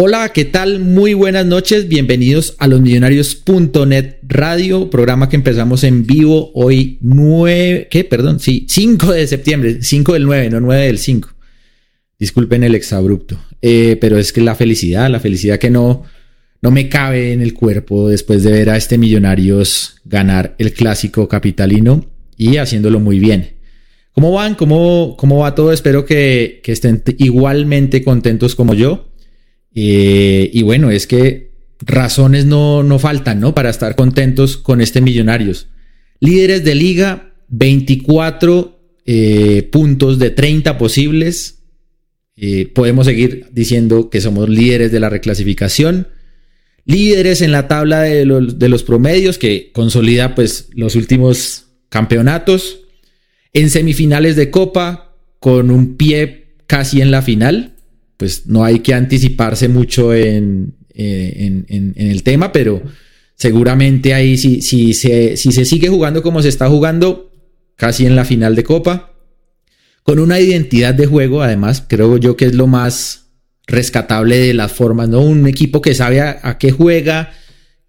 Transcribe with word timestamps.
Hola, 0.00 0.28
¿qué 0.32 0.44
tal? 0.44 0.78
Muy 0.78 1.12
buenas 1.12 1.44
noches. 1.44 1.88
Bienvenidos 1.88 2.54
a 2.58 2.68
los 2.68 2.80
millonarios.net 2.80 4.18
radio, 4.22 4.90
programa 4.90 5.28
que 5.28 5.34
empezamos 5.34 5.82
en 5.82 6.06
vivo 6.06 6.52
hoy 6.54 6.98
9, 7.00 7.88
¿qué? 7.90 8.04
Perdón, 8.04 8.38
sí, 8.38 8.64
5 8.68 9.10
de 9.10 9.26
septiembre, 9.26 9.82
5 9.82 10.12
del 10.12 10.22
9, 10.22 10.50
no 10.50 10.60
9 10.60 10.86
del 10.86 10.98
5. 10.98 11.30
Disculpen 12.16 12.62
el 12.62 12.76
exabrupto, 12.76 13.40
eh, 13.60 13.98
pero 14.00 14.18
es 14.18 14.32
que 14.32 14.40
la 14.40 14.54
felicidad, 14.54 15.10
la 15.10 15.18
felicidad 15.18 15.58
que 15.58 15.68
no, 15.68 16.04
no 16.62 16.70
me 16.70 16.88
cabe 16.88 17.32
en 17.32 17.42
el 17.42 17.52
cuerpo 17.52 18.08
después 18.08 18.44
de 18.44 18.52
ver 18.52 18.70
a 18.70 18.76
este 18.76 18.98
Millonarios 18.98 19.96
ganar 20.04 20.54
el 20.58 20.74
clásico 20.74 21.26
capitalino 21.26 22.04
y 22.36 22.58
haciéndolo 22.58 23.00
muy 23.00 23.18
bien. 23.18 23.56
¿Cómo 24.12 24.30
van? 24.30 24.54
¿Cómo, 24.54 25.16
cómo 25.18 25.38
va 25.38 25.56
todo? 25.56 25.72
Espero 25.72 26.04
que, 26.06 26.60
que 26.62 26.70
estén 26.70 27.02
igualmente 27.18 28.04
contentos 28.04 28.54
como 28.54 28.74
yo. 28.74 29.07
Eh, 29.80 30.50
y 30.52 30.62
bueno, 30.64 30.90
es 30.90 31.06
que 31.06 31.52
razones 31.80 32.46
no, 32.46 32.82
no 32.82 32.98
faltan, 32.98 33.38
¿no? 33.38 33.54
Para 33.54 33.70
estar 33.70 33.94
contentos 33.94 34.56
con 34.56 34.80
este 34.80 35.00
Millonarios. 35.00 35.68
Líderes 36.18 36.64
de 36.64 36.74
liga, 36.74 37.32
24 37.46 38.76
eh, 39.06 39.68
puntos 39.70 40.18
de 40.18 40.30
30 40.30 40.78
posibles. 40.78 41.62
Eh, 42.34 42.66
podemos 42.74 43.06
seguir 43.06 43.46
diciendo 43.52 44.10
que 44.10 44.20
somos 44.20 44.48
líderes 44.48 44.90
de 44.90 44.98
la 44.98 45.10
reclasificación. 45.10 46.08
Líderes 46.84 47.40
en 47.40 47.52
la 47.52 47.68
tabla 47.68 48.00
de 48.00 48.24
los, 48.24 48.58
de 48.58 48.68
los 48.68 48.82
promedios 48.82 49.38
que 49.38 49.70
consolida 49.72 50.34
pues 50.34 50.70
los 50.72 50.96
últimos 50.96 51.68
campeonatos. 51.88 52.80
En 53.52 53.70
semifinales 53.70 54.34
de 54.34 54.50
Copa 54.50 55.14
con 55.38 55.70
un 55.70 55.96
pie 55.96 56.56
casi 56.66 57.00
en 57.00 57.12
la 57.12 57.22
final 57.22 57.76
pues 58.18 58.46
no 58.46 58.64
hay 58.64 58.80
que 58.80 58.92
anticiparse 58.92 59.68
mucho 59.68 60.12
en, 60.12 60.74
eh, 60.92 61.64
en, 61.68 61.94
el 61.96 62.22
tema, 62.24 62.52
pero 62.52 62.82
seguramente 63.36 64.12
ahí 64.12 64.36
si, 64.36 64.60
si, 64.60 64.92
se, 64.92 65.36
si 65.36 65.52
se 65.52 65.64
sigue 65.64 65.88
jugando 65.88 66.22
como 66.22 66.42
se 66.42 66.48
está 66.48 66.68
jugando, 66.68 67.32
casi 67.76 68.04
en 68.04 68.16
la 68.16 68.24
final 68.24 68.56
de 68.56 68.64
Copa, 68.64 69.14
con 70.02 70.18
una 70.18 70.40
identidad 70.40 70.94
de 70.94 71.06
juego, 71.06 71.42
además, 71.42 71.84
creo 71.86 72.16
yo 72.16 72.36
que 72.36 72.46
es 72.46 72.54
lo 72.54 72.66
más 72.66 73.28
rescatable 73.68 74.38
de 74.38 74.54
las 74.54 74.72
formas, 74.72 75.08
¿no? 75.08 75.20
Un 75.20 75.46
equipo 75.46 75.80
que 75.80 75.94
sabe 75.94 76.20
a, 76.20 76.58
qué 76.58 76.72
juega, 76.72 77.32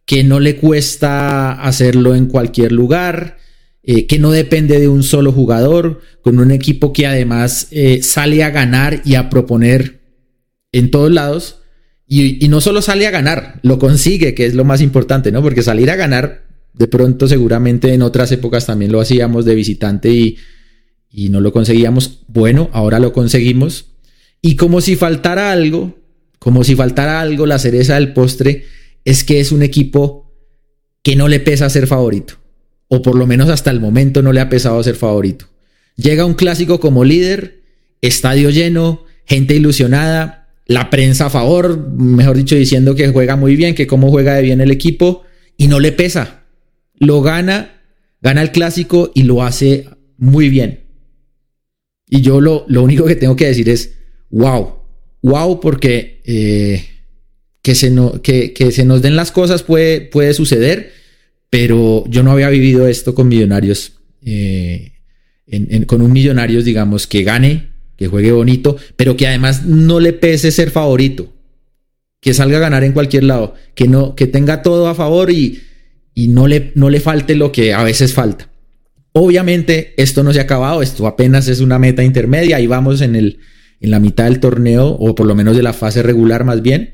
que 0.05 0.23
no 0.23 0.39
le 0.39 0.57
cuesta 0.57 1.53
hacerlo 1.53 2.13
en 2.13 2.27
cualquier 2.27 2.71
lugar, 2.71 3.37
eh, 3.81 4.05
que 4.05 4.19
no 4.19 4.29
depende 4.31 4.79
de 4.79 4.89
un 4.89 5.01
solo 5.01 5.31
jugador, 5.31 6.01
con 6.21 6.37
un 6.37 6.51
equipo 6.51 6.93
que 6.93 7.07
además 7.07 7.67
eh, 7.71 8.03
sale 8.03 8.43
a 8.43 8.51
ganar 8.51 9.01
y 9.05 9.15
a 9.15 9.29
proponer 9.29 9.98
en 10.71 10.91
todos 10.91 11.11
lados 11.11 11.59
y, 12.11 12.47
no 12.49 12.59
solo 12.59 12.81
sale 12.81 13.05
a 13.05 13.11
ganar, 13.11 13.59
lo 13.61 13.77
consigue, 13.77 14.33
que 14.33 14.47
es 14.47 14.55
lo 14.55 14.65
más 14.65 14.81
importante, 14.81 15.31
¿no? 15.31 15.43
Porque 15.43 15.61
salir 15.61 15.91
a 15.91 15.95
ganar, 15.95 16.47
de 16.73 16.87
pronto 16.87 17.27
seguramente 17.27 17.93
en 17.93 18.01
otras 18.01 18.31
épocas 18.31 18.65
también 18.65 18.91
lo 18.91 18.99
hacíamos 18.99 19.45
de 19.45 19.53
visitante 19.53 20.09
y, 20.09 20.37
y 21.11 21.29
no 21.29 21.39
lo 21.39 21.53
conseguíamos. 21.53 22.21
Bueno, 22.27 22.69
ahora 22.73 22.99
lo 22.99 23.13
conseguimos. 23.13 23.91
Y 24.41 24.55
como 24.55 24.81
si 24.81 24.95
faltara 24.95 25.51
algo, 25.51 25.99
como 26.39 26.63
si 26.63 26.75
faltara 26.75 27.21
algo, 27.21 27.45
la 27.45 27.59
cereza 27.59 27.93
del 27.93 28.13
postre 28.13 28.65
es 29.05 29.23
que 29.23 29.39
es 29.39 29.51
un 29.51 29.61
equipo 29.61 30.33
que 31.03 31.15
no 31.15 31.27
le 31.27 31.39
pesa 31.39 31.69
ser 31.69 31.85
favorito. 31.85 32.35
O 32.87 33.03
por 33.03 33.15
lo 33.15 33.27
menos 33.27 33.49
hasta 33.49 33.69
el 33.69 33.79
momento 33.79 34.23
no 34.23 34.33
le 34.33 34.39
ha 34.39 34.49
pesado 34.49 34.81
ser 34.81 34.95
favorito. 34.95 35.45
Llega 35.95 36.25
un 36.25 36.33
clásico 36.33 36.79
como 36.79 37.03
líder, 37.03 37.61
estadio 38.01 38.49
lleno, 38.49 39.05
gente 39.25 39.55
ilusionada, 39.55 40.38
la 40.69 40.91
prensa 40.91 41.25
a 41.25 41.29
favor, 41.31 41.79
mejor 41.97 42.37
dicho, 42.37 42.55
diciendo 42.55 42.93
que 42.93 43.07
juega 43.07 43.35
muy 43.35 43.55
bien, 43.55 43.73
que 43.73 43.87
cómo 43.87 44.11
juega 44.11 44.35
de 44.35 44.43
bien 44.43 44.61
el 44.61 44.69
equipo 44.69 45.23
y 45.57 45.67
no 45.67 45.79
le 45.79 45.91
pesa. 45.91 46.43
Lo 46.93 47.23
gana, 47.23 47.81
gana 48.21 48.43
el 48.43 48.51
clásico 48.51 49.11
y 49.15 49.23
lo 49.23 49.41
hace 49.41 49.87
muy 50.17 50.47
bien. 50.47 50.81
Y 52.07 52.21
yo 52.21 52.39
lo, 52.39 52.65
lo 52.67 52.83
único 52.83 53.05
que 53.05 53.15
tengo 53.15 53.35
que 53.35 53.47
decir 53.47 53.67
es, 53.67 53.95
wow, 54.29 54.75
wow, 55.23 55.59
porque 55.59 56.21
eh, 56.23 56.85
que, 57.63 57.73
se 57.73 57.89
no, 57.89 58.21
que, 58.21 58.53
se 58.71 58.85
nos 58.85 59.01
den 59.01 59.15
las 59.15 59.31
cosas 59.31 59.63
puede, 59.63 60.01
puede 60.01 60.35
suceder, 60.35 60.91
pero 61.49 62.03
yo 62.07 62.21
no 62.21 62.31
había 62.31 62.49
vivido 62.49 62.87
esto 62.87 63.15
con 63.15 63.27
millonarios, 63.27 63.93
eh, 64.23 64.91
con 65.87 66.03
un 66.03 66.13
millonarios, 66.13 66.63
digamos, 66.63 67.07
que 67.07 67.23
gane 67.23 67.68
que 67.99 68.07
juegue 68.07 68.31
bonito, 68.31 68.77
pero 68.95 69.17
que 69.17 69.27
además 69.27 69.65
no 69.65 69.99
le 69.99 70.13
pese 70.13 70.53
ser 70.53 70.71
favorito, 70.71 71.33
que 72.21 72.33
salga 72.33 72.55
a 72.55 72.61
ganar 72.61 72.85
en 72.85 72.93
cualquier 72.93 73.25
lado, 73.25 73.55
que 73.75 73.89
no, 73.89 74.15
que 74.15 74.25
tenga 74.25 74.61
todo 74.61 74.87
a 74.87 74.95
favor 74.95 75.29
y, 75.29 75.59
y 76.13 76.29
no, 76.29 76.47
le, 76.47 76.71
no 76.75 76.89
le 76.89 77.01
falte 77.01 77.35
lo 77.35 77.51
que 77.51 77.73
a 77.73 77.83
veces 77.83 78.13
falta. 78.13 78.49
Obviamente 79.11 79.95
esto 79.97 80.23
no 80.23 80.31
se 80.31 80.39
ha 80.39 80.43
acabado, 80.43 80.81
esto 80.81 81.07
apenas 81.07 81.49
es 81.49 81.59
una 81.59 81.77
meta 81.77 82.01
intermedia, 82.01 82.55
ahí 82.55 82.67
vamos 82.67 83.01
en, 83.01 83.17
el, 83.17 83.39
en 83.81 83.91
la 83.91 83.99
mitad 83.99 84.23
del 84.23 84.39
torneo, 84.39 84.87
o 84.87 85.13
por 85.13 85.27
lo 85.27 85.35
menos 85.35 85.57
de 85.57 85.63
la 85.63 85.73
fase 85.73 86.01
regular 86.01 86.45
más 86.45 86.61
bien. 86.61 86.93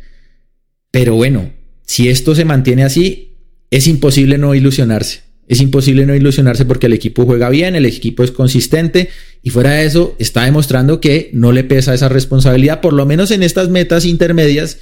Pero 0.90 1.14
bueno, 1.14 1.52
si 1.84 2.10
esto 2.10 2.34
se 2.34 2.46
mantiene 2.46 2.84
así, 2.84 3.38
es 3.70 3.86
imposible 3.86 4.40
no 4.40 4.56
ilusionarse. 4.56 5.22
Es 5.48 5.62
imposible 5.62 6.06
no 6.06 6.16
ilusionarse 6.16 6.66
porque 6.66 6.88
el 6.88 6.94
equipo 6.94 7.26
juega 7.26 7.50
bien, 7.50 7.76
el 7.76 7.86
equipo 7.86 8.24
es 8.24 8.32
consistente 8.32 9.10
y 9.44 9.52
fuera 9.52 9.74
de 9.74 9.86
eso 9.86 10.16
está 10.18 10.46
demostrando 10.46 11.00
que 11.00 11.30
no 11.34 11.52
le 11.52 11.64
pesa 11.64 11.94
esa 11.94 12.10
responsabilidad, 12.10 12.82
por 12.82 12.94
lo 12.94 13.06
menos 13.06 13.30
en 13.32 13.44
estas 13.44 13.70
metas 13.70 14.06
intermedias 14.06 14.80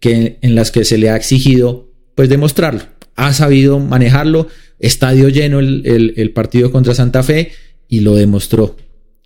que, 0.00 0.38
en 0.40 0.54
las 0.54 0.70
que 0.70 0.84
se 0.84 0.96
le 0.96 1.10
ha 1.10 1.16
exigido 1.16 1.92
pues 2.14 2.28
demostrarlo. 2.28 2.82
Ha 3.14 3.32
sabido 3.34 3.78
manejarlo, 3.78 4.48
estadio 4.78 5.28
lleno 5.28 5.60
el, 5.60 6.32
partido 6.34 6.70
contra 6.70 6.94
Santa 6.94 7.22
Fe 7.22 7.52
y 7.88 8.00
lo 8.00 8.14
demostró 8.14 8.76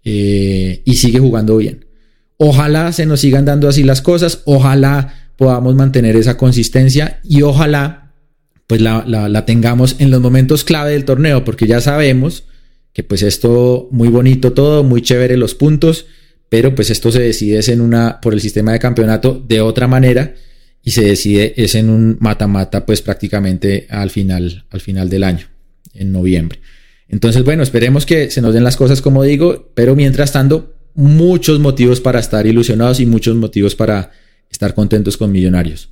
eh, 0.05 0.83
y 0.84 0.95
sigue 0.95 1.19
jugando 1.19 1.57
bien. 1.57 1.87
Ojalá 2.37 2.93
se 2.93 3.07
nos 3.07 3.21
sigan 3.21 3.45
dando 3.45 3.69
así 3.69 3.83
las 3.84 4.01
cosas, 4.03 4.43
ojalá 4.45 5.33
podamos 5.37 5.75
mantener 5.75 6.17
esa 6.17 6.37
consistencia 6.37 7.21
y 7.22 7.43
ojalá 7.43 8.00
pues 8.71 8.81
la, 8.81 9.45
tengamos 9.47 9.97
en 9.99 10.13
los 10.13 10.21
momentos 10.21 10.63
clave 10.63 10.93
del 10.93 11.05
torneo, 11.05 11.45
porque 11.45 11.67
ya 11.67 11.81
sabemos 11.81 12.45
que 12.93 13.03
pues 13.03 13.21
esto 13.25 13.89
muy 13.91 14.07
bonito 14.07 14.53
todo, 14.53 14.85
muy 14.85 15.03
chévere 15.03 15.37
los 15.37 15.57
puntos, 15.57 16.07
pero 16.49 16.73
pues 16.77 16.89
esto 16.89 17.11
se 17.11 17.19
decide 17.19 17.61
en 17.73 17.81
una 17.81 18.21
por 18.21 18.33
el 18.33 18.41
sistema 18.41 18.73
de 18.73 18.79
campeonato 18.79 19.45
de 19.45 19.61
otra 19.61 19.89
manera 19.89 20.37
y 20.85 20.93
se 20.93 21.03
decide 21.03 21.53
es 21.57 21.75
en 21.75 21.91
un 21.91 22.17
mata-mata 22.21 22.87
pues 22.87 23.03
prácticamente 23.03 23.89
al 23.91 24.11
final 24.11 24.65
al 24.71 24.81
final 24.81 25.09
del 25.11 25.25
año, 25.25 25.49
en 25.93 26.13
noviembre. 26.13 26.61
Entonces, 27.09 27.43
bueno, 27.43 27.65
esperemos 27.65 28.07
que 28.07 28.31
se 28.31 28.41
nos 28.41 28.55
den 28.55 28.63
las 28.63 28.77
cosas 28.77 29.03
como 29.03 29.25
digo, 29.25 29.73
pero 29.75 29.97
mientras 29.97 30.31
tanto 30.31 30.77
muchos 30.95 31.59
motivos 31.59 32.01
para 32.01 32.21
estar 32.21 32.47
ilusionados 32.47 33.01
y 33.01 33.07
muchos 33.07 33.35
motivos 33.35 33.75
para 33.75 34.13
estar 34.49 34.75
contentos 34.75 35.17
con 35.17 35.33
Millonarios. 35.33 35.91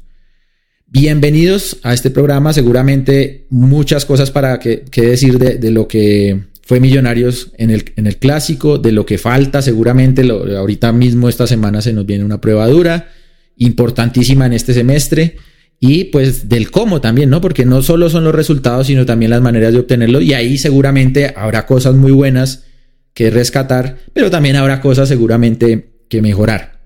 Bienvenidos 0.91 1.77
a 1.83 1.93
este 1.93 2.09
programa. 2.09 2.55
Seguramente 2.55 3.45
muchas 3.51 4.07
cosas 4.07 4.31
para 4.31 4.59
que, 4.59 4.85
decir 4.91 5.39
de, 5.39 5.71
lo 5.71 5.87
que 5.87 6.45
fue 6.63 6.81
Millonarios 6.81 7.53
en 7.59 7.69
el, 7.69 7.93
en 7.97 8.07
el 8.07 8.17
clásico, 8.17 8.79
de 8.79 8.93
lo 8.93 9.05
que 9.05 9.19
falta. 9.19 9.61
Seguramente 9.61 10.23
ahorita 10.23 10.91
mismo 10.95 11.29
esta 11.29 11.47
semana 11.47 11.83
se 11.83 11.93
nos 11.93 12.07
viene 12.07 12.25
una 12.25 12.41
prueba 12.41 12.67
dura, 12.69 13.11
importantísima 13.57 14.47
en 14.47 14.55
este 14.55 14.73
semestre. 14.73 15.37
Y 15.79 16.05
pues 16.05 16.49
del 16.49 16.71
cómo 16.71 17.03
también, 17.03 17.29
¿no? 17.29 17.43
Porque 17.43 17.67
no 17.67 17.83
solo 17.83 18.09
son 18.09 18.25
los 18.25 18.35
resultados, 18.35 18.87
sino 18.87 19.05
también 19.05 19.31
las 19.31 19.43
maneras 19.43 19.75
de 19.75 19.81
obtenerlo. 19.81 20.23
Y 20.23 20.33
ahí 20.33 20.57
seguramente 20.57 21.35
habrá 21.37 21.67
cosas 21.67 21.97
muy 21.97 22.13
buenas 22.13 22.65
que 23.13 23.29
rescatar, 23.29 23.99
pero 24.15 24.31
también 24.31 24.57
habrá 24.57 24.81
cosas 24.81 25.11
seguramente 25.11 25.91
que 26.09 26.23
mejorar. 26.23 26.81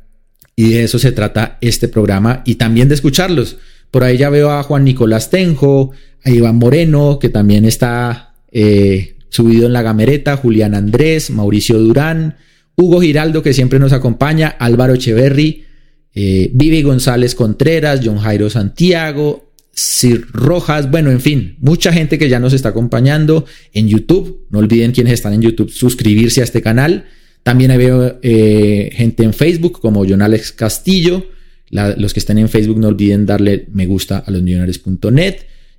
Y 0.57 0.73
de 0.73 0.83
eso 0.83 0.99
se 0.99 1.13
trata 1.13 1.57
este 1.61 1.87
programa 1.87 2.43
y 2.45 2.57
también 2.57 2.89
de 2.89 2.97
escucharlos 2.97 3.59
por 3.93 4.03
ahí 4.03 4.17
ya 4.17 4.31
veo 4.31 4.51
a 4.51 4.65
Juan 4.65 4.85
Nicolás 4.85 5.31
Tenjo, 5.31 5.93
a 6.25 6.31
Iván 6.31 6.57
Moreno, 6.57 7.19
que 7.21 7.29
también 7.29 7.65
está 7.65 8.35
eh, 8.51 9.17
subido 9.29 9.67
en 9.67 9.73
la 9.73 9.83
gamereta, 9.83 10.37
Julián 10.37 10.75
Andrés, 10.75 11.31
Mauricio 11.31 11.79
Durán, 11.79 12.39
Hugo 12.75 13.01
Giraldo, 13.01 13.43
que 13.43 13.53
siempre 13.53 13.79
nos 13.79 13.93
acompaña, 13.93 14.49
Álvaro 14.49 14.95
Echeverry, 14.95 15.67
eh, 16.15 16.51
Vivi 16.55 16.83
González 16.83 17.35
Contreras, 17.35 18.01
John 18.03 18.19
Jairo 18.19 18.51
Santiago, 18.51 19.53
Sir 19.75 20.27
Rojas, 20.33 20.91
bueno, 20.91 21.11
en 21.11 21.21
fin, 21.21 21.57
mucha 21.61 21.93
gente 21.93 22.19
que 22.19 22.29
ya 22.29 22.41
nos 22.41 22.55
está 22.55 22.71
acompañando 22.71 23.45
en 23.75 23.89
YouTube. 23.89 24.47
No 24.51 24.59
olviden 24.59 24.93
quienes 24.93 25.15
están 25.15 25.35
en 25.35 25.43
YouTube 25.43 25.71
suscribirse 25.71 26.41
a 26.41 26.45
este 26.45 26.63
canal. 26.63 27.07
También 27.43 27.77
veo 27.77 28.19
eh, 28.23 28.91
gente 28.93 29.25
en 29.25 29.35
Facebook 29.35 29.81
como 29.81 30.05
John 30.07 30.23
Alex 30.23 30.53
Castillo, 30.53 31.27
los 31.73 32.13
que 32.13 32.21
están 32.21 32.39
en 32.39 32.49
Facebook 32.49 32.79
no 32.79 32.89
olviden 32.89 33.25
darle 33.25 33.67
me 33.73 33.87
gusta 33.87 34.19
a 34.19 34.31
losmillonarios.net 34.31 35.37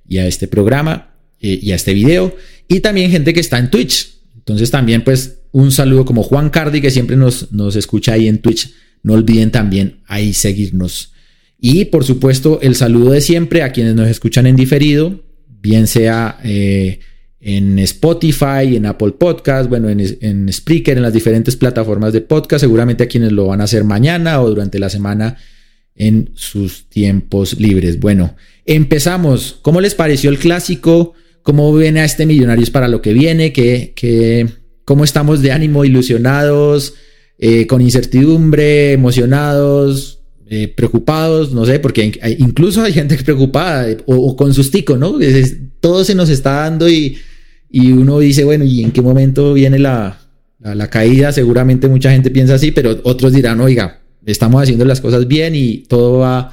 y 0.08 0.18
a 0.18 0.26
este 0.26 0.48
programa 0.48 1.14
eh, 1.40 1.58
y 1.62 1.70
a 1.70 1.76
este 1.76 1.94
video. 1.94 2.36
Y 2.68 2.80
también 2.80 3.10
gente 3.10 3.32
que 3.32 3.40
está 3.40 3.58
en 3.58 3.70
Twitch. 3.70 4.16
Entonces 4.36 4.70
también 4.70 5.04
pues 5.04 5.38
un 5.52 5.70
saludo 5.70 6.04
como 6.04 6.22
Juan 6.22 6.50
Cardi 6.50 6.80
que 6.80 6.90
siempre 6.90 7.16
nos, 7.16 7.52
nos 7.52 7.76
escucha 7.76 8.14
ahí 8.14 8.26
en 8.26 8.38
Twitch. 8.38 8.74
No 9.02 9.14
olviden 9.14 9.52
también 9.52 10.00
ahí 10.06 10.34
seguirnos. 10.34 11.12
Y 11.60 11.86
por 11.86 12.04
supuesto, 12.04 12.58
el 12.60 12.74
saludo 12.74 13.12
de 13.12 13.20
siempre 13.20 13.62
a 13.62 13.70
quienes 13.72 13.94
nos 13.94 14.08
escuchan 14.08 14.46
en 14.46 14.56
diferido, 14.56 15.22
bien 15.46 15.86
sea 15.86 16.38
eh, 16.42 16.98
en 17.40 17.78
Spotify, 17.78 18.76
en 18.76 18.86
Apple 18.86 19.12
Podcast, 19.12 19.70
bueno, 19.70 19.88
en, 19.88 20.02
en 20.20 20.52
Spreaker, 20.52 20.96
en 20.96 21.02
las 21.04 21.12
diferentes 21.12 21.56
plataformas 21.56 22.12
de 22.12 22.20
podcast, 22.20 22.62
seguramente 22.62 23.04
a 23.04 23.08
quienes 23.08 23.32
lo 23.32 23.46
van 23.46 23.60
a 23.60 23.64
hacer 23.64 23.84
mañana 23.84 24.40
o 24.42 24.48
durante 24.48 24.78
la 24.78 24.90
semana 24.90 25.38
en 25.96 26.30
sus 26.34 26.88
tiempos 26.88 27.58
libres. 27.58 28.00
Bueno, 28.00 28.34
empezamos. 28.64 29.58
¿Cómo 29.62 29.80
les 29.80 29.94
pareció 29.94 30.30
el 30.30 30.38
clásico? 30.38 31.14
¿Cómo 31.42 31.74
viene 31.74 32.00
a 32.00 32.04
este 32.04 32.26
Millonarios 32.26 32.70
para 32.70 32.88
lo 32.88 33.02
que 33.02 33.12
viene? 33.12 33.52
¿Qué, 33.52 34.48
cómo 34.84 35.04
estamos 35.04 35.42
de 35.42 35.52
ánimo, 35.52 35.84
ilusionados, 35.84 36.94
eh, 37.38 37.66
con 37.66 37.80
incertidumbre, 37.80 38.92
emocionados, 38.92 40.20
eh, 40.48 40.68
preocupados? 40.68 41.52
No 41.52 41.64
sé, 41.66 41.78
porque 41.78 42.18
incluso 42.38 42.82
hay 42.82 42.92
gente 42.92 43.16
preocupada 43.24 43.90
eh, 43.90 43.98
o, 44.06 44.34
con 44.36 44.54
sustico, 44.54 44.96
¿no? 44.96 45.18
todo 45.80 46.02
se 46.02 46.14
nos 46.14 46.30
está 46.30 46.52
dando 46.52 46.88
y, 46.88 47.18
y, 47.70 47.92
uno 47.92 48.18
dice, 48.18 48.44
bueno, 48.44 48.64
¿y 48.64 48.82
en 48.82 48.90
qué 48.90 49.02
momento 49.02 49.52
viene 49.52 49.78
la, 49.78 50.18
la 50.60 50.88
caída? 50.88 51.30
Seguramente 51.30 51.88
mucha 51.88 52.10
gente 52.10 52.30
piensa 52.30 52.54
así, 52.54 52.70
pero 52.70 52.98
otros 53.04 53.34
dirán, 53.34 53.60
oiga, 53.60 54.03
estamos 54.26 54.62
haciendo 54.62 54.84
las 54.84 55.00
cosas 55.00 55.26
bien 55.26 55.54
y 55.54 55.78
todo 55.78 56.18
va 56.18 56.52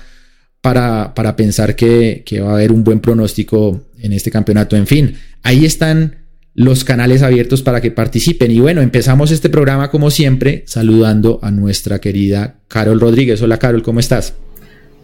para, 0.61 1.13
para 1.13 1.35
pensar 1.35 1.75
que, 1.75 2.23
que, 2.25 2.39
va 2.39 2.51
a 2.51 2.53
haber 2.53 2.71
un 2.71 2.83
buen 2.83 2.99
pronóstico 2.99 3.81
en 3.99 4.13
este 4.13 4.31
campeonato. 4.31 4.75
En 4.75 4.87
fin, 4.87 5.17
ahí 5.43 5.65
están 5.65 6.21
los 6.53 6.83
canales 6.83 7.23
abiertos 7.23 7.61
para 7.61 7.81
que 7.81 7.91
participen. 7.91 8.51
Y 8.51 8.59
bueno, 8.59 8.81
empezamos 8.81 9.31
este 9.31 9.49
programa 9.49 9.89
como 9.89 10.11
siempre 10.11 10.63
saludando 10.67 11.39
a 11.41 11.51
nuestra 11.51 11.99
querida 11.99 12.59
Carol 12.67 12.99
Rodríguez. 12.99 13.41
Hola 13.41 13.57
Carol, 13.57 13.83
¿cómo 13.83 13.99
estás? 13.99 14.35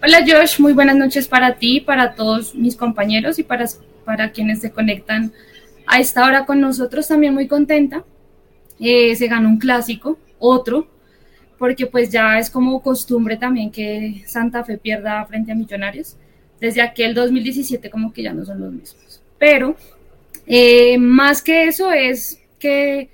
Hola 0.04 0.20
Josh, 0.28 0.60
muy 0.60 0.74
buenas 0.74 0.96
noches 0.96 1.28
para 1.28 1.56
ti, 1.56 1.80
para 1.80 2.14
todos 2.14 2.54
mis 2.54 2.76
compañeros 2.76 3.40
y 3.40 3.44
para, 3.44 3.66
para 4.06 4.32
quienes 4.32 4.60
se 4.60 4.72
conectan 4.72 5.32
a 5.88 6.00
esta 6.00 6.26
hora 6.26 6.46
con 6.46 6.62
nosotros. 6.62 7.08
También 7.08 7.34
muy 7.34 7.48
contenta. 7.48 8.04
Eh, 8.80 9.16
se 9.16 9.28
ganó 9.28 9.50
un 9.50 9.58
clásico, 9.58 10.20
otro, 10.38 10.88
porque 11.58 11.88
pues 11.88 12.10
ya 12.10 12.38
es 12.38 12.50
como 12.50 12.82
costumbre 12.82 13.38
también 13.38 13.72
que 13.72 14.24
Santa 14.28 14.64
Fe 14.64 14.78
pierda 14.78 15.26
frente 15.26 15.52
a 15.52 15.56
Millonarios. 15.56 16.16
Desde 16.60 16.82
aquel 16.82 17.14
2017 17.14 17.90
como 17.90 18.12
que 18.14 18.24
ya 18.24 18.34
no 18.34 18.46
son 18.46 18.60
los 18.60 18.74
mismos. 18.74 19.22
Pero 19.38 19.76
eh, 20.46 20.98
más 20.98 21.42
que 21.42 21.66
eso 21.66 21.92
es 21.92 22.40
que 22.58 23.10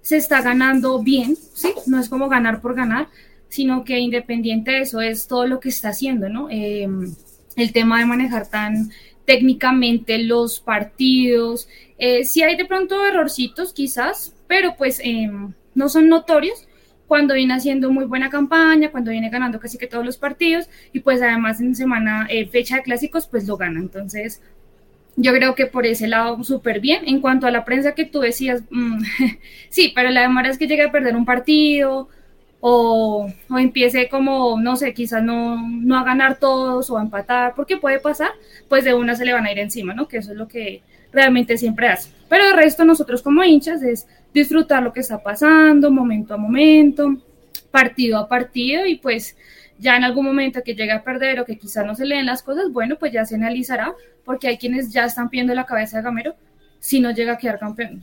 se 0.00 0.16
está 0.16 0.42
ganando 0.42 1.00
bien, 1.02 1.36
¿sí? 1.36 1.72
No 1.86 2.00
es 2.00 2.08
como 2.08 2.28
ganar 2.28 2.60
por 2.60 2.74
ganar, 2.74 3.08
sino 3.48 3.84
que 3.84 3.98
independiente 3.98 4.72
de 4.72 4.80
eso 4.80 5.00
es 5.00 5.28
todo 5.28 5.46
lo 5.46 5.60
que 5.60 5.68
está 5.68 5.90
haciendo, 5.90 6.28
¿no? 6.28 6.48
Eh, 6.50 6.88
el 7.56 7.72
tema 7.72 7.98
de 7.98 8.06
manejar 8.06 8.48
tan 8.48 8.90
técnicamente 9.26 10.18
los 10.18 10.60
partidos, 10.60 11.68
eh, 11.98 12.24
sí 12.24 12.42
hay 12.42 12.56
de 12.56 12.64
pronto 12.64 13.06
errorcitos 13.06 13.72
quizás, 13.72 14.34
pero 14.48 14.74
pues 14.76 15.00
no 15.74 15.88
son 15.88 16.08
notorios, 16.08 16.66
cuando 17.12 17.34
viene 17.34 17.52
haciendo 17.52 17.90
muy 17.90 18.06
buena 18.06 18.30
campaña, 18.30 18.90
cuando 18.90 19.10
viene 19.10 19.28
ganando 19.28 19.60
casi 19.60 19.76
que 19.76 19.86
todos 19.86 20.02
los 20.02 20.16
partidos 20.16 20.70
y 20.94 21.00
pues 21.00 21.20
además 21.20 21.60
en 21.60 21.74
semana, 21.76 22.26
eh, 22.30 22.46
fecha 22.46 22.76
de 22.76 22.82
clásicos, 22.84 23.26
pues 23.26 23.46
lo 23.46 23.58
gana. 23.58 23.80
Entonces, 23.80 24.40
yo 25.16 25.34
creo 25.34 25.54
que 25.54 25.66
por 25.66 25.84
ese 25.84 26.08
lado 26.08 26.42
súper 26.42 26.80
bien. 26.80 27.06
En 27.06 27.20
cuanto 27.20 27.46
a 27.46 27.50
la 27.50 27.66
prensa 27.66 27.94
que 27.94 28.06
tú 28.06 28.20
decías, 28.20 28.62
mm, 28.70 29.02
sí, 29.68 29.92
pero 29.94 30.08
la 30.08 30.22
demora 30.22 30.48
es 30.48 30.56
que 30.56 30.66
llegue 30.66 30.84
a 30.84 30.90
perder 30.90 31.14
un 31.14 31.26
partido 31.26 32.08
o, 32.64 33.28
o, 33.50 33.58
empiece 33.58 34.08
como, 34.08 34.58
no 34.60 34.76
sé, 34.76 34.94
quizás 34.94 35.20
no, 35.20 35.60
no 35.68 35.98
a 35.98 36.04
ganar 36.04 36.38
todos 36.38 36.88
o 36.90 36.96
a 36.96 37.02
empatar, 37.02 37.54
porque 37.56 37.76
puede 37.76 37.98
pasar, 37.98 38.30
pues 38.68 38.84
de 38.84 38.94
una 38.94 39.16
se 39.16 39.24
le 39.24 39.32
van 39.32 39.46
a 39.46 39.50
ir 39.50 39.58
encima, 39.58 39.94
¿no? 39.94 40.06
Que 40.06 40.18
eso 40.18 40.30
es 40.30 40.38
lo 40.38 40.46
que 40.46 40.80
realmente 41.12 41.58
siempre 41.58 41.88
hace. 41.88 42.12
Pero 42.28 42.44
el 42.44 42.54
resto 42.54 42.84
nosotros 42.84 43.20
como 43.20 43.42
hinchas 43.42 43.82
es 43.82 44.06
disfrutar 44.32 44.80
lo 44.80 44.92
que 44.92 45.00
está 45.00 45.20
pasando, 45.20 45.90
momento 45.90 46.34
a 46.34 46.36
momento, 46.36 47.16
partido 47.72 48.16
a 48.16 48.28
partido 48.28 48.86
y 48.86 48.96
pues 48.96 49.36
ya 49.78 49.96
en 49.96 50.04
algún 50.04 50.24
momento 50.24 50.62
que 50.62 50.76
llegue 50.76 50.92
a 50.92 51.02
perder 51.02 51.40
o 51.40 51.44
que 51.44 51.58
quizás 51.58 51.84
no 51.84 51.96
se 51.96 52.06
leen 52.06 52.26
las 52.26 52.44
cosas, 52.44 52.70
bueno, 52.70 52.94
pues 52.96 53.12
ya 53.12 53.24
se 53.24 53.34
analizará 53.34 53.92
porque 54.24 54.46
hay 54.46 54.56
quienes 54.56 54.92
ya 54.92 55.06
están 55.06 55.30
pidiendo 55.30 55.52
la 55.52 55.66
cabeza 55.66 55.96
de 55.96 56.04
Gamero 56.04 56.36
si 56.78 57.00
no 57.00 57.10
llega 57.10 57.32
a 57.32 57.38
quedar 57.38 57.58
campeón. 57.58 58.00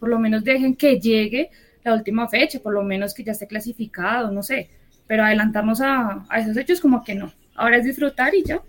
Por 0.00 0.08
lo 0.08 0.18
menos 0.18 0.42
dejen 0.42 0.74
que 0.74 0.98
llegue 0.98 1.50
la 1.84 1.94
última 1.94 2.28
fecha, 2.28 2.58
por 2.60 2.74
lo 2.74 2.82
menos 2.82 3.14
que 3.14 3.24
ya 3.24 3.32
esté 3.32 3.46
clasificado, 3.46 4.30
no 4.30 4.42
sé, 4.42 4.68
pero 5.06 5.24
adelantarnos 5.24 5.80
a, 5.80 6.24
a 6.28 6.40
esos 6.40 6.56
hechos 6.56 6.80
como 6.80 7.02
que 7.04 7.14
no. 7.14 7.32
Ahora 7.54 7.78
es 7.78 7.84
disfrutar 7.84 8.34
y 8.34 8.44
ya. 8.44 8.60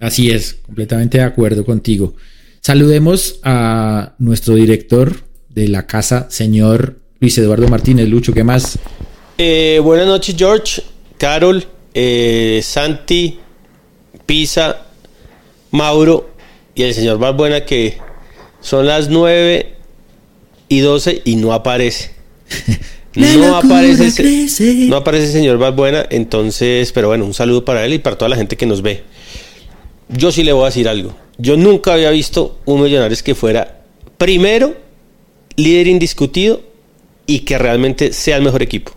Así 0.00 0.30
es, 0.30 0.54
completamente 0.54 1.18
de 1.18 1.24
acuerdo 1.24 1.64
contigo. 1.64 2.14
Saludemos 2.60 3.40
a 3.42 4.14
nuestro 4.18 4.54
director 4.54 5.12
de 5.48 5.68
la 5.68 5.86
casa, 5.86 6.26
señor 6.30 6.98
Luis 7.20 7.36
Eduardo 7.38 7.68
Martínez. 7.68 8.08
Lucho, 8.08 8.32
¿qué 8.32 8.44
más? 8.44 8.78
Eh, 9.38 9.80
buenas 9.82 10.06
noches, 10.06 10.34
George, 10.36 10.82
Carol, 11.18 11.64
eh, 11.92 12.60
Santi, 12.62 13.38
Pisa, 14.26 14.86
Mauro 15.70 16.30
y 16.74 16.82
el 16.82 16.94
señor 16.94 17.18
Balbuena, 17.18 17.64
que 17.64 17.98
son 18.60 18.86
las 18.86 19.08
9 19.08 19.73
y 20.74 20.80
12 20.80 21.22
y 21.24 21.36
no 21.36 21.52
aparece. 21.52 22.10
no 23.14 23.56
aparece, 23.56 24.48
no 24.88 24.96
aparece 24.96 25.26
el 25.26 25.32
señor 25.32 25.58
Balbuena, 25.58 26.06
entonces, 26.10 26.92
pero 26.92 27.08
bueno, 27.08 27.24
un 27.24 27.34
saludo 27.34 27.64
para 27.64 27.84
él 27.84 27.94
y 27.94 27.98
para 27.98 28.18
toda 28.18 28.28
la 28.28 28.36
gente 28.36 28.56
que 28.56 28.66
nos 28.66 28.82
ve. 28.82 29.02
Yo 30.08 30.32
sí 30.32 30.42
le 30.42 30.52
voy 30.52 30.64
a 30.64 30.66
decir 30.66 30.88
algo. 30.88 31.14
Yo 31.38 31.56
nunca 31.56 31.94
había 31.94 32.10
visto 32.10 32.58
un 32.64 32.82
Millonarios 32.82 33.22
que 33.22 33.34
fuera 33.34 33.80
primero 34.18 34.76
líder 35.56 35.86
indiscutido 35.86 36.62
y 37.26 37.40
que 37.40 37.58
realmente 37.58 38.12
sea 38.12 38.36
el 38.36 38.42
mejor 38.42 38.62
equipo. 38.62 38.92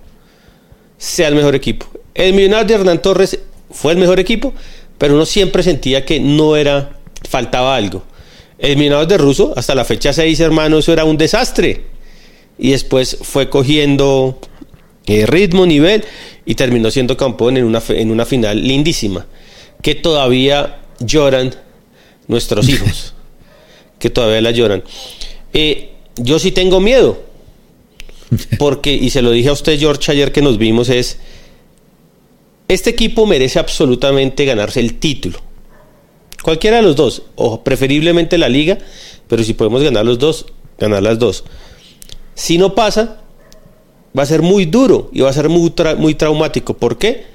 Sea 0.98 1.28
el 1.28 1.36
mejor 1.36 1.56
equipo. 1.56 1.88
El 2.14 2.34
Millonarios 2.34 2.68
de 2.68 2.74
Hernán 2.74 3.02
Torres 3.02 3.40
fue 3.72 3.94
el 3.94 4.00
mejor 4.00 4.20
equipo, 4.20 4.54
pero 4.98 5.14
uno 5.14 5.26
siempre 5.26 5.64
sentía 5.64 6.06
que 6.06 6.20
no 6.20 6.56
era, 6.56 6.98
faltaba 7.30 7.76
algo. 7.76 8.04
El 8.60 8.78
Millonarios 8.78 9.10
de 9.10 9.18
Russo, 9.18 9.54
hasta 9.56 9.76
la 9.76 9.86
fecha 9.86 10.12
6, 10.14 10.40
hermano, 10.40 10.80
eso 10.80 10.92
era 10.92 11.06
un 11.06 11.18
desastre. 11.18 11.84
Y 12.58 12.72
después 12.72 13.18
fue 13.22 13.50
cogiendo 13.50 14.40
eh, 15.06 15.26
ritmo, 15.28 15.66
nivel, 15.66 16.04
y 16.46 16.56
terminó 16.56 16.90
siendo 16.90 17.16
campeón 17.16 17.58
en 17.58 17.66
una, 17.66 17.82
en 17.90 18.10
una 18.10 18.26
final 18.26 18.62
lindísima. 18.62 19.28
Que 19.82 19.96
todavía 19.96 20.80
lloran 21.00 21.54
nuestros 22.28 22.68
hijos. 22.68 23.14
que 24.00 24.10
todavía 24.10 24.42
la 24.42 24.52
lloran. 24.52 24.84
Eh, 25.54 25.92
yo 26.16 26.40
sí 26.40 26.52
tengo 26.52 26.80
miedo. 26.80 27.22
Porque, 28.58 28.94
y 28.94 29.10
se 29.12 29.22
lo 29.22 29.32
dije 29.32 29.50
a 29.50 29.54
usted, 29.54 29.80
George, 29.80 30.12
ayer 30.12 30.32
que 30.32 30.42
nos 30.42 30.58
vimos, 30.58 30.90
es, 30.90 31.20
este 32.68 32.90
equipo 32.90 33.26
merece 33.26 33.60
absolutamente 33.60 34.46
ganarse 34.46 34.80
el 34.80 34.96
título. 34.96 35.47
Cualquiera 36.44 36.78
de 36.78 36.84
los 36.84 36.96
dos, 36.96 37.24
o 37.36 37.64
preferiblemente 37.64 38.38
la 38.38 38.50
liga, 38.50 38.78
pero 39.28 39.44
si 39.44 39.54
podemos 39.54 39.84
ganar 39.84 40.06
los 40.06 40.20
dos, 40.20 40.46
ganar 40.78 41.04
las 41.04 41.20
dos. 41.20 41.44
Si 42.36 42.58
no 42.58 42.76
pasa, 42.76 43.22
va 44.18 44.24
a 44.24 44.26
ser 44.26 44.42
muy 44.42 44.66
duro 44.66 45.10
y 45.12 45.22
va 45.22 45.30
a 45.30 45.34
ser 45.34 45.50
muy, 45.50 45.74
muy 45.98 46.16
traumático. 46.16 46.78
¿Por 46.78 46.98
qué? 46.98 47.26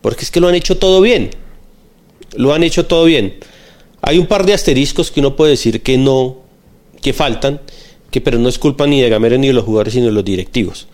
Porque 0.00 0.24
es 0.24 0.30
que 0.30 0.40
lo 0.40 0.48
han 0.48 0.54
hecho 0.54 0.78
todo 0.78 1.00
bien. 1.00 1.30
Lo 2.34 2.54
han 2.54 2.62
hecho 2.62 2.86
todo 2.86 3.04
bien. 3.04 3.38
Hay 4.02 4.18
un 4.18 4.26
par 4.26 4.46
de 4.46 4.54
asteriscos 4.54 5.10
que 5.10 5.20
uno 5.20 5.36
puede 5.36 5.52
decir 5.52 5.82
que 5.82 5.98
no, 5.98 6.38
que 7.02 7.12
faltan 7.12 7.60
que 8.10 8.20
pero 8.20 8.38
no 8.38 8.48
es 8.48 8.58
culpa 8.58 8.86
ni 8.86 9.02
de 9.02 9.08
Gamero 9.08 9.36
ni 9.36 9.48
de 9.48 9.52
los 9.52 9.64
jugadores, 9.64 9.92
sino 9.92 10.06
de 10.06 10.12
los 10.12 10.24
directivos. 10.24 10.86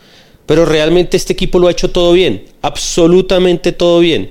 Pero 0.47 0.65
realmente 0.65 1.17
este 1.17 1.33
equipo 1.33 1.59
lo 1.59 1.69
ha 1.69 1.71
hecho 1.71 1.91
todo 1.91 2.13
bien, 2.13 2.47
absolutamente 2.63 3.73
todo 3.73 4.01
bien. 4.01 4.31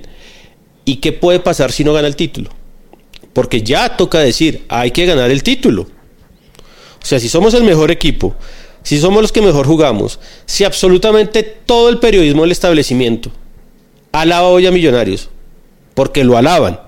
¿Y 0.84 0.96
qué 0.96 1.12
puede 1.12 1.40
pasar 1.40 1.72
si 1.72 1.84
no 1.84 1.92
gana 1.92 2.08
el 2.08 2.16
título? 2.16 2.50
Porque 3.32 3.62
ya 3.62 3.96
toca 3.96 4.18
decir, 4.18 4.64
hay 4.68 4.90
que 4.90 5.06
ganar 5.06 5.30
el 5.30 5.42
título. 5.42 5.82
O 7.02 7.04
sea, 7.04 7.18
si 7.18 7.28
somos 7.28 7.54
el 7.54 7.64
mejor 7.64 7.90
equipo, 7.90 8.36
si 8.82 8.98
somos 8.98 9.22
los 9.22 9.32
que 9.32 9.40
mejor 9.40 9.66
jugamos, 9.66 10.18
si 10.46 10.64
absolutamente 10.64 11.42
todo 11.42 11.88
el 11.88 11.98
periodismo 11.98 12.42
del 12.42 12.52
establecimiento 12.52 13.30
alaba 14.12 14.48
hoy 14.48 14.66
a 14.66 14.70
Millonarios, 14.70 15.30
porque 15.94 16.24
lo 16.24 16.36
alaban, 16.36 16.80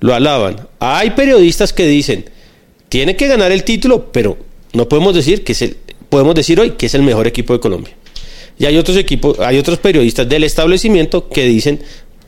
lo 0.00 0.14
alaban. 0.14 0.68
Hay 0.80 1.10
periodistas 1.10 1.72
que 1.72 1.86
dicen, 1.86 2.28
tiene 2.88 3.16
que 3.16 3.28
ganar 3.28 3.52
el 3.52 3.64
título, 3.64 4.10
pero 4.12 4.36
no 4.72 4.88
podemos 4.88 5.14
decir 5.14 5.44
que 5.44 5.52
es 5.52 5.62
el, 5.62 5.76
podemos 6.08 6.34
decir 6.34 6.60
hoy 6.60 6.72
que 6.72 6.86
es 6.86 6.94
el 6.94 7.02
mejor 7.02 7.26
equipo 7.26 7.52
de 7.52 7.60
Colombia. 7.60 7.94
Y 8.58 8.66
hay 8.66 8.76
otros 8.76 8.96
equipos, 8.96 9.38
hay 9.40 9.58
otros 9.58 9.78
periodistas 9.78 10.28
del 10.28 10.44
establecimiento 10.44 11.28
que 11.28 11.44
dicen, 11.44 11.80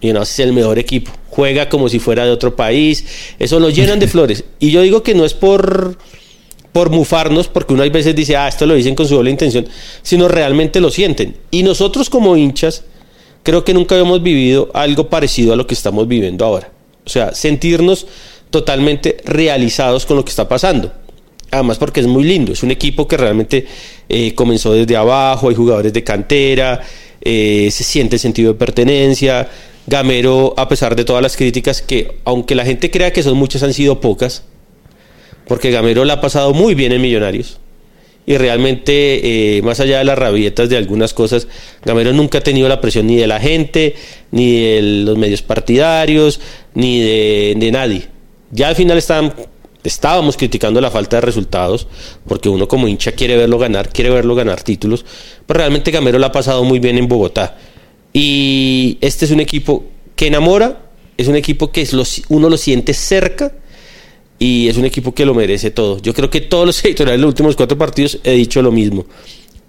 y 0.05 0.13
no, 0.13 0.23
es 0.23 0.39
el 0.39 0.53
mejor 0.53 0.79
equipo, 0.79 1.11
juega 1.31 1.69
como 1.69 1.89
si 1.89 1.99
fuera 1.99 2.25
de 2.25 2.31
otro 2.31 2.55
país, 2.55 3.05
eso 3.39 3.59
lo 3.59 3.71
llenan 3.71 3.99
de 3.99 4.09
flores. 4.15 4.45
Y 4.59 4.71
yo 4.71 4.83
digo 4.83 5.03
que 5.03 5.15
no 5.15 5.25
es 5.25 5.35
por 5.35 5.97
por 6.73 6.91
mufarnos, 6.91 7.47
porque 7.47 7.73
uno 7.73 7.85
a 7.85 7.89
veces 7.89 8.17
dice, 8.17 8.37
ah, 8.37 8.49
esto 8.49 8.67
lo 8.67 8.75
dicen 8.75 8.97
con 8.97 9.07
su 9.07 9.15
doble 9.15 9.31
intención, 9.31 9.65
sino 10.03 10.27
realmente 10.27 10.81
lo 10.81 10.91
sienten. 10.91 11.37
Y 11.53 11.63
nosotros 11.63 12.11
como 12.11 12.37
hinchas 12.37 12.83
creo 13.45 13.65
que 13.65 13.73
nunca 13.73 13.95
habíamos 13.95 14.25
vivido 14.25 14.71
algo 14.75 15.09
parecido 15.09 15.53
a 15.53 15.57
lo 15.57 15.69
que 15.69 15.75
estamos 15.75 16.09
viviendo 16.09 16.45
ahora. 16.45 16.73
O 17.07 17.09
sea, 17.09 17.33
sentirnos 17.33 18.09
totalmente 18.51 19.19
realizados 19.25 20.05
con 20.05 20.17
lo 20.17 20.25
que 20.25 20.31
está 20.31 20.49
pasando. 20.49 20.93
Además 21.53 21.79
porque 21.79 22.01
es 22.01 22.09
muy 22.09 22.25
lindo, 22.25 22.53
es 22.53 22.65
un 22.65 22.73
equipo 22.73 23.07
que 23.07 23.17
realmente 23.17 23.67
eh, 24.09 24.35
comenzó 24.35 24.73
desde 24.73 24.97
abajo, 24.97 25.49
hay 25.49 25.55
jugadores 25.55 25.93
de 25.93 26.03
cantera, 26.03 26.81
eh, 27.21 27.69
se 27.71 27.85
siente 27.85 28.19
sentido 28.19 28.53
de 28.53 28.59
pertenencia. 28.59 29.49
Gamero, 29.87 30.55
a 30.57 30.69
pesar 30.69 30.97
de 30.97 31.05
todas 31.05 31.23
las 31.23 31.37
críticas, 31.37 31.83
que 31.83 32.19
aunque 32.25 32.55
la 32.55 32.65
gente 32.65 32.91
crea 32.91 33.13
que 33.13 33.23
son 33.23 33.37
muchas, 33.37 33.63
han 33.63 33.75
sido 33.75 34.01
pocas, 34.01 34.45
porque 35.47 35.71
Gamero 35.71 36.05
la 36.05 36.15
ha 36.15 36.21
pasado 36.21 36.55
muy 36.55 36.75
bien 36.75 36.93
en 36.93 37.03
Millonarios. 37.03 37.59
Y 38.27 38.39
realmente, 38.39 39.59
eh, 39.59 39.63
más 39.63 39.81
allá 39.81 39.99
de 39.99 40.05
las 40.05 40.19
rabietas 40.19 40.71
de 40.71 40.79
algunas 40.79 41.13
cosas, 41.13 41.47
Gamero 41.85 42.15
nunca 42.15 42.39
ha 42.39 42.41
tenido 42.41 42.69
la 42.69 42.81
presión 42.81 43.07
ni 43.07 43.17
de 43.17 43.27
la 43.27 43.39
gente, 43.39 43.95
ni 44.31 44.61
de 44.61 44.83
los 45.05 45.19
medios 45.19 45.43
partidarios, 45.43 46.41
ni 46.73 47.03
de, 47.03 47.71
nadie. 47.71 48.09
Ya 48.51 48.69
al 48.69 48.77
final 48.77 48.97
estaban 48.97 49.35
estábamos 49.83 50.39
criticando 50.39 50.81
la 50.81 50.91
falta 50.91 51.19
de 51.19 51.21
resultados, 51.21 51.87
porque 52.27 52.49
uno 52.49 52.67
como 52.67 52.89
hincha 52.89 53.13
quiere 53.13 53.37
verlo 53.37 53.59
ganar, 53.59 53.91
quiere 53.91 54.09
verlo 54.09 54.35
ganar 54.35 54.63
títulos, 54.63 55.05
pero 55.45 55.59
realmente 55.59 55.91
Gamero 55.91 56.19
lo 56.19 56.25
ha 56.25 56.33
pasado 56.33 56.65
muy 56.65 56.79
bien 56.79 56.97
en 56.97 57.07
Bogotá. 57.07 57.59
Y 58.15 58.97
este 59.01 59.25
es 59.25 59.33
un 59.33 59.41
equipo 59.41 59.85
que 60.15 60.29
enamora, 60.29 60.89
es 61.19 61.27
un 61.27 61.35
equipo 61.35 61.73
que 61.73 61.87
uno 62.29 62.49
lo 62.49 62.57
siente 62.57 62.95
cerca 62.95 63.53
y 64.39 64.69
es 64.69 64.77
un 64.77 64.85
equipo 64.85 65.13
que 65.13 65.27
lo 65.27 65.35
merece 65.35 65.73
todo. 65.73 65.99
Yo 66.01 66.15
creo 66.15 66.31
que 66.31 66.41
todos 66.41 66.65
los 66.65 66.85
editoriales 66.85 67.19
de 67.19 67.23
los 67.23 67.31
últimos 67.31 67.57
cuatro 67.57 67.77
partidos 67.77 68.21
he 68.23 68.33
dicho 68.33 68.63
lo 68.63 68.71
mismo. 68.71 69.05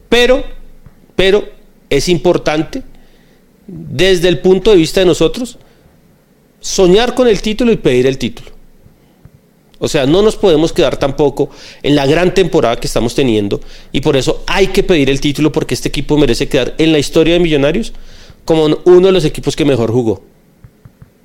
Pero, 0.07 0.43
pero 1.15 1.43
es 1.89 2.07
importante 2.07 2.83
desde 3.67 4.27
el 4.27 4.39
punto 4.39 4.69
de 4.71 4.77
vista 4.77 4.99
de 4.99 5.07
nosotros 5.07 5.57
soñar 6.59 7.15
con 7.15 7.27
el 7.27 7.41
título 7.41 7.71
y 7.71 7.77
pedir 7.77 8.05
el 8.05 8.19
título. 8.19 8.51
O 9.79 9.87
sea, 9.87 10.05
no 10.05 10.21
nos 10.21 10.35
podemos 10.35 10.71
quedar 10.71 10.97
tampoco 10.97 11.49
en 11.83 11.95
la 11.95 12.05
gran 12.05 12.33
temporada 12.33 12.77
que 12.77 12.87
estamos 12.87 13.13
teniendo 13.13 13.59
y 13.91 14.01
por 14.01 14.15
eso 14.15 14.43
hay 14.47 14.67
que 14.67 14.83
pedir 14.83 15.09
el 15.09 15.19
título 15.19 15.51
porque 15.51 15.73
este 15.73 15.89
equipo 15.89 16.17
merece 16.17 16.47
quedar 16.47 16.75
en 16.77 16.91
la 16.91 16.99
historia 16.99 17.33
de 17.33 17.39
Millonarios 17.39 17.91
como 18.45 18.65
uno 18.85 19.07
de 19.07 19.11
los 19.11 19.25
equipos 19.25 19.55
que 19.55 19.65
mejor 19.65 19.91
jugó 19.91 20.23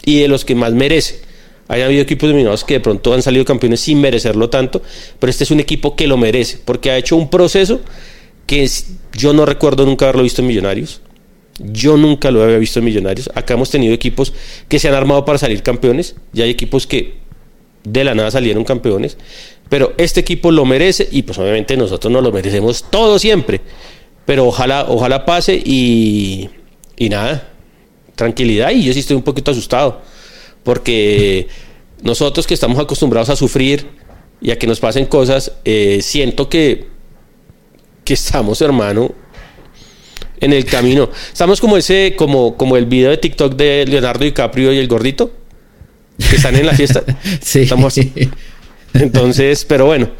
y 0.04 0.20
de 0.20 0.28
los 0.28 0.44
que 0.44 0.54
más 0.54 0.72
merece. 0.72 1.20
Hay 1.68 1.82
habido 1.82 2.02
equipos 2.02 2.28
dominados 2.28 2.64
que 2.64 2.74
de 2.74 2.80
pronto 2.80 3.14
han 3.14 3.22
salido 3.22 3.44
campeones 3.44 3.80
sin 3.80 4.00
merecerlo 4.00 4.50
tanto, 4.50 4.82
pero 5.20 5.30
este 5.30 5.44
es 5.44 5.52
un 5.52 5.60
equipo 5.60 5.94
que 5.94 6.08
lo 6.08 6.16
merece 6.16 6.58
porque 6.64 6.90
ha 6.90 6.98
hecho 6.98 7.16
un 7.16 7.30
proceso 7.30 7.80
que 8.46 8.68
yo 9.12 9.32
no 9.32 9.46
recuerdo 9.46 9.86
nunca 9.86 10.06
haberlo 10.06 10.24
visto 10.24 10.42
en 10.42 10.48
Millonarios. 10.48 11.00
Yo 11.58 11.96
nunca 11.96 12.30
lo 12.30 12.42
había 12.42 12.58
visto 12.58 12.80
en 12.80 12.86
Millonarios. 12.86 13.30
Acá 13.34 13.54
hemos 13.54 13.70
tenido 13.70 13.94
equipos 13.94 14.32
que 14.66 14.78
se 14.80 14.88
han 14.88 14.94
armado 14.94 15.24
para 15.24 15.38
salir 15.38 15.62
campeones 15.62 16.16
y 16.32 16.42
hay 16.42 16.50
equipos 16.50 16.86
que 16.86 17.18
de 17.84 18.04
la 18.04 18.14
nada 18.14 18.30
salieron 18.30 18.64
campeones, 18.64 19.16
pero 19.68 19.94
este 19.96 20.20
equipo 20.20 20.50
lo 20.50 20.64
merece 20.64 21.08
y 21.10 21.22
pues 21.22 21.38
obviamente 21.38 21.76
nosotros 21.76 22.12
nos 22.12 22.22
lo 22.22 22.32
merecemos 22.32 22.84
todo 22.90 23.18
siempre, 23.18 23.60
pero 24.26 24.46
ojalá, 24.46 24.86
ojalá 24.88 25.24
pase 25.24 25.54
y, 25.64 26.50
y 27.00 27.08
nada, 27.08 27.48
tranquilidad 28.14 28.70
y 28.72 28.84
yo 28.84 28.92
sí 28.92 28.98
estoy 28.98 29.16
un 29.16 29.22
poquito 29.22 29.50
asustado, 29.50 30.02
porque 30.62 31.48
nosotros 32.02 32.46
que 32.46 32.52
estamos 32.52 32.78
acostumbrados 32.78 33.30
a 33.30 33.36
sufrir 33.36 33.86
y 34.42 34.50
a 34.50 34.58
que 34.58 34.66
nos 34.66 34.80
pasen 34.80 35.06
cosas, 35.06 35.52
eh, 35.64 36.00
siento 36.02 36.50
que, 36.50 36.88
que 38.04 38.12
estamos, 38.12 38.60
hermano, 38.60 39.14
en 40.40 40.52
el 40.52 40.66
camino. 40.66 41.08
Estamos 41.32 41.58
como 41.58 41.78
ese, 41.78 42.14
como, 42.18 42.58
como 42.58 42.76
el 42.76 42.84
video 42.84 43.10
de 43.10 43.16
TikTok 43.16 43.54
de 43.54 43.86
Leonardo 43.86 44.22
DiCaprio 44.22 44.70
y 44.70 44.78
el 44.78 44.86
gordito 44.86 45.32
que 46.18 46.36
están 46.36 46.54
en 46.54 46.66
la 46.66 46.74
fiesta. 46.74 47.02
sí. 47.40 47.60
Estamos 47.60 47.98
Entonces, 48.92 49.64
pero 49.64 49.86
bueno. 49.86 50.10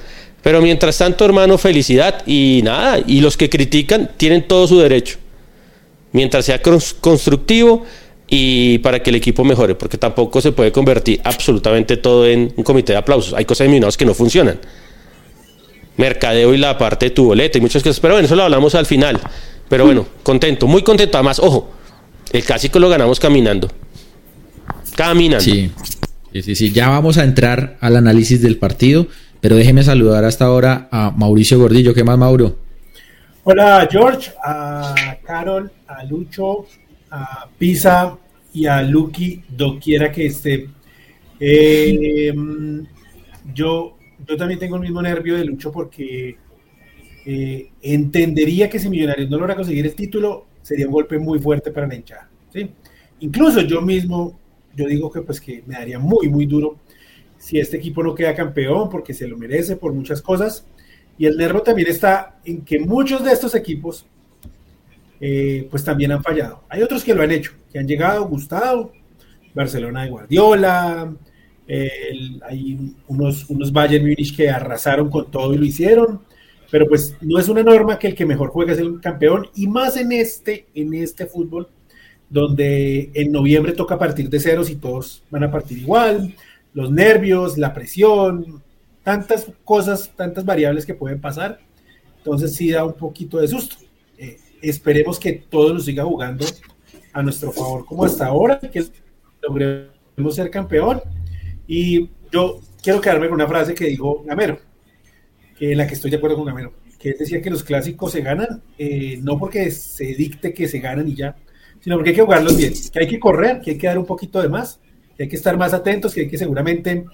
Pero 0.43 0.63
mientras 0.63 0.97
tanto, 0.97 1.27
hermano, 1.27 1.59
felicidad 1.59 2.23
y 2.27 2.63
nada. 2.65 3.03
Y 3.07 3.21
los 3.21 3.37
que 3.37 3.51
critican 3.51 4.13
tienen 4.17 4.49
todo 4.49 4.67
su 4.67 4.79
derecho. 4.79 5.19
Mientras 6.13 6.45
sea 6.45 6.61
constructivo 6.63 7.85
y 8.29 8.79
para 8.79 9.03
que 9.03 9.11
el 9.11 9.17
equipo 9.17 9.45
mejore, 9.45 9.75
porque 9.75 9.99
tampoco 9.99 10.41
se 10.41 10.53
puede 10.53 10.71
convertir 10.71 11.21
absolutamente 11.25 11.97
todo 11.97 12.27
en 12.27 12.53
un 12.57 12.65
comité 12.65 12.93
de 12.93 12.99
aplausos. 12.99 13.35
Hay 13.35 13.45
cosas 13.45 13.67
eliminadas 13.67 13.97
que 13.97 14.05
no 14.05 14.15
funcionan. 14.15 14.61
Mercadeo 15.97 16.55
y 16.55 16.59
la 16.59 16.79
parte 16.79 17.07
de 17.07 17.11
tu 17.11 17.27
boleta 17.27 17.59
y 17.59 17.61
muchas 17.61 17.83
cosas. 17.83 17.99
Pero 18.01 18.15
bueno, 18.15 18.27
eso 18.27 18.37
lo 18.37 18.45
hablamos 18.45 18.75
al 18.77 18.87
final. 18.87 19.21
Pero 19.69 19.85
bueno, 19.85 20.07
contento, 20.23 20.69
muy 20.69 20.83
contento. 20.83 21.19
Además, 21.19 21.41
ojo, 21.41 21.73
el 22.33 22.45
clásico 22.45 22.79
lo 22.79 22.89
ganamos 22.89 23.19
caminando. 23.19 23.69
Caminando. 24.95 25.45
Sí. 25.45 25.71
sí, 26.33 26.55
sí, 26.55 26.71
Ya 26.71 26.89
vamos 26.89 27.19
a 27.19 27.25
entrar 27.25 27.79
al 27.81 27.97
análisis 27.97 28.41
del 28.41 28.57
partido, 28.57 29.09
pero 29.41 29.57
déjeme 29.57 29.83
saludar 29.83 30.25
hasta 30.25 30.45
ahora 30.45 30.89
a 30.93 31.11
Mauricio 31.11 31.59
Gordillo. 31.59 31.95
¿Qué 31.95 32.05
más, 32.05 32.17
Mauro? 32.17 32.57
Hola, 33.53 33.89
George, 33.91 34.31
a 34.45 35.19
Carol, 35.25 35.73
a 35.89 36.05
Lucho, 36.05 36.67
a 37.11 37.49
Pisa 37.59 38.17
y 38.53 38.67
a 38.67 38.81
Lucky, 38.81 39.43
doquiera 39.49 40.13
que 40.13 40.27
esté. 40.27 40.69
Eh, 41.41 42.33
yo, 43.53 43.97
yo 44.25 44.37
también 44.37 44.61
tengo 44.61 44.77
el 44.77 44.83
mismo 44.83 45.03
nervio 45.03 45.37
de 45.37 45.45
Lucho 45.45 45.73
porque 45.73 46.37
eh, 47.27 47.71
entendería 47.83 48.71
que 48.71 48.79
si 48.79 48.89
Millonarios 48.89 49.29
no 49.29 49.39
logra 49.39 49.57
conseguir 49.57 49.85
el 49.85 49.97
título, 49.97 50.47
sería 50.63 50.87
un 50.87 50.93
golpe 50.93 51.19
muy 51.19 51.41
fuerte 51.41 51.73
para 51.73 51.89
la 51.89 51.97
hinchada. 51.97 52.31
¿sí? 52.53 52.71
Incluso 53.19 53.63
yo 53.63 53.83
mismo 53.83 54.39
yo 54.77 54.87
digo 54.87 55.11
que 55.11 55.23
pues 55.23 55.41
que 55.41 55.65
me 55.67 55.75
daría 55.75 55.99
muy, 55.99 56.29
muy 56.29 56.47
duro 56.47 56.77
si 57.37 57.59
este 57.59 57.79
equipo 57.79 58.01
no 58.05 58.15
queda 58.15 58.33
campeón 58.33 58.89
porque 58.89 59.13
se 59.13 59.27
lo 59.27 59.37
merece 59.37 59.75
por 59.75 59.93
muchas 59.93 60.23
cosas. 60.23 60.65
Y 61.21 61.27
el 61.27 61.37
nervo 61.37 61.61
también 61.61 61.89
está 61.89 62.41
en 62.47 62.63
que 62.63 62.79
muchos 62.79 63.23
de 63.23 63.31
estos 63.31 63.55
equipos 63.55 64.07
eh, 65.21 65.69
pues 65.71 65.85
también 65.85 66.13
han 66.13 66.23
fallado. 66.23 66.65
Hay 66.67 66.83
otros 66.83 67.05
que 67.05 67.15
lo 67.15 67.21
han 67.23 67.31
hecho, 67.31 67.53
que 67.71 67.79
han 67.79 67.87
llegado, 67.87 68.27
gustado, 68.27 68.91
Barcelona 69.53 70.05
de 70.05 70.09
Guardiola, 70.09 71.15
hay 72.49 72.95
unos, 73.07 73.51
unos 73.51 73.71
Bayern 73.71 74.03
Múnich 74.03 74.35
que 74.35 74.49
arrasaron 74.49 75.11
con 75.11 75.31
todo 75.31 75.53
y 75.53 75.59
lo 75.59 75.67
hicieron, 75.67 76.23
pero 76.71 76.89
pues 76.89 77.15
no 77.21 77.39
es 77.39 77.51
una 77.51 77.63
norma 77.63 77.99
que 77.99 78.07
el 78.07 78.15
que 78.15 78.25
mejor 78.25 78.49
juega 78.49 78.73
es 78.73 78.79
el 78.79 78.99
campeón 78.99 79.47
y 79.55 79.67
más 79.67 79.99
en 79.99 80.13
este, 80.13 80.69
en 80.75 80.95
este 80.95 81.27
fútbol 81.27 81.69
donde 82.31 83.11
en 83.13 83.31
noviembre 83.31 83.73
toca 83.73 83.99
partir 83.99 84.31
de 84.31 84.41
ceros 84.41 84.71
y 84.71 84.77
todos 84.77 85.23
van 85.29 85.45
a 85.45 85.51
partir 85.51 85.77
igual, 85.77 86.35
los 86.73 86.91
nervios, 86.91 87.59
la 87.59 87.75
presión, 87.75 88.63
tantas 89.03 89.47
cosas, 89.65 90.11
tantas 90.17 90.45
variables 90.45 90.87
que 90.87 90.95
pueden 90.95 91.21
pasar. 91.21 91.61
Entonces 92.19 92.55
sí 92.55 92.71
da 92.71 92.85
un 92.85 92.95
poquito 92.95 93.39
de 93.39 93.49
susto. 93.49 93.77
Eh, 94.19 94.39
esperemos 94.61 95.19
que 95.19 95.33
todo 95.33 95.73
nos 95.73 95.85
siga 95.85 96.05
jugando 96.05 96.45
a 97.13 97.23
nuestro 97.23 97.51
favor 97.53 97.85
como 97.87 98.05
hasta 98.05 98.27
ahora, 98.27 98.59
que 98.59 98.85
logremos 99.43 100.35
ser 100.35 100.51
campeón. 100.51 101.01
Y 101.67 102.11
yo 102.31 102.61
quiero 102.83 103.01
quedarme 103.01 103.29
con 103.29 103.37
una 103.37 103.49
frase 103.49 103.75
que 103.75 103.87
dijo 103.87 104.23
Gamero, 104.25 104.59
en 105.59 105.79
la 105.79 105.87
que 105.87 105.95
estoy 105.95 106.11
de 106.11 106.17
acuerdo 106.17 106.37
con 106.37 106.47
Gamero, 106.47 106.73
que 106.99 107.15
decía 107.15 107.41
que 107.41 107.51
los 107.51 107.65
clásicos 107.65 108.13
se 108.13 108.21
ganan, 108.21 108.63
eh, 108.79 109.19
no 109.23 109.39
porque 109.39 109.71
se 109.71 110.05
dicte 110.15 110.53
que 110.53 110.69
se 110.69 110.81
ganan 110.81 111.09
y 111.09 111.15
ya, 111.15 111.37
sino 111.81 111.97
porque 111.97 112.11
hay 112.11 112.17
que 112.17 112.23
jugarlos 112.23 112.57
bien, 112.57 112.73
que 112.93 112.99
hay 112.99 113.09
que 113.09 113.19
correr, 113.21 113.61
que 113.61 113.73
hay 113.73 113.79
que 113.79 113.87
dar 113.87 113.99
un 113.99 114.07
poquito 114.07 114.41
de 114.41 114.49
más, 114.49 114.81
que 115.17 115.25
hay 115.25 115.29
que 115.29 115.37
estar 115.37 115.57
más 115.57 115.73
atentos, 115.73 116.15
que 116.15 116.23
hay 116.23 116.29
que 116.29 116.39
seguramente 116.39 117.05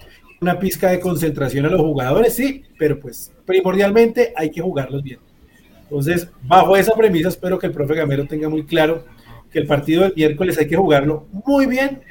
una 0.41 0.59
pizca 0.59 0.89
de 0.89 0.99
concentración 0.99 1.65
a 1.65 1.69
los 1.69 1.81
jugadores, 1.81 2.35
sí, 2.35 2.63
pero 2.77 2.99
pues 2.99 3.31
primordialmente 3.45 4.33
hay 4.35 4.51
que 4.51 4.61
jugarlos 4.61 5.03
bien. 5.03 5.19
Entonces, 5.83 6.29
bajo 6.43 6.75
esa 6.75 6.93
premisa, 6.95 7.29
espero 7.29 7.57
que 7.57 7.67
el 7.67 7.73
profe 7.73 7.95
Gamero 7.95 8.25
tenga 8.25 8.49
muy 8.49 8.65
claro 8.65 9.05
que 9.51 9.59
el 9.59 9.67
partido 9.67 10.03
del 10.03 10.13
miércoles 10.15 10.57
hay 10.57 10.67
que 10.67 10.75
jugarlo 10.75 11.27
muy 11.45 11.65
bien 11.65 12.01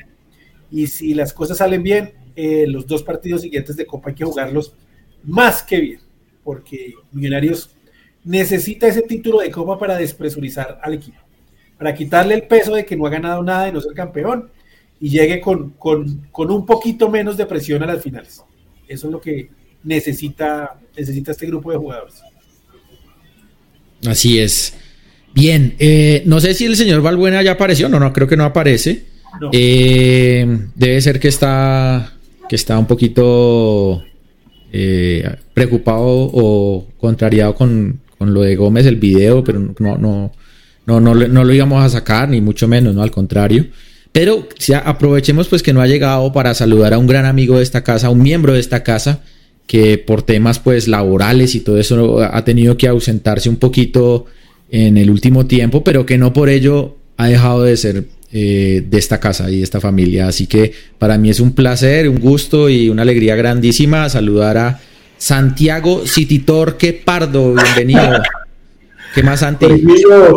y 0.71 0.87
si 0.87 1.15
las 1.15 1.33
cosas 1.33 1.59
salen 1.59 1.83
bien, 1.83 2.15
eh, 2.35 2.67
los 2.67 2.87
dos 2.87 3.03
partidos 3.03 3.43
siguientes 3.43 3.77
de 3.77 3.87
Copa 3.87 4.11
hay 4.11 4.15
que 4.15 4.25
jugarlos 4.25 4.75
más 5.23 5.63
que 5.63 5.81
bien, 5.81 6.01
porque 6.43 6.95
Millonarios 7.13 7.77
necesita 8.25 8.87
ese 8.87 9.03
título 9.03 9.41
de 9.41 9.51
Copa 9.51 9.79
para 9.79 9.97
despresurizar 9.97 10.81
al 10.83 10.95
equipo 10.95 11.27
para 11.79 11.95
quitarle 11.95 12.35
el 12.35 12.43
peso 12.45 12.75
de 12.75 12.85
que 12.85 12.97
no 12.97 13.07
ha 13.07 13.11
ganado 13.11 13.43
nada 13.43 13.67
de 13.67 13.73
no 13.73 13.81
ser 13.81 13.93
campeón 13.93 14.51
y 15.01 15.11
llegue 15.11 15.41
con, 15.41 15.75
un 16.33 16.67
poquito 16.67 17.11
menos 17.11 17.37
de 17.37 17.47
presión 17.47 17.83
a 17.83 17.87
las 17.87 18.03
finales. 18.03 18.43
Eso 18.89 19.07
es 19.07 19.13
lo 19.13 19.21
que 19.21 19.51
necesita, 19.83 20.79
necesita 20.97 21.33
este 21.33 21.47
grupo 21.47 21.71
de 21.71 21.79
jugadores. 21.79 22.15
Así 24.07 24.39
es. 24.39 24.75
Bien, 25.35 25.75
eh, 25.79 26.23
no 26.25 26.41
sé 26.41 26.55
si 26.55 26.65
el 26.65 26.77
señor 26.77 27.03
Valbuena 27.03 27.43
ya 27.43 27.53
apareció, 27.53 27.89
no, 27.89 28.01
no, 28.01 28.13
creo 28.13 28.27
que 28.27 28.37
no 28.37 28.45
aparece. 28.45 29.05
Eh, 29.53 30.47
debe 30.75 31.01
ser 31.03 31.21
que 31.21 31.29
está, 31.29 32.15
que 32.49 32.57
está 32.57 32.79
un 32.79 32.87
poquito 32.87 34.03
eh, 34.73 35.37
preocupado 35.53 36.31
o 36.33 36.87
contrariado 36.97 37.55
con, 37.55 38.01
con, 38.17 38.33
lo 38.33 38.43
de 38.43 38.57
Gómez, 38.57 38.87
el 38.87 38.97
video, 38.97 39.45
pero 39.45 39.59
no, 39.79 39.99
no, 39.99 40.33
no, 40.87 41.01
no, 41.01 41.15
no 41.15 41.45
lo 41.45 41.53
íbamos 41.53 41.85
a 41.85 41.91
sacar, 41.91 42.31
ni 42.31 42.41
mucho 42.41 42.67
menos, 42.67 42.95
no 42.95 43.03
al 43.03 43.11
contrario. 43.11 43.67
Pero 44.17 44.49
aprovechemos 44.83 45.47
pues 45.49 45.63
que 45.63 45.75
no 45.75 45.83
ha 45.83 45.87
llegado 45.87 46.33
para 46.33 46.55
saludar 46.55 46.95
a 46.95 46.99
un 46.99 47.07
gran 47.07 47.27
amigo 47.27 47.59
de 47.59 47.63
esta 47.63 47.85
casa, 47.85 48.09
un 48.09 48.23
miembro 48.23 48.55
de 48.55 48.61
esta 48.61 48.83
casa, 48.83 49.21
que 49.67 49.99
por 49.99 50.23
temas 50.23 50.59
pues 50.59 50.89
laborales 50.89 51.55
y 51.55 51.61
todo 51.61 51.79
eso 51.79 52.23
ha 52.23 52.43
tenido 52.43 52.79
que 52.79 52.89
ausentarse 52.89 53.51
un 53.51 53.57
poquito 53.57 54.25
en 54.71 54.97
el 54.97 55.11
último 55.11 55.45
tiempo, 55.45 55.85
pero 55.85 56.07
que 56.07 56.17
no 56.17 56.33
por 56.33 56.49
ello 56.49 56.97
ha 57.19 57.27
dejado 57.27 57.65
de 57.65 57.77
ser 57.77 58.05
eh, 58.33 58.83
de 58.89 58.97
esta 58.97 59.21
casa 59.21 59.51
y 59.51 59.59
de 59.59 59.65
esta 59.65 59.83
familia. 59.83 60.29
Así 60.29 60.47
que 60.47 60.73
para 60.99 61.19
mí 61.19 61.29
es 61.29 61.39
un 61.39 61.53
placer, 61.53 62.09
un 62.09 62.19
gusto 62.19 62.71
y 62.71 62.89
una 62.89 63.03
alegría 63.03 63.37
grandísima 63.37 64.09
saludar 64.09 64.57
a 64.57 64.81
Santiago 65.19 66.07
Cititorque 66.07 66.95
Pardo. 66.95 67.53
Bienvenido. 67.53 68.23
¿Qué 69.17 69.23
más, 69.23 69.41
Santi? 69.41 69.67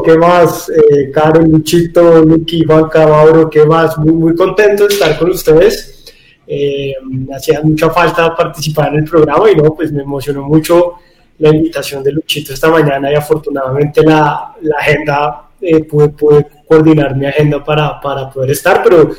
¿Qué 0.06 0.18
más? 0.18 0.70
Eh, 0.70 1.12
Caro, 1.12 1.42
Luchito, 1.42 2.24
Lucky, 2.24 2.64
Juanca, 2.64 3.06
Mauro, 3.06 3.50
¿qué 3.50 3.66
más? 3.66 3.98
Muy, 3.98 4.14
muy 4.14 4.36
contento 4.36 4.88
de 4.88 4.94
estar 4.94 5.20
con 5.20 5.32
ustedes. 5.32 6.06
Eh, 6.48 6.94
hacía 7.36 7.60
mucha 7.62 7.90
falta 7.90 8.34
participar 8.34 8.94
en 8.94 9.00
el 9.00 9.04
programa 9.04 9.52
y 9.52 9.56
no, 9.58 9.76
pues 9.76 9.92
me 9.92 10.04
emocionó 10.04 10.44
mucho 10.44 10.94
la 11.40 11.50
invitación 11.50 12.02
de 12.06 12.14
Luchito 12.14 12.54
esta 12.54 12.70
mañana 12.70 13.12
y 13.12 13.16
afortunadamente 13.16 14.02
la, 14.02 14.56
la 14.62 14.78
agenda, 14.78 15.50
eh, 15.60 15.84
pude, 15.84 16.08
pude, 16.08 16.48
coordinar 16.66 17.18
mi 17.18 17.26
agenda 17.26 17.62
para, 17.62 18.00
para, 18.00 18.30
poder 18.30 18.52
estar, 18.52 18.82
pero 18.82 19.12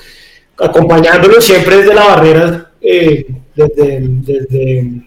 acompañándolo 0.56 1.38
siempre 1.38 1.76
desde 1.76 1.94
la 1.94 2.06
barrera, 2.06 2.70
eh, 2.80 3.26
desde, 3.54 4.00
desde, 4.00 5.02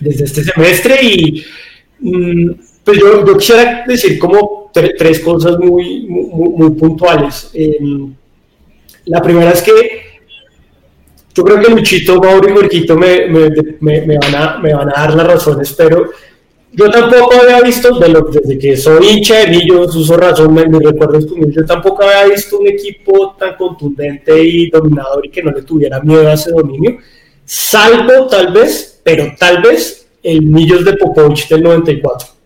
desde, 0.00 0.24
este 0.24 0.42
semestre 0.42 0.98
y 1.00 1.44
mm, 2.00 2.67
pues 2.88 3.00
yo, 3.00 3.36
quisiera 3.36 3.84
decir 3.86 4.18
como 4.18 4.70
tres 4.72 5.20
cosas 5.20 5.58
muy, 5.58 6.06
muy, 6.08 6.48
muy 6.48 6.70
puntuales. 6.70 7.50
Em, 7.52 8.14
la 9.04 9.20
primera 9.20 9.50
es 9.50 9.60
que 9.60 9.72
yo 11.34 11.44
creo 11.44 11.60
que 11.60 11.70
Luchito, 11.70 12.18
Mauro 12.18 12.48
y 12.48 12.52
Jorquito 12.52 12.96
me, 12.96 13.26
me, 13.26 13.50
me, 13.80 14.16
van 14.16 14.34
a, 14.34 14.58
me 14.58 14.72
van 14.72 14.88
a 14.88 15.02
dar 15.02 15.14
las 15.14 15.26
razones, 15.26 15.74
pero 15.74 16.08
yo 16.72 16.90
tampoco 16.90 17.34
había 17.42 17.60
visto, 17.60 17.98
de 17.98 18.08
lo, 18.08 18.22
desde 18.22 18.58
que 18.58 18.74
soy 18.74 19.06
hincha 19.06 19.40
de 19.40 19.48
Millos, 19.48 19.94
uso 19.94 20.16
razón, 20.16 20.54
me, 20.54 20.66
me 20.66 20.78
recuerdo 20.78 21.18
yo 21.20 21.66
tampoco 21.66 22.04
había 22.04 22.34
visto 22.34 22.58
un 22.58 22.68
equipo 22.68 23.36
tan 23.38 23.54
contundente 23.56 24.42
y 24.42 24.70
dominador 24.70 25.26
y 25.26 25.28
que 25.28 25.42
no 25.42 25.50
le 25.50 25.60
tuviera 25.60 26.00
miedo 26.00 26.26
a 26.26 26.32
ese 26.32 26.52
dominio, 26.52 26.96
salvo 27.44 28.26
tal 28.28 28.50
vez, 28.50 28.98
pero 29.04 29.30
tal 29.38 29.60
vez 29.60 30.08
el 30.22 30.40
Millos 30.40 30.86
de 30.86 30.94
Popovich 30.94 31.48
del 31.48 31.62
94. 31.62 32.37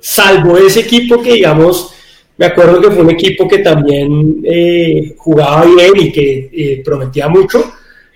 Salvo 0.00 0.56
ese 0.56 0.80
equipo 0.80 1.20
que, 1.22 1.32
digamos, 1.32 1.94
me 2.38 2.46
acuerdo 2.46 2.80
que 2.80 2.90
fue 2.90 3.02
un 3.02 3.10
equipo 3.10 3.48
que 3.48 3.58
también 3.58 4.40
eh, 4.44 5.14
jugaba 5.18 5.64
bien 5.64 5.92
y 5.96 6.12
que 6.12 6.50
eh, 6.52 6.82
prometía 6.84 7.28
mucho, 7.28 7.64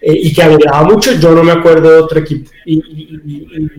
eh, 0.01 0.13
y 0.15 0.33
que 0.33 0.43
alegraba 0.43 0.85
mucho, 0.85 1.13
yo 1.13 1.33
no 1.33 1.43
me 1.43 1.53
acuerdo 1.53 1.91
de 1.91 1.97
otro 1.99 2.21
equipo. 2.21 2.51
Y, 2.65 2.79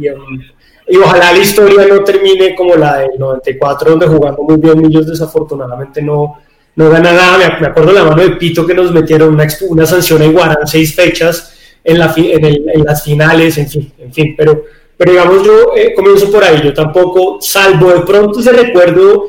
um, 0.09 1.01
ojalá 1.01 1.31
la 1.31 1.37
historia 1.37 1.87
no 1.87 2.03
termine 2.03 2.55
como 2.55 2.75
la 2.75 2.97
del 2.97 3.11
94, 3.17 3.91
donde 3.91 4.07
jugando 4.07 4.43
muy 4.43 4.57
bien 4.57 4.85
ellos 4.85 5.07
desafortunadamente 5.07 6.01
no, 6.01 6.37
no 6.75 6.89
gana 6.89 7.13
nada. 7.13 7.57
Me, 7.59 7.67
acuerdo 7.67 7.93
la 7.93 8.03
mano 8.03 8.21
de 8.21 8.31
Pito 8.31 8.65
que 8.65 8.73
nos 8.73 8.91
metieron 8.91 9.33
una, 9.33 9.47
una 9.69 9.85
sanción 9.85 10.21
a 10.21 10.25
Iguarán 10.25 10.67
seis 10.67 10.93
fechas 10.93 11.53
en, 11.83 12.01
en, 12.01 12.45
en, 12.45 12.83
las 12.83 13.03
finales, 13.03 13.57
en 13.57 13.69
fin, 13.69 13.93
en 13.97 14.13
fin. 14.13 14.35
Pero, 14.37 14.63
pero 15.03 15.11
digamos, 15.11 15.45
yo 15.45 15.73
eh, 15.75 15.93
comienzo 15.93 16.31
por 16.31 16.41
ahí. 16.41 16.61
Yo 16.63 16.73
tampoco, 16.73 17.41
salvo 17.41 17.91
de 17.91 18.01
pronto 18.01 18.39
ese 18.39 18.53
recuerdo, 18.53 19.25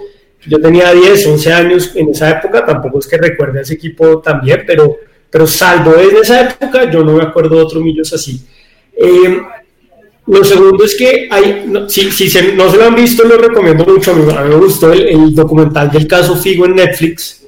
yo 0.46 0.60
tenía 0.60 0.92
10, 0.92 1.26
11 1.26 1.52
años 1.52 1.90
en 1.96 2.10
esa 2.10 2.30
época, 2.30 2.64
tampoco 2.64 3.00
es 3.00 3.08
que 3.08 3.18
recuerde 3.18 3.58
a 3.58 3.62
ese 3.62 3.74
equipo 3.74 4.20
también, 4.20 4.62
pero 4.64 4.98
pero 5.28 5.48
salvo 5.48 5.96
en 5.96 6.16
esa 6.18 6.42
época, 6.42 6.88
yo 6.88 7.02
no 7.02 7.14
me 7.14 7.24
acuerdo 7.24 7.56
de 7.56 7.62
otros 7.62 7.82
millos 7.82 8.12
así. 8.12 8.40
Eh, 8.96 9.42
lo 10.28 10.44
segundo 10.44 10.84
es 10.84 10.94
que 10.94 11.26
hay, 11.28 11.66
si, 11.88 12.08
si 12.12 12.52
no 12.52 12.70
se 12.70 12.76
lo 12.76 12.84
han 12.84 12.94
visto, 12.94 13.24
lo 13.24 13.36
recomiendo 13.36 13.84
mucho. 13.84 14.12
A 14.12 14.14
mí, 14.14 14.24
me 14.48 14.54
gustó 14.54 14.92
el, 14.92 15.34
documental 15.34 15.90
del 15.90 16.06
caso 16.06 16.36
Figo 16.36 16.66
en 16.66 16.76
Netflix. 16.76 17.44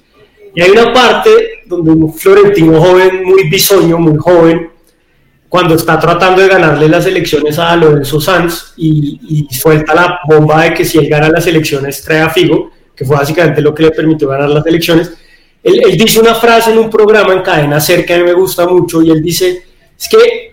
Y 0.53 0.63
hay 0.63 0.71
una 0.73 0.93
parte 0.93 1.31
donde 1.65 1.93
un 1.93 2.13
florentino 2.13 2.83
joven, 2.83 3.23
muy 3.23 3.49
bisoño, 3.49 3.99
muy 3.99 4.17
joven, 4.19 4.69
cuando 5.57 5.75
está 5.75 5.99
tratando 5.99 6.43
de 6.43 6.49
ganarle 6.49 6.87
las 6.87 7.07
elecciones 7.07 7.59
a 7.59 7.75
Lorenzo 7.77 8.21
Sanz 8.21 8.75
y, 8.77 9.47
y, 9.51 9.55
suelta 9.55 9.95
la 9.95 10.21
bomba 10.29 10.65
de 10.65 10.75
que 10.75 10.85
si 10.85 10.99
él 10.99 11.09
gana 11.09 11.31
las 11.31 11.47
elecciones 11.47 12.03
trae 12.03 12.21
a 12.21 12.29
Figo, 12.29 12.73
que 12.95 13.07
fue 13.07 13.17
básicamente 13.17 13.63
lo 13.63 13.75
que 13.75 13.85
le 13.85 13.91
permitió 13.91 14.29
ganar 14.29 14.51
las 14.51 14.67
elecciones 14.67 15.13
él, 15.63 15.81
dice 15.97 16.21
una 16.21 16.35
frase 16.35 16.73
en 16.73 16.79
un 16.79 16.91
programa 16.91 17.33
en 17.33 17.41
cadena 17.41 17.81
cerca 17.81 18.09
que 18.09 18.15
a 18.15 18.19
mí 18.19 18.25
me 18.25 18.35
gusta 18.35 18.69
mucho 18.69 19.01
y 19.01 19.11
él 19.11 19.23
dice, 19.23 19.63
es 19.99 20.09
que 20.11 20.53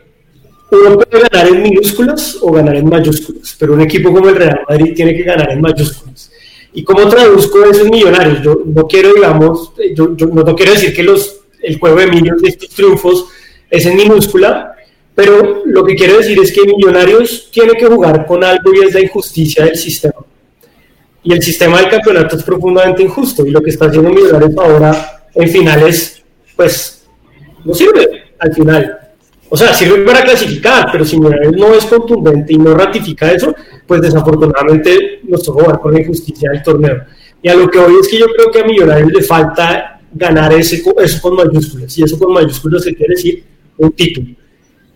uno 0.71 0.97
puede 0.97 1.27
ganar 1.29 1.49
en 1.49 1.61
minúsculas 1.61 2.37
o 2.41 2.53
ganar 2.53 2.77
en 2.77 2.87
mayúsculas, 2.87 3.57
pero 3.59 3.73
un 3.73 3.81
equipo 3.81 4.13
como 4.13 4.29
el 4.29 4.37
Real 4.37 4.61
Madrid 4.69 4.93
tiene 4.95 5.13
que 5.17 5.23
ganar 5.23 5.51
en 5.51 5.59
mayúsculas. 5.59 6.31
¿Y 6.71 6.81
cómo 6.85 7.09
traduzco 7.09 7.61
eso 7.65 7.83
en 7.83 7.91
millonarios? 7.91 8.41
Yo 8.41 8.61
no 8.65 8.87
quiero, 8.87 9.13
digamos, 9.13 9.73
yo, 9.93 10.07
no 10.07 10.55
quiero 10.55 10.71
decir 10.71 10.95
que 10.95 11.03
los, 11.03 11.41
el 11.61 11.77
juego 11.77 11.97
de 11.97 12.07
millones 12.07 12.41
de 12.41 12.47
estos 12.47 12.69
triunfos 12.69 13.27
es 13.69 13.85
en 13.87 13.97
minúscula, 13.97 14.72
pero 15.15 15.63
lo 15.65 15.83
que 15.83 15.95
quiero 15.95 16.17
decir 16.17 16.39
es 16.39 16.51
que 16.51 16.65
Millonarios 16.65 17.49
tiene 17.51 17.73
que 17.73 17.85
jugar 17.85 18.25
con 18.25 18.43
algo 18.43 18.73
y 18.73 18.85
es 18.87 18.93
la 18.93 19.01
injusticia 19.01 19.65
del 19.65 19.75
sistema 19.75 20.23
y 21.23 21.33
el 21.33 21.41
sistema 21.41 21.79
del 21.79 21.89
campeonato 21.89 22.35
es 22.35 22.43
profundamente 22.43 23.01
injusto 23.01 23.45
y 23.45 23.51
lo 23.51 23.61
que 23.61 23.69
está 23.69 23.85
haciendo 23.85 24.09
Millonarios 24.09 24.57
ahora 24.57 25.25
en 25.33 25.49
finales, 25.49 26.21
pues 26.55 27.05
no 27.63 27.73
sirve 27.73 28.23
al 28.39 28.53
final. 28.53 28.99
O 29.49 29.55
sea, 29.55 29.73
sirve 29.73 29.99
para 29.99 30.23
clasificar, 30.23 30.89
pero 30.91 31.05
si 31.05 31.17
Millonarios 31.17 31.55
no 31.55 31.73
es 31.73 31.85
contundente 31.85 32.53
y 32.53 32.57
no 32.57 32.73
ratifica 32.73 33.31
eso, 33.31 33.55
pues 33.87 34.01
desafortunadamente 34.01 35.21
nos 35.23 35.43
toca 35.43 35.63
jugar 35.63 35.79
con 35.79 35.93
la 35.93 36.01
injusticia 36.01 36.51
del 36.51 36.61
torneo. 36.61 37.03
Y 37.41 37.49
a 37.49 37.55
lo 37.55 37.69
que 37.69 37.79
hoy 37.79 37.95
es 38.01 38.07
que 38.07 38.19
yo 38.19 38.25
creo 38.27 38.51
que 38.51 38.59
a 38.59 38.65
Millonarios 38.65 39.11
le 39.11 39.23
falta 39.23 40.01
ganar 40.11 40.51
ese, 40.53 40.83
eso 40.97 41.21
con 41.21 41.35
mayúsculas, 41.35 41.97
y 41.97 42.03
eso 42.03 42.19
con 42.19 42.33
mayúsculas 42.33 42.83
se 42.83 42.93
quiere 42.93 43.15
decir 43.15 43.43
un 43.77 43.91
título. 43.93 44.27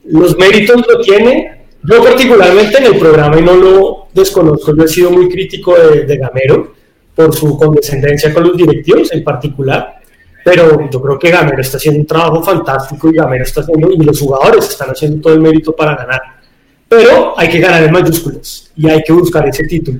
Los 0.08 0.38
méritos 0.38 0.86
lo 0.88 1.00
tiene, 1.00 1.66
yo 1.84 2.04
particularmente 2.04 2.78
en 2.78 2.86
el 2.86 2.98
programa, 2.98 3.40
y 3.40 3.44
no 3.44 3.56
lo 3.56 4.08
desconozco, 4.14 4.76
yo 4.76 4.84
he 4.84 4.88
sido 4.88 5.12
muy 5.12 5.30
crítico 5.30 5.76
de, 5.76 6.18
Gamero 6.18 6.74
por 7.16 7.36
su 7.36 7.58
condescendencia 7.58 8.34
con 8.34 8.44
los 8.44 8.58
directivos 8.58 9.12
en 9.12 9.24
particular, 9.24 10.00
pero 10.44 10.90
yo 10.90 11.02
creo 11.02 11.20
que 11.20 11.32
Gamero 11.32 11.62
está 11.62 11.78
haciendo 11.78 12.02
un 12.02 12.06
trabajo 12.06 12.44
fantástico 12.44 13.10
y 13.10 13.16
Gamero 13.16 13.44
está 13.44 13.66
y 13.68 14.04
los 14.04 14.20
jugadores 14.20 14.70
están 14.70 14.92
haciendo 14.92 15.22
todo 15.22 15.34
el 15.34 15.42
mérito 15.42 15.76
para 15.76 15.96
ganar. 15.96 16.22
Pero 16.88 17.38
hay 17.38 17.50
que 17.50 17.60
ganar 17.60 17.84
en 17.84 17.92
mayúsculas 17.92 18.72
y 18.78 18.90
hay 18.90 19.04
que 19.04 19.12
buscar 19.12 19.48
ese 19.48 19.64
título. 19.66 20.00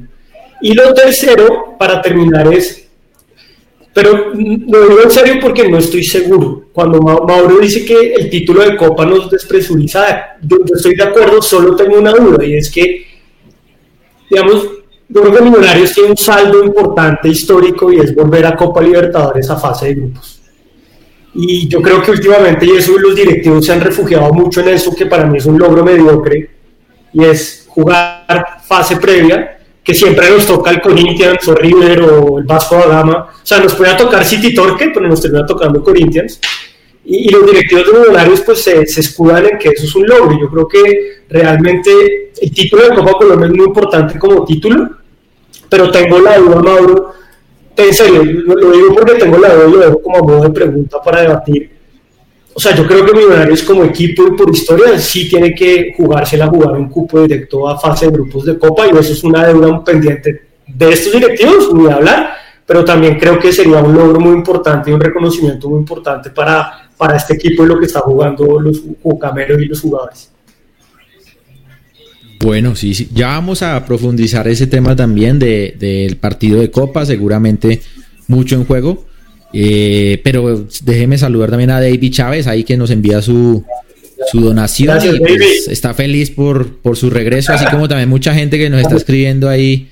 Y 0.62 0.74
lo 0.74 0.94
tercero, 0.94 1.76
para 1.78 2.02
terminar, 2.02 2.52
es 2.54 2.88
pero 3.98 4.32
lo 4.32 4.88
digo 4.88 5.02
en 5.06 5.10
serio 5.10 5.40
porque 5.42 5.68
no 5.68 5.80
estoy 5.80 6.04
seguro. 6.04 6.67
Cuando 6.78 7.02
Mauro 7.02 7.58
dice 7.60 7.84
que 7.84 8.14
el 8.14 8.30
título 8.30 8.62
de 8.62 8.78
Copa 8.78 9.04
nos 9.04 9.32
despresuriza, 9.32 10.38
yo, 10.44 10.58
estoy 10.76 10.94
de 10.94 11.06
acuerdo, 11.06 11.42
solo 11.42 11.76
tengo 11.76 11.98
una 11.98 12.12
duda 12.12 12.46
y 12.46 12.56
es 12.56 12.70
que, 12.70 13.04
digamos, 14.30 14.64
yo 15.10 15.22
creo 15.22 15.34
que 15.34 15.42
Millonarios 15.42 15.92
tiene 15.92 16.12
un 16.12 16.18
saldo 16.18 16.64
importante 16.64 17.30
histórico 17.30 17.92
y 17.92 18.00
es 18.00 18.14
volver 18.14 18.46
a 18.46 18.56
Copa 18.56 18.80
Libertadores 18.84 19.50
a 19.50 19.56
fase 19.56 19.88
de 19.88 19.96
grupos. 19.96 20.40
Y 21.34 21.68
yo 21.68 21.82
creo 21.82 22.00
que 22.00 22.12
últimamente, 22.12 22.68
y 22.68 22.70
eso 22.70 22.96
los 23.00 23.16
directivos 23.16 23.66
se 23.66 23.74
han 23.74 23.82
refugiado 23.82 24.32
mucho 24.32 24.62
en 24.62 24.68
eso, 24.68 24.94
que 24.96 25.08
para 25.08 25.26
mí 25.26 25.40
es 25.40 25.48
un 25.48 25.58
logro 25.58 25.84
mediocre, 25.84 26.52
y 27.12 27.24
es 27.24 27.66
jugar 27.70 28.60
fase 28.68 28.98
previa 28.98 29.58
que 29.84 29.96
siempre 29.96 30.30
nos 30.30 30.46
toca 30.46 30.70
el 30.70 30.80
Corinthians 30.80 31.48
o 31.48 31.56
River 31.56 32.02
o 32.04 32.38
el 32.38 32.44
Vasco 32.44 32.76
da 32.76 32.86
Gama. 32.86 33.30
O 33.34 33.46
sea, 33.46 33.62
nos 33.62 33.74
puede 33.74 33.96
tocar 33.96 34.24
City 34.24 34.54
Torque, 34.54 34.92
pero 34.94 35.08
nos 35.08 35.22
termina 35.22 35.44
tocando 35.44 35.82
Corinthians. 35.82 36.40
Y, 37.10 37.30
los 37.30 37.46
directivos 37.46 37.86
de 37.86 38.00
Millonarios 38.00 38.42
pues 38.42 38.62
se, 38.62 38.86
se, 38.86 39.00
escudan 39.00 39.46
en 39.46 39.58
que 39.58 39.70
eso 39.70 39.86
es 39.86 39.96
un 39.96 40.06
logro. 40.06 40.38
Yo 40.40 40.50
creo 40.50 40.68
que 40.68 41.22
realmente 41.30 42.32
el 42.40 42.52
título 42.52 42.90
de 42.90 42.96
Copa 42.96 43.14
Colombia 43.14 43.48
es 43.48 43.54
muy 43.54 43.66
importante 43.66 44.20
como 44.20 44.44
título, 44.44 44.90
pero 45.70 45.90
tengo 45.90 46.20
la 46.20 46.38
duda, 46.38 46.62
Mauro, 46.62 47.14
en 47.78 47.94
serio, 47.94 48.24
lo, 48.24 48.72
digo 48.72 48.94
porque 48.94 49.14
tengo 49.16 49.38
la 49.38 49.54
duda 49.54 49.68
y 49.68 49.72
lo 49.72 49.80
dejo 49.80 50.02
como 50.02 50.20
modo 50.20 50.44
de 50.44 50.50
pregunta 50.50 51.02
para 51.02 51.22
debatir 51.22 51.78
o 52.58 52.60
sea, 52.60 52.76
yo 52.76 52.88
creo 52.88 53.06
que 53.06 53.14
Millonarios 53.14 53.62
como 53.62 53.84
equipo 53.84 54.24
y 54.28 54.36
por 54.36 54.50
historia 54.50 54.98
sí 54.98 55.30
tiene 55.30 55.54
que 55.54 55.94
jugársela 55.96 56.48
jugar 56.48 56.72
un 56.72 56.90
cupo 56.90 57.22
directo 57.22 57.70
a 57.70 57.78
fase 57.78 58.08
de 58.08 58.14
grupos 58.14 58.46
de 58.46 58.58
Copa 58.58 58.88
y 58.88 58.98
eso 58.98 59.14
es 59.14 59.24
una 59.24 59.46
deuda 59.46 59.84
pendiente 59.84 60.48
de 60.66 60.90
estos 60.90 61.14
directivos, 61.14 61.72
ni 61.72 61.86
hablar, 61.86 62.32
pero 62.66 62.84
también 62.84 63.20
creo 63.20 63.38
que 63.38 63.54
sería 63.54 63.78
un 63.78 63.94
logro 63.94 64.20
muy 64.20 64.34
importante 64.34 64.90
y 64.90 64.94
un 64.94 65.00
reconocimiento 65.00 65.70
muy 65.70 65.78
importante 65.78 66.32
para, 66.32 66.87
para 66.98 67.16
este 67.18 67.36
equipo 67.36 67.64
y 67.64 67.68
lo 67.68 67.80
que 67.80 67.86
está 67.86 68.00
jugando 68.00 68.60
los 68.60 68.82
cameros 69.20 69.62
y 69.62 69.66
los 69.66 69.82
jugadores. 69.82 70.32
Bueno, 72.40 72.76
sí, 72.76 72.94
sí, 72.94 73.10
ya 73.14 73.28
vamos 73.30 73.64
a 73.64 73.84
profundizar 73.86 74.48
ese 74.48 74.68
tema 74.68 74.96
también 74.96 75.40
del 75.40 76.18
partido 76.18 76.60
de 76.60 76.70
Copa, 76.70 77.06
seguramente 77.06 77.82
mucho 78.28 78.56
en 78.56 78.66
juego. 78.66 79.06
Eh, 79.54 80.22
pero 80.24 80.68
déjeme 80.84 81.18
saludar 81.18 81.50
también 81.50 81.72
a 81.72 81.80
David 81.80 82.12
Chávez, 82.12 82.48
ahí 82.48 82.64
que 82.64 82.78
nos 82.78 82.92
envía 82.92 83.22
su, 83.22 83.64
su 84.32 84.42
donación. 84.42 85.00
y 85.04 85.20
pues, 85.20 85.68
está 85.68 85.94
feliz 85.94 86.30
por, 86.32 86.78
por 86.78 86.96
su 86.96 87.10
regreso, 87.10 87.54
así 87.54 87.66
como 87.72 87.88
también 87.88 88.10
mucha 88.10 88.34
gente 88.34 88.58
que 88.58 88.70
nos 88.70 88.82
está 88.82 88.96
escribiendo 88.96 89.50
ahí 89.50 89.90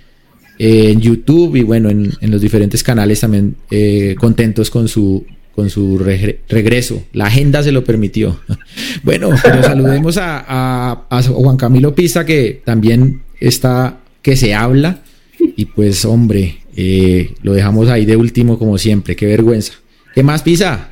eh, 0.60 0.92
en 0.92 1.02
YouTube 1.02 1.56
y 1.56 1.64
bueno, 1.64 1.90
en, 1.90 2.14
los 2.22 2.42
diferentes 2.42 2.84
canales 2.84 3.20
también 3.20 3.56
eh, 3.72 4.16
contentos 4.20 4.70
con 4.70 4.88
su, 4.88 5.26
con 5.56 5.70
su 5.70 5.98
regreso. 5.98 7.04
La 7.14 7.28
agenda 7.28 7.64
se 7.64 7.72
lo 7.72 7.84
permitió. 7.86 8.42
bueno, 9.04 9.30
pero 9.42 9.64
saludemos 9.64 10.18
a, 10.18 11.06
a, 11.10 11.24
Juan 11.24 11.56
Camilo 11.56 11.96
Pisa, 11.96 12.26
que 12.26 12.62
también 12.66 13.22
está, 13.40 14.00
que 14.22 14.36
se 14.36 14.54
habla. 14.54 15.00
Y 15.40 15.66
pues, 15.66 16.04
hombre, 16.04 16.58
eh, 16.76 17.34
lo 17.42 17.54
dejamos 17.54 17.90
ahí 17.90 18.06
de 18.06 18.18
último 18.18 18.60
como 18.60 18.78
siempre. 18.78 19.16
Qué 19.16 19.26
vergüenza. 19.28 19.74
¿Qué 20.14 20.24
más, 20.24 20.44
Pisa? 20.44 20.92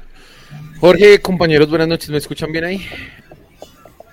Jorge, 0.80 1.20
compañeros, 1.20 1.70
buenas 1.70 1.90
noches. 1.90 2.10
¿Me 2.10 2.18
escuchan 2.18 2.52
bien 2.52 2.64
ahí? 2.64 2.82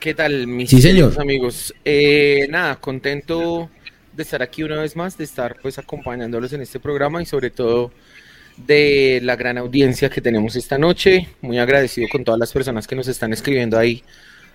¿Qué 0.00 0.14
tal, 0.14 0.46
mis 0.48 0.70
sí, 0.70 0.82
señor. 0.82 1.14
amigos? 1.20 1.74
Eh, 1.84 2.48
nada, 2.50 2.76
contento 2.76 3.70
de 4.12 4.22
estar 4.22 4.42
aquí 4.42 4.64
una 4.64 4.80
vez 4.80 4.96
más, 4.96 5.16
de 5.16 5.24
estar 5.24 5.56
pues 5.62 5.78
acompañándolos 5.78 6.52
en 6.52 6.62
este 6.62 6.80
programa 6.80 7.22
y 7.22 7.26
sobre 7.26 7.50
todo 7.50 7.92
de 8.66 9.20
la 9.23 9.37
gran 9.37 9.59
audiencia 9.59 10.11
que 10.11 10.20
tenemos 10.20 10.57
esta 10.57 10.79
noche. 10.79 11.29
Muy 11.40 11.59
agradecido 11.59 12.09
con 12.11 12.25
todas 12.25 12.38
las 12.38 12.53
personas 12.53 12.87
que 12.87 12.96
nos 12.96 13.09
están 13.09 13.33
escribiendo 13.33 13.79
ahí 13.79 14.03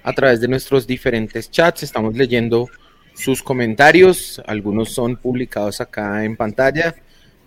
a 0.04 0.14
través 0.14 0.42
de 0.42 0.48
nuestros 0.48 0.88
diferentes 0.88 1.50
chats. 1.50 1.84
Estamos 1.84 2.16
leyendo 2.16 2.70
sus 3.16 3.42
comentarios. 3.42 4.42
Algunos 4.46 4.92
son 4.92 5.18
publicados 5.18 5.82
acá 5.82 6.24
en 6.24 6.36
pantalla 6.36 6.96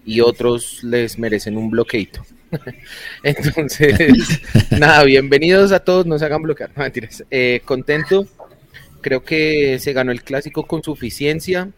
y 0.05 0.21
otros 0.21 0.83
les 0.83 1.19
merecen 1.19 1.57
un 1.57 1.71
bloqueito. 1.71 2.25
Entonces, 3.23 4.41
nada, 4.79 5.05
bienvenidos 5.05 5.71
a 5.73 5.81
todos, 5.81 6.07
no 6.07 6.19
se 6.19 6.25
hagan 6.25 6.43
bloquear, 6.43 6.71
no 6.75 6.83
mentiras. 6.83 7.23
Eh, 7.31 7.61
contento, 7.65 8.27
creo 9.01 9.23
que 9.23 9.79
se 9.79 9.93
ganó 9.93 10.13
el 10.13 10.23
clásico 10.23 10.67
con 10.67 10.83
suficiencia, 10.83 11.69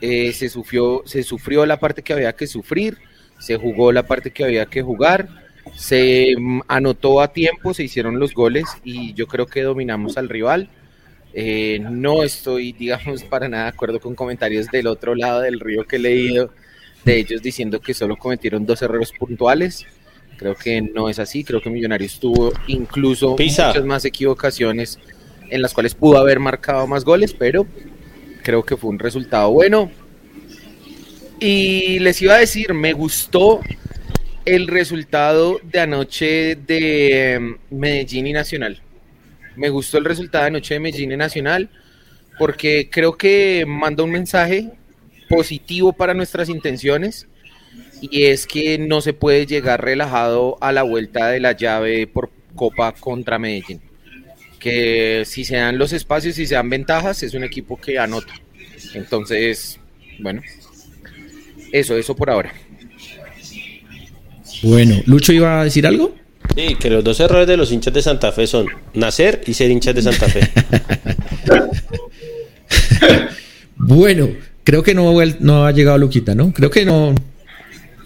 eh, 0.00 0.32
se, 0.32 0.48
sufrió, 0.48 1.02
se 1.04 1.22
sufrió 1.22 1.66
la 1.66 1.78
parte 1.78 2.02
que 2.02 2.14
había 2.14 2.32
que 2.32 2.46
sufrir, 2.46 2.96
se 3.38 3.56
jugó 3.56 3.92
la 3.92 4.06
parte 4.06 4.30
que 4.30 4.44
había 4.44 4.66
que 4.66 4.82
jugar, 4.82 5.28
se 5.74 6.34
mm, 6.36 6.60
anotó 6.68 7.20
a 7.20 7.32
tiempo, 7.32 7.74
se 7.74 7.84
hicieron 7.84 8.18
los 8.18 8.34
goles 8.34 8.64
y 8.84 9.14
yo 9.14 9.26
creo 9.26 9.46
que 9.46 9.62
dominamos 9.62 10.16
al 10.18 10.28
rival. 10.28 10.68
Eh, 11.34 11.78
no 11.80 12.22
estoy, 12.22 12.72
digamos, 12.78 13.22
para 13.24 13.48
nada 13.48 13.64
de 13.64 13.70
acuerdo 13.70 14.00
con 14.00 14.14
comentarios 14.14 14.66
del 14.68 14.86
otro 14.86 15.14
lado 15.14 15.40
del 15.40 15.60
río 15.60 15.86
que 15.86 15.96
he 15.96 16.00
leído 16.00 16.50
de 17.04 17.18
ellos 17.18 17.42
diciendo 17.42 17.80
que 17.80 17.94
solo 17.94 18.16
cometieron 18.16 18.66
dos 18.66 18.82
errores 18.82 19.12
puntuales. 19.18 19.86
Creo 20.36 20.54
que 20.54 20.80
no 20.80 21.08
es 21.08 21.18
así. 21.18 21.44
Creo 21.44 21.60
que 21.60 21.70
Millonarios 21.70 22.20
tuvo 22.20 22.52
incluso 22.66 23.36
muchas 23.38 23.84
más 23.84 24.04
equivocaciones 24.04 24.98
en 25.50 25.62
las 25.62 25.74
cuales 25.74 25.94
pudo 25.94 26.18
haber 26.18 26.38
marcado 26.38 26.86
más 26.86 27.04
goles, 27.04 27.34
pero 27.34 27.66
creo 28.42 28.64
que 28.64 28.76
fue 28.76 28.90
un 28.90 28.98
resultado 28.98 29.50
bueno. 29.50 29.90
Y 31.40 32.00
les 32.00 32.20
iba 32.20 32.34
a 32.34 32.38
decir, 32.38 32.74
me 32.74 32.92
gustó 32.92 33.60
el 34.44 34.66
resultado 34.66 35.60
de 35.62 35.80
anoche 35.80 36.56
de 36.56 37.34
em, 37.34 37.58
Medellín 37.70 38.26
y 38.26 38.32
Nacional. 38.32 38.80
Me 39.56 39.68
gustó 39.68 39.98
el 39.98 40.04
resultado 40.04 40.44
de 40.44 40.48
anoche 40.48 40.74
de 40.74 40.80
Medellín 40.80 41.12
y 41.12 41.16
Nacional 41.16 41.70
porque 42.38 42.88
creo 42.90 43.16
que 43.16 43.64
manda 43.66 44.04
un 44.04 44.10
mensaje 44.10 44.70
positivo 45.28 45.92
para 45.92 46.14
nuestras 46.14 46.48
intenciones 46.48 47.26
y 48.00 48.24
es 48.24 48.46
que 48.46 48.78
no 48.78 49.00
se 49.00 49.12
puede 49.12 49.44
llegar 49.46 49.84
relajado 49.84 50.56
a 50.60 50.72
la 50.72 50.82
vuelta 50.82 51.28
de 51.28 51.40
la 51.40 51.52
llave 51.52 52.06
por 52.06 52.30
Copa 52.54 52.92
contra 52.92 53.38
Medellín. 53.38 53.80
Que 54.58 55.24
si 55.26 55.44
se 55.44 55.56
dan 55.56 55.78
los 55.78 55.92
espacios 55.92 56.38
y 56.38 56.46
se 56.46 56.54
dan 56.54 56.70
ventajas, 56.70 57.22
es 57.22 57.34
un 57.34 57.44
equipo 57.44 57.80
que 57.80 57.98
anota. 57.98 58.32
Entonces, 58.94 59.78
bueno, 60.20 60.42
eso, 61.72 61.96
eso 61.96 62.14
por 62.14 62.30
ahora. 62.30 62.52
Bueno, 64.62 65.00
Lucho 65.06 65.32
iba 65.32 65.60
a 65.60 65.64
decir 65.64 65.86
algo. 65.86 66.14
Sí, 66.56 66.74
que 66.76 66.90
los 66.90 67.04
dos 67.04 67.20
errores 67.20 67.46
de 67.46 67.56
los 67.56 67.70
hinchas 67.70 67.94
de 67.94 68.02
Santa 68.02 68.32
Fe 68.32 68.46
son 68.46 68.66
nacer 68.94 69.42
y 69.46 69.54
ser 69.54 69.70
hinchas 69.70 69.94
de 69.94 70.02
Santa 70.02 70.28
Fe. 70.28 70.48
bueno, 73.76 74.28
creo 74.64 74.82
que 74.82 74.94
no, 74.94 75.14
no 75.40 75.64
ha 75.64 75.72
llegado 75.72 75.98
Luquita, 75.98 76.34
¿no? 76.34 76.52
Creo 76.52 76.70
que 76.70 76.84
no, 76.84 77.14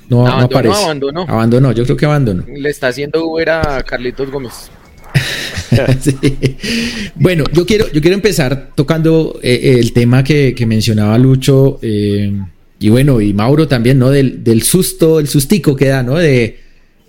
no, 0.09 0.27
aparece. 0.27 0.83
Abandonó. 0.83 1.25
Abandonó, 1.27 1.73
yo 1.73 1.85
creo 1.85 1.97
que 1.97 2.05
abandonó. 2.05 2.45
Le 2.47 2.69
está 2.69 2.89
haciendo 2.89 3.27
Uber 3.27 3.51
a 3.51 3.83
Carlitos 3.83 4.31
Gómez. 4.31 4.71
Bueno, 7.15 7.45
yo 7.53 7.65
quiero, 7.65 7.91
yo 7.91 8.03
quiero 8.03 8.15
empezar 8.15 8.73
tocando 8.75 9.41
eh, 9.43 9.77
el 9.79 9.95
tema 9.95 10.23
que, 10.23 10.55
mencionaba 10.67 11.17
Lucho 11.17 11.79
eh, 11.81 12.31
y 12.83 12.89
bueno, 12.89 13.21
y 13.21 13.33
Mauro 13.33 13.69
también, 13.69 13.99
¿no? 13.99 14.11
Del, 14.11 14.63
susto, 14.63 15.21
el 15.21 15.29
sustico 15.29 15.77
que 15.77 15.87
da, 15.87 16.03
¿no? 16.03 16.17
De, 16.17 16.59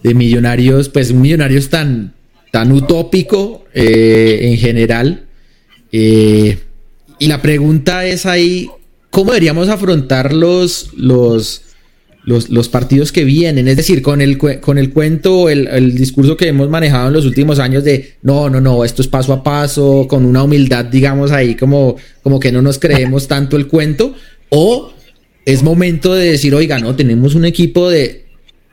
millonarios, 0.03 0.89
pues 0.89 1.11
un 1.11 1.21
millonario 1.21 1.61
tan, 1.69 2.13
tan 2.51 2.71
utópico 2.71 3.65
eh, 3.73 4.39
en 4.41 4.57
general. 4.57 5.25
y 5.91 6.57
la 7.19 7.41
pregunta 7.41 8.05
es 8.05 8.25
ahí, 8.25 8.69
¿cómo 9.09 9.31
deberíamos 9.31 9.69
afrontar 9.69 10.33
los, 10.33 10.89
los, 10.97 11.63
los, 12.25 12.69
partidos 12.69 13.11
que 13.11 13.23
vienen. 13.23 13.67
Es 13.67 13.77
decir, 13.77 14.01
con 14.01 14.21
el, 14.21 14.37
con 14.37 14.77
el 14.77 14.91
cuento, 14.91 15.49
el, 15.49 15.67
el, 15.67 15.95
discurso 15.95 16.37
que 16.37 16.47
hemos 16.47 16.69
manejado 16.69 17.07
en 17.07 17.13
los 17.13 17.25
últimos 17.25 17.59
años 17.59 17.83
de 17.83 18.15
no, 18.21 18.49
no, 18.49 18.61
no, 18.61 18.85
esto 18.85 19.01
es 19.01 19.07
paso 19.07 19.33
a 19.33 19.43
paso, 19.43 20.07
con 20.07 20.25
una 20.25 20.43
humildad, 20.43 20.85
digamos, 20.85 21.31
ahí 21.31 21.55
como, 21.55 21.95
como 22.21 22.39
que 22.39 22.51
no 22.51 22.61
nos 22.61 22.79
creemos 22.79 23.27
tanto 23.27 23.57
el 23.57 23.67
cuento. 23.67 24.13
O 24.49 24.93
es 25.45 25.63
momento 25.63 26.13
de 26.13 26.31
decir, 26.31 26.55
oiga, 26.55 26.79
no, 26.79 26.95
tenemos 26.95 27.35
un 27.35 27.45
equipo 27.45 27.89
de 27.89 28.25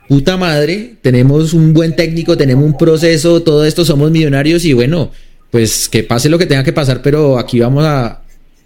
puta 0.07 0.37
madre, 0.37 0.95
tenemos 1.01 1.53
un 1.53 1.73
buen 1.73 1.95
técnico, 1.95 2.37
tenemos 2.37 2.65
un 2.65 2.77
proceso, 2.77 3.41
todo 3.43 3.65
esto 3.65 3.85
somos 3.85 4.11
millonarios 4.11 4.65
y 4.65 4.73
bueno, 4.73 5.11
pues 5.51 5.89
que 5.89 6.03
pase 6.03 6.29
lo 6.29 6.37
que 6.37 6.45
tenga 6.45 6.63
que 6.63 6.73
pasar, 6.73 7.01
pero 7.01 7.37
aquí 7.37 7.59
vamos 7.59 7.85
a, 7.85 8.21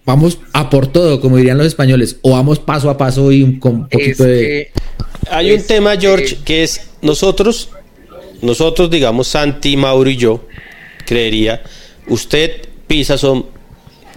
vamos 0.05 0.39
a 0.53 0.69
por 0.69 0.87
todo, 0.87 1.19
como 1.19 1.37
dirían 1.37 1.57
los 1.57 1.67
españoles, 1.67 2.17
o 2.21 2.31
vamos 2.31 2.59
paso 2.59 2.89
a 2.89 2.97
paso 2.97 3.31
y 3.31 3.43
un, 3.43 3.59
poquito 3.59 4.23
de... 4.23 4.71
Hay 5.29 5.51
un 5.51 5.63
tema, 5.63 5.97
George, 5.97 6.37
que 6.45 6.63
es 6.63 6.81
nosotros, 7.01 7.69
nosotros, 8.41 8.89
digamos, 8.89 9.27
Santi, 9.27 9.77
Mauro 9.77 10.09
y 10.09 10.17
yo, 10.17 10.47
creería, 11.05 11.63
usted, 12.07 12.51
Pisa, 12.87 13.17
son 13.17 13.47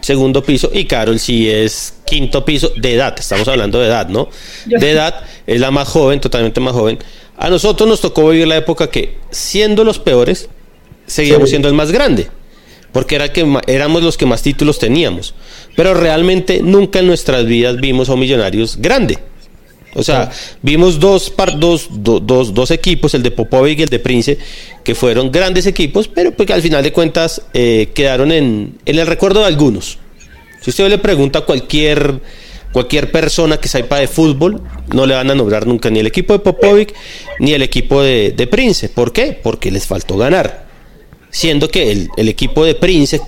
segundo 0.01 0.43
piso 0.43 0.71
y 0.73 0.85
Carol 0.85 1.19
si 1.19 1.49
es 1.49 1.95
quinto 2.07 2.45
piso 2.45 2.73
de 2.77 2.95
edad, 2.95 3.15
estamos 3.19 3.49
hablando 3.49 3.81
de 3.81 3.87
edad, 3.87 4.09
¿no? 4.09 4.29
De 4.67 4.91
edad, 4.91 5.23
es 5.47 5.61
la 5.61 5.71
más 5.71 5.89
joven, 5.89 6.21
totalmente 6.21 6.61
más 6.61 6.73
joven. 6.73 6.99
A 7.37 7.51
nosotros 7.51 7.89
nos 7.89 8.01
tocó 8.01 8.29
vivir 8.29 8.49
la 8.49 8.57
época 8.57 8.91
que, 8.91 9.19
siendo 9.31 9.85
los 9.85 9.99
peores, 9.99 10.49
seguíamos 11.07 11.51
siendo 11.51 11.69
el 11.69 11.75
más 11.75 11.93
grande 11.93 12.31
porque 12.93 13.17
era 13.17 13.33
que 13.33 13.47
éramos 13.67 14.03
los 14.03 14.17
que 14.17 14.27
más 14.27 14.43
títulos 14.43 14.79
teníamos. 14.79 15.35
Pero 15.77 15.95
realmente 15.95 16.61
nunca 16.63 16.99
en 17.01 17.07
nuestras 17.07 17.47
vidas 17.47 17.77
vimos 17.77 18.09
a 18.09 18.15
un 18.15 18.21
Millonarios 18.21 18.77
grande. 18.79 19.19
O 19.99 20.03
sea, 20.05 20.31
vimos 20.63 21.01
dos, 21.01 21.33
dos, 21.57 21.89
dos, 21.91 22.55
dos, 22.55 22.71
equipos, 22.71 23.15
el 23.15 23.23
de 23.23 23.31
Popovic 23.31 23.81
y 23.81 23.83
el 23.83 23.89
de 23.89 23.99
Prince, 23.99 24.39
que 24.85 24.95
fueron 24.95 25.33
grandes 25.33 25.67
equipos, 25.67 26.09
pero 26.09 26.33
pues 26.33 26.49
al 26.51 26.63
final 26.63 26.83
de 26.83 26.93
cuentas 26.93 27.43
eh, 27.53 27.91
quedaron 27.95 28.31
en, 28.31 28.79
en, 28.87 28.99
el 28.99 29.07
recuerdo 29.07 29.41
de 29.41 29.47
algunos. 29.47 29.99
Si 30.61 30.71
usted 30.71 30.89
le 30.89 30.99
pregunta 30.99 31.41
a 31.41 31.43
cualquier, 31.43 32.21
cualquier 32.73 33.11
persona 33.11 33.59
que 33.59 33.69
sepa 33.69 33.99
de 33.99 34.09
fútbol, 34.09 34.63
no 34.95 35.05
le 35.05 35.15
van 35.15 35.31
a 35.31 35.35
nombrar 35.35 35.67
nunca 35.67 35.91
ni 35.91 35.99
el 35.99 36.07
equipo 36.07 36.33
de 36.33 36.39
Popovic 36.39 36.95
ni 37.41 37.53
el 37.53 37.63
equipo 37.63 38.01
de, 38.01 38.33
de 38.37 38.47
Prince. 38.47 38.89
¿Por 38.89 39.13
qué? 39.13 39.39
Porque 39.43 39.71
les 39.71 39.87
faltó 39.87 40.17
ganar 40.17 40.69
siendo 41.31 41.69
que 41.69 42.09
el, 42.17 42.29
equipo 42.29 42.65
de 42.65 42.75
Prince, 42.75 43.21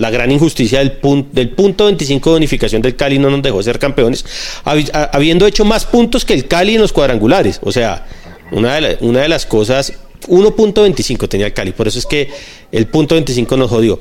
la 0.00 0.10
gran 0.10 0.32
injusticia 0.32 0.78
del, 0.78 0.92
punto, 0.92 1.28
del 1.32 1.50
punto 1.50 1.84
25 1.84 2.30
de 2.30 2.36
unificación 2.38 2.80
del 2.80 2.96
Cali 2.96 3.18
no 3.18 3.28
nos 3.28 3.42
dejó 3.42 3.62
ser 3.62 3.78
campeones, 3.78 4.24
habiendo 4.64 5.46
hecho 5.46 5.66
más 5.66 5.84
puntos 5.84 6.24
que 6.24 6.32
el 6.32 6.48
Cali 6.48 6.74
en 6.74 6.80
los 6.80 6.92
cuadrangulares. 6.92 7.60
O 7.62 7.70
sea, 7.70 8.06
una 8.50 8.80
de, 8.80 8.96
una 9.02 9.20
de 9.20 9.28
las 9.28 9.44
cosas, 9.44 9.92
1.25 10.26 11.28
tenía 11.28 11.46
el 11.46 11.52
Cali, 11.52 11.72
por 11.72 11.86
eso 11.86 11.98
es 11.98 12.06
que 12.06 12.30
el 12.72 12.86
punto 12.86 13.14
25 13.14 13.56
nos 13.58 13.68
jodió. 13.68 14.00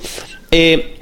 Eh, 0.52 0.96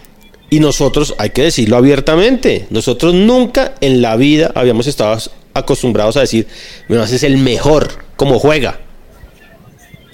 y 0.50 0.60
nosotros, 0.60 1.14
hay 1.20 1.30
que 1.30 1.44
decirlo 1.44 1.78
abiertamente, 1.78 2.66
nosotros 2.72 3.14
nunca 3.14 3.76
en 3.82 4.02
la 4.02 4.16
vida 4.16 4.52
habíamos 4.56 4.88
estado 4.88 5.16
acostumbrados 5.54 6.18
a 6.18 6.22
decir, 6.22 6.48
bueno, 6.90 7.04
ese 7.04 7.18
es 7.18 7.24
el 7.24 7.38
mejor 7.38 7.90
como 8.16 8.40
juega. 8.40 8.80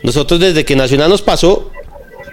Nosotros 0.02 0.42
desde 0.42 0.66
que 0.66 0.76
Nacional 0.76 1.10
nos 1.10 1.22
pasó, 1.22 1.72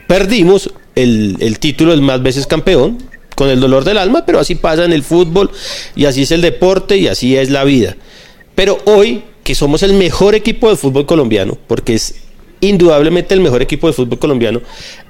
perdimos 0.09 0.73
el, 1.03 1.59
título 1.59 1.93
del 1.93 2.03
más 2.03 2.23
veces 2.23 2.47
campeón, 2.47 2.99
con 3.35 3.49
el 3.49 3.61
dolor 3.61 3.85
del 3.85 3.99
alma, 3.99 4.25
pero 4.27 4.39
así 4.39 4.55
pasa 4.55 4.85
en 4.85 4.93
el 4.93 5.03
fútbol 5.03 5.51
y 5.97 6.05
así 6.05 6.23
es 6.23 6.31
el 6.31 6.43
deporte 6.43 6.97
y 6.99 7.09
así 7.09 7.37
es 7.37 7.51
la 7.51 7.65
vida. 7.65 7.97
Pero 8.55 8.79
hoy 8.85 9.23
que 9.45 9.55
somos 9.55 9.83
el 9.83 9.95
mejor 9.95 10.35
equipo 10.35 10.69
de 10.69 10.77
fútbol 10.77 11.07
colombiano, 11.07 11.57
porque 11.67 11.95
es 11.95 12.17
indudablemente 12.61 13.35
el 13.35 13.41
mejor 13.41 13.63
equipo 13.63 13.87
de 13.87 13.95
fútbol 13.95 14.19
colombiano, 14.19 14.61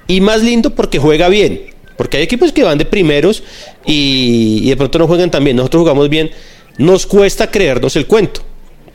y 0.07 0.21
más 0.21 0.41
lindo 0.41 0.73
porque 0.73 0.99
juega 0.99 1.27
bien, 1.29 1.65
porque 1.97 2.17
hay 2.17 2.23
equipos 2.23 2.51
que 2.51 2.63
van 2.63 2.77
de 2.77 2.85
primeros 2.85 3.43
y, 3.85 4.67
de 4.69 4.77
pronto 4.77 4.99
no 4.99 5.07
juegan 5.07 5.29
tan 5.29 5.43
bien, 5.43 5.57
nosotros 5.57 5.81
jugamos 5.81 6.09
bien, 6.09 6.31
nos 6.77 7.05
cuesta 7.05 7.51
creernos 7.51 7.95
el 7.95 8.07
cuento, 8.07 8.41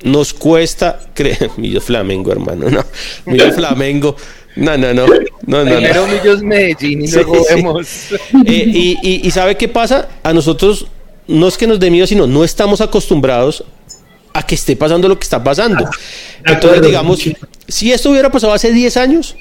nos 0.02 0.32
cuesta 0.32 1.00
creer, 1.14 1.50
Millos 1.56 1.84
Flamengo 1.84 2.32
hermano, 2.32 2.70
no, 2.70 2.84
Millos 3.26 3.54
Flamengo, 3.56 4.16
no, 4.56 4.76
no, 4.76 4.94
no. 4.94 5.06
no, 5.46 5.64
no, 5.64 5.76
Primero 5.76 6.06
Millos 6.06 6.42
Medellín 6.42 7.02
y 7.02 7.10
luego 7.10 7.44
vemos. 7.48 7.86
Eh, 8.10 8.18
y, 8.46 8.98
y, 9.02 9.20
y, 9.26 9.30
¿sabe 9.30 9.56
qué 9.56 9.68
pasa? 9.68 10.08
A 10.22 10.32
nosotros 10.32 10.86
no 11.28 11.48
es 11.48 11.56
que 11.56 11.66
nos 11.66 11.78
dé 11.78 11.90
miedo, 11.90 12.06
sino 12.06 12.26
no 12.26 12.44
estamos 12.44 12.80
acostumbrados 12.80 13.64
a 14.32 14.44
que 14.44 14.54
esté 14.54 14.76
pasando 14.76 15.08
lo 15.08 15.18
que 15.18 15.24
está 15.24 15.42
pasando. 15.42 15.88
Entonces, 16.44 16.82
digamos, 16.82 17.20
si 17.68 17.92
esto 17.92 18.10
hubiera 18.10 18.30
pasado 18.30 18.52
hace 18.52 18.72
10 18.72 18.96
años, 18.96 19.36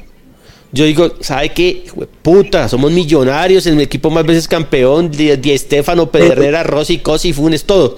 yo 0.72 0.86
digo, 0.86 1.14
¿sabe 1.22 1.50
qué? 1.50 1.86
Puta, 2.22 2.68
somos 2.68 2.92
millonarios, 2.92 3.66
el 3.68 3.80
equipo 3.80 4.10
más 4.10 4.26
veces 4.26 4.48
campeón, 4.48 5.12
Di 5.12 5.52
Estefano, 5.52 6.12
Pedrera, 6.12 6.64
Rossi, 6.64 7.00
Cosi, 7.00 7.34
Funes, 7.34 7.66
todo. 7.66 7.98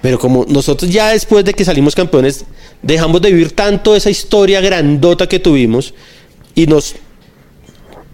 Pero 0.00 0.18
como 0.18 0.44
nosotros 0.48 0.90
ya 0.90 1.10
después 1.10 1.44
de 1.44 1.54
que 1.54 1.64
salimos 1.64 1.94
campeones, 1.94 2.44
dejamos 2.82 3.22
de 3.22 3.30
vivir 3.30 3.52
tanto 3.52 3.94
esa 3.94 4.10
historia 4.10 4.60
grandota 4.60 5.28
que 5.28 5.38
tuvimos 5.38 5.94
y 6.54 6.66
nos 6.66 6.94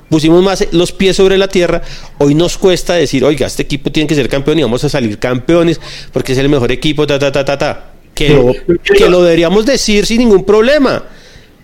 pusimos 0.08 0.42
más 0.42 0.66
los 0.72 0.92
pies 0.92 1.16
sobre 1.16 1.36
la 1.36 1.48
tierra, 1.48 1.82
hoy 2.18 2.34
nos 2.34 2.56
cuesta 2.56 2.94
decir, 2.94 3.24
oiga, 3.24 3.46
este 3.46 3.62
equipo 3.62 3.92
tiene 3.92 4.06
que 4.06 4.14
ser 4.14 4.28
campeón 4.28 4.58
y 4.58 4.62
vamos 4.62 4.82
a 4.84 4.88
salir 4.88 5.18
campeones 5.18 5.80
porque 6.12 6.32
es 6.32 6.38
el 6.38 6.48
mejor 6.48 6.72
equipo, 6.72 7.06
ta, 7.06 7.18
ta, 7.18 7.30
ta, 7.30 7.44
ta, 7.44 7.58
ta 7.58 7.92
que, 8.14 8.30
lo, 8.30 8.54
que 8.82 9.08
lo 9.08 9.22
deberíamos 9.22 9.64
decir 9.64 10.06
sin 10.06 10.18
ningún 10.18 10.44
problema. 10.44 11.04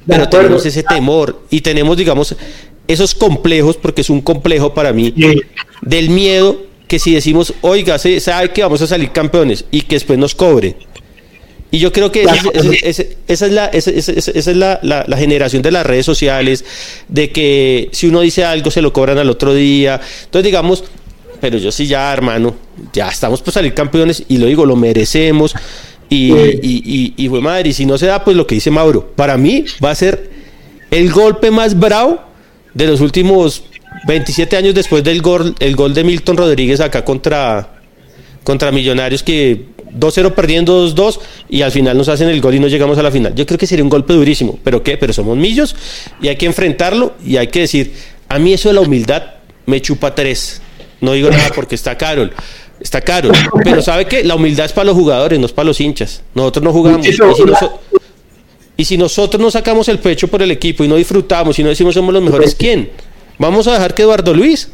Pero 0.07 0.29
tenemos 0.29 0.65
ese 0.67 0.83
temor 0.83 1.45
y 1.49 1.63
tenemos, 1.63 1.97
digamos, 1.97 2.37
esos 2.87 3.15
complejos, 3.15 3.77
porque 3.77 4.03
es 4.03 4.11
un 4.11 4.21
complejo 4.21 4.75
para 4.75 4.93
mí, 4.93 5.15
del 5.81 6.11
miedo 6.11 6.63
que 6.87 6.99
si 6.99 7.15
decimos, 7.15 7.55
oiga, 7.63 7.99
se 7.99 8.21
sabe 8.21 8.51
que 8.51 8.63
vamos 8.63 8.83
a 8.83 8.87
salir 8.87 9.11
campeones 9.11 9.65
y 9.71 9.81
que 9.83 9.97
después 9.97 10.19
nos 10.19 10.35
cobre. 10.35 10.77
Y 11.75 11.81
yo 11.81 11.93
creo 11.93 12.13
que 12.13 12.23
esa, 12.23 13.03
es, 13.27 13.41
la, 13.51 13.67
esa, 13.67 13.91
es 13.91 14.47
la, 14.47 14.79
la, 14.81 15.17
generación 15.17 15.61
de 15.61 15.73
las 15.73 15.85
redes 15.85 16.07
sociales, 16.07 16.65
de 17.09 17.33
que 17.33 17.89
si 17.91 18.07
uno 18.07 18.21
dice 18.21 18.45
algo 18.45 18.71
se 18.71 18.81
lo 18.81 18.93
cobran 18.93 19.19
al 19.19 19.29
otro 19.29 19.53
día. 19.53 20.01
Entonces, 20.23 20.45
digamos, 20.45 20.85
pero 21.41 21.59
yo 21.59 21.73
sí 21.73 21.89
ya, 21.89 22.13
hermano, 22.13 22.55
ya 22.93 23.09
estamos 23.09 23.43
por 23.43 23.53
salir 23.53 23.75
campeones 23.75 24.23
y 24.29 24.39
lo 24.39 24.47
digo, 24.47 24.65
lo 24.65 24.77
merecemos. 24.77 25.53
Y, 26.09 26.33
y, 26.33 27.15
y, 27.17 27.29
fue 27.29 27.41
madre, 27.41 27.71
y 27.71 27.73
si 27.73 27.87
no 27.87 27.99
se 27.99 28.07
da, 28.07 28.23
pues 28.23 28.37
lo 28.37 28.47
que 28.47 28.55
dice 28.55 28.71
Mauro, 28.71 29.11
para 29.17 29.37
mí 29.37 29.65
va 29.85 29.91
a 29.91 29.97
ser 29.97 30.31
el 30.93 31.11
golpe 31.11 31.51
más 31.51 31.77
bravo 31.77 32.21
de 32.73 32.87
los 32.87 33.01
últimos 33.01 33.65
27 34.07 34.57
años 34.57 34.77
después 34.77 35.03
del 35.03 35.21
gol, 35.23 35.57
el 35.59 35.75
gol 35.75 35.93
de 35.93 36.05
Milton 36.05 36.37
Rodríguez 36.37 36.79
acá 36.79 37.05
contra, 37.05 37.81
contra 38.45 38.71
Millonarios 38.71 39.25
que 39.25 39.74
2-0 39.99 40.33
perdiendo 40.33 40.87
2-2 40.89 41.19
y 41.49 41.63
al 41.63 41.73
final 41.73 41.97
nos 41.97 42.09
hacen 42.09 42.29
el 42.29 42.41
gol 42.41 42.55
y 42.55 42.61
no 42.61 42.69
llegamos 42.69 42.99
a 42.99 43.03
la 43.03 43.11
final. 43.11 43.35
Yo 43.35 43.47
creo 43.47 43.59
que 43.59 43.67
sería 43.67 43.85
un 43.85 43.91
golpe 43.91 44.13
durísimo, 44.13 44.59
pero 44.63 44.83
¿qué? 44.83 44.97
Pero 44.97 45.13
somos 45.13 45.37
millos 45.37 45.75
y 46.21 46.29
hay 46.29 46.37
que 46.37 46.47
enfrentarlo 46.47 47.15
y 47.25 47.37
hay 47.37 47.49
que 47.49 47.61
decir, 47.61 47.95
a 48.29 48.39
mí 48.39 48.53
eso 48.53 48.69
de 48.69 48.75
la 48.75 48.81
humildad 48.81 49.23
me 49.67 49.81
chupa 49.81 50.15
tres. 50.15 50.61
No 51.01 51.13
digo 51.13 51.31
nada 51.31 51.51
porque 51.55 51.75
está 51.75 51.97
Carol. 51.97 52.33
Está 52.81 53.01
caro. 53.01 53.31
Pero 53.63 53.83
¿sabe 53.83 54.07
qué? 54.07 54.25
La 54.25 54.35
humildad 54.35 54.67
es 54.67 54.73
para 54.73 54.87
los 54.87 54.95
jugadores, 54.95 55.39
no 55.39 55.47
es 55.47 55.53
para 55.53 55.67
los 55.67 55.81
hinchas. 55.81 56.23
Nosotros 56.35 56.65
no 56.65 56.73
jugamos. 56.73 57.07
Y 58.77 58.85
si, 58.85 58.99
nosotros 58.99 59.41
no 59.41 59.51
sacamos 59.51 59.89
el 59.89 60.01
pecho 60.01 60.27
por 60.27 60.43
el 60.43 60.51
equipo 60.51 60.83
y 60.83 60.89
no 60.89 60.97
disfrutamos 60.97 61.59
y 61.59 61.63
no 61.63 61.69
decimos 61.69 61.95
somos 61.95 62.13
los 62.13 62.23
mejores, 62.23 62.57
¿quién? 62.57 62.91
¿Vamos 63.39 63.69
a 63.69 63.75
dejar 63.75 63.95
que 63.95 64.03
Eduardo 64.03 64.35
Luis? 64.35 64.69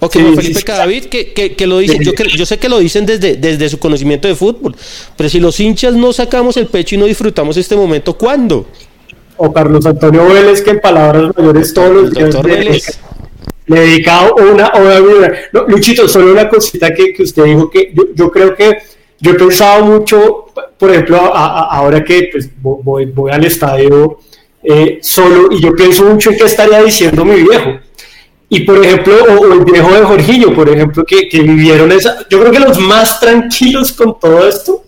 O 0.00 0.08
que 0.08 0.20
Felipe 0.20 0.62
Cadavid, 0.62 1.06
que, 1.06 1.32
que, 1.32 1.66
lo 1.66 1.78
dicen, 1.78 2.02
yo, 2.02 2.12
yo, 2.12 2.46
sé 2.46 2.58
que 2.58 2.68
lo 2.68 2.78
dicen 2.78 3.04
desde, 3.04 3.34
desde 3.34 3.68
su 3.68 3.78
conocimiento 3.78 4.28
de 4.28 4.36
fútbol, 4.36 4.76
pero 5.16 5.28
si 5.28 5.40
los 5.40 5.58
hinchas 5.58 5.94
no 5.94 6.12
sacamos 6.12 6.56
el 6.56 6.66
pecho 6.66 6.94
y 6.94 6.98
no 6.98 7.06
disfrutamos 7.06 7.56
este 7.56 7.74
momento, 7.74 8.16
¿cuándo? 8.16 8.66
O 9.36 9.52
Carlos 9.52 9.84
Antonio 9.86 10.24
Vélez, 10.26 10.62
que 10.62 10.70
en 10.70 10.80
palabras 10.80 11.32
mayores 11.36 11.74
todos 11.74 11.90
los 11.90 12.10
días 12.12 12.98
le 13.68 13.76
he 13.76 13.80
dedicado 13.80 14.34
una 14.36 14.68
hora. 14.68 15.32
No, 15.52 15.64
Luchito, 15.66 16.08
solo 16.08 16.32
una 16.32 16.48
cosita 16.48 16.92
que, 16.94 17.12
que 17.12 17.22
usted 17.22 17.44
dijo 17.44 17.70
que 17.70 17.92
yo, 18.14 18.30
creo 18.30 18.54
que 18.54 18.78
yo 19.20 19.32
he 19.32 19.34
pensado 19.34 19.84
mucho, 19.84 20.46
por 20.78 20.90
ejemplo, 20.90 21.18
ahora 21.18 22.02
que 22.02 22.30
pues, 22.32 22.50
voy, 22.60 23.06
voy 23.06 23.30
al 23.30 23.44
estadio 23.44 24.18
eh, 24.62 24.98
solo 25.02 25.48
y 25.50 25.60
yo 25.60 25.74
pienso 25.74 26.04
mucho 26.04 26.30
en 26.30 26.38
qué 26.38 26.44
estaría 26.44 26.82
diciendo 26.82 27.24
mi 27.24 27.42
viejo. 27.42 27.78
Y 28.50 28.60
por 28.60 28.84
ejemplo, 28.84 29.14
o, 29.14 29.52
el 29.52 29.64
viejo 29.64 29.92
de 29.92 30.02
Jorginho, 30.02 30.54
por 30.54 30.68
ejemplo, 30.68 31.04
que, 31.04 31.28
que, 31.28 31.40
vivieron 31.40 31.92
esa. 31.92 32.26
Yo 32.30 32.40
creo 32.40 32.52
que 32.52 32.60
los 32.60 32.78
más 32.78 33.20
tranquilos 33.20 33.92
con 33.92 34.18
todo 34.18 34.48
esto 34.48 34.84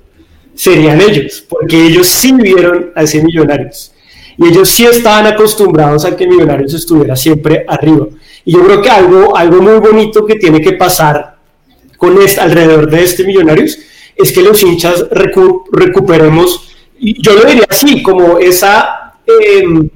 serían 0.55 1.01
ellos, 1.01 1.44
porque 1.49 1.87
ellos 1.87 2.07
sí 2.07 2.33
vivieron 2.33 2.92
a 2.94 3.03
ese 3.03 3.23
Millonarios. 3.23 3.92
Y 4.38 4.49
ellos 4.49 4.70
sí 4.70 4.87
estaban 4.87 5.27
acostumbrados 5.27 6.05
a 6.05 6.16
que 6.16 6.27
Millonarios 6.27 6.73
estuviera 6.73 7.14
siempre 7.16 7.64
arriba. 7.68 8.07
Y 8.44 8.53
yo 8.53 8.64
creo 8.64 8.81
que 8.81 8.88
algo, 8.88 9.37
algo 9.37 9.61
muy 9.61 9.79
bonito 9.79 10.25
que 10.25 10.37
tiene 10.37 10.61
que 10.61 10.73
pasar 10.73 11.37
con 11.99 12.20
este, 12.23 12.40
alrededor 12.40 12.90
de 12.90 13.03
este 13.03 13.25
Millonarios 13.25 13.79
es 14.16 14.33
que 14.33 14.42
los 14.42 14.62
hinchas 14.62 15.07
recuperemos, 15.11 16.68
y 16.99 17.23
yo 17.23 17.35
lo 17.35 17.44
diría 17.44 17.66
así, 17.68 18.03
como 18.03 18.38
esa 18.38 19.14
em, 19.27 19.88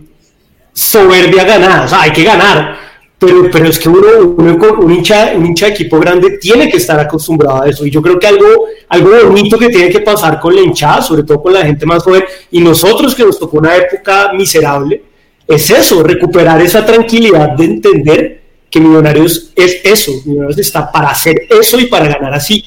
soberbia 0.72 1.44
ganada, 1.44 1.84
o 1.84 1.88
sea, 1.88 2.02
hay 2.02 2.12
que 2.12 2.24
ganar, 2.24 2.78
pero, 3.24 3.50
pero 3.50 3.68
es 3.68 3.78
que 3.78 3.88
uno, 3.88 4.34
un, 4.36 4.92
hincha, 4.92 5.32
un 5.36 5.46
hincha 5.46 5.66
de 5.66 5.72
equipo 5.72 5.98
grande 5.98 6.38
tiene 6.38 6.68
que 6.68 6.76
estar 6.76 6.98
acostumbrado 6.98 7.62
a 7.62 7.68
eso, 7.68 7.86
y 7.86 7.90
yo 7.90 8.02
creo 8.02 8.18
que 8.18 8.26
algo, 8.26 8.66
algo 8.88 9.10
bonito 9.26 9.58
que 9.58 9.68
tiene 9.68 9.90
que 9.90 10.00
pasar 10.00 10.40
con 10.40 10.54
la 10.54 10.60
hinchada, 10.60 11.02
sobre 11.02 11.22
todo 11.22 11.42
con 11.42 11.52
la 11.52 11.64
gente 11.64 11.86
más 11.86 12.02
joven, 12.02 12.24
y 12.50 12.60
nosotros 12.60 13.14
que 13.14 13.24
nos 13.24 13.38
tocó 13.38 13.58
una 13.58 13.76
época 13.76 14.32
miserable, 14.34 15.02
es 15.46 15.70
eso, 15.70 16.02
recuperar 16.02 16.60
esa 16.60 16.84
tranquilidad 16.84 17.50
de 17.50 17.64
entender 17.64 18.42
que 18.70 18.80
Millonarios 18.80 19.52
es 19.54 19.80
eso, 19.84 20.12
Millonarios 20.24 20.58
está 20.58 20.90
para 20.90 21.10
hacer 21.10 21.46
eso 21.48 21.78
y 21.78 21.86
para 21.86 22.06
ganar 22.08 22.34
así. 22.34 22.64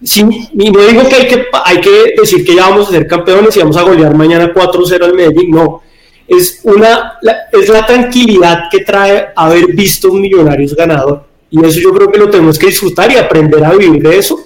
y 0.00 0.70
no 0.70 0.86
digo 0.86 1.08
que 1.08 1.14
hay, 1.14 1.26
que 1.26 1.46
hay 1.64 1.80
que 1.80 2.14
decir 2.18 2.44
que 2.44 2.54
ya 2.54 2.68
vamos 2.68 2.88
a 2.88 2.92
ser 2.92 3.06
campeones 3.06 3.56
y 3.56 3.60
vamos 3.60 3.76
a 3.76 3.82
golear 3.82 4.14
mañana 4.14 4.52
4-0 4.52 5.04
al 5.04 5.14
Medellín, 5.14 5.50
no. 5.50 5.82
Es, 6.28 6.60
una, 6.62 7.14
la, 7.22 7.36
es 7.50 7.68
la 7.68 7.84
tranquilidad 7.86 8.64
que 8.70 8.80
trae 8.80 9.28
haber 9.34 9.66
visto 9.68 10.12
un 10.12 10.20
Millonarios 10.20 10.76
ganador. 10.76 11.24
Y 11.50 11.64
eso 11.64 11.80
yo 11.80 11.92
creo 11.92 12.12
que 12.12 12.18
lo 12.18 12.28
tenemos 12.28 12.58
que 12.58 12.66
disfrutar 12.66 13.10
y 13.10 13.16
aprender 13.16 13.64
a 13.64 13.72
vivir 13.72 14.02
de 14.02 14.18
eso 14.18 14.38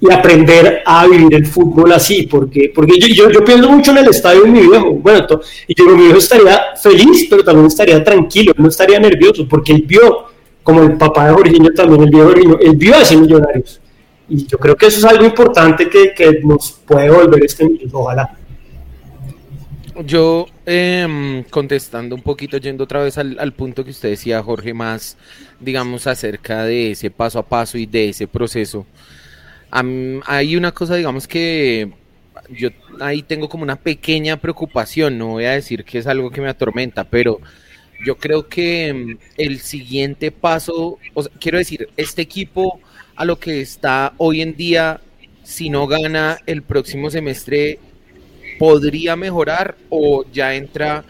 y 0.00 0.12
aprender 0.12 0.82
a 0.84 1.06
vivir 1.06 1.34
el 1.34 1.46
fútbol 1.46 1.92
así, 1.92 2.26
porque, 2.26 2.70
porque 2.74 2.98
yo, 2.98 3.30
yo, 3.30 3.44
pienso 3.44 3.70
mucho 3.70 3.90
en 3.92 3.98
el 3.98 4.08
estadio 4.08 4.42
de 4.42 4.50
mi 4.50 4.60
viejo, 4.60 4.92
bueno, 4.92 5.26
y 5.66 5.74
yo, 5.74 5.86
mi 5.86 6.04
viejo 6.04 6.18
estaría 6.18 6.60
feliz, 6.80 7.26
pero 7.30 7.42
también 7.42 7.66
estaría 7.66 8.04
tranquilo, 8.04 8.52
no 8.58 8.68
estaría 8.68 8.98
nervioso, 8.98 9.46
porque 9.48 9.72
él 9.72 9.84
vio, 9.86 10.26
como 10.62 10.82
el 10.82 10.98
papá 10.98 11.28
de 11.28 11.34
Jorginho 11.34 11.72
también, 11.72 12.02
el 12.02 12.10
vio 12.10 12.24
Jorginho, 12.24 12.58
él 12.60 12.76
vio 12.76 12.94
a 12.94 13.00
ese 13.00 13.16
Millonarios, 13.16 13.80
y 14.28 14.46
yo 14.46 14.58
creo 14.58 14.76
que 14.76 14.86
eso 14.86 14.98
es 14.98 15.04
algo 15.04 15.24
importante 15.24 15.88
que, 15.88 16.12
que 16.12 16.40
nos 16.42 16.72
puede 16.86 17.10
volver 17.10 17.44
este 17.44 17.64
millón, 17.64 17.90
ojalá. 17.92 18.36
Yo, 20.02 20.46
eh, 20.66 21.44
contestando 21.50 22.16
un 22.16 22.22
poquito, 22.22 22.56
yendo 22.56 22.84
otra 22.84 23.02
vez 23.02 23.16
al, 23.16 23.38
al, 23.38 23.52
punto 23.52 23.84
que 23.84 23.90
usted 23.90 24.10
decía, 24.10 24.42
Jorge, 24.42 24.74
más, 24.74 25.16
digamos, 25.60 26.06
acerca 26.08 26.64
de 26.64 26.90
ese 26.90 27.10
paso 27.10 27.38
a 27.38 27.46
paso 27.46 27.78
y 27.78 27.86
de 27.86 28.08
ese 28.08 28.26
proceso 28.26 28.86
hay 30.26 30.56
una 30.56 30.72
cosa, 30.72 30.94
digamos 30.94 31.26
que 31.26 31.90
yo 32.50 32.68
ahí 33.00 33.22
tengo 33.22 33.48
como 33.48 33.64
una 33.64 33.76
pequeña 33.76 34.36
preocupación, 34.36 35.18
no 35.18 35.28
voy 35.28 35.46
a 35.46 35.52
decir 35.52 35.84
que 35.84 35.98
es 35.98 36.06
algo 36.06 36.30
que 36.30 36.40
me 36.40 36.48
atormenta, 36.48 37.04
pero 37.04 37.40
yo 38.04 38.16
creo 38.16 38.48
que 38.48 38.92
mm, 38.92 39.18
el 39.38 39.60
siguiente 39.60 40.30
paso, 40.30 40.98
quiero 41.40 41.58
decir, 41.58 41.88
este 41.96 42.22
equipo 42.22 42.80
a 43.16 43.24
lo 43.24 43.38
que 43.38 43.60
está 43.60 44.12
hoy 44.18 44.42
en 44.42 44.56
día, 44.56 45.00
si 45.42 45.70
no 45.70 45.86
gana 45.86 46.38
el 46.46 46.62
próximo 46.62 47.10
semestre, 47.10 47.78
podría 48.58 49.16
mejorar 49.16 49.76
o 49.88 50.24
ya 50.32 50.54
entra, 50.54 51.04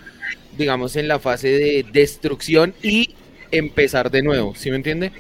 digamos, 0.57 0.97
en 0.97 1.09
la 1.09 1.19
fase 1.19 1.49
de 1.49 1.87
destrucción 1.93 2.75
y 2.83 3.15
empezar 3.51 4.11
de 4.11 4.23
nuevo, 4.23 4.55
¿sí 4.55 4.71
me 4.71 4.77
entiende? 4.77 5.13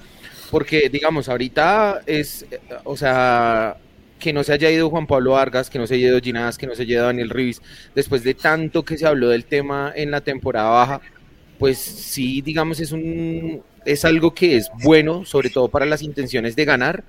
Porque, 0.51 0.89
digamos, 0.89 1.29
ahorita 1.29 2.03
es, 2.07 2.47
o 2.85 2.97
sea, 2.97 3.77
que 4.19 4.33
no 4.33 4.45
se 4.45 4.53
haya 4.53 4.71
ido 4.71 4.91
Juan 4.91 5.07
Pablo 5.07 5.33
Vargas, 5.33 5.69
que 5.69 5.79
no 5.79 5.87
se 5.87 5.95
haya 5.95 6.09
ido 6.09 6.21
Ginás, 6.21 6.59
que 6.59 6.67
no 6.67 6.75
se 6.75 6.83
haya 6.83 6.95
ido 6.95 7.07
Daniel 7.07 7.31
Rivis, 7.31 7.61
después 7.95 8.25
de 8.25 8.35
tanto 8.35 8.85
que 8.85 8.97
se 8.97 9.07
habló 9.07 9.29
del 9.29 9.45
tema 9.45 9.93
en 9.95 10.11
la 10.11 10.21
temporada 10.21 10.71
baja, 10.71 11.01
pues 11.59 11.79
sí, 11.79 12.41
digamos, 12.41 12.81
es 12.81 12.93
un 12.93 13.63
es 13.85 14.05
algo 14.05 14.35
que 14.35 14.57
es 14.57 14.71
bueno, 14.83 15.25
sobre 15.25 15.51
todo 15.51 15.69
para 15.69 15.87
las 15.87 16.03
intenciones 16.03 16.57
de 16.57 16.65
ganar, 16.65 17.05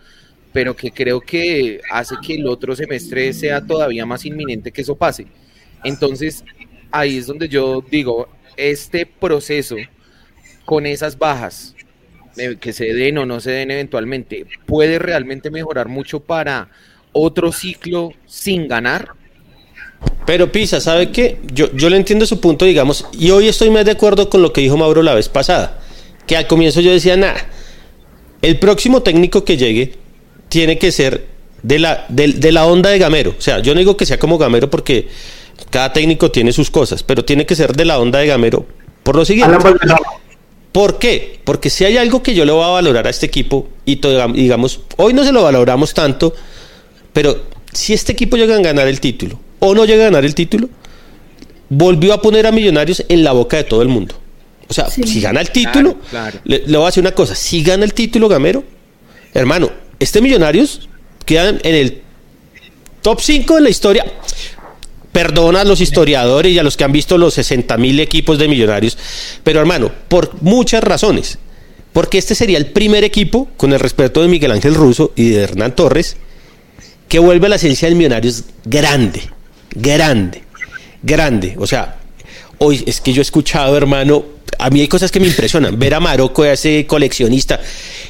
pero 0.55 0.73
que 0.73 0.89
creo 0.89 1.19
que 1.19 1.81
hace 1.91 2.15
que 2.25 2.35
el 2.35 2.47
otro 2.47 2.77
semestre 2.77 3.33
sea 3.33 3.59
todavía 3.59 4.05
más 4.05 4.25
inminente 4.25 4.71
que 4.71 4.83
eso 4.83 4.95
pase. 4.95 5.27
Entonces, 5.83 6.45
ahí 6.91 7.17
es 7.17 7.27
donde 7.27 7.49
yo 7.49 7.83
digo, 7.91 8.29
este 8.55 9.05
proceso 9.05 9.75
con 10.63 10.85
esas 10.85 11.17
bajas, 11.17 11.75
eh, 12.37 12.55
que 12.57 12.71
se 12.71 12.85
den 12.93 13.17
o 13.17 13.25
no 13.25 13.41
se 13.41 13.51
den 13.51 13.69
eventualmente, 13.69 14.45
puede 14.65 14.97
realmente 14.97 15.51
mejorar 15.51 15.89
mucho 15.89 16.21
para 16.21 16.69
otro 17.11 17.51
ciclo 17.51 18.13
sin 18.25 18.69
ganar. 18.69 19.09
Pero 20.25 20.53
Pisa, 20.53 20.79
¿sabe 20.79 21.11
qué? 21.11 21.37
Yo, 21.51 21.69
yo 21.73 21.89
le 21.89 21.97
entiendo 21.97 22.25
su 22.25 22.39
punto, 22.39 22.63
digamos, 22.63 23.05
y 23.11 23.29
hoy 23.31 23.49
estoy 23.49 23.71
más 23.71 23.83
de 23.83 23.91
acuerdo 23.91 24.29
con 24.29 24.41
lo 24.41 24.53
que 24.53 24.61
dijo 24.61 24.77
Mauro 24.77 25.03
la 25.03 25.15
vez 25.15 25.27
pasada, 25.27 25.81
que 26.25 26.37
al 26.37 26.47
comienzo 26.47 26.79
yo 26.79 26.93
decía, 26.93 27.17
nada, 27.17 27.45
el 28.41 28.57
próximo 28.57 29.03
técnico 29.03 29.43
que 29.43 29.57
llegue 29.57 30.04
tiene 30.55 30.77
que 30.77 30.89
ser 30.93 31.25
de 31.63 31.79
la, 31.79 32.05
de 32.07 32.51
la 32.53 32.65
onda 32.65 32.89
de 32.89 32.97
Gamero. 32.97 33.35
O 33.37 33.41
sea, 33.41 33.59
yo 33.59 33.73
no 33.73 33.79
digo 33.79 33.97
que 33.97 34.05
sea 34.05 34.17
como 34.17 34.37
Gamero 34.37 34.69
porque 34.69 35.09
cada 35.69 35.91
técnico 35.91 36.31
tiene 36.31 36.53
sus 36.53 36.71
cosas, 36.71 37.03
pero 37.03 37.25
tiene 37.25 37.45
que 37.45 37.57
ser 37.57 37.75
de 37.75 37.83
la 37.83 37.99
onda 37.99 38.19
de 38.19 38.27
Gamero 38.27 38.65
por 39.03 39.17
lo 39.17 39.25
siguiente. 39.25 39.57
¿Por 40.71 40.97
qué? 40.97 41.41
Porque 41.43 41.69
si 41.69 41.83
hay 41.83 41.97
algo 41.97 42.23
que 42.23 42.33
yo 42.33 42.45
le 42.45 42.53
voy 42.53 42.63
a 42.63 42.67
valorar 42.67 43.05
a 43.05 43.09
este 43.09 43.25
equipo, 43.25 43.67
y 43.83 43.99
digamos, 44.33 44.79
hoy 44.95 45.13
no 45.13 45.25
se 45.25 45.33
lo 45.33 45.43
valoramos 45.43 45.93
tanto, 45.93 46.33
pero 47.11 47.43
si 47.73 47.91
este 47.91 48.13
equipo 48.13 48.37
llega 48.37 48.55
a 48.55 48.59
ganar 48.61 48.87
el 48.87 49.01
título 49.01 49.37
o 49.59 49.75
no 49.75 49.83
llega 49.83 50.03
a 50.03 50.05
ganar 50.05 50.23
el 50.23 50.35
título, 50.35 50.69
volvió 51.67 52.13
a 52.13 52.21
poner 52.21 52.47
a 52.47 52.53
Millonarios 52.53 53.03
en 53.09 53.25
la 53.25 53.33
boca 53.33 53.57
de 53.57 53.65
todo 53.65 53.81
el 53.81 53.89
mundo. 53.89 54.15
O 54.69 54.73
sea, 54.73 54.89
si 54.89 55.19
gana 55.19 55.41
el 55.41 55.51
título, 55.51 55.97
Le, 56.45 56.63
le, 56.65 56.77
voy 56.77 56.85
a 56.85 56.85
decir 56.85 57.01
una 57.01 57.11
cosa, 57.11 57.35
si 57.35 57.61
gana 57.61 57.83
el 57.83 57.93
título 57.93 58.29
Gamero, 58.29 58.63
hermano, 59.33 59.83
este 59.99 60.21
Millonarios 60.21 60.89
queda 61.25 61.49
en 61.49 61.75
el 61.75 62.01
top 63.01 63.21
5 63.21 63.55
de 63.55 63.61
la 63.61 63.69
historia. 63.69 64.05
Perdona 65.11 65.61
a 65.61 65.63
los 65.63 65.79
historiadores 65.79 66.51
y 66.51 66.59
a 66.59 66.63
los 66.63 66.75
que 66.75 66.83
han 66.83 66.91
visto 66.91 67.17
los 67.17 67.35
60 67.35 67.77
mil 67.77 67.99
equipos 68.01 68.37
de 68.37 68.49
millonarios, 68.49 68.97
pero 69.43 69.61
hermano, 69.61 69.89
por 70.09 70.41
muchas 70.41 70.83
razones. 70.83 71.37
Porque 71.93 72.17
este 72.17 72.35
sería 72.35 72.57
el 72.57 72.65
primer 72.65 73.05
equipo, 73.05 73.47
con 73.55 73.71
el 73.71 73.79
respeto 73.79 74.21
de 74.21 74.27
Miguel 74.27 74.51
Ángel 74.51 74.75
Russo 74.75 75.13
y 75.15 75.29
de 75.29 75.43
Hernán 75.43 75.73
Torres, 75.73 76.17
que 77.07 77.19
vuelve 77.19 77.45
a 77.45 77.49
la 77.49 77.55
esencia 77.55 77.87
del 77.87 77.95
Millonarios 77.95 78.43
grande, 78.65 79.21
grande, 79.73 80.43
grande. 81.01 81.55
O 81.57 81.65
sea, 81.65 81.99
hoy 82.57 82.83
es 82.85 82.99
que 82.99 83.13
yo 83.13 83.21
he 83.21 83.23
escuchado, 83.23 83.77
hermano, 83.77 84.25
a 84.59 84.69
mí 84.69 84.81
hay 84.81 84.87
cosas 84.87 85.11
que 85.11 85.19
me 85.19 85.27
impresionan. 85.27 85.77
Ver 85.77 85.93
a 85.93 85.99
Marocco, 85.99 86.45
ese 86.45 86.85
coleccionista, 86.85 87.59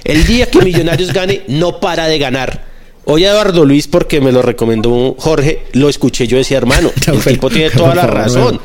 el 0.03 0.25
día 0.25 0.49
que 0.49 0.61
Millonarios 0.61 1.13
gane, 1.13 1.41
no 1.47 1.79
para 1.79 2.07
de 2.07 2.17
ganar 2.17 2.75
Hoy 3.07 3.23
Eduardo 3.23 3.65
Luis, 3.65 3.87
porque 3.87 4.19
me 4.19 4.31
lo 4.31 4.41
recomendó 4.41 5.15
Jorge, 5.19 5.61
lo 5.73 5.89
escuché, 5.89 6.25
yo 6.25 6.37
decía, 6.37 6.57
hermano, 6.57 6.91
el 7.07 7.23
tipo 7.23 7.49
tiene 7.49 7.69
toda 7.69 7.93
la 7.93 8.07
razón. 8.07 8.59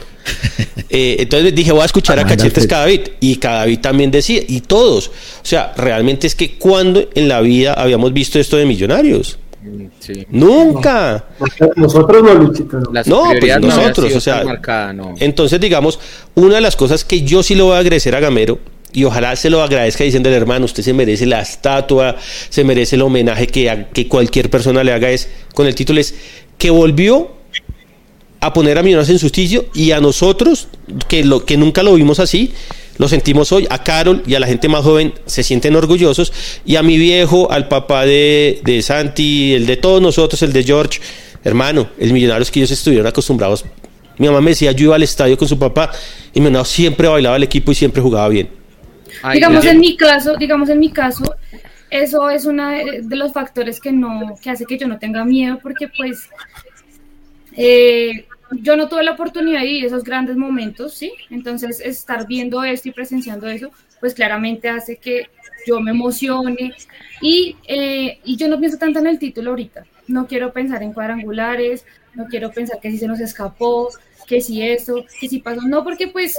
Eh, 0.88 1.16
entonces 1.20 1.54
dije, 1.54 1.72
voy 1.72 1.82
a 1.82 1.84
escuchar 1.84 2.18
a 2.18 2.24
Cachetes 2.24 2.66
Cadavid. 2.66 3.00
Y 3.20 3.36
Cadavid 3.36 3.80
también 3.80 4.10
decía, 4.10 4.42
y 4.46 4.62
todos. 4.62 5.08
O 5.08 5.44
sea, 5.44 5.72
realmente 5.76 6.26
es 6.26 6.34
que 6.34 6.56
cuando 6.56 7.08
en 7.14 7.28
la 7.28 7.40
vida 7.40 7.74
habíamos 7.74 8.12
visto 8.12 8.38
esto 8.38 8.56
de 8.56 8.64
millonarios. 8.64 9.38
Nunca. 10.30 11.24
Nosotros 11.76 12.22
no, 12.22 12.34
Luchito. 12.34 12.78
No, 13.06 13.24
pues 13.38 13.60
nosotros, 13.60 14.14
o 14.14 14.20
sea. 14.20 14.42
Entonces, 15.18 15.60
digamos, 15.60 15.98
una 16.34 16.56
de 16.56 16.60
las 16.60 16.76
cosas 16.76 17.04
que 17.04 17.22
yo 17.22 17.42
sí 17.42 17.54
lo 17.54 17.66
voy 17.66 17.76
a 17.76 17.78
agradecer 17.78 18.14
a 18.14 18.20
Gamero 18.20 18.58
y 18.92 19.04
ojalá 19.04 19.36
se 19.36 19.50
lo 19.50 19.62
agradezca 19.62 20.04
diciendo 20.04 20.28
el 20.28 20.34
hermano, 20.34 20.64
usted 20.64 20.82
se 20.82 20.92
merece 20.92 21.26
la 21.26 21.40
estatua, 21.40 22.16
se 22.48 22.64
merece 22.64 22.96
el 22.96 23.02
homenaje 23.02 23.46
que, 23.46 23.86
que 23.92 24.08
cualquier 24.08 24.50
persona 24.50 24.82
le 24.82 24.92
haga 24.92 25.10
es 25.10 25.28
con 25.54 25.66
el 25.66 25.74
título 25.74 26.00
es 26.00 26.14
que 26.58 26.70
volvió 26.70 27.30
a 28.40 28.52
poner 28.52 28.78
a 28.78 28.82
Millonarios 28.82 29.10
en 29.10 29.18
su 29.18 29.28
sitio 29.28 29.66
y 29.74 29.92
a 29.92 30.00
nosotros 30.00 30.68
que 31.08 31.24
lo 31.24 31.44
que 31.44 31.56
nunca 31.56 31.82
lo 31.82 31.94
vimos 31.94 32.18
así 32.20 32.52
lo 33.00 33.08
sentimos 33.08 33.50
hoy, 33.50 33.66
a 33.70 33.82
Carol 33.82 34.22
y 34.26 34.34
a 34.34 34.40
la 34.40 34.46
gente 34.46 34.68
más 34.68 34.84
joven 34.84 35.14
se 35.24 35.42
sienten 35.42 35.74
orgullosos. 35.74 36.34
Y 36.66 36.76
a 36.76 36.82
mi 36.82 36.98
viejo, 36.98 37.50
al 37.50 37.66
papá 37.66 38.04
de, 38.04 38.60
de 38.62 38.82
Santi, 38.82 39.54
el 39.54 39.64
de 39.64 39.78
todos 39.78 40.02
nosotros, 40.02 40.42
el 40.42 40.52
de 40.52 40.62
George, 40.64 41.00
hermano, 41.42 41.88
el 41.98 42.12
Millonarios 42.12 42.50
que 42.50 42.58
ellos 42.60 42.72
estuvieron 42.72 43.06
acostumbrados. 43.06 43.64
Mi 44.18 44.26
mamá 44.26 44.42
me 44.42 44.50
decía, 44.50 44.72
yo 44.72 44.84
iba 44.84 44.96
al 44.96 45.02
estadio 45.02 45.38
con 45.38 45.48
su 45.48 45.58
papá 45.58 45.90
y 46.34 46.42
mi 46.42 46.50
siempre 46.66 47.08
bailaba 47.08 47.36
el 47.36 47.42
equipo 47.42 47.72
y 47.72 47.74
siempre 47.74 48.02
jugaba 48.02 48.28
bien. 48.28 48.50
Digamos 49.32 49.64
en 49.64 49.80
mi 49.80 49.96
caso, 49.96 50.36
digamos 50.36 50.68
en 50.68 50.78
mi 50.78 50.90
caso, 50.90 51.34
eso 51.88 52.28
es 52.28 52.44
uno 52.44 52.68
de 52.68 53.16
los 53.16 53.32
factores 53.32 53.80
que 53.80 53.92
no, 53.92 54.34
que 54.42 54.50
hace 54.50 54.66
que 54.66 54.76
yo 54.76 54.86
no 54.86 54.98
tenga 54.98 55.24
miedo, 55.24 55.58
porque 55.62 55.88
pues 55.88 56.28
eh, 57.56 58.26
yo 58.52 58.76
no 58.76 58.88
tuve 58.88 59.04
la 59.04 59.12
oportunidad 59.12 59.60
de 59.60 59.66
vivir 59.66 59.84
esos 59.86 60.04
grandes 60.04 60.36
momentos, 60.36 60.94
¿sí? 60.94 61.12
Entonces 61.30 61.80
estar 61.80 62.26
viendo 62.26 62.62
esto 62.64 62.88
y 62.88 62.92
presenciando 62.92 63.48
eso, 63.48 63.70
pues 64.00 64.14
claramente 64.14 64.68
hace 64.68 64.96
que 64.96 65.28
yo 65.66 65.80
me 65.80 65.90
emocione 65.90 66.72
y, 67.20 67.56
eh, 67.68 68.18
y 68.24 68.36
yo 68.36 68.48
no 68.48 68.58
pienso 68.58 68.78
tanto 68.78 68.98
en 68.98 69.06
el 69.06 69.18
título 69.18 69.50
ahorita, 69.50 69.84
no 70.08 70.26
quiero 70.26 70.52
pensar 70.52 70.82
en 70.82 70.92
cuadrangulares, 70.92 71.84
no 72.14 72.26
quiero 72.26 72.50
pensar 72.50 72.80
que 72.80 72.90
si 72.90 72.98
se 72.98 73.06
nos 73.06 73.20
escapó, 73.20 73.90
que 74.26 74.40
si 74.40 74.62
eso, 74.62 75.04
que 75.20 75.28
si 75.28 75.38
pasó, 75.38 75.60
no, 75.62 75.84
porque 75.84 76.08
pues 76.08 76.38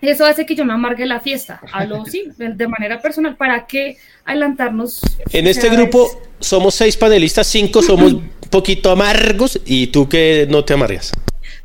eso 0.00 0.24
hace 0.24 0.46
que 0.46 0.54
yo 0.54 0.64
me 0.64 0.72
amargue 0.72 1.06
la 1.06 1.20
fiesta. 1.20 1.60
Hablo, 1.72 2.04
sí, 2.06 2.24
de 2.36 2.68
manera 2.68 3.00
personal. 3.00 3.36
¿Para 3.36 3.66
qué 3.66 3.96
adelantarnos? 4.24 5.00
En 5.32 5.46
este 5.46 5.68
grupo 5.68 6.08
somos 6.38 6.74
seis 6.74 6.96
panelistas, 6.96 7.46
cinco 7.46 7.82
somos 7.82 8.14
poquito 8.50 8.90
amargos 8.90 9.60
y 9.64 9.88
tú 9.88 10.08
que 10.08 10.46
no 10.48 10.64
te 10.64 10.74
amargas. 10.74 11.12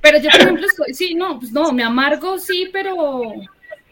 Pero 0.02 0.18
yo, 0.18 0.30
por 0.32 0.42
ejemplo, 0.42 0.68
sí, 0.94 1.14
no, 1.14 1.40
pues 1.40 1.52
no, 1.52 1.72
me 1.72 1.84
amargo, 1.84 2.40
sí, 2.40 2.70
pero 2.74 3.34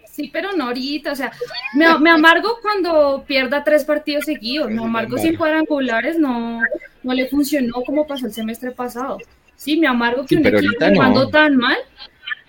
sí, 0.06 0.30
pero 0.34 0.52
no 0.54 0.66
ahorita. 0.66 1.12
O 1.12 1.16
sea, 1.16 1.32
me, 1.74 2.10
amargo 2.10 2.58
cuando 2.62 3.24
pierda 3.28 3.64
tres 3.64 3.86
partidos 3.86 4.26
seguidos. 4.26 4.72
Me 4.72 4.84
amargo 4.84 5.18
sin 5.18 5.36
cuadrangulares, 5.36 6.18
no, 6.18 6.62
no 7.04 7.14
le 7.14 7.28
funcionó 7.28 7.82
como 7.84 8.08
pasó 8.08 8.26
el 8.26 8.34
semestre 8.34 8.72
pasado. 8.72 9.18
Sí, 9.56 9.78
me 9.78 9.88
amargo 9.88 10.26
que 10.26 10.36
un 10.36 10.46
equipo 10.46 10.86
jugando 10.94 11.30
tan 11.30 11.58
mal 11.58 11.78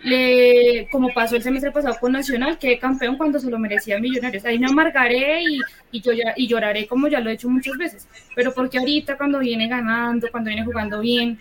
le, 0.03 0.89
como 0.91 1.13
pasó 1.13 1.37
el 1.37 1.43
semestre 1.43 1.71
pasado 1.73 1.97
con 2.01 2.13
Nacional, 2.13 2.59
que 2.59 2.79
campeón 2.79 3.17
cuando 3.17 3.39
se 3.39 3.51
lo 3.51 3.59
merecía 3.59 3.99
Millonarios. 3.99 4.45
Ahí 4.45 4.59
me 4.59 4.67
amargaré 4.67 5.43
y, 5.43 5.61
y, 5.93 6.01
yo 6.01 6.13
ya, 6.13 6.33
y 6.37 6.47
lloraré 6.47 6.87
como 6.87 7.09
ya 7.09 7.21
lo 7.21 7.31
he 7.31 7.35
hecho 7.35 7.49
muchas 7.49 7.77
veces. 7.77 8.09
Pero 8.35 8.55
porque 8.55 8.79
ahorita 8.79 9.17
cuando 9.17 9.39
viene 9.39 9.69
ganando, 9.69 10.29
cuando 10.31 10.49
viene 10.49 10.65
jugando 10.65 11.01
bien, 11.01 11.39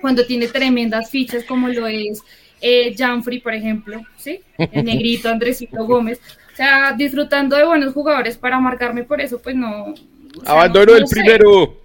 cuando 0.00 0.26
tiene 0.26 0.48
tremendas 0.48 1.10
fichas 1.10 1.44
como 1.44 1.68
lo 1.68 1.86
es 1.86 2.22
eh, 2.60 2.94
Janfrey, 2.96 3.40
por 3.40 3.54
ejemplo, 3.54 4.04
¿sí? 4.16 4.40
El 4.58 4.84
negrito 4.84 5.28
Andresito 5.28 5.84
Gómez. 5.86 6.20
O 6.52 6.56
sea, 6.56 6.92
disfrutando 6.92 7.56
de 7.56 7.64
buenos 7.64 7.94
jugadores 7.94 8.36
para 8.36 8.60
marcarme 8.60 9.04
por 9.04 9.20
eso, 9.20 9.40
pues 9.40 9.56
no. 9.56 9.94
Abandono 10.44 10.94
el 10.94 11.04
primero. 11.04 11.80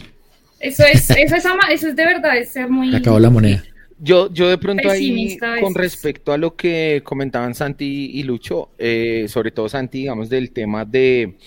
Eso 0.59 0.83
es, 0.83 1.09
eso 1.09 1.35
es, 1.35 1.45
eso 1.69 1.87
es 1.87 1.95
de 1.95 2.05
verdad, 2.05 2.37
es 2.37 2.51
ser 2.51 2.69
muy. 2.69 2.93
Acabó 2.93 3.19
la 3.19 3.29
moneda. 3.29 3.63
Yo, 3.97 4.31
yo 4.33 4.49
de 4.49 4.57
pronto 4.57 4.89
ahí, 4.89 5.37
con 5.61 5.73
respecto 5.73 6.33
a 6.33 6.37
lo 6.37 6.55
que 6.55 7.01
comentaban 7.05 7.55
Santi 7.55 8.11
y 8.13 8.23
Lucho, 8.23 8.71
eh, 8.77 9.25
sobre 9.29 9.51
todo 9.51 9.69
Santi, 9.69 9.99
digamos, 9.99 10.29
del 10.29 10.51
tema 10.51 10.83
de, 10.83 11.37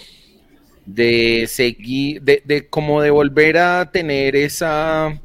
de 0.86 1.44
seguir, 1.46 2.22
de, 2.22 2.42
de 2.46 2.66
como 2.66 3.02
de 3.02 3.10
volver 3.10 3.58
a 3.58 3.90
tener 3.90 4.34
esa, 4.34 5.20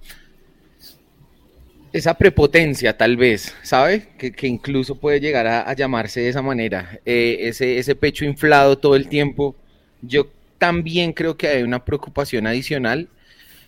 esa 1.93 2.15
prepotencia, 2.15 2.97
tal 2.97 3.15
vez, 3.15 3.55
¿sabe? 3.61 4.07
Que, 4.17 4.31
que 4.31 4.47
incluso 4.47 4.95
puede 4.95 5.21
llegar 5.21 5.47
a, 5.47 5.73
llamarse 5.73 6.21
de 6.21 6.29
esa 6.29 6.41
manera, 6.41 6.99
eh, 7.05 7.37
ese, 7.41 7.77
ese 7.77 7.95
pecho 7.95 8.25
inflado 8.25 8.77
todo 8.77 8.95
el 8.95 9.07
tiempo. 9.07 9.55
Yo 10.01 10.27
también 10.57 11.13
creo 11.13 11.37
que 11.37 11.47
hay 11.47 11.63
una 11.63 11.85
preocupación 11.85 12.47
adicional 12.47 13.07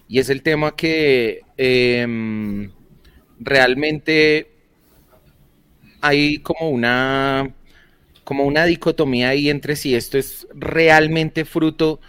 y 0.09 0.19
es 0.19 0.29
el 0.29 0.41
tema 0.41 0.75
que... 0.75 1.41
Eh, 1.57 2.67
realmente 3.39 4.51
hay 6.01 6.39
como 6.39 6.69
una 6.69 7.51
como 8.23 8.45
una 8.45 8.65
dicotomía 8.65 9.29
ahí 9.29 9.49
entre 9.49 9.75
si 9.75 9.95
esto 9.95 10.17
es 10.17 10.47
realmente 10.53 11.45
fruto 11.45 11.99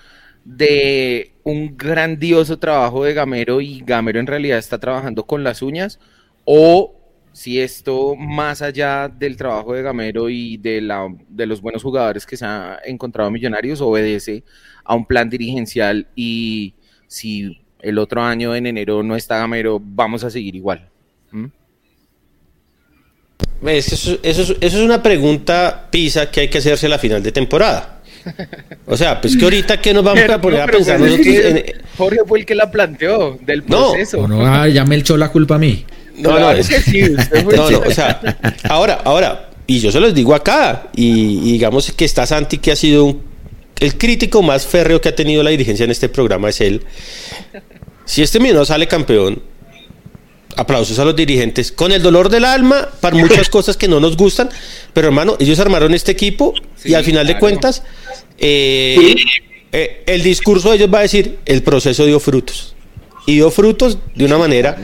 un 1.43 1.77
grandioso 1.77 2.59
trabajo 2.59 3.05
de 3.05 3.15
Gamero 3.15 3.61
y 3.61 3.81
Gamero 3.85 4.21
en 4.21 4.27
realidad 4.27 4.59
está 4.59 4.79
trabajando 4.79 5.27
con 5.27 5.43
las 5.43 5.61
uñas 5.63 5.99
o 6.45 6.95
si 7.33 7.61
esto 7.61 8.15
más 8.17 8.63
allá 8.63 9.09
del 9.09 9.37
trabajo 9.37 9.75
de 9.75 9.83
Gamero 9.83 10.31
y 10.31 10.57
de, 10.57 10.81
la, 10.81 11.07
de 11.29 11.47
los 11.47 11.61
buenos 11.61 11.83
jugadores 11.83 12.25
que 12.25 12.37
se 12.37 12.47
ha 12.47 12.79
encontrado 12.85 13.31
Millonarios 13.31 13.81
obedece 13.81 14.45
a 14.85 14.95
un 14.95 15.05
plan 15.05 15.29
dirigencial 15.29 16.07
y 16.15 16.75
si 17.09 17.61
el 17.81 17.99
otro 17.99 18.23
año 18.23 18.55
en 18.55 18.67
enero 18.67 19.03
no 19.03 19.17
está 19.17 19.39
Gamero 19.39 19.81
vamos 19.83 20.25
a 20.25 20.31
seguir 20.31 20.55
igual. 20.55 20.89
¿Mm? 21.33 21.47
Eso, 23.67 24.19
es 24.23 24.75
una 24.75 25.03
pregunta, 25.03 25.89
Pisa, 25.91 26.31
que 26.31 26.41
hay 26.41 26.49
que 26.49 26.59
hacerse 26.59 26.87
a 26.87 26.91
la 26.91 26.99
final 26.99 27.23
de 27.23 27.33
temporada. 27.33 27.96
O 28.87 28.97
sea, 28.97 29.21
pues 29.21 29.37
que 29.37 29.45
ahorita 29.45 29.81
que 29.81 29.93
nos 29.93 30.05
vamos 30.05 30.29
a 30.29 30.41
poner 30.41 30.61
a 30.61 30.67
pensar 30.67 31.01
nosotros 31.01 31.27
Jorge 31.97 32.19
fue 32.27 32.41
el 32.41 32.47
que 32.47 32.55
la 32.55 32.71
planteó 32.71 33.39
del 33.41 33.63
proceso. 33.63 34.27
No, 34.27 34.29
no, 34.29 34.47
ah, 34.47 34.69
ya 34.69 34.85
me 34.85 34.97
echó 34.97 35.17
la 35.17 35.31
culpa 35.31 35.57
a 35.57 35.59
mí. 35.59 35.85
No, 36.19 36.39
no, 36.39 36.51
es 36.51 36.69
que 36.69 36.81
sí. 36.81 37.01
no, 37.57 37.71
no, 37.71 37.79
o 37.81 37.91
sea, 37.91 38.21
ahora, 38.69 39.01
ahora, 39.05 39.51
y 39.67 39.81
yo 39.81 39.91
se 39.91 40.01
los 40.01 40.15
digo 40.15 40.35
acá, 40.35 40.89
y, 40.95 41.53
digamos 41.53 41.91
que 41.93 42.05
está 42.05 42.27
Santi, 42.27 42.59
que 42.59 42.73
ha 42.73 42.77
sido 42.77 43.17
el 43.81 43.99
crítico 43.99 44.43
más 44.43 44.67
férreo 44.67 45.01
que 45.01 45.09
ha 45.09 45.15
tenido 45.15 45.43
la 45.43 45.51
dirigencia 45.51 45.85
en 45.85 45.91
este 45.91 46.09
programa, 46.09 46.49
es 46.49 46.61
él. 46.61 46.83
Si 48.05 48.23
este 48.23 48.39
no 48.39 48.65
sale 48.65 48.87
campeón, 48.87 49.43
aplausos 50.57 50.99
a 50.99 51.05
los 51.05 51.15
dirigentes, 51.15 51.73
con 51.73 51.93
el 51.93 52.03
dolor 52.03 52.29
del 52.29 52.45
alma, 52.45 52.89
para 53.01 53.17
muchas 53.17 53.49
cosas 53.51 53.77
que 53.77 53.89
no 53.89 54.01
nos 54.01 54.17
gustan, 54.17 54.49
pero 54.93 55.09
hermano, 55.09 55.37
ellos 55.39 55.59
armaron 55.59 55.95
este 55.95 56.13
equipo 56.13 56.55
y 56.85 56.95
al 56.95 57.05
final 57.05 57.27
de 57.27 57.39
cuentas, 57.39 57.83
eh, 58.39 59.15
eh, 59.73 60.03
el 60.07 60.23
discurso 60.23 60.71
de 60.71 60.77
ellos 60.77 60.91
va 60.93 61.01
a 61.01 61.03
decir, 61.03 61.39
el 61.47 61.63
proceso 61.63 62.05
dio 62.05 62.21
frutos. 62.21 62.75
Y 63.27 63.35
dio 63.35 63.51
frutos 63.51 63.99
de 64.15 64.25
una 64.25 64.39
manera 64.39 64.77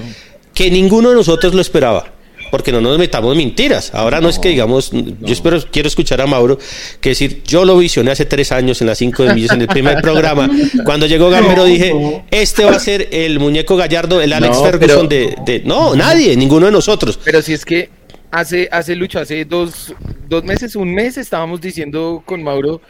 que 0.54 0.70
ninguno 0.70 1.10
de 1.10 1.16
nosotros 1.16 1.54
lo 1.54 1.60
esperaba 1.60 2.12
porque 2.52 2.70
no 2.70 2.82
nos 2.82 2.98
metamos 2.98 3.34
mentiras. 3.34 3.94
Ahora 3.94 4.20
no, 4.20 4.28
es 4.28 4.38
que 4.38 4.50
digamos, 4.50 4.90
yo 4.92 5.32
espero, 5.32 5.58
quiero 5.70 5.88
escuchar 5.88 6.20
a 6.20 6.26
Mauro, 6.26 6.58
que 7.00 7.08
decir, 7.08 7.42
yo 7.44 7.64
lo 7.64 7.78
visioné 7.78 8.10
hace 8.10 8.26
tres 8.26 8.52
años 8.52 8.78
en 8.82 8.88
las 8.88 8.98
cinco 8.98 9.22
de 9.22 9.32
millos 9.32 9.52
en 9.52 9.62
el 9.62 9.68
primer 9.68 10.02
programa. 10.02 10.50
Cuando 10.84 11.06
llegó 11.06 11.30
Gamero 11.30 11.64
dije, 11.64 11.94
este 12.30 12.66
va 12.66 12.72
a 12.72 12.78
ser 12.78 13.08
el 13.10 13.38
muñeco 13.38 13.74
gallardo, 13.76 14.20
el 14.20 14.34
Alex 14.34 14.60
Ferguson 14.60 15.08
de, 15.08 15.62
No, 15.64 15.96
nadie, 15.96 16.36
ninguno 16.36 16.66
de 16.66 16.72
nosotros. 16.72 17.18
Pero 17.24 17.40
si 17.40 17.54
es 17.54 17.64
que 17.64 17.88
hace, 18.30 18.68
hace 18.70 18.96
Lucho, 18.96 19.18
hace 19.18 19.46
dos, 19.46 19.94
dos 20.28 20.44
meses, 20.44 20.76
un 20.76 20.92
mes, 20.92 21.16
estábamos 21.16 21.58
diciendo 21.58 22.22
con 22.26 22.42
Mauro, 22.42 22.82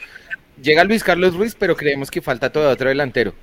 llega 0.63 0.85
Luis 0.85 1.03
Carlos 1.05 1.35
Ruiz, 1.35 1.57
pero 1.59 1.77
creemos 1.77 2.11
que 2.11 2.23
falta 2.23 2.51
todo 2.51 2.71
otro 2.71 2.89
delantero. 2.89 3.35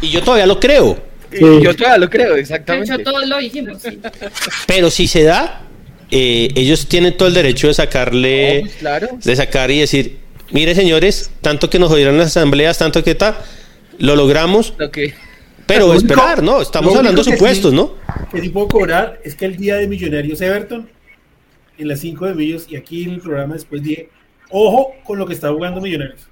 Y 0.00 0.10
yo 0.10 0.22
todavía 0.22 0.46
lo 0.46 0.58
creo. 0.58 0.98
Yo 1.32 1.74
todavía 1.74 1.98
lo 1.98 2.10
creo, 2.10 2.36
exactamente. 2.36 2.92
De 2.92 3.02
hecho, 3.02 3.10
todos 3.10 3.26
lo 3.28 3.38
dijimos. 3.38 3.82
Pero 4.66 4.90
si 4.90 5.08
se 5.08 5.24
da, 5.24 5.62
eh, 6.10 6.48
ellos 6.54 6.86
tienen 6.86 7.16
todo 7.16 7.28
el 7.28 7.34
derecho 7.34 7.66
de 7.66 7.74
sacarle, 7.74 8.64
pues, 8.80 9.24
de 9.24 9.36
sacar 9.36 9.70
y 9.70 9.80
decir, 9.80 10.18
mire 10.52 10.74
señores, 10.74 11.30
tanto 11.40 11.68
que 11.68 11.78
nos 11.78 11.88
jodieron 11.88 12.16
las 12.16 12.28
asambleas, 12.28 12.78
tanto 12.78 13.02
que 13.02 13.10
está, 13.10 13.42
lo 13.98 14.14
logramos. 14.14 14.74
Pero 15.66 15.94
esperar, 15.94 16.44
¿no? 16.44 16.62
Estamos 16.62 16.94
hablando 16.94 17.24
de 17.24 17.32
supuestos, 17.32 17.72
¿no? 17.72 17.94
Que 18.30 18.40
sí 18.40 18.50
puedo 18.50 18.68
cobrar 18.68 19.20
es 19.24 19.34
que 19.34 19.46
el 19.46 19.56
día 19.56 19.76
de 19.76 19.88
Millonarios 19.88 20.40
Everton, 20.40 20.88
en 21.76 21.88
las 21.88 21.98
5 22.00 22.26
de 22.26 22.34
Millos, 22.34 22.66
y 22.70 22.76
aquí 22.76 23.02
en 23.02 23.14
el 23.14 23.20
programa 23.20 23.54
después 23.54 23.82
dije, 23.82 24.08
ojo 24.50 24.92
con 25.04 25.18
lo 25.18 25.26
que 25.26 25.34
está 25.34 25.50
jugando 25.50 25.80
Millonarios. 25.80 26.28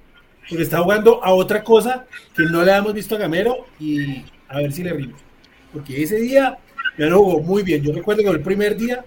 Porque 0.49 0.63
está 0.63 0.79
jugando 0.79 1.23
a 1.23 1.33
otra 1.33 1.63
cosa 1.63 2.05
que 2.35 2.43
no 2.43 2.63
le 2.63 2.71
hemos 2.71 2.93
visto 2.93 3.15
a 3.15 3.19
Gamero 3.19 3.65
y 3.79 4.23
a 4.47 4.57
ver 4.57 4.71
si 4.71 4.83
le 4.83 4.93
rimos. 4.93 5.19
Porque 5.73 6.03
ese 6.03 6.17
día 6.17 6.57
ya 6.97 7.05
lo 7.07 7.19
jugó 7.19 7.39
muy 7.41 7.63
bien. 7.63 7.83
Yo 7.83 7.93
recuerdo 7.93 8.23
que 8.23 8.29
el 8.29 8.41
primer 8.41 8.77
día 8.77 9.03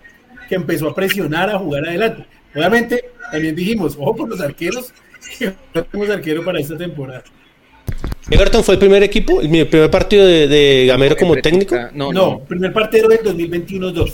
que 0.48 0.54
empezó 0.54 0.88
a 0.88 0.94
presionar, 0.94 1.50
a 1.50 1.58
jugar 1.58 1.86
adelante. 1.86 2.24
Obviamente, 2.54 3.04
también 3.30 3.54
dijimos, 3.54 3.96
ojo 3.98 4.16
por 4.16 4.28
los 4.28 4.40
arqueros, 4.40 4.92
que 5.38 5.54
no 5.74 5.84
tenemos 5.84 6.10
arquero 6.14 6.44
para 6.44 6.58
esta 6.58 6.76
temporada. 6.76 7.22
¿Everton 8.30 8.62
fue 8.62 8.74
el 8.74 8.80
primer 8.80 9.02
equipo, 9.02 9.40
el 9.40 9.66
primer 9.68 9.90
partido 9.90 10.26
de, 10.26 10.84
Gamero 10.86 11.16
como 11.16 11.34
técnico? 11.36 11.76
No, 11.94 12.12
no, 12.12 12.40
primer 12.40 12.72
partido 12.72 13.08
del 13.08 13.20
2021-2. 13.20 14.12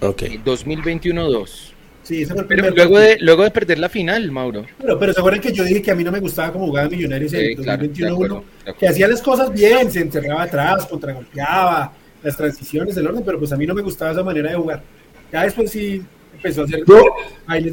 Ok. 0.00 0.22
2021-2. 0.44 1.75
Sí, 2.06 2.22
ese 2.22 2.34
fue 2.34 2.42
el 2.42 2.46
primer 2.46 2.72
pero 2.72 2.88
luego 2.88 2.98
de, 3.00 3.18
luego 3.18 3.42
de 3.42 3.50
perder 3.50 3.80
la 3.80 3.88
final, 3.88 4.30
Mauro. 4.30 4.64
Pero, 4.80 4.96
pero 4.96 5.12
se 5.12 5.18
acuerdan 5.18 5.40
que 5.40 5.52
yo 5.52 5.64
dije 5.64 5.82
que 5.82 5.90
a 5.90 5.94
mí 5.96 6.04
no 6.04 6.12
me 6.12 6.20
gustaba 6.20 6.52
como 6.52 6.66
jugaba 6.66 6.88
Millonarios 6.88 7.32
en 7.32 7.46
el 7.46 7.56
2021 7.56 8.44
que 8.78 8.86
hacía 8.86 9.08
las 9.08 9.20
cosas 9.20 9.52
bien, 9.52 9.90
se 9.90 10.02
encerraba 10.02 10.44
atrás, 10.44 10.86
contragolpeaba, 10.86 11.92
las 12.22 12.36
transiciones, 12.36 12.96
el 12.96 13.08
orden, 13.08 13.24
pero 13.24 13.40
pues 13.40 13.52
a 13.52 13.56
mí 13.56 13.66
no 13.66 13.74
me 13.74 13.82
gustaba 13.82 14.12
esa 14.12 14.22
manera 14.22 14.50
de 14.50 14.56
jugar. 14.56 14.82
Ya 15.32 15.42
después 15.42 15.68
sí 15.68 16.00
empezó 16.32 16.60
a 16.60 16.64
hacer. 16.66 16.84
Yo, 16.86 17.02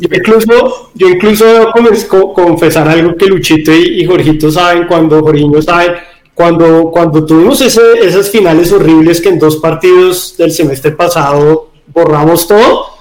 incluso, 0.02 0.92
yo 0.96 1.10
incluso 1.10 1.46
debo 1.46 2.34
confesar 2.34 2.88
algo 2.88 3.16
que 3.16 3.28
Luchito 3.28 3.72
y, 3.72 4.04
Jorgito 4.04 4.50
saben, 4.50 4.88
cuando 4.88 5.22
Jorginho 5.22 5.62
sabe, 5.62 5.94
cuando, 6.34 6.90
cuando 6.90 7.24
tuvimos 7.24 7.62
ese, 7.62 7.82
esas 8.02 8.32
finales 8.32 8.72
horribles 8.72 9.22
que 9.22 9.30
en 9.30 9.38
dos 9.38 9.58
partidos 9.58 10.36
del 10.38 10.52
semestre 10.52 10.92
pasado 10.92 11.70
borramos 11.94 12.48
todo 12.48 12.93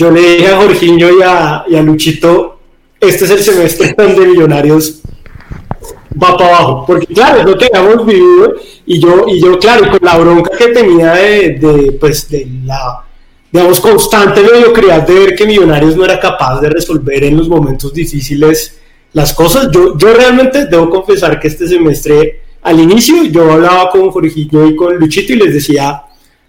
yo 0.00 0.10
le 0.10 0.20
dije 0.20 0.48
a 0.48 0.56
Jorginho 0.56 1.10
y 1.18 1.22
a, 1.22 1.56
a 1.58 1.82
Luchito, 1.82 2.58
este 2.98 3.26
es 3.26 3.30
el 3.30 3.40
semestre 3.40 3.94
donde 3.98 4.28
Millonarios 4.28 5.02
va 6.10 6.38
para 6.38 6.56
abajo, 6.56 6.84
porque 6.86 7.06
claro, 7.06 7.42
lo 7.42 7.58
que 7.58 7.68
habíamos 7.72 8.06
vivido 8.06 8.54
y 8.86 8.98
yo, 8.98 9.26
y 9.28 9.42
yo 9.42 9.58
claro, 9.58 9.90
con 9.90 9.98
la 10.00 10.16
bronca 10.16 10.56
que 10.56 10.68
tenía 10.68 11.12
de, 11.12 11.50
de, 11.50 11.92
pues, 11.92 12.30
de 12.30 12.48
la, 12.64 13.04
digamos, 13.52 13.78
constante 13.78 14.40
mediocridad 14.40 15.06
de 15.06 15.14
ver 15.14 15.34
que 15.34 15.44
Millonarios 15.44 15.94
no 15.94 16.06
era 16.06 16.18
capaz 16.18 16.62
de 16.62 16.70
resolver 16.70 17.22
en 17.22 17.36
los 17.36 17.50
momentos 17.50 17.92
difíciles 17.92 18.78
las 19.12 19.34
cosas, 19.34 19.68
yo, 19.70 19.98
yo 19.98 20.14
realmente 20.14 20.64
debo 20.64 20.88
confesar 20.88 21.38
que 21.38 21.48
este 21.48 21.68
semestre, 21.68 22.40
al 22.62 22.80
inicio, 22.80 23.24
yo 23.24 23.52
hablaba 23.52 23.90
con 23.90 24.10
Jorginho 24.10 24.66
y 24.66 24.76
con 24.76 24.96
Luchito 24.96 25.34
y 25.34 25.36
les 25.36 25.52
decía, 25.52 26.04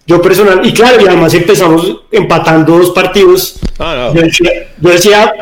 yo 0.06 0.20
personal, 0.20 0.60
y 0.64 0.72
claro, 0.72 1.00
y 1.00 1.06
además 1.06 1.32
empezamos 1.34 2.00
empatando 2.10 2.78
dos 2.78 2.90
partidos. 2.90 3.56
Ah, 3.78 4.12
yo 4.14 4.90
decía, 4.90 5.32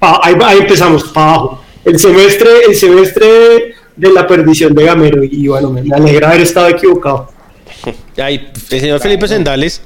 ahí, 0.00 0.58
empezamos, 0.58 1.04
para 1.04 1.26
abajo. 1.26 1.64
El 1.84 1.98
semestre, 1.98 2.48
el 2.68 2.74
semestre 2.74 3.74
de 3.96 4.12
la 4.12 4.26
perdición 4.26 4.74
de 4.74 4.84
Gamero, 4.84 5.22
y 5.22 5.48
bueno, 5.48 5.70
me 5.70 5.82
alegra 5.94 6.30
haber 6.30 6.42
estado 6.42 6.68
equivocado. 6.68 7.30
Ay, 8.16 8.50
el 8.70 8.80
señor 8.80 9.00
Felipe 9.00 9.28
Sendales 9.28 9.82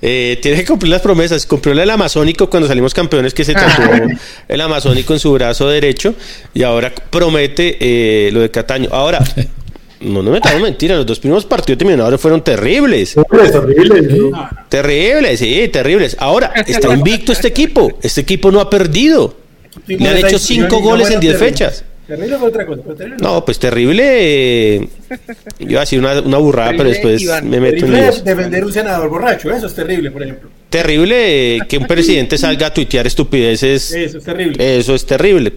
eh, 0.00 0.38
tiene 0.40 0.58
que 0.58 0.66
cumplir 0.66 0.90
las 0.90 1.02
promesas. 1.02 1.46
Cumplió 1.46 1.72
el 1.72 1.90
amazónico 1.90 2.48
cuando 2.48 2.68
salimos 2.68 2.94
campeones 2.94 3.34
que 3.34 3.44
se 3.44 3.54
tatuó 3.54 3.84
el 4.48 4.60
amazónico 4.60 5.12
en 5.12 5.18
su 5.18 5.32
brazo 5.32 5.68
derecho 5.68 6.14
y 6.54 6.62
ahora 6.62 6.92
promete 7.10 7.76
eh, 7.80 8.30
lo 8.32 8.40
de 8.40 8.50
Cataño. 8.50 8.88
Ahora, 8.92 9.20
no 10.00 10.22
no 10.22 10.30
me 10.30 10.30
metamos 10.32 10.60
mentira, 10.62 10.96
los 10.96 11.06
dos 11.06 11.18
primeros 11.18 11.44
partidos 11.44 11.78
terminadores 11.78 12.20
fueron 12.20 12.42
terribles. 12.42 13.14
Terribles, 13.14 14.12
Terribles, 14.68 15.38
sí, 15.40 15.68
terribles. 15.68 16.16
Ahora, 16.18 16.52
está 16.66 16.92
invicto 16.94 17.32
este 17.32 17.48
equipo. 17.48 17.98
Este 18.02 18.20
equipo 18.20 18.50
no 18.50 18.60
ha 18.60 18.70
perdido. 18.70 19.36
Le 19.86 20.08
han 20.08 20.16
hecho 20.18 20.38
cinco 20.38 20.80
goles 20.80 21.10
en 21.10 21.20
diez 21.20 21.38
fechas. 21.38 21.84
Terrible 22.06 22.38
fue 22.38 22.48
otra 22.48 22.64
cosa, 22.64 22.82
No, 23.20 23.44
pues 23.44 23.58
terrible. 23.58 24.02
Eh, 24.06 24.88
yo 25.58 25.68
iba 25.68 25.80
a 25.80 25.82
decir 25.82 25.98
una, 25.98 26.18
una 26.22 26.38
burrada, 26.38 26.70
pero 26.74 26.88
después 26.88 27.22
me 27.42 27.60
meto 27.60 27.84
en 27.84 27.92
líos. 27.92 28.24
defender 28.24 28.64
un 28.64 28.72
senador 28.72 29.10
borracho, 29.10 29.52
eso 29.52 29.66
es 29.66 29.74
terrible, 29.74 30.10
por 30.10 30.22
ejemplo. 30.22 30.48
Terrible 30.70 31.56
eh, 31.56 31.60
que 31.68 31.76
un 31.76 31.86
presidente 31.86 32.38
salga 32.38 32.68
a 32.68 32.72
tuitear 32.72 33.06
estupideces. 33.06 33.92
Eso 33.92 34.18
es 34.18 34.24
terrible. 34.24 34.78
Eso 34.78 34.94
es 34.94 35.04
terrible. 35.04 35.52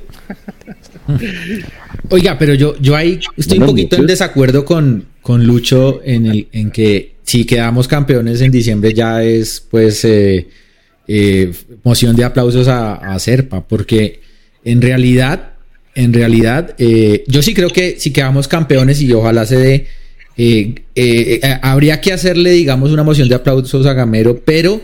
Oiga, 2.09 2.38
pero 2.38 2.53
yo, 2.53 2.76
yo 2.80 2.95
ahí 2.95 3.20
estoy 3.38 3.59
un 3.59 3.66
poquito 3.66 3.95
en 3.95 4.05
desacuerdo 4.05 4.66
con, 4.66 5.05
con 5.22 5.45
Lucho 5.45 6.01
en, 6.03 6.26
el, 6.26 6.47
en 6.51 6.72
que 6.72 7.16
si 7.24 7.45
quedamos 7.45 7.88
campeones 7.88 8.41
en 8.41 8.51
diciembre 8.51 8.93
ya 8.93 9.24
es 9.24 9.66
pues 9.70 10.03
eh, 10.03 10.47
eh, 11.07 11.53
moción 11.84 12.16
de 12.16 12.26
aplausos 12.26 12.68
a, 12.68 12.95
a, 12.95 13.18
Serpa, 13.20 13.66
porque 13.66 14.20
en 14.66 14.82
realidad, 14.82 15.53
en 15.95 16.14
realidad, 16.14 16.76
eh, 16.78 17.24
yo 17.28 17.41
sí 17.41 17.53
creo 17.53 17.70
que 17.70 17.95
si 17.99 18.12
quedamos 18.12 18.47
campeones 18.47 19.01
y 19.01 19.12
ojalá 19.14 19.45
se 19.45 19.57
dé, 19.57 19.88
habría 21.62 22.01
que 22.01 22.14
hacerle, 22.14 22.51
digamos, 22.51 22.91
una 22.91 23.03
moción 23.03 23.30
de 23.30 23.36
aplausos 23.36 23.86
a 23.86 23.93
Gamero, 23.93 24.41
pero 24.43 24.82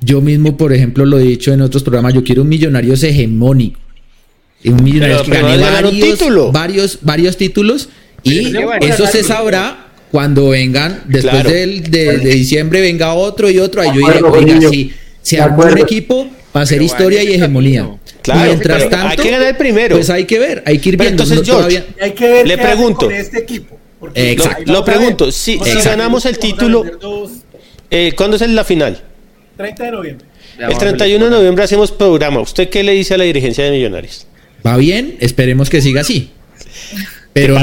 yo 0.00 0.20
mismo, 0.20 0.56
por 0.56 0.72
ejemplo, 0.72 1.04
lo 1.04 1.18
he 1.18 1.22
dicho 1.22 1.52
en 1.52 1.60
otros 1.60 1.82
programas, 1.82 2.14
yo 2.14 2.24
quiero 2.24 2.42
un 2.42 2.48
millonario 2.48 2.94
hegemónico 2.94 3.85
un 4.70 4.82
millonario 4.82 5.22
que 5.22 5.30
gane 5.30 5.56
varios, 5.58 6.52
varios, 6.52 6.98
varios 7.02 7.36
títulos 7.36 7.88
y 8.22 8.52
eso 8.80 9.06
se 9.06 9.22
sabrá 9.22 9.86
cuando 10.10 10.48
vengan, 10.48 11.02
después 11.06 11.44
de, 11.44 12.18
diciembre 12.18 12.80
venga 12.80 13.14
otro 13.14 13.50
y 13.50 13.58
otro, 13.58 13.82
ahí 13.82 13.90
yo 13.94 14.06
diré, 14.06 14.22
oiga, 14.22 14.70
si 14.70 14.92
se 15.20 15.40
armó 15.40 15.64
un 15.64 15.78
equipo 15.78 16.28
para 16.52 16.64
hacer 16.64 16.80
historia 16.80 17.22
y 17.22 17.34
hegemonía. 17.34 17.88
Claro, 18.22 18.44
Mientras 18.46 18.88
tanto, 18.88 19.08
hay 19.08 19.16
que 19.16 19.30
ganar 19.30 19.56
primero. 19.58 19.96
Pues 19.96 20.10
hay 20.10 20.24
que 20.24 20.38
ver, 20.38 20.62
hay 20.66 20.78
que 20.78 20.88
ir 20.88 20.96
viendo. 20.96 21.22
Entonces, 21.22 21.46
George, 21.46 21.84
hay 22.00 22.12
que 22.12 22.28
ver 22.28 22.46
le 22.46 22.58
pregunto, 22.58 23.10
este 23.10 23.38
equipo. 23.40 23.78
Exacto. 24.14 24.72
Lo, 24.72 24.84
pregunto, 24.84 25.30
si, 25.30 25.58
si, 25.58 25.80
ganamos 25.80 26.24
el 26.26 26.38
título, 26.38 26.84
eh, 27.90 28.12
¿cuándo 28.16 28.36
es 28.36 28.48
la 28.48 28.64
final? 28.64 29.02
30 29.56 29.84
de 29.84 29.90
noviembre. 29.90 30.26
El 30.58 30.78
31 30.78 31.24
de 31.24 31.30
noviembre 31.30 31.64
hacemos 31.64 31.92
programa. 31.92 32.40
¿Usted 32.40 32.68
qué 32.68 32.82
le 32.82 32.92
dice 32.92 33.14
a 33.14 33.18
la 33.18 33.24
dirigencia 33.24 33.64
de 33.64 33.70
Millonarios? 33.70 34.26
Va 34.66 34.76
bien, 34.76 35.16
esperemos 35.20 35.70
que 35.70 35.80
siga 35.80 36.02
así. 36.02 36.32
Pero 37.32 37.58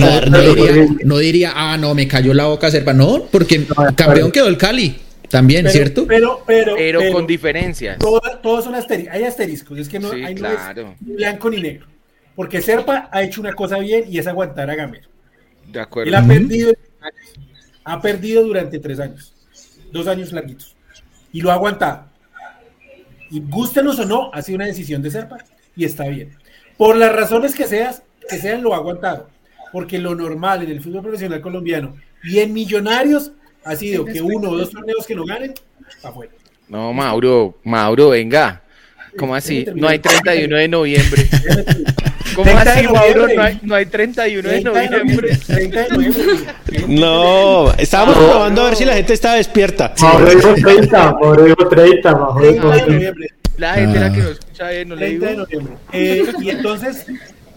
no, 1.03 1.17
diría, 1.17 1.53
ah, 1.55 1.77
no, 1.77 1.95
me 1.95 2.07
cayó 2.07 2.33
la 2.33 2.45
boca 2.45 2.69
Serpa. 2.69 2.93
No, 2.93 3.25
porque 3.31 3.65
campeón 3.95 4.31
quedó 4.31 4.47
el 4.47 4.57
Cali. 4.57 4.97
También, 5.29 5.67
¿cierto? 5.67 6.05
Pero, 6.05 6.43
pero, 6.45 6.75
pero, 6.75 7.11
con 7.11 7.25
diferencias. 7.25 7.97
Todos 7.97 8.63
son 8.63 8.75
asteriscos. 8.75 9.15
Hay 9.15 9.23
asteriscos. 9.23 9.79
Es 9.79 9.89
que 9.89 9.97
no, 9.99 10.11
hay 10.11 10.35
ni 10.35 11.15
blanco 11.15 11.49
ni 11.49 11.59
negro. 11.59 11.87
Porque 12.35 12.61
Serpa 12.61 13.09
ha 13.11 13.23
hecho 13.23 13.41
una 13.41 13.53
cosa 13.53 13.79
bien 13.79 14.05
y 14.07 14.19
es 14.19 14.27
aguantar 14.27 14.69
a 14.69 14.75
Gamero. 14.75 15.09
De 15.67 15.79
acuerdo. 15.79 16.07
Él 16.07 16.15
ha 16.15 16.25
perdido 16.27 16.73
Ha 17.83 17.99
perdido 17.99 18.43
durante 18.43 18.77
tres 18.77 18.99
años, 18.99 19.33
dos 19.91 20.07
años 20.07 20.31
larguitos, 20.31 20.75
y 21.31 21.41
lo 21.41 21.49
ha 21.49 21.55
aguantado. 21.55 22.05
Y 23.31 23.39
gústenos 23.39 23.97
o 23.97 24.05
no, 24.05 24.29
ha 24.33 24.41
sido 24.43 24.57
una 24.57 24.67
decisión 24.67 25.01
de 25.01 25.09
Serpa 25.09 25.37
y 25.75 25.85
está 25.85 26.07
bien. 26.07 26.37
Por 26.77 26.97
las 26.97 27.13
razones 27.13 27.55
que, 27.55 27.67
seas, 27.67 28.03
que 28.29 28.37
sean, 28.37 28.61
lo 28.61 28.73
ha 28.73 28.77
aguantado. 28.77 29.29
Porque 29.71 29.97
lo 29.99 30.15
normal 30.15 30.63
en 30.63 30.69
el 30.69 30.81
fútbol 30.81 31.01
profesional 31.01 31.41
colombiano 31.41 31.95
y 32.23 32.39
en 32.39 32.53
Millonarios 32.53 33.31
ha 33.65 33.75
sido 33.75 34.05
que 34.05 34.21
uno 34.21 34.51
o 34.51 34.57
dos 34.57 34.71
torneos 34.71 35.05
que 35.05 35.15
no 35.15 35.25
ganen, 35.25 35.53
afuera. 36.03 36.31
No, 36.67 36.93
Mauro, 36.93 37.57
Mauro, 37.63 38.09
venga. 38.09 38.61
¿Cómo 39.17 39.35
así? 39.35 39.65
No 39.75 39.87
hay 39.87 39.99
31 39.99 40.57
de 40.57 40.67
noviembre. 40.67 41.29
¿Cómo 42.35 42.49
así, 42.57 42.87
Mauro? 42.87 43.27
No 43.27 43.41
hay, 43.41 43.59
no 43.61 43.75
hay 43.75 43.85
31 43.85 44.49
de 44.49 44.61
noviembre. 44.61 45.37
30 45.37 45.83
de 45.83 45.89
noviembre. 45.89 46.23
No, 46.87 47.71
estábamos 47.73 48.17
probando 48.17 48.61
a 48.61 48.65
ver 48.65 48.75
si 48.75 48.85
la 48.85 48.95
gente 48.95 49.13
estaba 49.13 49.35
despierta. 49.35 49.93
Mauro 49.99 50.29
dijo 50.29 50.53
30, 50.55 51.13
Mauro 51.13 51.43
dijo 51.43 51.67
30, 51.67 52.11
Mauro 52.15 52.41
30 52.41 52.75
de 52.75 52.81
noviembre. 52.87 53.27
La 53.57 53.73
gente 53.75 53.99
la 53.99 54.11
que 54.11 54.21
no 54.21 54.29
escucha 54.29 54.69
bien, 54.69 54.89
no 54.89 54.95
le 54.95 55.05
30 55.07 55.25
de 55.25 55.31
digo. 55.31 55.43
noviembre. 55.43 55.73
Eh, 55.91 56.23
y 56.41 56.49
entonces, 56.49 57.05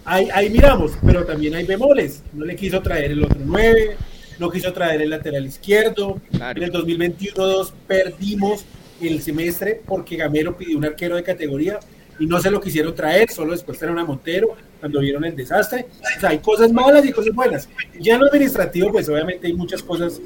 ahí, 0.05 0.29
ahí 0.33 0.49
miramos, 0.49 0.91
pero 1.05 1.25
también 1.25 1.55
hay 1.55 1.65
bemoles. 1.65 2.23
No 2.33 2.45
le 2.45 2.55
quiso 2.55 2.81
traer 2.81 3.11
el 3.11 3.23
otro 3.23 3.39
9, 3.43 3.97
no 4.39 4.49
quiso 4.51 4.71
traer 4.73 5.01
el 5.01 5.09
lateral 5.09 5.45
izquierdo. 5.45 6.21
Claro. 6.31 6.57
En 6.61 6.63
el 6.65 6.71
2021-2 6.71 7.71
perdimos 7.87 8.65
el 9.01 9.21
semestre 9.21 9.81
porque 9.85 10.15
Gamero 10.17 10.57
pidió 10.57 10.77
un 10.77 10.85
arquero 10.85 11.15
de 11.15 11.23
categoría 11.23 11.79
y 12.19 12.25
no 12.25 12.39
se 12.39 12.49
lo 12.49 12.59
quisieron 12.59 12.95
traer, 12.95 13.29
solo 13.29 13.51
después 13.51 13.77
trajeron 13.77 13.99
a 13.99 14.05
Montero 14.05 14.55
cuando 14.79 14.99
vieron 14.99 15.23
el 15.25 15.35
desastre. 15.35 15.85
O 16.17 16.19
sea, 16.19 16.29
hay 16.29 16.39
cosas 16.39 16.71
malas 16.71 17.05
y 17.05 17.11
cosas 17.11 17.33
buenas. 17.33 17.69
Ya 17.99 18.15
en 18.15 18.21
lo 18.21 18.27
administrativo, 18.27 18.91
pues 18.91 19.07
obviamente 19.09 19.47
hay 19.47 19.53
muchas 19.53 19.83
cosas 19.83 20.19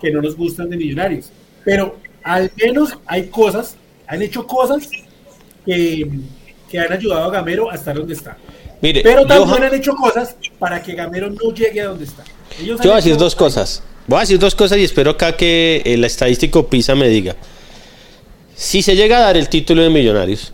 que 0.00 0.10
no 0.10 0.20
nos 0.22 0.36
gustan 0.36 0.68
de 0.70 0.76
Millonarios, 0.76 1.30
pero 1.64 1.96
al 2.22 2.50
menos 2.62 2.96
hay 3.06 3.28
cosas, 3.28 3.76
han 4.06 4.22
hecho 4.22 4.46
cosas 4.46 4.88
que, 5.64 6.08
que 6.70 6.78
han 6.78 6.92
ayudado 6.92 7.24
a 7.24 7.30
Gamero 7.30 7.70
a 7.70 7.74
estar 7.74 7.96
donde 7.96 8.14
está. 8.14 8.36
Mire, 8.80 9.02
Pero 9.02 9.22
yo, 9.22 9.26
también 9.26 9.64
han 9.64 9.74
hecho 9.74 9.94
cosas 9.94 10.36
para 10.58 10.82
que 10.82 10.94
Gamero 10.94 11.30
no 11.30 11.54
llegue 11.54 11.80
a 11.80 11.86
donde 11.86 12.04
está. 12.04 12.24
Ellos 12.60 12.80
yo 12.80 12.90
voy 12.90 12.92
a 12.92 12.96
decir 12.96 13.16
dos 13.16 13.34
cosas. 13.34 13.82
Voy 14.06 14.18
a 14.18 14.20
decir 14.20 14.38
dos 14.38 14.54
cosas 14.54 14.78
y 14.78 14.84
espero 14.84 15.12
acá 15.12 15.36
que 15.36 15.82
el 15.84 16.04
estadístico 16.04 16.68
PISA 16.68 16.94
me 16.94 17.08
diga. 17.08 17.34
Si 18.54 18.82
se 18.82 18.94
llega 18.94 19.18
a 19.18 19.20
dar 19.20 19.36
el 19.36 19.48
título 19.48 19.82
de 19.82 19.88
Millonarios, 19.88 20.52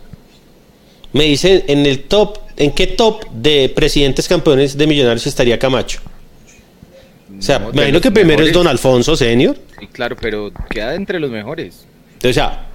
me 1.13 1.25
dice 1.25 1.65
en 1.67 1.85
el 1.85 2.03
top, 2.03 2.37
¿en 2.55 2.71
qué 2.71 2.87
top 2.87 3.29
de 3.31 3.71
presidentes 3.75 4.27
campeones 4.27 4.77
de 4.77 4.87
Millonarios 4.87 5.27
estaría 5.27 5.59
Camacho? 5.59 5.99
O 7.37 7.41
sea, 7.41 7.59
No, 7.59 7.67
me 7.67 7.73
imagino 7.73 7.99
que 7.99 8.11
primero 8.11 8.43
es. 8.43 8.53
Don 8.53 8.67
Alfonso 8.67 9.15
Senior. 9.15 9.57
Sí, 9.79 9.87
claro, 9.87 10.15
pero 10.19 10.51
queda 10.69 10.95
entre 10.95 11.19
los 11.19 11.29
mejores. 11.29 11.85
O 12.23 12.31
sea. 12.31 12.67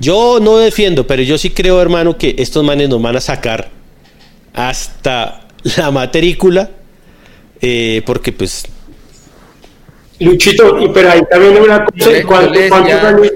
Yo 0.00 0.38
no 0.40 0.58
defiendo, 0.58 1.06
pero 1.06 1.22
yo 1.22 1.36
sí 1.38 1.50
creo, 1.50 1.80
hermano, 1.80 2.16
que 2.18 2.34
estos 2.38 2.64
manes 2.64 2.88
nos 2.88 3.00
van 3.02 3.16
a 3.16 3.20
sacar 3.20 3.68
hasta 4.54 5.48
la 5.76 5.90
matrícula, 5.90 6.70
eh, 7.60 8.02
porque 8.06 8.32
pues 8.32 8.64
Luchito, 10.20 10.80
y 10.80 10.88
pero 10.88 11.10
ahí 11.12 11.20
también 11.30 11.54
hay 11.56 11.62
una 11.62 11.84
cosa, 11.84 11.96
Yo 11.96 12.10
le- 12.10 12.22
¿cuánto- 12.24 12.54
yo 12.54 12.60
le 12.60 12.68
¿cuántos, 12.68 12.92
decía- 12.92 13.08
años, 13.08 13.32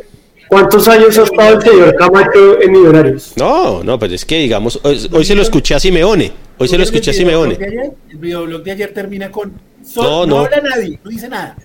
¿cuántos 0.49 0.89
años 0.89 1.19
ha 1.19 1.23
estado 1.23 1.55
el 1.57 1.63
señor 1.63 1.95
Camacho 1.97 2.61
en 2.61 2.73
Millonarios? 2.73 3.33
No, 3.37 3.85
no, 3.85 3.99
pues 4.01 4.13
es 4.13 4.25
que 4.25 4.39
digamos, 4.39 4.81
hoy, 4.83 5.09
hoy 5.13 5.25
se 5.25 5.35
lo 5.37 5.43
escuché 5.43 5.75
a 5.77 5.81
Simeone, 5.81 6.33
hoy 6.59 6.67
se 6.69 6.77
lo 6.77 6.83
¿Tuvieron 6.83 6.83
escuché 6.83 7.11
a 7.11 7.13
el 7.13 7.19
Simeone. 7.19 7.55
videoblog 7.55 7.71
de 7.71 7.81
ayer? 7.81 7.93
El 8.11 8.19
videoblog 8.19 8.63
de 8.65 8.71
ayer 8.73 8.95
termina 8.95 9.31
con. 9.31 9.53
No, 9.97 10.03
no, 10.03 10.27
no. 10.27 10.39
habla 10.41 10.61
nadie, 10.61 10.99
no 11.05 11.11
dice 11.11 11.29
nada. 11.29 11.57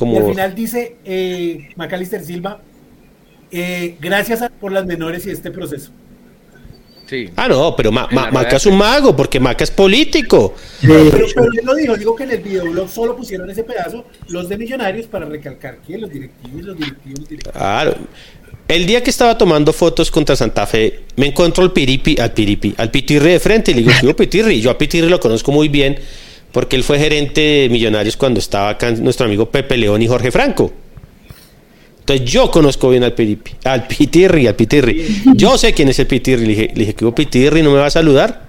Y 0.00 0.16
al 0.16 0.30
final 0.30 0.54
dice 0.54 0.96
eh, 1.04 1.68
Macalister 1.76 2.22
Silva: 2.24 2.60
eh, 3.50 3.96
Gracias 4.00 4.42
a- 4.42 4.48
por 4.50 4.72
las 4.72 4.86
menores 4.86 5.26
y 5.26 5.30
este 5.30 5.50
proceso. 5.50 5.90
Sí. 7.06 7.30
ah, 7.36 7.48
no, 7.48 7.74
pero 7.74 7.90
Ma- 7.90 8.06
Maca 8.12 8.56
es 8.58 8.66
un 8.66 8.76
mago, 8.76 9.16
porque 9.16 9.40
Maca 9.40 9.64
es 9.64 9.70
político. 9.70 10.54
Pero, 10.82 11.10
pero 11.34 11.44
él 11.52 11.60
lo 11.64 11.74
dijo, 11.74 11.96
digo 11.96 12.14
que 12.14 12.24
en 12.24 12.32
el 12.32 12.42
videoblog 12.42 12.86
solo 12.90 13.16
pusieron 13.16 13.48
ese 13.48 13.64
pedazo 13.64 14.04
los 14.28 14.46
de 14.50 14.58
Millonarios 14.58 15.06
para 15.06 15.24
recalcar 15.24 15.78
que 15.78 15.96
los 15.96 16.10
directivos, 16.10 16.62
los 16.62 16.76
directivos, 16.76 17.20
los 17.20 17.28
directivos. 17.30 17.54
Claro. 17.56 17.94
El 18.68 18.84
día 18.84 19.02
que 19.02 19.08
estaba 19.08 19.38
tomando 19.38 19.72
fotos 19.72 20.10
contra 20.10 20.36
Santa 20.36 20.66
Fe, 20.66 21.04
me 21.16 21.28
encontró 21.28 21.64
al 21.64 21.72
Piripi, 21.72 22.20
al 22.20 22.32
Piripi, 22.34 22.74
al 22.76 22.90
Pitirri 22.90 23.30
de 23.30 23.40
frente. 23.40 23.70
Y 23.70 23.74
le 23.76 23.80
digo, 23.80 23.92
"Tío 23.98 24.14
Pitirri, 24.14 24.60
yo 24.60 24.70
a 24.70 24.76
Pitirri 24.76 25.08
lo 25.08 25.18
conozco 25.18 25.50
muy 25.50 25.68
bien, 25.70 25.98
porque 26.58 26.74
él 26.74 26.82
fue 26.82 26.98
gerente 26.98 27.40
de 27.40 27.68
Millonarios 27.68 28.16
cuando 28.16 28.40
estaba 28.40 28.70
acá 28.70 28.90
nuestro 28.90 29.26
amigo 29.26 29.48
Pepe 29.48 29.76
León 29.76 30.02
y 30.02 30.08
Jorge 30.08 30.32
Franco. 30.32 30.72
Entonces 32.00 32.28
yo 32.28 32.50
conozco 32.50 32.90
bien 32.90 33.04
al 33.04 33.14
Pitirri, 33.14 34.48
al 34.48 34.56
Pitirri. 34.56 35.22
Yo 35.36 35.56
sé 35.56 35.72
quién 35.72 35.88
es 35.88 36.00
el 36.00 36.08
Pitirri. 36.08 36.42
Le 36.42 36.48
dije, 36.48 36.70
le 36.74 36.80
dije, 36.80 36.94
¿qué 36.94 37.04
hubo 37.04 37.14
Pitirri? 37.14 37.62
¿No 37.62 37.70
me 37.70 37.78
va 37.78 37.86
a 37.86 37.90
saludar? 37.90 38.48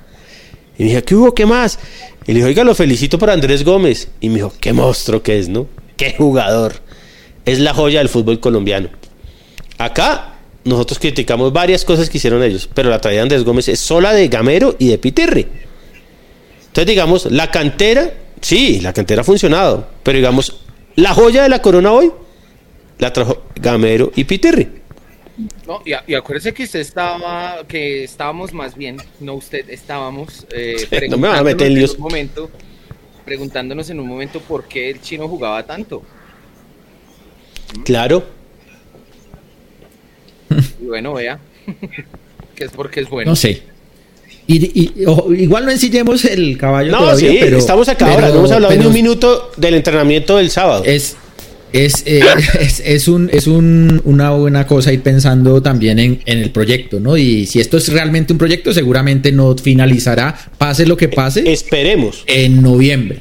Y 0.79 0.85
dije, 0.85 1.03
¿qué 1.03 1.13
hubo? 1.13 1.35
¿Qué 1.35 1.45
más? 1.45 1.77
Y 2.25 2.31
le 2.31 2.39
dije, 2.39 2.47
oiga, 2.47 2.63
lo 2.63 2.73
felicito 2.73 3.19
por 3.19 3.29
Andrés 3.29 3.63
Gómez. 3.63 4.07
Y 4.21 4.29
me 4.29 4.37
dijo, 4.37 4.53
qué 4.59 4.73
monstruo 4.73 5.21
que 5.21 5.37
es, 5.37 5.47
¿no? 5.47 5.67
Qué 5.95 6.15
jugador. 6.17 6.81
Es 7.45 7.59
la 7.59 7.75
joya 7.75 7.99
del 7.99 8.09
fútbol 8.09 8.39
colombiano. 8.39 8.89
Acá 9.77 10.39
nosotros 10.63 10.97
criticamos 10.97 11.53
varias 11.53 11.85
cosas 11.85 12.09
que 12.09 12.17
hicieron 12.17 12.41
ellos, 12.41 12.67
pero 12.73 12.89
la 12.89 12.99
traída 12.99 13.19
de 13.19 13.23
Andrés 13.25 13.43
Gómez 13.43 13.67
es 13.67 13.79
sola 13.79 14.13
de 14.13 14.27
Gamero 14.29 14.75
y 14.79 14.87
de 14.87 14.97
Pitirri. 14.97 15.68
Entonces, 16.69 16.87
digamos, 16.87 17.25
la 17.31 17.51
cantera, 17.51 18.11
sí, 18.41 18.79
la 18.79 18.93
cantera 18.93 19.21
ha 19.21 19.25
funcionado, 19.25 19.87
pero 20.03 20.17
digamos, 20.17 20.61
la 20.95 21.13
joya 21.13 21.43
de 21.43 21.49
la 21.49 21.61
corona 21.61 21.91
hoy 21.91 22.11
la 22.99 23.11
trajo 23.11 23.43
Gamero 23.55 24.11
y 24.15 24.23
Pitirri. 24.23 24.67
No, 25.65 25.81
y, 25.85 25.93
y 26.11 26.15
acuérdese 26.15 26.53
que 26.53 26.63
usted 26.63 26.81
estaba, 26.81 27.65
que 27.67 28.03
estábamos 28.03 28.53
más 28.53 28.75
bien, 28.75 28.97
no 29.19 29.35
usted, 29.35 29.69
estábamos 29.69 30.45
eh, 30.51 31.07
no 31.09 31.17
me 31.17 31.29
a 31.29 31.43
meter 31.43 31.67
en 31.67 31.73
preguntándonos 31.73 31.77
líos. 31.77 31.95
un 31.95 32.01
momento, 32.01 32.51
preguntándonos 33.25 33.89
en 33.89 33.99
un 33.99 34.07
momento 34.07 34.41
por 34.41 34.67
qué 34.67 34.89
el 34.89 35.01
chino 35.01 35.27
jugaba 35.27 35.65
tanto. 35.65 36.03
Claro, 37.85 38.23
Y 40.81 40.85
bueno, 40.85 41.13
vea, 41.13 41.39
que 42.55 42.65
es 42.65 42.71
porque 42.71 43.01
es 43.01 43.09
bueno. 43.09 43.31
No 43.31 43.35
sé. 43.35 43.63
Y, 44.51 44.81
y- 44.81 45.05
ojo, 45.05 45.31
igual 45.31 45.65
no 45.65 45.71
ensillemos 45.71 46.25
el 46.25 46.57
caballo 46.57 46.91
no, 46.91 46.97
todavía, 46.97 47.29
sí, 47.29 47.37
pero 47.39 47.59
estamos 47.59 47.87
acá 47.87 48.05
pero- 48.05 48.15
ahora, 48.15 48.29
no 48.29 48.39
hemos 48.39 48.51
hablado 48.51 48.73
ni 48.73 48.77
pero 48.79 48.89
un 48.89 48.95
minuto 48.95 49.51
del 49.57 49.75
entrenamiento 49.75 50.37
del 50.37 50.49
sábado. 50.49 50.83
Es, 50.85 51.17
es, 51.71 52.01
eh, 52.07 52.21
es, 52.59 52.79
es 52.83 53.07
un, 53.07 53.29
es 53.31 53.45
un, 53.45 54.01
una 54.05 54.31
buena 54.31 54.65
cosa 54.65 54.91
ir 54.91 55.01
pensando 55.03 55.61
también 55.61 55.99
en, 55.99 56.21
en 56.25 56.39
el 56.39 56.49
proyecto, 56.49 56.99
¿no? 56.99 57.15
Y 57.15 57.45
si 57.45 57.59
esto 57.59 57.77
es 57.77 57.93
realmente 57.93 58.33
un 58.33 58.39
proyecto, 58.39 58.73
seguramente 58.73 59.31
no 59.31 59.55
finalizará, 59.55 60.35
pase 60.57 60.87
lo 60.87 60.97
que 60.97 61.09
pase, 61.09 61.51
Esperemos. 61.51 62.23
en 62.25 62.63
noviembre. 62.63 63.19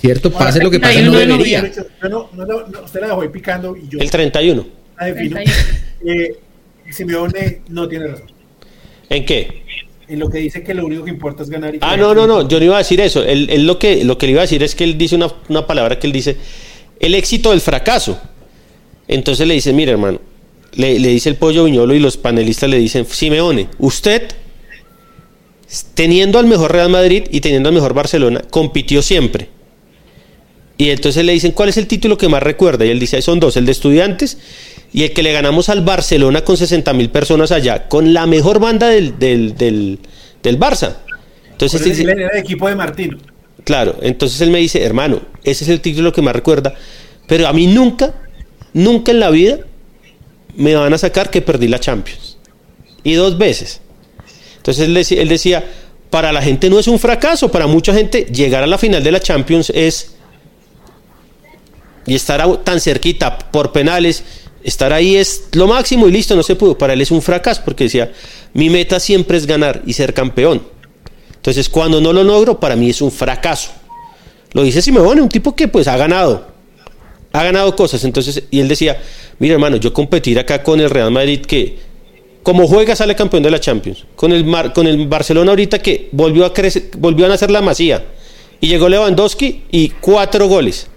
¿Cierto? 0.00 0.30
Pase 0.30 0.62
lo 0.62 0.70
que 0.70 0.78
pase, 0.78 1.02
no 1.02 1.10
31 1.12 1.18
de 1.18 1.26
debería. 1.26 1.72
Yo 2.00 2.08
no, 2.08 2.30
no, 2.34 2.46
no, 2.46 2.66
no, 2.68 2.80
usted 2.84 3.00
la 3.00 3.08
dejó 3.08 3.22
ahí 3.22 3.28
picando 3.28 3.76
y 3.76 3.88
yo 3.88 3.98
El 3.98 4.08
31. 4.08 4.66
la 5.00 5.06
defino. 5.06 5.34
31. 5.34 5.62
Eh, 6.06 6.36
Simeone 6.92 7.60
no 7.68 7.88
tiene 7.88 8.06
razón. 8.06 8.30
¿En 9.10 9.24
qué? 9.26 9.62
En 10.10 10.18
lo 10.18 10.28
que 10.28 10.38
dice 10.38 10.64
que 10.64 10.74
lo 10.74 10.84
único 10.84 11.04
que 11.04 11.10
importa 11.10 11.44
es 11.44 11.50
ganar. 11.50 11.72
Y 11.72 11.78
Ah, 11.82 11.96
no, 11.96 12.12
no, 12.12 12.26
no, 12.26 12.48
yo 12.48 12.58
no 12.58 12.64
iba 12.64 12.74
a 12.74 12.78
decir 12.78 13.00
eso. 13.00 13.22
Él, 13.22 13.48
él 13.48 13.64
lo, 13.64 13.78
que, 13.78 14.04
lo 14.04 14.18
que 14.18 14.26
le 14.26 14.32
iba 14.32 14.40
a 14.40 14.42
decir 14.42 14.60
es 14.60 14.74
que 14.74 14.82
él 14.82 14.98
dice 14.98 15.14
una, 15.14 15.32
una 15.48 15.68
palabra 15.68 16.00
que 16.00 16.08
él 16.08 16.12
dice, 16.12 16.36
el 16.98 17.14
éxito 17.14 17.50
del 17.50 17.60
fracaso. 17.60 18.20
Entonces 19.06 19.46
le 19.46 19.54
dice, 19.54 19.72
mire 19.72 19.92
hermano, 19.92 20.20
le, 20.74 20.98
le 20.98 21.08
dice 21.10 21.28
el 21.28 21.36
pollo 21.36 21.62
viñolo 21.62 21.94
y 21.94 22.00
los 22.00 22.16
panelistas 22.16 22.68
le 22.68 22.78
dicen, 22.78 23.06
Simeone, 23.06 23.68
usted, 23.78 24.28
teniendo 25.94 26.40
al 26.40 26.46
mejor 26.46 26.72
Real 26.72 26.88
Madrid 26.88 27.24
y 27.30 27.40
teniendo 27.40 27.68
al 27.68 27.74
mejor 27.76 27.94
Barcelona, 27.94 28.42
compitió 28.50 29.02
siempre. 29.02 29.48
Y 30.76 30.90
entonces 30.90 31.24
le 31.24 31.32
dicen, 31.32 31.52
¿cuál 31.52 31.68
es 31.68 31.76
el 31.76 31.86
título 31.86 32.18
que 32.18 32.28
más 32.28 32.42
recuerda? 32.42 32.84
Y 32.84 32.90
él 32.90 32.98
dice, 32.98 33.22
son 33.22 33.38
dos, 33.38 33.56
el 33.56 33.66
de 33.66 33.72
estudiantes 33.72 34.38
y 34.92 35.04
el 35.04 35.12
que 35.12 35.22
le 35.22 35.32
ganamos 35.32 35.68
al 35.68 35.82
Barcelona 35.82 36.42
con 36.42 36.56
60 36.56 36.92
mil 36.92 37.10
personas 37.10 37.52
allá, 37.52 37.88
con 37.88 38.12
la 38.12 38.26
mejor 38.26 38.58
banda 38.58 38.88
del, 38.88 39.18
del, 39.18 39.56
del, 39.56 39.98
del 40.42 40.58
Barça. 40.58 40.96
Entonces 41.52 41.80
el, 41.82 41.88
dice, 41.90 42.02
era 42.02 42.28
el 42.32 42.38
equipo 42.38 42.68
de 42.68 42.74
Martino. 42.74 43.18
Claro, 43.64 43.96
entonces 44.02 44.40
él 44.40 44.50
me 44.50 44.58
dice, 44.58 44.82
hermano, 44.82 45.20
ese 45.44 45.64
es 45.64 45.70
el 45.70 45.80
título 45.80 46.12
que 46.12 46.22
más 46.22 46.34
recuerda, 46.34 46.74
pero 47.26 47.46
a 47.46 47.52
mí 47.52 47.66
nunca, 47.66 48.14
nunca 48.72 49.12
en 49.12 49.20
la 49.20 49.30
vida 49.30 49.58
me 50.56 50.74
van 50.74 50.92
a 50.92 50.98
sacar 50.98 51.30
que 51.30 51.42
perdí 51.42 51.68
la 51.68 51.78
Champions. 51.78 52.38
Y 53.04 53.14
dos 53.14 53.38
veces. 53.38 53.80
Entonces 54.56 54.86
él 54.86 54.94
decía, 54.94 55.22
él 55.22 55.28
decía, 55.28 55.64
para 56.10 56.32
la 56.32 56.42
gente 56.42 56.68
no 56.68 56.78
es 56.78 56.88
un 56.88 56.98
fracaso, 56.98 57.50
para 57.50 57.66
mucha 57.66 57.94
gente 57.94 58.24
llegar 58.24 58.62
a 58.62 58.66
la 58.66 58.78
final 58.78 59.02
de 59.02 59.12
la 59.12 59.20
Champions 59.20 59.70
es... 59.74 60.14
Y 62.06 62.14
estar 62.14 62.44
tan 62.64 62.80
cerquita 62.80 63.38
por 63.38 63.72
penales, 63.72 64.24
estar 64.62 64.92
ahí 64.92 65.16
es 65.16 65.44
lo 65.52 65.66
máximo 65.66 66.08
y 66.08 66.12
listo, 66.12 66.36
no 66.36 66.42
se 66.42 66.56
pudo. 66.56 66.76
Para 66.76 66.92
él 66.92 67.00
es 67.00 67.10
un 67.10 67.22
fracaso 67.22 67.62
porque 67.64 67.84
decía, 67.84 68.12
mi 68.54 68.70
meta 68.70 69.00
siempre 69.00 69.36
es 69.36 69.46
ganar 69.46 69.82
y 69.86 69.92
ser 69.92 70.14
campeón. 70.14 70.62
Entonces, 71.36 71.68
cuando 71.68 72.00
no 72.00 72.12
lo 72.12 72.22
logro, 72.22 72.60
para 72.60 72.76
mí 72.76 72.90
es 72.90 73.00
un 73.00 73.10
fracaso. 73.10 73.70
Lo 74.52 74.62
dice 74.62 74.82
Simeone, 74.82 75.22
un 75.22 75.28
tipo 75.28 75.54
que 75.54 75.68
pues 75.68 75.88
ha 75.88 75.96
ganado. 75.96 76.48
Ha 77.32 77.44
ganado 77.44 77.74
cosas. 77.76 78.04
Entonces, 78.04 78.42
y 78.50 78.60
él 78.60 78.68
decía, 78.68 79.00
mira 79.38 79.54
hermano, 79.54 79.76
yo 79.76 79.92
competir 79.92 80.38
acá 80.38 80.62
con 80.62 80.80
el 80.80 80.90
Real 80.90 81.10
Madrid 81.10 81.40
que 81.40 81.78
como 82.42 82.66
juega 82.66 82.96
sale 82.96 83.14
campeón 83.14 83.42
de 83.42 83.50
la 83.50 83.60
Champions. 83.60 84.04
Con 84.16 84.32
el, 84.32 84.44
con 84.72 84.86
el 84.86 85.06
Barcelona 85.06 85.52
ahorita 85.52 85.78
que 85.78 86.08
volvió 86.12 86.44
a, 86.44 86.52
crecer, 86.52 86.90
volvió 86.98 87.26
a 87.26 87.28
nacer 87.28 87.50
la 87.50 87.62
masía. 87.62 88.04
Y 88.60 88.68
llegó 88.68 88.88
Lewandowski 88.88 89.64
y 89.70 89.88
cuatro 89.88 90.48
goles. 90.48 90.88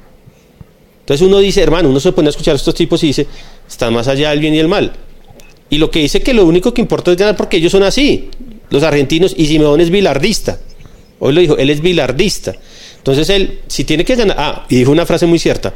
Entonces 1.03 1.27
uno 1.27 1.39
dice, 1.39 1.61
hermano, 1.61 1.89
uno 1.89 1.99
se 1.99 2.13
pone 2.13 2.29
a 2.29 2.31
escuchar 2.31 2.53
a 2.53 2.55
estos 2.55 2.73
tipos 2.73 3.03
y 3.03 3.07
dice, 3.07 3.27
están 3.67 3.93
más 3.93 4.07
allá 4.07 4.29
del 4.29 4.39
bien 4.39 4.55
y 4.55 4.59
el 4.59 4.69
mal. 4.69 4.93
Y 5.69 5.77
lo 5.77 5.91
que 5.91 5.99
dice 5.99 6.21
que 6.21 6.33
lo 6.33 6.45
único 6.45 6.73
que 6.73 6.79
importa 6.79 7.11
es 7.11 7.17
ganar 7.17 7.35
porque 7.35 7.57
ellos 7.57 7.73
son 7.73 7.83
así, 7.83 8.29
los 8.69 8.83
argentinos, 8.83 9.33
y 9.35 9.47
Simeone 9.47 9.83
es 9.83 9.89
bilardista. 9.89 10.59
Hoy 11.19 11.33
lo 11.33 11.41
dijo, 11.41 11.57
él 11.57 11.69
es 11.69 11.81
bilardista. 11.81 12.55
Entonces 12.97 13.29
él, 13.29 13.59
si 13.67 13.83
tiene 13.83 14.05
que 14.05 14.15
ganar, 14.15 14.37
ah, 14.39 14.65
y 14.69 14.77
dijo 14.77 14.91
una 14.91 15.05
frase 15.05 15.25
muy 15.25 15.39
cierta, 15.39 15.73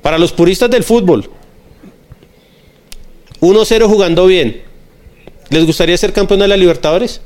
para 0.00 0.16
los 0.16 0.32
puristas 0.32 0.70
del 0.70 0.84
fútbol, 0.84 1.28
1-0 3.42 3.86
jugando 3.88 4.26
bien, 4.26 4.62
¿les 5.50 5.66
gustaría 5.66 5.98
ser 5.98 6.14
campeón 6.14 6.40
de 6.40 6.48
la 6.48 6.56
Libertadores? 6.56 7.20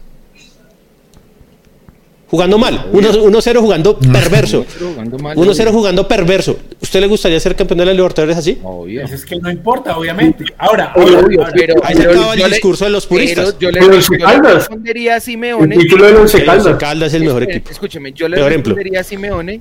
Jugando 2.34 2.58
mal, 2.58 2.90
1-0 2.92 3.60
jugando 3.60 3.96
perverso. 3.96 4.66
1-0 4.66 5.70
jugando 5.70 6.08
perverso. 6.08 6.58
¿Usted 6.82 7.00
le 7.00 7.06
gustaría 7.06 7.38
ser 7.38 7.54
campeón 7.54 7.78
de 7.78 7.86
la 7.86 7.92
Libertadores 7.92 8.36
así? 8.36 8.58
Obvio. 8.64 9.02
Pues 9.02 9.12
es 9.12 9.24
que 9.24 9.36
no 9.36 9.48
importa, 9.48 9.96
obviamente. 9.96 10.44
Ahora, 10.58 10.92
obvio, 10.96 11.46
pero 11.54 11.76
ahí 11.84 11.94
se 11.94 12.02
acaba 12.02 12.34
el 12.34 12.50
discurso 12.50 12.86
de 12.86 12.90
los 12.90 13.06
puristas. 13.06 13.56
yo 13.60 13.70
le, 13.70 13.80
respondería 13.80 15.14
a 15.14 15.20
Simeone. 15.20 15.76
El 15.76 15.82
título 15.82 16.06
de 16.06 16.16
Once 16.16 16.44
Caldas. 16.44 16.76
Caldas 16.76 17.08
es 17.10 17.14
el 17.14 17.22
mejor 17.22 17.44
equipo. 17.44 17.70
Escúcheme, 17.70 18.10
yo 18.12 18.28
le 18.28 18.48
respondería 18.48 18.98
a 18.98 19.04
Simeone 19.04 19.60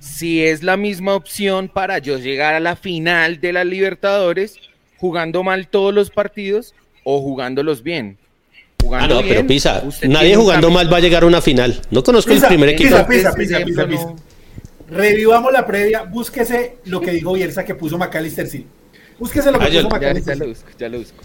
si 0.00 0.42
es 0.42 0.62
la 0.62 0.78
misma 0.78 1.16
opción 1.16 1.68
para 1.68 1.98
yo 1.98 2.16
llegar 2.16 2.54
a 2.54 2.60
la 2.60 2.76
final 2.76 3.42
de 3.42 3.52
la 3.52 3.64
Libertadores 3.64 4.56
jugando 4.96 5.42
mal 5.42 5.68
todos 5.68 5.92
los 5.92 6.08
partidos 6.08 6.74
o 7.04 7.20
jugándolos 7.20 7.82
bien 7.82 8.16
ah, 8.92 9.06
no, 9.06 9.20
pero 9.20 9.46
Pisa, 9.46 9.82
nadie 10.08 10.36
jugando 10.36 10.70
mal 10.70 10.92
va 10.92 10.98
a 10.98 11.00
llegar 11.00 11.22
a 11.22 11.26
una 11.26 11.40
final. 11.40 11.80
No 11.90 12.02
conozco 12.02 12.32
el 12.32 12.42
primer 12.42 12.70
equipo. 12.70 12.96
Pisa, 13.06 13.34
pisa, 13.34 13.64
pisa, 13.64 13.86
pisa, 13.86 14.14
Revivamos 14.88 15.52
la 15.52 15.66
previa, 15.66 16.04
búsquese 16.04 16.78
lo 16.84 17.00
que 17.00 17.10
dijo 17.10 17.32
Bielsa 17.32 17.64
que 17.64 17.74
puso 17.74 17.98
McAllister 17.98 18.46
sí. 18.46 18.66
Búsquese 19.18 19.50
lo 19.50 19.58
que 19.58 19.64
ah, 19.64 19.68
puso 19.68 19.88
McAllister. 19.88 20.36
Ya, 20.36 20.44
lo 20.44 20.48
busco, 20.48 20.68
ya 20.78 20.88
lo 20.88 20.98
busco. 20.98 21.22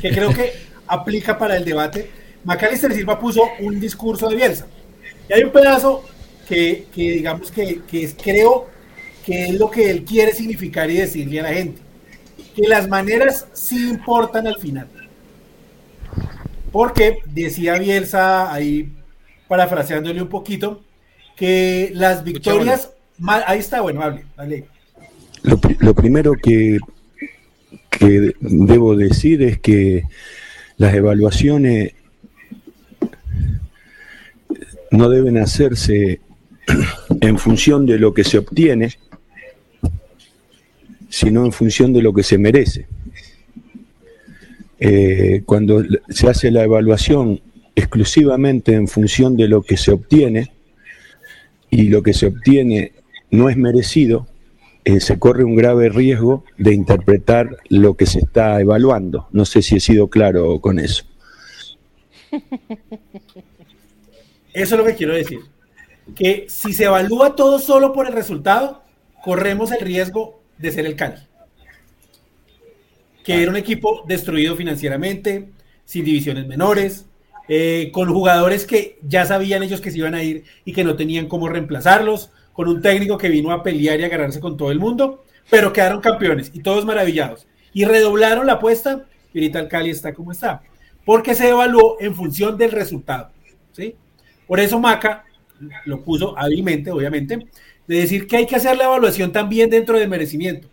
Que 0.00 0.10
creo 0.10 0.34
que 0.34 0.52
aplica 0.86 1.38
para 1.38 1.56
el 1.56 1.64
debate. 1.64 2.10
McAllister 2.44 2.92
Silva 2.92 3.18
puso 3.18 3.42
un 3.60 3.80
discurso 3.80 4.28
de 4.28 4.36
Bielsa. 4.36 4.66
Y 5.28 5.32
hay 5.32 5.42
un 5.42 5.50
pedazo 5.50 6.04
que, 6.46 6.86
que 6.94 7.12
digamos 7.12 7.50
que, 7.50 7.80
que 7.90 8.04
es, 8.04 8.14
creo 8.20 8.68
que 9.24 9.46
es 9.46 9.54
lo 9.54 9.70
que 9.70 9.90
él 9.90 10.04
quiere 10.04 10.32
significar 10.32 10.90
y 10.90 10.96
decirle 10.96 11.40
a 11.40 11.44
la 11.44 11.52
gente. 11.54 11.80
Que 12.54 12.68
las 12.68 12.88
maneras 12.88 13.46
sí 13.52 13.88
importan 13.88 14.46
al 14.46 14.58
final. 14.58 14.88
Porque 16.72 17.18
decía 17.26 17.78
Bielsa, 17.78 18.52
ahí 18.52 18.92
parafraseándole 19.48 20.22
un 20.22 20.28
poquito, 20.28 20.82
que 21.36 21.90
las 21.94 22.22
victorias. 22.22 22.92
Ahí 23.46 23.58
está, 23.58 23.80
bueno, 23.80 24.02
hable, 24.02 24.24
hable. 24.36 24.66
Lo, 25.42 25.94
primero 25.94 26.34
que, 26.34 26.78
que 27.90 28.32
debo 28.40 28.94
decir 28.94 29.42
es 29.42 29.58
que 29.58 30.04
las 30.76 30.94
evaluaciones 30.94 31.94
no 34.90 35.08
deben 35.08 35.38
hacerse 35.38 36.20
en 37.20 37.38
función 37.38 37.86
de 37.86 37.98
lo 37.98 38.14
que 38.14 38.24
se 38.24 38.38
obtiene, 38.38 38.94
sino 41.08 41.44
en 41.44 41.52
función 41.52 41.92
de 41.92 42.02
lo 42.02 42.12
que 42.12 42.22
se 42.22 42.38
merece. 42.38 42.86
Eh, 44.82 45.42
cuando 45.44 45.84
se 46.08 46.30
hace 46.30 46.50
la 46.50 46.64
evaluación 46.64 47.42
exclusivamente 47.76 48.72
en 48.72 48.88
función 48.88 49.36
de 49.36 49.46
lo 49.46 49.60
que 49.60 49.76
se 49.76 49.92
obtiene 49.92 50.50
y 51.68 51.90
lo 51.90 52.02
que 52.02 52.14
se 52.14 52.28
obtiene 52.28 52.92
no 53.30 53.50
es 53.50 53.58
merecido, 53.58 54.26
eh, 54.84 55.00
se 55.00 55.18
corre 55.18 55.44
un 55.44 55.54
grave 55.54 55.90
riesgo 55.90 56.44
de 56.56 56.72
interpretar 56.72 57.58
lo 57.68 57.94
que 57.94 58.06
se 58.06 58.20
está 58.20 58.58
evaluando. 58.58 59.28
No 59.32 59.44
sé 59.44 59.60
si 59.60 59.76
he 59.76 59.80
sido 59.80 60.08
claro 60.08 60.58
con 60.60 60.78
eso. 60.78 61.04
Eso 64.54 64.74
es 64.74 64.78
lo 64.78 64.84
que 64.84 64.94
quiero 64.94 65.12
decir. 65.12 65.40
Que 66.16 66.46
si 66.48 66.72
se 66.72 66.84
evalúa 66.84 67.36
todo 67.36 67.58
solo 67.58 67.92
por 67.92 68.06
el 68.06 68.14
resultado, 68.14 68.82
corremos 69.22 69.70
el 69.72 69.80
riesgo 69.80 70.40
de 70.58 70.72
ser 70.72 70.86
el 70.86 70.96
Cali 70.96 71.29
que 73.22 73.42
era 73.42 73.50
un 73.50 73.56
equipo 73.56 74.04
destruido 74.06 74.56
financieramente, 74.56 75.50
sin 75.84 76.04
divisiones 76.04 76.46
menores, 76.46 77.06
eh, 77.48 77.90
con 77.92 78.08
jugadores 78.12 78.64
que 78.64 78.98
ya 79.02 79.24
sabían 79.24 79.62
ellos 79.62 79.80
que 79.80 79.90
se 79.90 79.98
iban 79.98 80.14
a 80.14 80.22
ir 80.22 80.44
y 80.64 80.72
que 80.72 80.84
no 80.84 80.96
tenían 80.96 81.26
cómo 81.26 81.48
reemplazarlos, 81.48 82.30
con 82.52 82.68
un 82.68 82.82
técnico 82.82 83.18
que 83.18 83.28
vino 83.28 83.52
a 83.52 83.62
pelear 83.62 83.98
y 84.00 84.02
a 84.02 84.06
agarrarse 84.06 84.40
con 84.40 84.56
todo 84.56 84.70
el 84.70 84.78
mundo, 84.78 85.24
pero 85.48 85.72
quedaron 85.72 86.00
campeones 86.00 86.50
y 86.54 86.60
todos 86.60 86.84
maravillados. 86.84 87.46
Y 87.72 87.84
redoblaron 87.84 88.46
la 88.46 88.54
apuesta 88.54 89.06
y 89.32 89.38
ahorita 89.38 89.60
el 89.60 89.68
Cali 89.68 89.90
está 89.90 90.12
como 90.12 90.32
está, 90.32 90.62
porque 91.04 91.34
se 91.34 91.48
evaluó 91.48 91.96
en 92.00 92.14
función 92.14 92.56
del 92.56 92.72
resultado. 92.72 93.30
¿sí? 93.72 93.94
Por 94.46 94.60
eso 94.60 94.78
Maca 94.78 95.24
lo 95.84 96.02
puso 96.02 96.36
hábilmente, 96.36 96.90
obviamente, 96.90 97.46
de 97.86 97.96
decir 97.96 98.26
que 98.26 98.36
hay 98.36 98.46
que 98.46 98.56
hacer 98.56 98.76
la 98.76 98.84
evaluación 98.84 99.32
también 99.32 99.70
dentro 99.70 99.98
del 99.98 100.08
merecimiento 100.08 100.68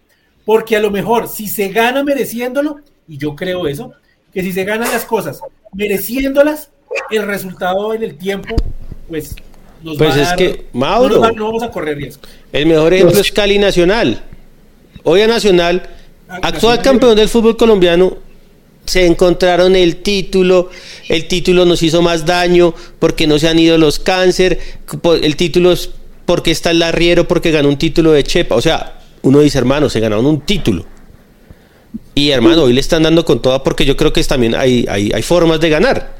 porque 0.47 0.77
a 0.77 0.79
lo 0.79 0.89
mejor 0.89 1.27
si 1.27 1.45
se 1.45 1.67
gana 1.67 2.05
mereciéndolo, 2.05 2.77
y 3.05 3.17
yo 3.17 3.35
creo 3.35 3.67
eso, 3.67 3.91
que 4.33 4.41
si 4.41 4.53
se 4.53 4.63
ganan 4.63 4.89
las 4.89 5.03
cosas 5.03 5.41
mereciéndolas, 5.73 6.69
el 7.11 7.27
resultado 7.27 7.93
en 7.93 8.01
el 8.01 8.17
tiempo, 8.17 8.55
pues 9.09 9.35
nos 9.83 9.97
pues 9.97 10.09
va 10.09 10.15
es 10.15 10.21
a 10.21 10.29
dar, 10.29 10.37
que, 10.37 10.67
Mauro, 10.71 11.19
no, 11.35 11.47
vamos 11.47 11.63
a 11.63 11.69
correr 11.69 11.97
riesgo. 11.97 12.21
El 12.53 12.65
mejor 12.65 12.93
ejemplo 12.93 13.19
es 13.19 13.29
Cali 13.29 13.59
Nacional. 13.59 14.23
Hoy 15.03 15.19
a 15.19 15.27
Nacional, 15.27 15.83
ah, 16.29 16.39
actual 16.41 16.81
campeón 16.81 17.17
del 17.17 17.27
fútbol 17.27 17.57
colombiano, 17.57 18.15
se 18.85 19.05
encontraron 19.05 19.75
el 19.75 19.97
título, 19.97 20.69
el 21.09 21.27
título 21.27 21.65
nos 21.65 21.83
hizo 21.83 22.01
más 22.01 22.25
daño 22.25 22.73
porque 22.99 23.27
no 23.27 23.37
se 23.37 23.49
han 23.49 23.59
ido 23.59 23.77
los 23.77 23.99
cáncer, 23.99 24.59
el 25.21 25.35
título 25.35 25.73
es 25.73 25.89
porque 26.25 26.51
está 26.51 26.71
el 26.71 26.81
arriero, 26.81 27.27
porque 27.27 27.51
ganó 27.51 27.67
un 27.67 27.77
título 27.77 28.13
de 28.13 28.23
Chepa, 28.23 28.55
o 28.55 28.61
sea, 28.61 28.93
uno 29.21 29.39
dice, 29.39 29.57
hermano, 29.57 29.89
se 29.89 29.99
ganaron 29.99 30.25
un 30.25 30.41
título. 30.41 30.85
Y 32.15 32.31
hermano, 32.31 32.63
hoy 32.63 32.73
le 32.73 32.79
están 32.79 33.03
dando 33.03 33.23
con 33.25 33.41
toda 33.41 33.63
porque 33.63 33.85
yo 33.85 33.95
creo 33.95 34.11
que 34.11 34.23
también 34.23 34.55
hay, 34.55 34.85
hay, 34.89 35.11
hay 35.13 35.21
formas 35.21 35.59
de 35.59 35.69
ganar. 35.69 36.15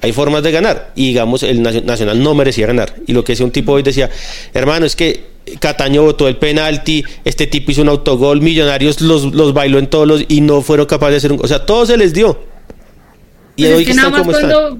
Hay 0.00 0.12
formas 0.12 0.42
de 0.42 0.52
ganar. 0.52 0.92
Y 0.94 1.08
digamos, 1.08 1.42
el 1.42 1.62
Nacional 1.62 2.22
no 2.22 2.34
merecía 2.34 2.66
ganar. 2.66 2.94
Y 3.06 3.12
lo 3.12 3.24
que 3.24 3.32
decía 3.32 3.46
un 3.46 3.52
tipo 3.52 3.72
hoy 3.72 3.82
decía, 3.82 4.10
hermano, 4.52 4.86
es 4.86 4.94
que 4.94 5.24
Cataño 5.60 6.02
votó 6.02 6.28
el 6.28 6.36
penalti, 6.36 7.04
este 7.24 7.46
tipo 7.46 7.70
hizo 7.70 7.82
un 7.82 7.88
autogol, 7.88 8.40
Millonarios 8.40 9.00
los, 9.00 9.34
los 9.34 9.52
bailó 9.52 9.78
en 9.78 9.88
todos 9.88 10.06
los 10.06 10.24
y 10.28 10.40
no 10.40 10.62
fueron 10.62 10.86
capaces 10.86 11.12
de 11.12 11.16
hacer 11.16 11.32
un... 11.32 11.40
O 11.42 11.48
sea, 11.48 11.64
todo 11.64 11.84
se 11.86 11.96
les 11.96 12.12
dio. 12.12 12.38
Y 13.56 13.62
pues 13.62 13.74
hoy 13.74 13.82
es 13.82 13.86
que 13.88 13.92
están 13.92 14.12
como 14.12 14.30
cuando 14.30 14.78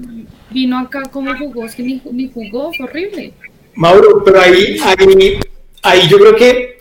vino 0.51 0.79
acá 0.79 1.03
como 1.11 1.35
jugó, 1.37 1.65
es 1.65 1.75
que 1.75 1.83
ni, 1.83 2.01
ni 2.11 2.29
jugó, 2.31 2.71
fue 2.73 2.85
horrible. 2.85 3.33
Mauro, 3.75 4.23
pero 4.23 4.39
ahí, 4.39 4.77
ahí, 4.83 5.39
ahí 5.81 6.07
yo 6.07 6.17
creo 6.17 6.35
que 6.35 6.77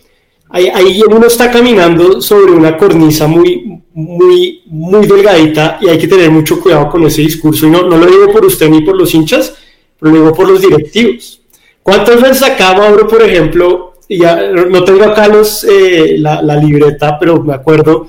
ahí, 0.50 1.02
uno 1.08 1.26
está 1.26 1.50
caminando 1.50 2.20
sobre 2.20 2.52
una 2.52 2.76
cornisa 2.76 3.26
muy, 3.26 3.82
muy, 3.92 4.62
muy 4.66 5.06
delgadita 5.06 5.78
y 5.80 5.88
hay 5.88 5.98
que 5.98 6.08
tener 6.08 6.30
mucho 6.30 6.60
cuidado 6.60 6.88
con 6.90 7.04
ese 7.04 7.22
discurso. 7.22 7.66
Y 7.66 7.70
no, 7.70 7.82
no 7.82 7.96
lo 7.96 8.06
digo 8.06 8.32
por 8.32 8.44
usted 8.44 8.68
ni 8.68 8.82
por 8.82 8.96
los 8.96 9.14
hinchas, 9.14 9.54
pero 9.98 10.12
lo 10.12 10.18
digo 10.20 10.34
por 10.34 10.48
los 10.48 10.60
directivos. 10.60 11.40
¿Cuántas 11.82 12.20
veces 12.20 12.42
acá, 12.42 12.74
Mauro, 12.74 13.06
por 13.06 13.22
ejemplo, 13.22 13.94
ya 14.08 14.50
no 14.50 14.84
tengo 14.84 15.04
acá 15.04 15.28
los, 15.28 15.64
eh, 15.64 16.16
la, 16.18 16.56
libreta, 16.56 17.18
pero 17.18 17.42
me 17.42 17.54
acuerdo, 17.54 18.08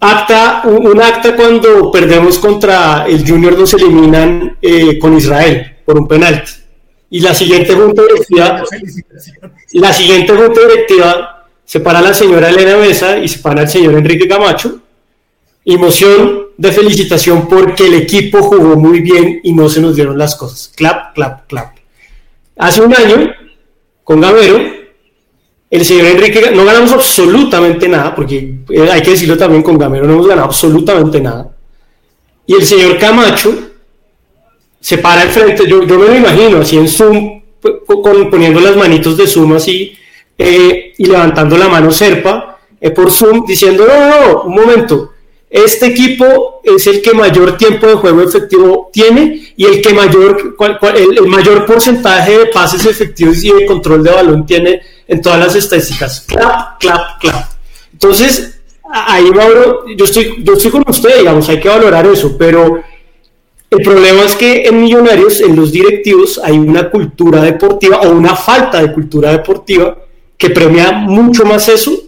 acta, 0.00 0.62
un, 0.64 1.00
acta 1.00 1.34
cuando 1.34 1.90
perdemos 1.90 2.38
contra 2.38 3.06
el 3.06 3.26
Junior 3.26 3.58
nos 3.58 3.74
eliminan 3.74 4.58
eh, 4.60 4.98
con 4.98 5.16
Israel 5.16 5.76
por 5.84 5.98
un 5.98 6.06
penalti. 6.06 6.52
Y 7.08 7.20
la 7.20 7.34
siguiente 7.34 7.74
junta 7.74 8.02
directiva, 8.02 8.62
la 9.72 9.92
siguiente 9.92 10.32
junta 10.32 10.60
directiva 10.60 11.35
se 11.66 11.80
para 11.80 12.00
la 12.00 12.14
señora 12.14 12.48
Elena 12.48 12.76
Mesa 12.76 13.18
y 13.18 13.28
se 13.28 13.40
para 13.40 13.62
el 13.62 13.68
señor 13.68 13.94
Enrique 13.94 14.28
Camacho. 14.28 14.80
Y 15.64 15.76
moción 15.76 16.46
de 16.56 16.70
felicitación 16.70 17.48
porque 17.48 17.86
el 17.86 17.94
equipo 17.94 18.40
jugó 18.40 18.76
muy 18.76 19.00
bien 19.00 19.40
y 19.42 19.52
no 19.52 19.68
se 19.68 19.80
nos 19.80 19.96
dieron 19.96 20.16
las 20.16 20.36
cosas. 20.36 20.72
Clap, 20.76 21.12
clap, 21.12 21.48
clap. 21.48 21.76
Hace 22.56 22.82
un 22.82 22.94
año, 22.94 23.32
con 24.04 24.20
Gamero, 24.20 24.60
el 25.68 25.84
señor 25.84 26.06
Enrique, 26.06 26.52
no 26.54 26.64
ganamos 26.64 26.92
absolutamente 26.92 27.88
nada, 27.88 28.14
porque 28.14 28.60
eh, 28.70 28.88
hay 28.90 29.02
que 29.02 29.10
decirlo 29.10 29.36
también 29.36 29.64
con 29.64 29.76
Gamero, 29.76 30.06
no 30.06 30.12
hemos 30.12 30.28
ganado 30.28 30.46
absolutamente 30.46 31.20
nada. 31.20 31.52
Y 32.46 32.54
el 32.54 32.64
señor 32.64 32.96
Camacho 32.96 33.52
se 34.80 34.98
para 34.98 35.22
al 35.22 35.30
frente, 35.30 35.68
yo, 35.68 35.82
yo 35.82 35.98
me 35.98 36.06
lo 36.06 36.14
imagino 36.14 36.58
así 36.58 36.78
en 36.78 36.88
Zoom, 36.88 37.42
poniendo 38.30 38.60
las 38.60 38.76
manitos 38.76 39.16
de 39.16 39.26
Zoom 39.26 39.54
así 39.54 39.98
eh, 40.38 40.92
y 40.98 41.04
levantando 41.06 41.56
la 41.56 41.68
mano 41.68 41.90
Serpa 41.90 42.58
eh, 42.80 42.90
por 42.90 43.10
Zoom 43.10 43.44
diciendo, 43.46 43.86
no, 43.86 43.94
no, 43.94 44.32
no, 44.32 44.42
un 44.42 44.54
momento, 44.54 45.12
este 45.48 45.86
equipo 45.86 46.60
es 46.62 46.86
el 46.86 47.00
que 47.00 47.14
mayor 47.14 47.56
tiempo 47.56 47.86
de 47.86 47.94
juego 47.94 48.20
efectivo 48.22 48.90
tiene 48.92 49.54
y 49.56 49.64
el 49.64 49.80
que 49.80 49.94
mayor, 49.94 50.56
el, 50.94 51.26
mayor 51.28 51.64
porcentaje 51.64 52.38
de 52.38 52.46
pases 52.46 52.84
efectivos 52.84 53.42
y 53.44 53.52
de 53.52 53.64
control 53.64 54.02
de 54.02 54.10
balón 54.10 54.44
tiene 54.44 54.82
en 55.06 55.22
todas 55.22 55.38
las 55.38 55.54
estadísticas. 55.54 56.22
Clap, 56.26 56.78
clap, 56.80 57.20
clap. 57.20 57.50
Entonces, 57.92 58.60
ahí 58.90 59.30
Mauro, 59.30 59.84
yo 59.96 60.04
estoy, 60.04 60.42
yo 60.42 60.54
estoy 60.54 60.70
con 60.70 60.84
usted, 60.86 61.18
digamos, 61.18 61.48
hay 61.48 61.60
que 61.60 61.68
valorar 61.68 62.06
eso, 62.06 62.36
pero 62.36 62.82
el 63.70 63.82
problema 63.82 64.22
es 64.24 64.34
que 64.34 64.64
en 64.66 64.82
Millonarios, 64.82 65.40
en 65.40 65.56
los 65.56 65.72
directivos, 65.72 66.40
hay 66.42 66.58
una 66.58 66.90
cultura 66.90 67.42
deportiva 67.42 68.00
o 68.00 68.10
una 68.10 68.34
falta 68.34 68.82
de 68.82 68.92
cultura 68.92 69.30
deportiva 69.30 69.96
que 70.36 70.50
premia 70.50 70.92
mucho 70.92 71.44
más 71.44 71.68
eso 71.68 72.06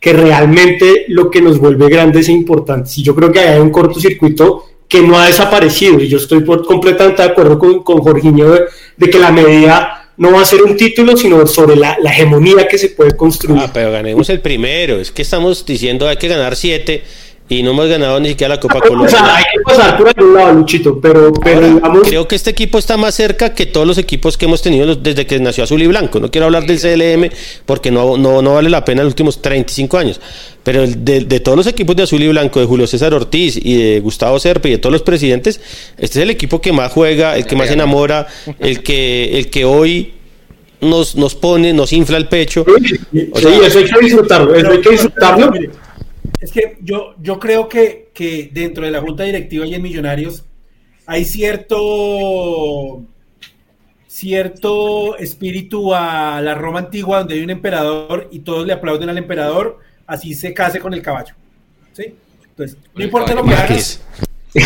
que 0.00 0.12
realmente 0.12 1.06
lo 1.08 1.30
que 1.30 1.42
nos 1.42 1.58
vuelve 1.58 1.88
grandes 1.88 2.28
e 2.28 2.32
importantes. 2.32 2.96
Y 2.98 3.02
yo 3.02 3.14
creo 3.14 3.32
que 3.32 3.40
hay 3.40 3.58
un 3.58 3.70
cortocircuito 3.70 4.64
que 4.88 5.02
no 5.02 5.18
ha 5.18 5.26
desaparecido. 5.26 6.00
Y 6.00 6.08
yo 6.08 6.18
estoy 6.18 6.44
completamente 6.44 7.22
de 7.22 7.28
acuerdo 7.28 7.58
con, 7.58 7.82
con 7.82 7.98
Jorginho 7.98 8.52
de, 8.96 9.10
que 9.10 9.18
la 9.18 9.30
medida 9.30 10.10
no 10.16 10.32
va 10.32 10.42
a 10.42 10.44
ser 10.44 10.62
un 10.62 10.76
título, 10.76 11.16
sino 11.16 11.46
sobre 11.46 11.76
la, 11.76 11.96
hegemonía 12.04 12.66
que 12.66 12.78
se 12.78 12.90
puede 12.90 13.16
construir. 13.16 13.60
Ah, 13.60 13.70
pero 13.72 13.92
ganemos 13.92 14.28
el 14.30 14.40
primero. 14.40 14.96
Es 14.96 15.10
que 15.10 15.22
estamos 15.22 15.64
diciendo 15.66 16.08
hay 16.08 16.16
que 16.16 16.28
ganar 16.28 16.56
siete 16.56 17.02
y 17.48 17.62
no 17.62 17.70
hemos 17.70 17.88
ganado 17.88 18.20
ni 18.20 18.30
siquiera 18.30 18.54
la 18.54 18.60
Copa 18.60 18.80
Colombia. 18.80 19.36
hay 19.36 19.44
que 19.44 19.60
pasar 19.64 19.96
por 19.96 20.08
algún 20.08 20.34
lado, 20.34 20.52
Luchito, 20.52 21.00
pero, 21.00 21.32
pero 21.32 21.80
Creo 22.02 22.28
que 22.28 22.36
este 22.36 22.50
equipo 22.50 22.78
está 22.78 22.96
más 22.96 23.14
cerca 23.14 23.54
que 23.54 23.64
todos 23.64 23.86
los 23.86 23.96
equipos 23.96 24.36
que 24.36 24.44
hemos 24.44 24.60
tenido 24.60 24.94
desde 24.94 25.26
que 25.26 25.38
nació 25.40 25.64
Azul 25.64 25.80
y 25.82 25.86
Blanco. 25.86 26.20
No 26.20 26.30
quiero 26.30 26.46
hablar 26.46 26.66
del 26.66 26.78
CLM 26.78 27.30
porque 27.64 27.90
no, 27.90 28.18
no, 28.18 28.42
no 28.42 28.54
vale 28.54 28.68
la 28.68 28.84
pena 28.84 29.02
los 29.02 29.12
últimos 29.12 29.40
35 29.40 29.96
años. 29.96 30.20
Pero 30.62 30.86
de, 30.86 31.20
de, 31.20 31.40
todos 31.40 31.56
los 31.56 31.66
equipos 31.66 31.96
de 31.96 32.02
Azul 32.02 32.22
y 32.22 32.28
Blanco, 32.28 32.60
de 32.60 32.66
Julio 32.66 32.86
César 32.86 33.14
Ortiz 33.14 33.56
y 33.56 33.78
de 33.78 34.00
Gustavo 34.00 34.38
Serpe 34.38 34.68
y 34.68 34.72
de 34.72 34.78
todos 34.78 34.92
los 34.92 35.02
presidentes, 35.02 35.60
este 35.96 36.18
es 36.18 36.22
el 36.22 36.30
equipo 36.30 36.60
que 36.60 36.72
más 36.72 36.92
juega, 36.92 37.36
el 37.36 37.46
que 37.46 37.56
más 37.56 37.70
enamora, 37.70 38.26
el 38.58 38.82
que, 38.82 39.38
el 39.38 39.48
que 39.48 39.64
hoy 39.64 40.12
nos, 40.82 41.16
nos 41.16 41.34
pone, 41.34 41.72
nos 41.72 41.94
infla 41.94 42.18
el 42.18 42.28
pecho. 42.28 42.66
Sí, 43.10 43.30
eso 43.34 43.78
hay 43.78 43.84
que 43.86 44.00
disfrutarlo, 44.00 44.54
eso 44.54 44.70
hay 44.70 44.80
que 44.82 44.90
disfrutarlo. 44.90 45.50
Es 46.40 46.52
que 46.52 46.78
yo, 46.80 47.14
yo 47.20 47.38
creo 47.38 47.68
que, 47.68 48.10
que 48.14 48.50
dentro 48.52 48.84
de 48.84 48.90
la 48.90 49.00
Junta 49.00 49.24
Directiva 49.24 49.66
y 49.66 49.74
en 49.74 49.82
Millonarios 49.82 50.44
hay 51.06 51.24
cierto 51.24 53.02
cierto 54.18 55.16
espíritu 55.16 55.94
a 55.94 56.40
la 56.42 56.54
Roma 56.54 56.80
antigua 56.80 57.18
donde 57.18 57.34
hay 57.34 57.42
un 57.42 57.50
emperador 57.50 58.28
y 58.32 58.40
todos 58.40 58.66
le 58.66 58.72
aplauden 58.72 59.08
al 59.08 59.18
emperador, 59.18 59.78
así 60.06 60.34
se 60.34 60.52
case 60.52 60.80
con 60.80 60.92
el 60.92 61.02
caballo. 61.02 61.34
¿Sí? 61.92 62.14
Entonces, 62.42 62.76
no 62.94 63.04
importa 63.04 63.34
lo 63.34 63.44
que 63.44 63.54
hagas. 63.54 64.02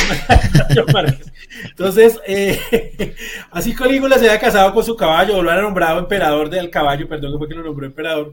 Entonces, 1.65 2.19
eh, 2.27 3.15
así 3.51 3.75
Colígula 3.75 4.19
se 4.19 4.31
haya 4.31 4.41
casado 4.41 4.73
con 4.73 4.85
su 4.85 4.97
caballo 4.97 5.37
o 5.37 5.43
lo 5.43 5.51
han 5.51 5.61
nombrado 5.61 5.99
emperador 5.99 6.49
del 6.49 6.71
caballo, 6.71 7.07
perdón, 7.07 7.33
que 7.33 7.39
fue 7.39 7.49
que 7.49 7.55
lo 7.55 7.63
nombró 7.63 7.85
emperador. 7.85 8.33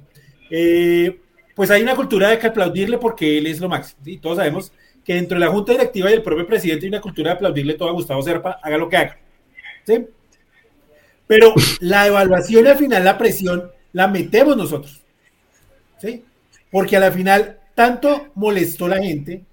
Eh, 0.49 1.19
pues 1.59 1.71
hay 1.71 1.81
una 1.81 1.93
cultura 1.93 2.29
de 2.29 2.39
que 2.39 2.47
aplaudirle 2.47 2.97
porque 2.97 3.37
él 3.37 3.45
es 3.45 3.59
lo 3.59 3.67
máximo. 3.67 3.99
¿sí? 4.05 4.17
Todos 4.17 4.37
sabemos 4.37 4.71
que 5.03 5.15
dentro 5.15 5.37
de 5.37 5.43
la 5.43 5.51
junta 5.51 5.73
directiva 5.73 6.09
y 6.09 6.13
el 6.13 6.23
propio 6.23 6.47
presidente 6.47 6.85
hay 6.85 6.87
una 6.87 7.01
cultura 7.01 7.31
de 7.31 7.35
aplaudirle 7.35 7.73
todo 7.73 7.89
a 7.89 7.91
Gustavo 7.91 8.21
Serpa, 8.21 8.61
haga 8.63 8.77
lo 8.77 8.87
que 8.87 8.95
haga. 8.95 9.17
Pero 11.27 11.53
la 11.81 12.07
evaluación 12.07 12.65
y 12.65 12.69
al 12.69 12.77
final 12.77 13.03
la 13.03 13.17
presión 13.17 13.71
la 13.91 14.07
metemos 14.07 14.55
nosotros. 14.55 15.01
¿sí? 15.97 16.23
Porque 16.71 16.95
a 16.95 17.01
la 17.01 17.11
final 17.11 17.59
tanto 17.75 18.27
molestó 18.35 18.87
la 18.87 19.03
gente 19.03 19.43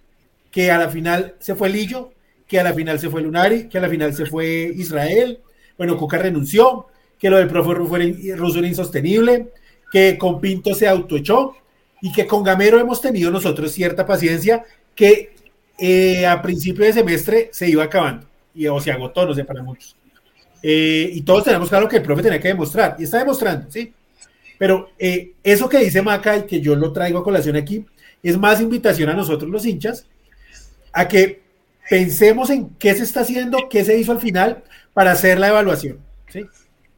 que 0.53 0.71
a 0.71 0.79
la 0.79 0.89
final 0.89 1.35
se 1.41 1.57
fue 1.57 1.71
Lillo, 1.71 2.13
que 2.47 2.61
a 2.61 2.63
la 2.63 2.73
final 2.73 3.01
se 3.01 3.11
fue 3.11 3.21
Lunari, 3.21 3.69
que 3.69 3.79
a 3.79 3.81
la 3.81 3.89
final 3.89 4.15
se 4.15 4.27
fue 4.27 4.73
Israel. 4.77 5.41
Bueno, 5.77 5.97
Coca 5.97 6.19
renunció, 6.19 6.87
que 7.19 7.31
lo 7.31 7.39
del 7.39 7.49
profe 7.49 7.75
ruso 7.75 8.59
era 8.61 8.69
insostenible, 8.69 9.49
que 9.91 10.17
con 10.17 10.41
Pinto 10.41 10.73
se 10.73 10.87
autoechó 10.87 11.57
y 12.01 12.13
que 12.13 12.27
con 12.27 12.43
Gamero 12.43 12.79
hemos 12.79 13.01
tenido 13.01 13.31
nosotros 13.31 13.73
cierta 13.73 14.05
paciencia 14.05 14.65
que 14.95 15.35
eh, 15.79 16.27
a 16.27 16.41
principio 16.41 16.85
de 16.85 16.93
semestre 16.93 17.51
se 17.53 17.69
iba 17.69 17.85
acabando 17.85 18.27
y, 18.55 18.67
o 18.67 18.81
se 18.81 18.91
agotó, 18.91 19.27
no 19.27 19.35
sé, 19.35 19.45
para 19.45 19.63
muchos. 19.63 19.97
Eh, 20.63 21.11
y 21.13 21.21
todos 21.23 21.45
tenemos 21.45 21.69
claro 21.69 21.89
que 21.89 21.97
el 21.97 22.03
profe 22.03 22.23
tenía 22.23 22.41
que 22.41 22.49
demostrar 22.49 22.97
y 22.99 23.05
está 23.05 23.19
demostrando, 23.19 23.71
¿sí? 23.71 23.93
Pero 24.59 24.91
eh, 24.99 25.33
eso 25.43 25.69
que 25.69 25.79
dice 25.79 26.01
Maca 26.01 26.39
y 26.39 26.43
que 26.47 26.61
yo 26.61 26.75
lo 26.75 26.93
traigo 26.93 27.19
a 27.19 27.25
colación 27.25 27.57
aquí 27.57 27.85
es 28.23 28.39
más 28.39 28.61
invitación 28.61 29.11
a 29.11 29.15
nosotros 29.15 29.51
los 29.51 29.67
hinchas 29.67 30.07
a 30.93 31.07
que 31.07 31.43
pensemos 31.89 32.49
en 32.51 32.71
qué 32.71 32.95
se 32.95 33.05
está 33.05 33.21
haciendo, 33.21 33.69
qué 33.69 33.85
se 33.85 33.99
hizo 33.99 34.13
al 34.13 34.21
final 34.21 34.65
para 34.95 35.13
hacer 35.13 35.39
la 35.39 35.49
evaluación, 35.49 35.99
¿sí? 36.29 36.47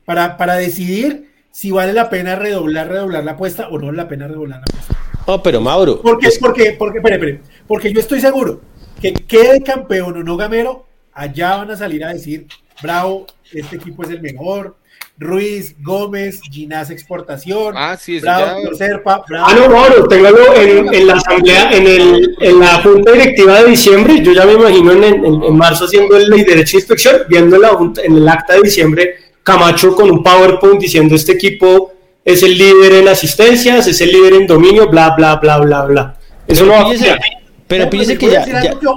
Para, 0.05 0.37
para 0.37 0.55
decidir 0.55 1.29
si 1.59 1.73
vale 1.73 1.93
la 1.93 2.09
pena 2.09 2.37
redoblar, 2.37 2.87
redoblar 2.87 3.25
la 3.25 3.33
apuesta 3.33 3.67
o 3.67 3.81
no 3.81 3.87
vale 3.87 3.97
la 3.97 4.07
pena 4.07 4.29
redoblar 4.29 4.61
la 4.61 4.65
apuesta. 4.65 4.97
No, 5.27 5.43
pero 5.43 5.61
Mauro. 5.61 6.01
Porque, 6.01 6.29
es... 6.29 6.39
porque, 6.39 6.77
porque, 6.79 6.99
espere, 6.99 7.17
espere, 7.17 7.41
porque 7.67 7.93
yo 7.93 7.99
estoy 7.99 8.21
seguro 8.21 8.61
que 9.03 9.13
quede 9.13 9.61
campeón 9.65 10.19
o 10.19 10.23
no 10.23 10.37
gamero, 10.37 10.87
allá 11.13 11.57
van 11.57 11.73
a 11.73 11.77
salir 11.77 12.05
a 12.05 12.13
decir, 12.13 12.47
bravo, 12.81 13.27
este 13.53 13.75
equipo 13.75 14.05
es 14.05 14.11
el 14.11 14.23
mejor, 14.23 14.77
Ruiz, 15.19 15.75
Gómez, 15.83 16.41
Ginás 16.49 16.91
Exportación, 16.91 17.75
ah, 17.77 17.97
sí, 17.97 18.21
bravo, 18.21 18.61
ya... 18.71 18.77
Serpa, 18.77 19.25
bravo. 19.29 19.47
Ah, 19.49 19.55
no, 19.57 19.69
Mauro, 19.69 20.07
téngalo 20.07 20.55
en, 20.55 20.95
en, 20.95 21.07
la 21.09 21.15
asamblea, 21.15 21.73
en, 21.73 21.87
el, 21.89 22.37
en 22.41 22.61
la 22.61 22.81
junta 22.83 23.11
directiva 23.11 23.63
de 23.63 23.71
diciembre, 23.71 24.23
yo 24.23 24.33
ya 24.33 24.47
me 24.47 24.53
imagino 24.53 24.93
en, 24.93 25.03
en, 25.03 25.43
en 25.43 25.57
marzo 25.57 25.87
haciendo 25.87 26.17
el 26.17 26.31
ley 26.31 26.45
derecho 26.45 26.77
de 26.77 26.83
inspección, 26.83 27.17
viendo 27.29 27.59
la, 27.59 27.77
en 28.05 28.17
el 28.17 28.29
acta 28.29 28.55
de 28.55 28.61
diciembre 28.63 29.28
Camacho 29.49 29.97
con 29.97 30.11
un 30.11 30.23
PowerPoint 30.23 30.79
diciendo 30.79 31.15
este 31.15 31.33
equipo 31.33 31.95
es 32.23 32.43
el 32.43 32.59
líder 32.59 32.93
en 32.93 33.09
asistencias, 33.09 33.87
es 33.87 33.99
el 34.03 34.11
líder 34.11 34.35
en 34.35 34.47
dominio, 34.47 34.91
bla, 34.91 35.15
bla, 35.17 35.37
bla, 35.37 35.59
bla, 35.59 35.85
bla. 35.87 36.19
Eso 36.47 36.67
no 36.67 36.73
va 36.73 36.81
a 36.81 37.19
Pero 37.67 37.89
piense 37.89 38.19
que 38.19 38.31
ya, 38.31 38.45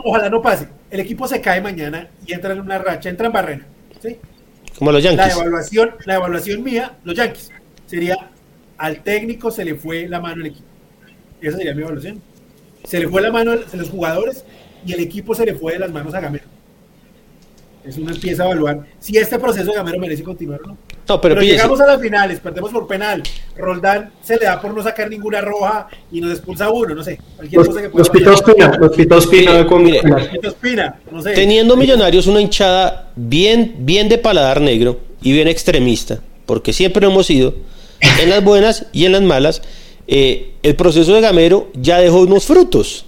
ojalá 0.04 0.30
no 0.30 0.41
pase. 0.41 0.68
El 0.89 0.99
equipo 0.99 1.26
se 1.26 1.39
cae 1.39 1.62
mañana 1.62 2.10
y 2.28 2.34
entra 2.34 2.52
en 2.52 2.60
una 2.60 2.78
racha, 2.78 3.08
entra 3.08 3.28
en 3.28 3.32
barrena. 3.32 3.66
¿sí? 4.02 4.18
Como 4.78 4.91
los 4.91 5.02
Yankees. 5.02 5.26
La 5.26 5.34
evaluación, 5.41 5.91
la 6.06 6.16
evaluación 6.16 6.64
mía, 6.64 6.97
los 7.06 7.16
Yankees, 7.16 7.49
sería 7.86 8.18
al 8.78 9.04
técnico 9.04 9.52
se 9.52 9.64
le 9.64 9.76
fue 9.76 10.10
la 10.10 10.20
mano 10.20 10.41
al 10.41 10.47
equipo. 10.47 10.68
Esa 11.39 11.56
sería 11.56 11.74
mi 11.74 11.84
evaluación. 11.84 12.22
Se 12.84 12.99
le 12.99 13.08
fue 13.08 13.22
la 13.22 13.32
mano 13.32 13.54
a 13.54 13.76
los 13.78 13.89
jugadores 13.89 14.43
y 14.86 14.91
el 14.91 14.99
equipo 14.99 15.34
se 15.34 15.45
le 15.45 15.56
fue 15.56 15.74
de 15.74 15.80
las 15.80 15.91
manos 15.91 16.14
a 16.14 16.20
Gamero. 16.20 16.43
Es 17.86 17.98
uno 17.98 18.12
empieza 18.12 18.44
a 18.44 18.46
evaluar 18.48 18.86
si 19.00 19.18
este 19.18 19.40
proceso 19.40 19.72
de 19.72 19.74
Gamero 19.76 20.00
merece 20.00 20.24
continuar 20.24 20.62
o 20.64 20.68
no. 20.68 20.78
No, 21.08 21.20
pero, 21.20 21.42
llegamos 21.42 21.82
a 21.82 21.88
las 21.88 22.00
finales, 22.00 22.40
perdemos 22.40 22.72
por 22.72 22.88
penal. 22.88 23.24
Roldán 23.58 24.12
se 24.24 24.38
le 24.38 24.46
da 24.46 24.62
por 24.62 24.74
no 24.74 24.84
sacar 24.84 25.10
ninguna 25.10 25.42
roja 25.42 25.88
y 26.12 26.22
nos 26.22 26.32
expulsa 26.32 26.70
uno, 26.70 26.94
no 26.94 27.04
sé. 27.04 27.20
Los, 27.52 27.68
cosa 27.68 27.82
que 27.82 27.90
los 27.98 28.10
pitos 28.10 28.42
Pina, 28.44 28.78
los 28.78 28.96
pitos 28.96 29.28
Pina, 29.28 29.68
los 30.42 30.54
Pina, 30.56 31.00
no 31.12 31.22
sé. 31.22 31.34
Teniendo 31.34 31.76
Millonarios 31.76 32.28
una 32.28 32.40
hinchada 32.40 33.12
bien, 33.16 33.76
bien 33.80 34.10
de 34.10 34.20
paladar 34.20 34.62
negro 34.62 35.00
y 35.22 35.32
bien 35.34 35.48
extremista, 35.48 36.20
porque 36.46 36.72
siempre 36.72 37.06
hemos 37.06 37.26
sido, 37.26 37.56
en 38.00 38.30
las 38.30 38.44
buenas 38.44 38.86
y 38.94 39.06
en 39.06 39.14
las 39.14 39.22
malas, 39.22 39.62
eh, 40.08 40.54
el 40.64 40.76
proceso 40.76 41.14
de 41.14 41.22
Gamero 41.22 41.70
ya 41.74 42.00
dejó 42.00 42.22
unos 42.22 42.46
frutos. 42.46 43.06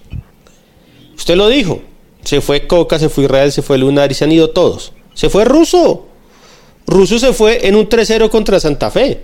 Usted 1.15 1.35
lo 1.35 1.47
dijo, 1.47 1.81
se 2.23 2.41
fue 2.41 2.67
Coca, 2.67 2.99
se 2.99 3.09
fue 3.09 3.25
Israel, 3.25 3.51
se 3.51 3.61
fue 3.61 3.77
Lunar 3.77 4.11
y 4.11 4.15
se 4.15 4.23
han 4.23 4.31
ido 4.31 4.49
todos. 4.49 4.93
Se 5.13 5.29
fue 5.29 5.45
Russo. 5.45 6.07
Russo 6.87 7.19
se 7.19 7.33
fue 7.33 7.67
en 7.67 7.75
un 7.75 7.87
3-0 7.87 8.29
contra 8.29 8.59
Santa 8.59 8.91
Fe. 8.91 9.21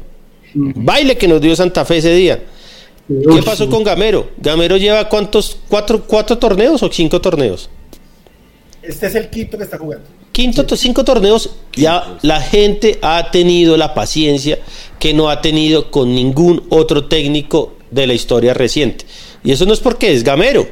Baile 0.54 1.18
que 1.18 1.28
nos 1.28 1.41
dio 1.41 1.56
Santa 1.56 1.86
Fe 1.86 1.97
ese 1.97 2.14
día. 2.14 2.39
¿Qué 3.08 3.41
pasó 3.43 3.70
con 3.70 3.84
Gamero? 3.84 4.30
Gamero 4.38 4.78
lleva 4.78 5.10
cuántos, 5.10 5.58
cuatro, 5.68 6.04
cuatro 6.06 6.38
torneos 6.38 6.84
o 6.84 6.91
cinco 6.91 7.20
torneos. 7.20 7.70
Este 8.82 9.08
es 9.08 9.16
el 9.16 9.30
quinto 9.30 9.58
que 9.58 9.64
está 9.64 9.78
jugando. 9.78 10.06
Quinto, 10.32 10.64
cinco 10.78 11.04
torneos, 11.04 11.50
ya 11.74 12.18
la 12.22 12.39
gente 12.39 13.00
ha 13.02 13.32
tenido 13.32 13.78
la 13.78 13.93
paciencia 13.93 14.60
que 15.00 15.14
no 15.14 15.30
ha 15.30 15.41
tenido 15.41 15.91
con 15.91 16.14
ningún 16.14 16.66
otro 16.70 17.06
técnico 17.06 17.74
de 17.91 18.08
la 18.08 18.14
historia 18.14 18.54
reciente. 18.54 19.06
Y 19.43 19.52
eso 19.52 19.66
no 19.66 19.74
es 19.74 19.80
porque 19.80 20.14
es 20.14 20.24
Gamero, 20.24 20.68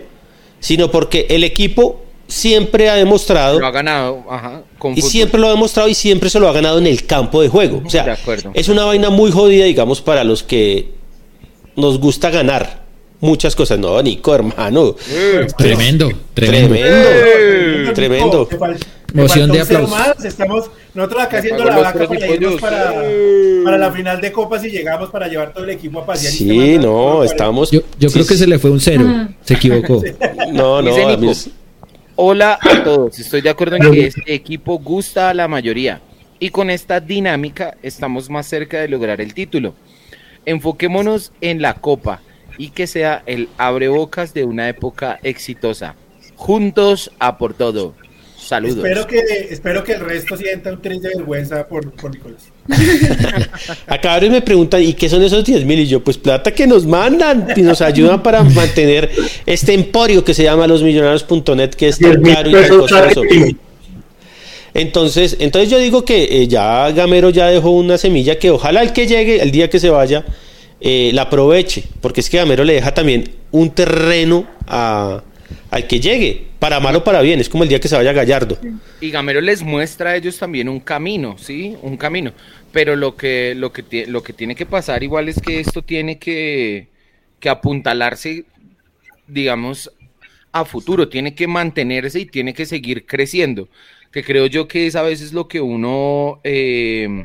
sino 0.60 0.92
porque 0.92 1.26
el 1.30 1.44
equipo 1.44 2.02
siempre 2.28 2.90
ha 2.90 2.96
demostrado. 2.96 3.60
Lo 3.60 3.68
ha 3.68 3.72
ganado, 3.72 4.24
y 4.96 5.02
siempre 5.02 5.40
lo 5.40 5.48
ha 5.48 5.52
demostrado 5.52 5.90
y 5.90 5.96
siempre 5.96 6.30
se 6.30 6.40
lo 6.40 6.48
ha 6.48 6.54
ganado 6.54 6.78
en 6.78 6.88
el 6.88 7.06
campo 7.06 7.42
de 7.42 7.50
juego. 7.50 7.82
O 7.86 7.90
sea, 7.90 8.18
es 8.54 8.70
una 8.70 8.86
vaina 8.86 9.10
muy 9.10 9.32
jodida, 9.32 9.66
digamos, 9.66 10.02
para 10.02 10.24
los 10.24 10.44
que 10.44 10.92
nos 11.76 12.00
gusta 12.00 12.30
ganar 12.30 12.84
muchas 13.20 13.56
cosas. 13.56 13.80
No, 13.80 14.02
Nico, 14.02 14.36
hermano. 14.36 14.96
tremendo, 15.58 16.12
tremendo. 16.34 16.76
Tremendo. 17.94 17.94
tremendo. 17.94 18.50
Moción 19.14 19.52
de 19.52 19.62
aplausos. 19.62 19.90
Más. 19.90 20.26
Estamos 20.26 20.70
nosotros 20.94 21.22
acá 21.24 21.38
haciendo 21.38 21.64
la 21.64 21.78
vaca 21.78 22.08
para 22.08 22.28
irnos 22.28 22.60
para, 22.60 22.94
para, 23.64 23.78
la 23.78 23.92
final 23.92 24.20
de 24.20 24.32
copas 24.34 24.64
y 24.66 24.70
llegamos 24.70 25.10
para 25.10 25.28
llevar 25.28 25.54
todo 25.54 25.64
el 25.64 25.70
equipo 25.70 26.02
a 26.02 26.06
pasear. 26.06 26.34
Sí, 26.34 26.78
no, 26.78 27.24
estamos. 27.24 27.72
Yo, 27.72 27.82
yo 27.98 28.10
creo 28.10 28.28
que 28.28 28.36
se 28.36 28.46
le 28.46 28.60
fue 28.60 28.70
un 28.70 28.82
cero. 28.82 29.06
Se 29.44 29.54
equivocó. 29.54 30.04
No, 30.52 30.82
no. 30.82 30.92
Hola 32.20 32.57
a 32.59 32.84
todos. 32.84 33.20
Estoy 33.20 33.41
de 33.41 33.51
acuerdo 33.51 33.76
en 33.76 33.91
que 33.91 34.07
este 34.07 34.34
equipo 34.34 34.80
gusta 34.80 35.30
a 35.30 35.36
la 35.36 35.47
mayoría. 35.47 36.01
Y 36.39 36.49
con 36.49 36.72
esta 36.72 36.99
dinámica 36.99 37.78
estamos 37.84 38.28
más 38.32 38.47
cerca 38.47 38.82
de 38.82 38.88
lograr 38.88 39.22
el 39.22 39.36
título. 39.36 39.76
Enfoquémonos 40.43 41.32
en 41.41 41.61
la 41.61 41.76
copa 41.76 42.22
y 42.57 42.72
que 42.72 42.88
sea 42.88 43.22
el 43.28 43.49
abrebocas 43.59 44.34
de 44.34 44.45
una 44.45 44.68
época 44.68 45.20
exitosa. 45.22 45.93
Juntos 46.36 47.11
a 47.20 47.38
por 47.38 47.53
todo. 47.53 47.93
Saludos. 48.36 48.78
Espero 48.78 49.05
que, 49.05 49.20
espero 49.51 49.84
que 49.84 49.93
el 49.93 49.99
resto 49.99 50.38
sienta 50.38 50.72
un 50.72 50.82
tren 50.82 50.99
de 50.99 51.09
vergüenza 51.09 51.68
por, 51.68 51.91
por 51.91 52.09
Nicolás. 52.09 52.51
Acá 53.88 54.20
me 54.20 54.41
preguntan, 54.41 54.82
¿y 54.82 54.93
qué 54.93 55.09
son 55.09 55.24
esos 55.24 55.43
10 55.43 55.65
mil? 55.65 55.80
Y 55.80 55.88
yo, 55.88 56.03
pues 56.03 56.18
plata 56.18 56.51
que 56.51 56.68
nos 56.68 56.86
mandan 56.86 57.47
y 57.55 57.61
nos 57.61 57.82
ayudan 57.82 58.22
para 58.22 58.43
mantener 58.43 59.09
este 59.45 59.74
emporio 59.74 60.24
que 60.24 60.34
se 60.34 60.43
llama 60.43 60.68
losmillonarios.net, 60.68 61.72
que 61.72 61.88
es 61.88 61.99
tan 61.99 62.22
caro 62.22 62.49
y 62.49 62.53
tan 62.53 62.78
costoso. 62.80 63.22
Entonces, 64.74 65.38
entonces 65.39 65.72
yo 65.72 65.80
digo 65.80 66.05
que 66.05 66.43
eh, 66.43 66.47
ya 66.47 66.91
Gamero 66.91 67.32
ya 67.32 67.47
dejó 67.47 67.72
una 67.72 67.97
semilla 67.97 68.38
que 68.38 68.51
ojalá 68.51 68.84
el 68.84 68.93
que 68.93 69.07
llegue, 69.07 69.41
el 69.41 69.49
día 69.49 69.70
que 69.70 69.80
se 69.80 69.89
vaya, 69.89 70.24
eh, 70.80 71.09
la 71.13 71.24
aproveche, 71.24 71.84
porque 72.01 72.22
es 72.22 72.30
que 72.30 72.38
Gamero 72.38 72.63
le 72.63 72.74
deja 72.74 72.93
también 72.93 73.24
un 73.51 73.72
terreno 73.72 74.45
a, 74.68 75.24
al 75.72 75.88
que 75.88 75.99
llegue, 75.99 76.47
para 76.59 76.80
mal 76.80 76.95
o 76.95 77.03
para 77.03 77.22
bien, 77.22 77.39
es 77.39 77.49
como 77.49 77.63
el 77.63 77.70
día 77.70 77.80
que 77.80 77.88
se 77.88 77.95
vaya 77.95 78.13
Gallardo. 78.13 78.57
Y 79.01 79.09
Gamero 79.11 79.41
les 79.41 79.63
muestra 79.63 80.11
a 80.11 80.15
ellos 80.15 80.38
también 80.38 80.70
un 80.70 80.80
camino, 80.80 81.38
¿sí? 81.38 81.76
Un 81.82 81.97
camino. 81.97 82.34
Pero 82.72 82.95
lo 82.95 83.15
que, 83.15 83.53
lo 83.55 83.72
que, 83.72 84.05
lo 84.07 84.24
que 84.24 84.34
tiene 84.34 84.55
que 84.55 84.65
pasar 84.65 85.03
igual 85.03 85.30
es 85.30 85.41
que 85.41 85.59
esto 85.59 85.82
tiene 85.82 86.20
que, 86.20 86.88
que 87.39 87.49
apuntalarse, 87.49 88.45
digamos, 89.28 89.91
a 90.51 90.65
futuro, 90.65 91.09
tiene 91.09 91.36
que 91.36 91.47
mantenerse 91.47 92.20
y 92.20 92.26
tiene 92.26 92.53
que 92.53 92.65
seguir 92.65 93.05
creciendo, 93.05 93.70
que 94.11 94.24
creo 94.24 94.47
yo 94.47 94.68
que 94.68 94.88
es 94.88 94.95
a 94.95 95.01
veces 95.01 95.34
lo 95.34 95.47
que 95.47 95.61
uno 95.61 96.39
eh, 96.43 97.24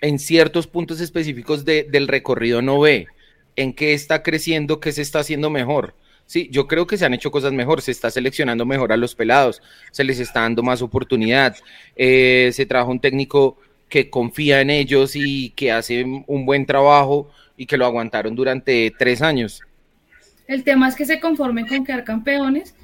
en 0.00 0.18
ciertos 0.18 0.66
puntos 0.66 1.00
específicos 1.00 1.64
del 1.64 2.08
recorrido 2.08 2.62
no 2.62 2.80
ve, 2.80 3.06
en 3.56 3.72
qué 3.72 3.92
está 3.92 4.22
creciendo, 4.22 4.80
qué 4.80 4.92
se 4.92 5.02
está 5.02 5.20
haciendo 5.20 5.50
mejor. 5.50 5.94
Sí, 6.26 6.48
yo 6.52 6.66
creo 6.66 6.86
que 6.86 6.98
se 6.98 7.06
han 7.06 7.14
hecho 7.14 7.30
cosas 7.30 7.52
mejor, 7.54 7.80
se 7.80 7.90
está 7.90 8.10
seleccionando 8.10 8.66
mejor 8.66 8.92
a 8.92 8.98
los 8.98 9.14
pelados, 9.14 9.62
se 9.92 10.04
les 10.04 10.20
está 10.20 10.42
dando 10.42 10.62
más 10.62 10.82
oportunidad, 10.82 11.56
eh, 11.96 12.50
se 12.52 12.66
trabaja 12.66 12.90
un 12.90 13.00
técnico 13.00 13.56
que 13.88 14.10
confía 14.10 14.60
en 14.60 14.70
ellos 14.70 15.16
y 15.16 15.50
que 15.50 15.72
hace 15.72 16.04
un 16.04 16.46
buen 16.46 16.66
trabajo 16.66 17.30
y 17.56 17.66
que 17.66 17.76
lo 17.76 17.86
aguantaron 17.86 18.34
durante 18.34 18.92
tres 18.96 19.22
años. 19.22 19.62
El 20.46 20.64
tema 20.64 20.88
es 20.88 20.94
que 20.94 21.04
se 21.04 21.20
conformen 21.20 21.66
con 21.66 21.84
quedar 21.84 22.04
campeones, 22.04 22.74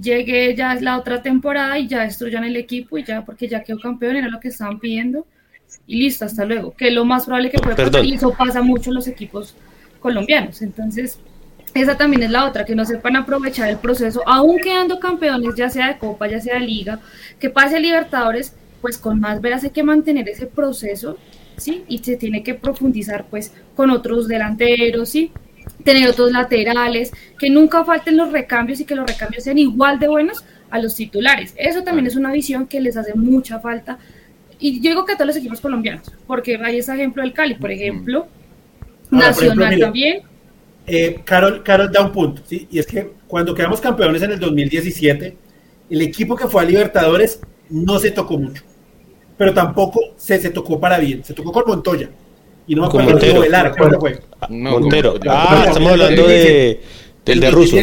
llegue 0.00 0.54
ya 0.56 0.74
la 0.76 0.98
otra 0.98 1.22
temporada 1.22 1.78
y 1.78 1.86
ya 1.86 2.02
destruyan 2.02 2.44
el 2.44 2.56
equipo 2.56 2.96
y 2.96 3.04
ya, 3.04 3.24
porque 3.24 3.48
ya 3.48 3.62
quedó 3.62 3.78
campeón, 3.78 4.16
era 4.16 4.28
lo 4.28 4.40
que 4.40 4.48
estaban 4.48 4.78
pidiendo. 4.78 5.26
Y 5.86 5.96
listo, 5.96 6.24
hasta 6.24 6.44
luego, 6.44 6.72
que 6.74 6.88
es 6.88 6.94
lo 6.94 7.04
más 7.04 7.24
probable 7.24 7.50
que 7.50 7.58
pueda 7.58 7.76
pasar. 7.76 8.04
Y 8.04 8.14
eso 8.14 8.32
pasa 8.32 8.62
mucho 8.62 8.90
en 8.90 8.94
los 8.94 9.08
equipos 9.08 9.54
colombianos, 10.00 10.62
entonces 10.62 11.18
esa 11.74 11.96
también 11.96 12.22
es 12.22 12.30
la 12.30 12.44
otra, 12.44 12.64
que 12.64 12.74
no 12.74 12.84
sepan 12.84 13.16
aprovechar 13.16 13.68
el 13.68 13.78
proceso, 13.78 14.22
aún 14.26 14.58
quedando 14.58 15.00
campeones, 15.00 15.56
ya 15.56 15.68
sea 15.68 15.88
de 15.88 15.98
Copa, 15.98 16.28
ya 16.28 16.40
sea 16.40 16.54
de 16.54 16.60
Liga, 16.60 17.00
que 17.40 17.50
pase 17.50 17.80
Libertadores, 17.80 18.54
pues 18.84 18.98
con 18.98 19.18
más 19.18 19.40
veras 19.40 19.64
hay 19.64 19.70
que 19.70 19.82
mantener 19.82 20.28
ese 20.28 20.44
proceso, 20.44 21.16
¿sí? 21.56 21.84
Y 21.88 22.00
se 22.00 22.16
tiene 22.16 22.42
que 22.42 22.52
profundizar, 22.52 23.24
pues, 23.30 23.50
con 23.74 23.88
otros 23.88 24.28
delanteros, 24.28 25.08
¿sí? 25.08 25.32
Tener 25.84 26.06
otros 26.06 26.30
laterales, 26.32 27.10
que 27.38 27.48
nunca 27.48 27.82
falten 27.82 28.18
los 28.18 28.30
recambios 28.30 28.80
y 28.80 28.84
que 28.84 28.94
los 28.94 29.06
recambios 29.06 29.44
sean 29.44 29.56
igual 29.56 29.98
de 29.98 30.08
buenos 30.08 30.44
a 30.68 30.78
los 30.80 30.94
titulares. 30.96 31.54
Eso 31.56 31.82
también 31.82 32.06
es 32.06 32.14
una 32.14 32.30
visión 32.30 32.66
que 32.66 32.78
les 32.82 32.98
hace 32.98 33.14
mucha 33.14 33.58
falta. 33.58 33.96
Y 34.60 34.82
yo 34.82 34.90
digo 34.90 35.06
que 35.06 35.12
a 35.12 35.16
todos 35.16 35.28
los 35.28 35.36
equipos 35.38 35.62
colombianos, 35.62 36.12
porque 36.26 36.60
hay 36.62 36.80
ese 36.80 36.92
ejemplo 36.92 37.22
del 37.22 37.32
Cali, 37.32 37.54
por 37.54 37.70
ejemplo, 37.70 38.26
Nacional 39.10 39.80
también 39.80 40.24
eh, 40.86 41.20
Carol, 41.24 41.62
Carol 41.62 41.90
da 41.90 42.02
un 42.02 42.12
punto, 42.12 42.42
¿sí? 42.44 42.68
y 42.70 42.78
es 42.78 42.86
que 42.86 43.12
cuando 43.26 43.54
quedamos 43.54 43.80
campeones 43.80 44.20
en 44.20 44.32
el 44.32 44.38
2017, 44.38 45.36
el 45.88 46.02
equipo 46.02 46.36
que 46.36 46.46
fue 46.46 46.60
a 46.60 46.66
Libertadores 46.66 47.40
no 47.70 47.98
se 47.98 48.10
tocó 48.10 48.38
mucho, 48.38 48.62
pero 49.36 49.52
tampoco 49.52 50.00
se, 50.16 50.38
se 50.40 50.50
tocó 50.50 50.78
para 50.78 50.98
bien, 50.98 51.24
se 51.24 51.34
tocó 51.34 51.52
con 51.52 51.64
Montoya. 51.66 52.10
Y 52.66 52.74
no 52.74 52.82
me 52.82 52.88
acuerdo 52.88 53.10
Montero. 53.10 53.40
Velar, 53.40 53.76
¿cuándo 53.76 54.00
fue? 54.00 54.20
Montero. 54.48 55.14
Ah, 55.28 55.64
estamos 55.68 55.92
hablando 55.92 56.26
de, 56.26 56.80
del 57.24 57.40
de 57.40 57.50
Russo. 57.50 57.76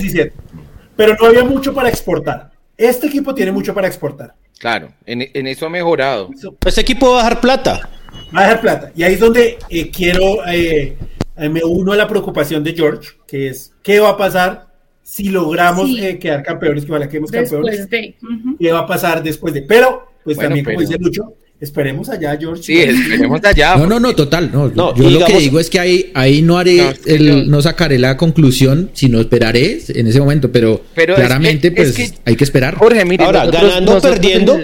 Pero 0.95 1.15
no 1.19 1.27
había 1.27 1.43
mucho 1.43 1.73
para 1.73 1.89
exportar. 1.89 2.51
Este 2.77 3.07
equipo 3.07 3.33
tiene 3.35 3.51
mucho 3.51 3.73
para 3.73 3.87
exportar. 3.87 4.33
Claro, 4.59 4.91
en, 5.05 5.27
en 5.33 5.47
eso 5.47 5.65
ha 5.65 5.69
mejorado. 5.69 6.29
Este 6.65 6.81
equipo 6.81 7.11
va 7.11 7.21
a 7.21 7.23
dejar 7.23 7.41
plata. 7.41 7.89
Va 8.35 8.41
a 8.41 8.43
dejar 8.43 8.61
plata. 8.61 8.91
Y 8.95 9.03
ahí 9.03 9.13
es 9.13 9.19
donde 9.19 9.57
eh, 9.69 9.91
quiero 9.91 10.45
eh, 10.47 10.97
me 11.37 11.63
uno 11.63 11.91
a 11.93 11.95
la 11.95 12.07
preocupación 12.07 12.63
de 12.63 12.73
George, 12.73 13.11
que 13.27 13.49
es 13.49 13.73
qué 13.81 13.99
va 13.99 14.09
a 14.09 14.17
pasar 14.17 14.67
si 15.03 15.29
logramos 15.29 15.89
eh, 15.99 16.19
quedar 16.19 16.43
campeones, 16.43 16.85
que 16.85 16.91
ojalá 16.91 17.09
quedemos 17.09 17.31
campeones. 17.31 17.89
De, 17.89 18.15
¿Qué 18.59 18.71
va 18.71 18.79
a 18.79 18.87
pasar 18.87 19.23
después 19.23 19.53
de? 19.53 19.63
Pero, 19.63 20.07
pues 20.23 20.37
también, 20.37 20.63
como 20.63 20.79
dice 20.79 20.97
Lucho, 20.99 21.33
esperemos 21.61 22.09
allá, 22.09 22.35
George. 22.37 22.63
Sí, 22.63 22.79
esperemos 22.79 23.39
allá. 23.43 23.77
No, 23.77 23.85
no, 23.85 23.99
no, 23.99 24.13
total. 24.13 24.51
No, 24.51 24.95
yo 24.95 25.09
lo 25.09 25.25
que 25.25 25.37
digo 25.37 25.59
es 25.59 25.69
que 25.69 25.79
ahí, 25.79 26.11
ahí 26.13 26.41
no 26.41 26.57
haré, 26.57 26.77
no, 26.77 26.93
el, 27.05 27.49
no 27.49 27.61
sacaré 27.61 27.99
la 27.99 28.17
conclusión, 28.17 28.89
sino 28.93 29.21
esperaré 29.21 29.79
en 29.87 30.07
ese 30.07 30.19
momento, 30.19 30.51
pero, 30.51 30.81
claramente, 30.93 31.71
pues 31.71 32.15
hay 32.25 32.35
que 32.35 32.43
esperar. 32.43 32.75
Jorge, 32.75 33.05
mire, 33.05 33.23
Ahora, 33.23 33.45
ganando 33.45 33.97
o 33.97 34.01
perdiendo. 34.01 34.59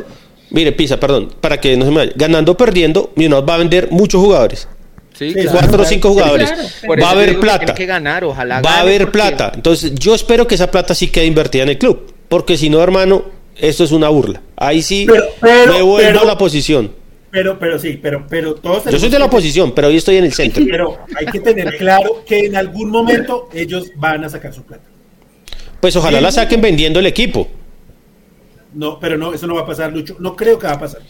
Mire, 0.49 0.71
Pisa, 0.71 0.97
perdón, 0.97 1.33
para 1.41 1.59
que 1.59 1.75
no 1.75 1.85
se 1.85 1.91
me 1.91 1.97
vaya. 1.97 2.13
Ganando 2.15 2.53
o 2.53 2.57
perdiendo, 2.57 3.11
Millonarios 3.15 3.49
va 3.49 3.55
a 3.55 3.57
vender 3.57 3.89
muchos 3.91 4.21
jugadores. 4.21 4.67
Sí, 5.13 5.33
Cuatro 5.51 5.81
o 5.81 5.85
cinco 5.85 6.09
jugadores. 6.09 6.49
Va 6.89 7.09
a 7.09 7.11
haber 7.11 7.39
plata. 7.39 7.73
Que 7.73 7.85
ganar, 7.85 8.23
ojalá 8.23 8.61
va 8.61 8.77
a 8.77 8.81
haber 8.81 9.11
plata. 9.11 9.51
Entonces, 9.53 9.93
yo 9.95 10.15
espero 10.15 10.47
que 10.47 10.55
esa 10.55 10.71
plata 10.71 10.95
sí 10.95 11.07
quede 11.07 11.25
invertida 11.25 11.63
en 11.63 11.69
el 11.69 11.77
club. 11.77 12.13
Porque 12.29 12.57
si 12.57 12.69
no, 12.69 12.81
hermano, 12.81 13.25
esto 13.59 13.83
es 13.83 13.91
una 13.91 14.09
burla. 14.09 14.41
Ahí 14.55 14.81
sí 14.81 15.07
me 15.41 15.81
vuelvo 15.81 16.21
a 16.21 16.25
la 16.25 16.37
posición. 16.37 16.91
Pero, 17.29 17.59
pero 17.59 17.77
sí, 17.77 17.99
pero, 18.01 18.25
pero 18.27 18.55
todos. 18.55 18.85
Yo 18.85 18.99
soy 18.99 19.09
de 19.09 19.19
la 19.19 19.25
oposición, 19.25 19.73
pero 19.73 19.89
hoy 19.89 19.97
estoy 19.97 20.17
en 20.17 20.25
el 20.25 20.33
centro. 20.33 20.63
Pero 20.69 20.97
hay 21.15 21.25
que 21.25 21.39
tener 21.39 21.77
claro 21.77 22.23
que 22.25 22.45
en 22.45 22.55
algún 22.55 22.89
momento 22.89 23.49
ellos 23.53 23.91
van 23.95 24.23
a 24.23 24.29
sacar 24.29 24.53
su 24.53 24.63
plata. 24.63 24.85
Pues 25.79 25.95
ojalá 25.95 26.21
la 26.21 26.31
saquen 26.31 26.61
vendiendo 26.61 26.99
el 26.99 27.05
equipo. 27.05 27.47
No, 28.73 28.99
pero 28.99 29.17
no, 29.17 29.33
eso 29.33 29.47
no 29.47 29.55
va 29.55 29.61
a 29.61 29.65
pasar, 29.65 29.91
Lucho. 29.91 30.15
No 30.19 30.35
creo 30.35 30.57
que 30.57 30.67
va 30.67 30.73
a 30.73 30.79
pasar. 30.79 31.01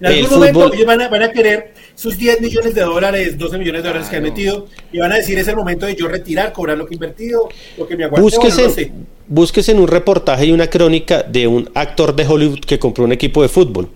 En 0.00 0.06
algún 0.06 0.30
momento 0.30 0.72
ellos 0.72 0.86
van 0.86 1.00
a, 1.02 1.08
van 1.08 1.22
a, 1.22 1.32
querer 1.32 1.74
sus 1.94 2.18
10 2.18 2.40
millones 2.40 2.74
de 2.74 2.80
dólares, 2.82 3.38
12 3.38 3.58
millones 3.58 3.82
de 3.82 3.88
dólares 3.88 4.08
que 4.08 4.16
han 4.16 4.22
metido 4.22 4.66
y 4.92 4.98
van 4.98 5.12
a 5.12 5.16
decir 5.16 5.38
es 5.38 5.48
el 5.48 5.56
momento 5.56 5.86
de 5.86 5.94
yo 5.94 6.08
retirar, 6.08 6.52
cobrar 6.52 6.78
lo 6.78 6.86
que 6.86 6.94
he 6.94 6.96
invertido, 6.96 7.48
lo 7.78 7.86
que 7.86 7.96
me 7.96 8.04
aguanté. 8.04 8.22
Búsquese, 8.22 8.92
búsquese 9.28 9.72
en 9.72 9.78
un 9.78 9.88
reportaje 9.88 10.46
y 10.46 10.52
una 10.52 10.68
crónica 10.68 11.22
de 11.22 11.46
un 11.46 11.70
actor 11.74 12.14
de 12.14 12.26
Hollywood 12.26 12.60
que 12.60 12.78
compró 12.78 13.04
un 13.04 13.12
equipo 13.12 13.42
de 13.42 13.48
fútbol. 13.48 13.88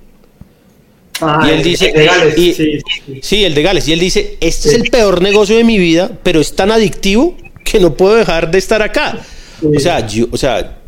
Ah, 1.20 1.46
y 1.48 1.50
él 1.50 1.62
dice, 1.62 1.88
el 1.88 1.94
de 1.94 2.04
Gales, 2.04 2.38
y, 2.38 2.52
sí, 2.52 2.78
sí. 3.06 3.20
sí, 3.22 3.44
el 3.44 3.54
de 3.54 3.62
Gales. 3.62 3.88
Y 3.88 3.92
él 3.92 4.00
dice, 4.00 4.36
este 4.40 4.68
es 4.68 4.74
el 4.74 4.90
peor 4.90 5.22
negocio 5.22 5.56
de 5.56 5.64
mi 5.64 5.78
vida, 5.78 6.10
pero 6.22 6.40
es 6.40 6.54
tan 6.54 6.70
adictivo 6.70 7.36
que 7.64 7.80
no 7.80 7.94
puedo 7.94 8.16
dejar 8.16 8.50
de 8.50 8.58
estar 8.58 8.82
acá. 8.82 9.18
O 9.62 9.80
sea, 9.80 10.06
yo, 10.06 10.26
o 10.30 10.36
sea, 10.36 10.78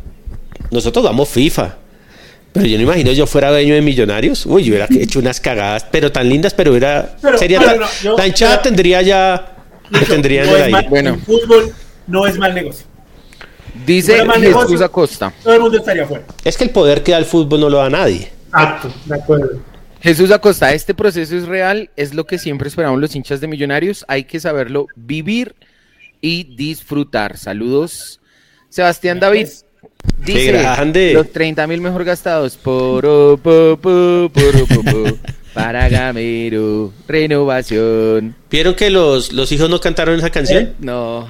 nosotros 0.69 1.03
damos 1.03 1.27
FIFA. 1.29 1.78
Pero 2.53 2.65
yo 2.65 2.77
no 2.77 2.83
imagino 2.83 3.11
yo 3.11 3.27
fuera 3.27 3.51
dueño 3.51 3.75
de 3.75 3.81
millonarios. 3.81 4.45
Uy, 4.45 4.63
yo 4.63 4.69
hubiera 4.73 4.87
hecho 4.89 5.19
unas 5.19 5.39
cagadas, 5.39 5.85
pero 5.91 6.11
tan 6.11 6.27
lindas, 6.27 6.53
pero 6.53 6.75
era. 6.75 7.15
Pero, 7.21 7.37
sería 7.37 7.59
pero 7.59 7.71
tan, 7.71 7.79
no, 7.81 7.87
yo- 8.03 8.17
la 8.17 8.27
hinchada 8.27 8.51
pero- 8.57 8.63
tendría 8.63 9.01
ya. 9.01 9.55
Lucho, 9.91 10.05
tendría 10.05 10.45
no 10.45 10.55
es 10.57 10.69
mal-. 10.71 10.85
Bueno. 10.89 11.13
el 11.15 11.21
fútbol 11.21 11.73
no 12.07 12.27
es 12.27 12.37
mal 12.37 12.53
negocio. 12.53 12.85
Dice 13.85 14.23
mal 14.25 14.41
Jesús 14.41 14.81
Acosta. 14.81 15.33
Todo 15.43 15.53
el 15.53 15.61
mundo 15.61 15.77
estaría 15.77 16.05
fuera. 16.05 16.25
Es 16.43 16.57
que 16.57 16.63
el 16.65 16.69
poder 16.71 17.01
que 17.03 17.11
da 17.11 17.17
el 17.17 17.25
fútbol 17.25 17.59
no 17.59 17.69
lo 17.69 17.77
da 17.77 17.89
nadie. 17.89 18.29
Exacto, 18.47 18.91
de 19.05 19.15
acuerdo. 19.15 19.61
Jesús 20.01 20.31
Acosta, 20.31 20.73
este 20.73 20.93
proceso 20.93 21.35
es 21.35 21.45
real, 21.47 21.89
es 21.95 22.13
lo 22.13 22.25
que 22.25 22.37
siempre 22.37 22.67
esperamos 22.67 22.99
los 22.99 23.15
hinchas 23.15 23.41
de 23.41 23.47
Millonarios, 23.47 24.05
hay 24.07 24.23
que 24.23 24.39
saberlo 24.39 24.87
vivir 24.95 25.55
y 26.21 26.55
disfrutar. 26.55 27.37
Saludos. 27.37 28.19
Sebastián 28.69 29.19
David 29.19 29.47
dice 30.17 30.51
grande. 30.51 31.13
los 31.13 31.31
30 31.31 31.67
mil 31.67 31.81
mejor 31.81 32.03
gastados 32.03 32.57
por 32.57 33.05
oh, 33.05 33.37
po, 33.37 33.77
po, 33.81 34.29
por, 34.33 34.55
oh, 34.55 34.65
po, 34.67 34.83
po, 34.83 35.17
para 35.53 35.89
Gamero, 35.89 36.93
renovación. 37.07 38.35
¿Vieron 38.49 38.75
que 38.75 38.89
los, 38.89 39.33
los 39.33 39.51
hijos 39.51 39.69
no 39.69 39.79
cantaron 39.79 40.17
esa 40.17 40.29
canción? 40.29 40.73
No, 40.79 41.27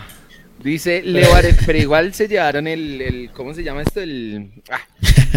Dice 0.64 1.02
Leo 1.04 1.34
Arenas, 1.34 1.60
pero 1.66 1.80
igual 1.80 2.14
se 2.14 2.28
llevaron 2.28 2.68
el, 2.68 3.02
el 3.02 3.32
¿cómo 3.32 3.54
se 3.54 3.64
llama 3.64 3.82
esto? 3.82 4.02
El 4.02 4.52
ah, 4.70 4.82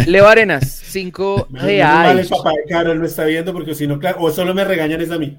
Leo 0.05 0.27
Arenas, 0.27 0.81
5 0.85 1.47
reales. 1.51 2.27
papá 2.27 2.51
de 2.51 2.69
Carol 2.69 2.97
lo 2.97 3.05
está 3.05 3.23
viendo 3.23 3.53
porque 3.53 3.73
si 3.73 3.87
no, 3.87 3.99
claro, 3.99 4.21
o 4.21 4.31
solo 4.31 4.53
me 4.53 4.65
regañan 4.65 4.99
es 5.01 5.11
a 5.11 5.17
mí. 5.17 5.37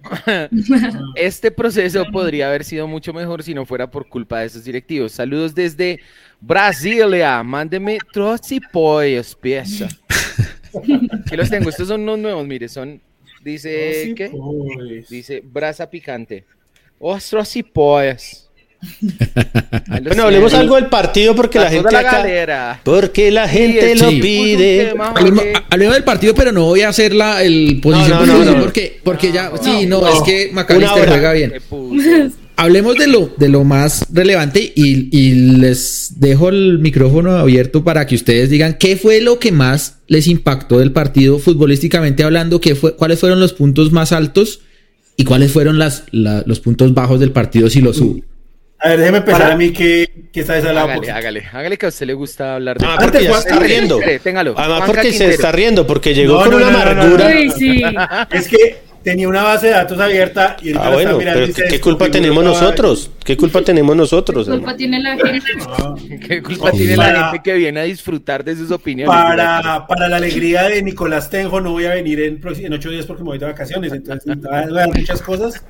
este 1.17 1.51
proceso 1.51 2.05
podría 2.13 2.49
haber 2.49 2.65
sido 2.65 2.87
mucho 2.87 3.13
mejor 3.13 3.43
si 3.43 3.53
no 3.53 3.67
fuera 3.67 3.91
por 3.91 4.09
culpa 4.09 4.41
de 4.41 4.47
esos 4.47 4.65
directivos. 4.65 5.13
Saludos 5.13 5.55
desde 5.55 6.01
Brasilia, 6.41 7.43
mándeme 7.43 7.99
troci 8.13 8.61
pollos, 8.61 9.35
pieza. 9.35 9.89
Aquí 11.27 11.37
los 11.37 11.51
tengo, 11.51 11.69
estos 11.69 11.89
son 11.89 12.03
unos 12.03 12.19
nuevos, 12.19 12.47
mire, 12.47 12.69
son, 12.69 13.01
dice, 13.43 14.15
¿qué? 14.17 14.33
Dice 15.11 15.43
brasa 15.45 15.91
picante. 15.91 16.45
Ostros 16.99 17.55
y 17.57 17.63
pollas. 17.63 18.44
bueno, 20.03 20.25
hablemos 20.25 20.55
algo 20.55 20.77
del 20.77 20.87
partido 20.87 21.35
porque 21.35 21.59
la, 21.59 21.71
gente 21.71 21.97
acá, 21.97 22.81
porque 22.85 23.31
la 23.31 23.49
gente 23.49 23.95
lo 23.97 24.09
pide. 24.09 24.95
Hablemos, 25.71 25.95
del 25.95 26.05
partido, 26.05 26.35
pero 26.35 26.53
no 26.53 26.67
voy 26.67 26.83
a 26.83 26.89
hacer 26.89 27.15
la 27.15 27.43
el 27.43 27.81
posición 27.83 28.29
porque 28.61 29.01
porque 29.03 29.33
ya 29.33 29.53
sí, 29.63 29.87
no, 29.87 30.07
es 30.09 30.23
que 30.23 30.51
Macalister 30.53 31.09
juega 31.09 31.33
bien. 31.33 31.53
Hablemos 32.57 32.97
de 32.97 33.09
lo 33.09 33.33
de 33.37 33.49
lo 33.49 33.65
más 33.65 34.07
relevante 34.13 34.73
y, 34.77 35.09
y 35.11 35.35
les 35.59 36.13
dejo 36.19 36.51
el 36.51 36.79
micrófono 36.79 37.33
abierto 37.33 37.83
para 37.83 38.07
que 38.07 38.15
ustedes 38.15 38.49
digan 38.49 38.77
qué 38.79 38.97
fue 38.97 39.21
lo 39.21 39.41
que 39.41 39.51
más 39.51 39.97
les 40.07 40.29
impactó 40.29 40.79
del 40.79 40.93
partido 40.93 41.41
futbolísticamente 41.41 42.23
hablando, 42.23 42.61
qué 42.61 42.77
fue 42.77 42.95
cuáles 42.95 43.19
fueron 43.19 43.41
los 43.41 43.55
puntos 43.55 43.91
más 43.91 44.13
altos 44.13 44.61
y 45.17 45.25
cuáles 45.25 45.53
fueron 45.53 45.79
las, 45.79 46.05
los 46.13 46.61
puntos 46.61 46.95
bajos 46.95 47.21
del 47.21 47.33
partido 47.33 47.71
si 47.71 47.81
los 47.81 48.01
hubo. 48.01 48.21
A 48.85 48.89
ver, 48.91 48.99
déjeme 48.99 49.19
empezar 49.19 49.51
a 49.51 49.57
mí 49.57 49.73
que, 49.73 50.27
que 50.31 50.41
está 50.41 50.55
desalado. 50.55 50.89
Hágale, 50.89 51.11
hágale, 51.11 51.45
hágale 51.51 51.79
que 51.79 51.87
a 51.87 51.89
usted 51.89 52.07
le 52.07 52.13
gusta 52.13 52.57
hablar 52.57 52.77
de 52.79 52.87
Ah, 52.87 52.99
porque 53.01 53.25
ya 53.25 53.33
se 53.33 53.39
está 53.39 53.59
riendo. 53.59 53.99
Además, 54.57 54.83
porque 54.85 55.13
se 55.13 55.31
está 55.31 55.51
riendo, 55.53 55.87
porque 55.87 56.15
llegó 56.15 56.39
con 56.45 56.55
una 56.55 56.69
amargura. 56.69 57.31
sí. 57.57 57.83
Es 58.31 58.47
que 58.47 58.85
tenía 59.03 59.29
una 59.29 59.43
base 59.43 59.69
de 59.69 59.73
datos 59.73 59.99
abierta 60.01 60.57
y 60.61 60.77
ah, 60.77 60.91
bueno, 60.91 61.19
pero 61.19 61.47
¿qué, 61.55 61.81
culpa 61.81 62.11
tenemos 62.11 62.45
nosotros? 62.45 63.11
¿Qué 63.25 63.37
culpa 63.37 63.63
tenemos 63.63 63.97
nosotros? 63.97 64.47
¿Qué 64.47 64.53
culpa 64.53 64.77
tiene 64.77 65.01
la 65.01 65.17
gente? 65.17 66.19
¿Qué 66.27 66.43
culpa 66.43 66.71
tiene 66.73 66.97
la 66.97 67.31
gente 67.31 67.43
que 67.43 67.55
viene 67.55 67.81
a 67.81 67.85
disfrutar 67.85 68.45
de 68.45 68.57
sus 68.57 68.71
opiniones? 68.71 69.15
Para, 69.15 69.87
para 69.87 70.09
la 70.09 70.17
alegría 70.17 70.65
de 70.65 70.83
Nicolás 70.83 71.31
Tenjo 71.31 71.61
no 71.61 71.73
voy 71.73 71.87
a 71.87 71.95
venir 71.95 72.21
en, 72.21 72.41
en 72.43 72.73
ocho 72.73 72.91
días 72.91 73.07
porque 73.07 73.23
me 73.23 73.29
voy 73.29 73.39
de 73.39 73.47
vacaciones, 73.47 73.93
entonces 73.93 74.37
voy 74.41 74.59
a 74.59 74.67
dar 74.67 74.89
muchas 74.89 75.23
cosas 75.23 75.65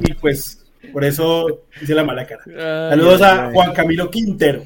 y 0.00 0.12
pues 0.14 0.69
por 0.92 1.04
eso 1.04 1.64
hice 1.80 1.94
la 1.94 2.04
mala 2.04 2.26
cara. 2.26 2.42
Saludos 2.90 3.22
a 3.22 3.50
Juan 3.52 3.72
Camilo 3.72 4.10
Quintero. 4.10 4.64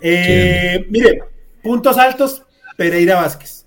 Eh, 0.00 0.86
mire, 0.88 1.22
puntos 1.62 1.98
altos, 1.98 2.42
Pereira 2.76 3.16
Vázquez. 3.16 3.66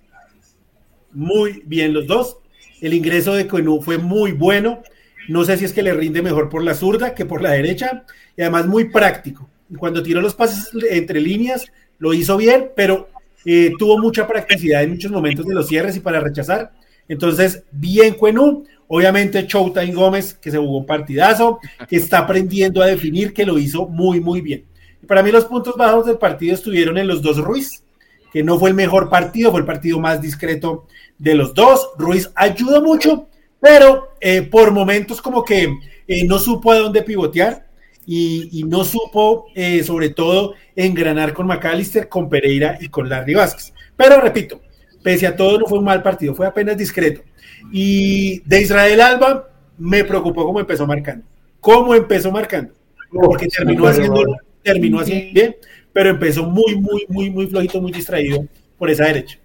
Muy 1.12 1.62
bien 1.66 1.94
los 1.94 2.08
dos. 2.08 2.38
El 2.82 2.94
ingreso 2.94 3.34
de 3.34 3.48
Coenú 3.48 3.82
fue 3.82 3.98
muy 3.98 4.32
bueno. 4.32 4.82
No 5.30 5.46
sé 5.46 5.58
si 5.58 5.66
es 5.66 5.74
que 5.74 5.84
le 5.84 5.94
rinde 5.94 6.22
mejor 6.22 6.50
por 6.50 6.64
la 6.64 6.74
zurda 6.74 7.14
que 7.16 7.26
por 7.26 7.42
la 7.42 7.52
derecha. 7.52 8.04
Y 8.36 8.42
además 8.42 8.66
muy 8.66 8.90
práctico. 8.90 9.50
Cuando 9.78 10.04
tiró 10.04 10.22
los 10.22 10.36
pases 10.36 10.70
entre 10.90 11.22
líneas, 11.22 11.66
lo 12.00 12.14
hizo 12.14 12.36
bien, 12.38 12.72
pero 12.76 13.10
eh, 13.46 13.72
tuvo 13.78 13.98
mucha 14.00 14.28
practicidad 14.28 14.84
en 14.84 14.92
muchos 14.92 15.12
momentos 15.12 15.46
de 15.46 15.54
los 15.54 15.68
cierres 15.68 15.96
y 15.96 16.00
para 16.00 16.20
rechazar. 16.20 16.74
Entonces, 17.08 17.64
bien 17.72 18.16
Cuenú. 18.16 18.66
Obviamente, 18.96 19.48
Showtime 19.48 19.92
Gómez, 19.92 20.36
que 20.36 20.52
se 20.52 20.60
jugó 20.60 20.78
un 20.78 20.86
partidazo, 20.86 21.60
que 21.90 21.96
está 21.96 22.20
aprendiendo 22.20 22.80
a 22.80 22.86
definir, 22.86 23.34
que 23.34 23.44
lo 23.44 23.58
hizo 23.58 23.88
muy, 23.88 24.20
muy 24.20 24.40
bien. 24.40 24.66
Y 25.02 25.08
para 25.08 25.24
mí, 25.24 25.32
los 25.32 25.46
puntos 25.46 25.76
bajos 25.76 26.06
del 26.06 26.20
partido 26.20 26.54
estuvieron 26.54 27.00
en 27.00 27.08
los 27.08 27.20
dos 27.24 27.40
Ruiz, 27.40 27.84
que 28.32 28.44
no 28.44 28.60
fue 28.60 28.70
el 28.70 28.76
mejor 28.76 29.10
partido, 29.10 29.50
fue 29.50 29.62
el 29.62 29.66
partido 29.66 30.00
más 30.00 30.22
discreto 30.22 30.86
de 31.18 31.34
los 31.34 31.56
dos. 31.56 31.90
Ruiz 31.98 32.30
ayudó 32.36 32.84
mucho, 32.84 33.30
pero 33.60 34.10
eh, 34.22 34.44
por 34.44 34.70
momentos 34.70 35.24
como 35.24 35.44
que 35.44 35.76
eh, 36.08 36.28
no 36.28 36.38
supo 36.38 36.72
a 36.72 36.78
dónde 36.78 37.02
pivotear 37.02 37.66
y, 38.06 38.64
no 38.68 38.84
supo, 38.84 39.48
eh, 39.56 39.82
sobre 39.82 40.10
todo, 40.10 40.54
engranar 40.76 41.34
con 41.34 41.48
McAllister, 41.48 42.08
con 42.08 42.30
Pereira 42.30 42.78
y 42.80 42.90
con 42.90 43.10
Larry 43.10 43.34
Vázquez. 43.34 43.74
Pero 43.98 44.22
repito, 44.22 44.62
pese 45.02 45.26
a 45.26 45.36
todo, 45.36 45.58
no 45.58 45.66
fue 45.66 45.80
un 45.80 45.86
mal 45.86 46.04
partido, 46.04 46.36
fue 46.36 46.46
apenas 46.46 46.78
discreto. 46.78 47.24
Y 47.72 48.40
de 48.42 48.62
Israel 48.62 49.02
Alba 49.02 49.50
me 49.78 50.04
preocupó 50.04 50.46
cómo 50.46 50.60
empezó 50.60 50.86
marcando. 50.86 51.26
¿Cómo 51.60 51.96
empezó 51.96 52.32
marcando? 52.32 52.74
Porque 53.10 53.48
terminó 53.48 53.88
haciendo, 53.88 54.24
terminó 54.62 55.00
haciendo 55.00 55.34
bien, 55.34 55.56
pero 55.92 56.10
empezó 56.10 56.44
muy, 56.44 56.76
muy, 56.76 57.06
muy, 57.08 57.30
muy 57.30 57.48
flojito, 57.48 57.82
muy 57.82 57.92
distraído 57.92 58.46
por 58.78 58.90
esa 58.90 59.06
derecha. 59.06 59.38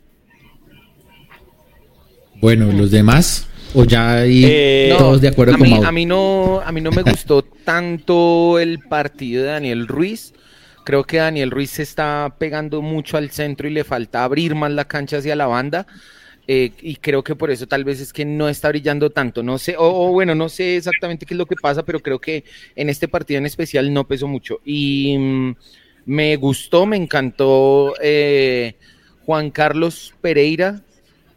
Bueno, 2.40 2.72
los 2.72 2.90
demás, 2.90 3.48
o 3.74 3.84
ya 3.84 4.18
hay 4.18 4.44
eh, 4.44 4.94
todos 4.96 5.20
de 5.20 5.28
acuerdo 5.28 5.54
a 5.54 5.58
con 5.58 5.68
mí, 5.68 5.80
A 5.84 5.92
mí 5.92 6.06
no, 6.06 6.60
a 6.64 6.72
mí 6.72 6.80
no 6.80 6.90
me 6.90 7.02
gustó 7.02 7.42
tanto 7.64 8.58
el 8.58 8.78
partido 8.80 9.42
de 9.42 9.50
Daniel 9.50 9.88
Ruiz. 9.88 10.32
Creo 10.84 11.04
que 11.04 11.18
Daniel 11.18 11.50
Ruiz 11.50 11.70
se 11.70 11.82
está 11.82 12.34
pegando 12.38 12.80
mucho 12.80 13.16
al 13.16 13.30
centro 13.30 13.68
y 13.68 13.72
le 13.72 13.84
falta 13.84 14.24
abrir 14.24 14.54
más 14.54 14.70
la 14.70 14.86
cancha 14.86 15.18
hacia 15.18 15.36
la 15.36 15.46
banda. 15.46 15.86
Eh, 16.50 16.72
y 16.80 16.96
creo 16.96 17.22
que 17.22 17.36
por 17.36 17.50
eso 17.50 17.66
tal 17.66 17.84
vez 17.84 18.00
es 18.00 18.10
que 18.10 18.24
no 18.24 18.48
está 18.48 18.70
brillando 18.70 19.10
tanto. 19.10 19.42
No 19.42 19.58
sé, 19.58 19.76
o, 19.78 20.10
bueno, 20.12 20.34
no 20.34 20.48
sé 20.48 20.78
exactamente 20.78 21.26
qué 21.26 21.34
es 21.34 21.38
lo 21.38 21.44
que 21.44 21.56
pasa, 21.56 21.84
pero 21.84 22.00
creo 22.00 22.18
que 22.18 22.42
en 22.74 22.88
este 22.88 23.06
partido 23.06 23.36
en 23.36 23.44
especial 23.44 23.92
no 23.92 24.08
pesó 24.08 24.26
mucho. 24.26 24.58
Y 24.64 25.16
mm, 25.18 25.56
me 26.06 26.36
gustó, 26.36 26.86
me 26.86 26.96
encantó 26.96 27.92
eh, 28.00 28.76
Juan 29.26 29.50
Carlos 29.50 30.14
Pereira, 30.22 30.80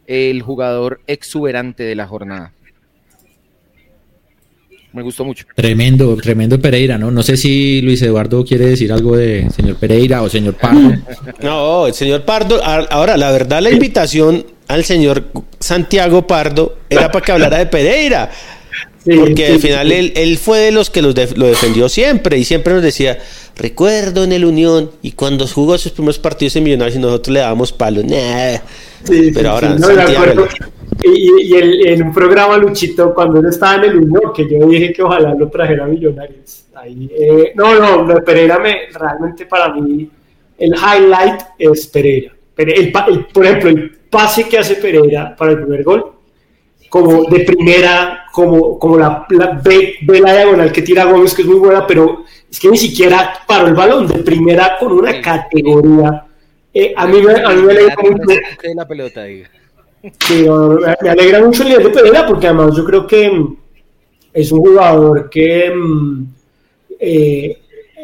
el 0.06 0.40
jugador 0.40 1.02
exuberante 1.06 1.82
de 1.82 1.94
la 1.94 2.06
jornada. 2.06 2.54
Me 4.92 5.02
gustó 5.02 5.24
mucho. 5.24 5.46
Tremendo, 5.54 6.16
tremendo 6.16 6.60
Pereira, 6.60 6.98
¿no? 6.98 7.10
No 7.10 7.22
sé 7.22 7.36
si 7.36 7.80
Luis 7.80 8.02
Eduardo 8.02 8.44
quiere 8.44 8.66
decir 8.66 8.92
algo 8.92 9.16
de 9.16 9.48
señor 9.54 9.76
Pereira 9.76 10.22
o 10.22 10.28
señor 10.28 10.54
Pardo. 10.54 10.92
No, 11.42 11.86
el 11.86 11.94
señor 11.94 12.24
Pardo, 12.24 12.62
ahora 12.62 13.16
la 13.16 13.30
verdad 13.30 13.60
la 13.62 13.70
invitación 13.70 14.44
al 14.68 14.84
señor 14.84 15.24
Santiago 15.58 16.26
Pardo 16.26 16.76
era 16.88 17.10
para 17.10 17.24
que 17.24 17.32
hablara 17.32 17.58
de 17.58 17.66
Pereira. 17.66 18.30
porque 19.04 19.46
al 19.46 19.58
final 19.60 19.90
él, 19.90 20.38
fue 20.38 20.58
de 20.58 20.72
los 20.72 20.90
que 20.90 21.02
lo 21.02 21.12
defendió 21.12 21.88
siempre 21.88 22.38
y 22.38 22.44
siempre 22.44 22.74
nos 22.74 22.82
decía, 22.82 23.18
recuerdo 23.56 24.24
en 24.24 24.32
el 24.32 24.44
Unión 24.44 24.90
y 25.02 25.12
cuando 25.12 25.46
jugó 25.46 25.76
sus 25.78 25.92
primeros 25.92 26.18
partidos 26.18 26.56
en 26.56 26.64
Millonarios 26.64 26.96
y 26.96 27.00
nosotros 27.00 27.32
le 27.32 27.40
dábamos 27.40 27.72
palo. 27.72 28.02
pero 29.34 29.50
ahora 29.50 29.78
Santiago, 29.78 30.46
y, 31.02 31.54
en 31.88 32.02
un 32.02 32.12
programa, 32.12 32.56
Luchito, 32.56 33.14
cuando 33.14 33.40
él 33.40 33.46
estaba 33.46 33.76
en 33.76 33.90
el 33.90 33.96
Unión, 33.98 34.32
que 34.34 34.48
yo 34.48 34.66
dije 34.66 34.92
que 34.92 35.02
ojalá 35.02 35.34
lo 35.34 35.48
trajera 35.48 35.84
a 35.84 35.88
Millonarios. 35.88 36.66
Ahí, 36.74 37.10
eh, 37.12 37.52
no, 37.54 38.04
no, 38.04 38.14
Pereira 38.24 38.58
me, 38.58 38.88
realmente 38.92 39.46
para 39.46 39.72
mí 39.74 40.10
el 40.58 40.74
highlight 40.74 41.40
es 41.58 41.86
Pereira. 41.86 42.32
el, 42.56 42.92
por 43.32 43.44
ejemplo, 43.44 43.70
el 43.70 43.90
pase 44.10 44.48
que 44.48 44.58
hace 44.58 44.76
Pereira 44.76 45.34
para 45.36 45.52
el 45.52 45.58
primer 45.58 45.82
gol, 45.82 46.12
como 46.88 47.24
de 47.24 47.40
primera, 47.40 48.26
como, 48.32 48.78
como 48.78 48.98
la, 48.98 49.26
la 49.30 49.60
ve, 49.64 49.96
la 50.06 50.34
diagonal 50.34 50.70
que 50.70 50.82
tira 50.82 51.04
Gómez, 51.04 51.34
que 51.34 51.42
es 51.42 51.48
muy 51.48 51.58
buena, 51.58 51.86
pero 51.86 52.24
es 52.50 52.60
que 52.60 52.68
ni 52.68 52.76
siquiera 52.76 53.32
paró 53.46 53.68
el 53.68 53.74
balón 53.74 54.06
de 54.06 54.18
primera 54.18 54.76
con 54.78 54.92
una 54.92 55.20
categoría. 55.20 56.26
Eh, 56.74 56.92
a, 56.96 57.06
mí, 57.06 57.18
a 57.18 57.50
mí 57.50 57.62
me. 57.62 58.74
La 58.74 58.86
pelota, 58.86 59.24
diga. 59.24 59.48
Sí, 60.02 60.46
me 61.00 61.10
alegra 61.10 61.40
mucho 61.40 61.62
el 61.62 61.68
nivel 61.68 61.84
de 61.84 61.90
Pereira 61.90 62.26
porque 62.26 62.48
además 62.48 62.76
yo 62.76 62.84
creo 62.84 63.06
que 63.06 63.30
mm, 63.30 63.56
es 64.32 64.50
un 64.50 64.60
jugador 64.60 65.30
que, 65.30 65.72
mm, 65.72 66.24
eh, 66.98 67.58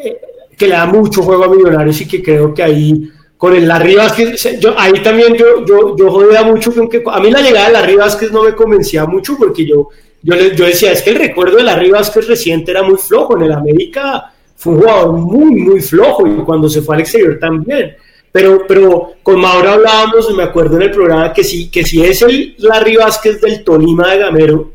eh, 0.04 0.20
que 0.56 0.66
le 0.68 0.74
da 0.74 0.86
mucho 0.86 1.22
juego 1.22 1.44
a 1.44 1.48
Millonarios 1.48 2.00
y 2.00 2.06
que 2.06 2.22
creo 2.22 2.54
que 2.54 2.62
ahí 2.62 3.10
con 3.36 3.54
el 3.54 3.66
Larry 3.66 3.94
Vázquez, 3.94 4.48
ahí 4.76 5.00
también 5.02 5.34
yo, 5.34 5.64
yo, 5.64 5.96
yo 5.96 6.10
jodía 6.10 6.42
mucho, 6.42 6.72
que 6.88 7.02
a 7.06 7.20
mí 7.20 7.30
la 7.30 7.40
llegada 7.40 7.68
de 7.68 7.72
Larry 7.72 7.96
Vázquez 7.96 8.32
no 8.32 8.42
me 8.42 8.54
convencía 8.54 9.04
mucho 9.06 9.36
porque 9.38 9.64
yo, 9.64 9.88
yo, 10.22 10.34
yo 10.36 10.66
decía, 10.66 10.92
es 10.92 11.02
que 11.02 11.10
el 11.10 11.16
recuerdo 11.16 11.56
de 11.56 11.62
Larry 11.64 11.90
Vázquez 11.90 12.26
reciente 12.26 12.72
era 12.72 12.82
muy 12.82 12.96
flojo, 12.96 13.36
en 13.36 13.44
el 13.44 13.52
América 13.52 14.32
fue 14.56 14.72
un 14.72 14.80
jugador 14.80 15.12
muy, 15.12 15.54
muy 15.54 15.80
flojo 15.80 16.26
y 16.26 16.34
cuando 16.44 16.68
se 16.68 16.82
fue 16.82 16.96
al 16.96 17.02
exterior 17.02 17.38
también. 17.40 17.96
Pero, 18.38 18.64
pero 18.68 19.14
con 19.20 19.40
Mauro 19.40 19.68
hablábamos, 19.68 20.32
me 20.32 20.44
acuerdo 20.44 20.76
en 20.76 20.82
el 20.82 20.92
programa, 20.92 21.32
que 21.32 21.42
si, 21.42 21.68
que 21.68 21.84
si 21.84 22.04
es 22.04 22.22
el 22.22 22.54
Larry 22.58 22.94
Vázquez 22.94 23.40
del 23.40 23.64
Tolima 23.64 24.12
de 24.12 24.18
Gamero, 24.18 24.70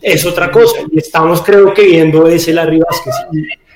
es 0.00 0.24
otra 0.24 0.50
cosa. 0.50 0.78
Y 0.90 0.96
estamos, 0.96 1.42
creo 1.42 1.74
que, 1.74 1.84
viendo 1.84 2.26
ese 2.28 2.54
Larry 2.54 2.78
Vázquez. 2.78 3.14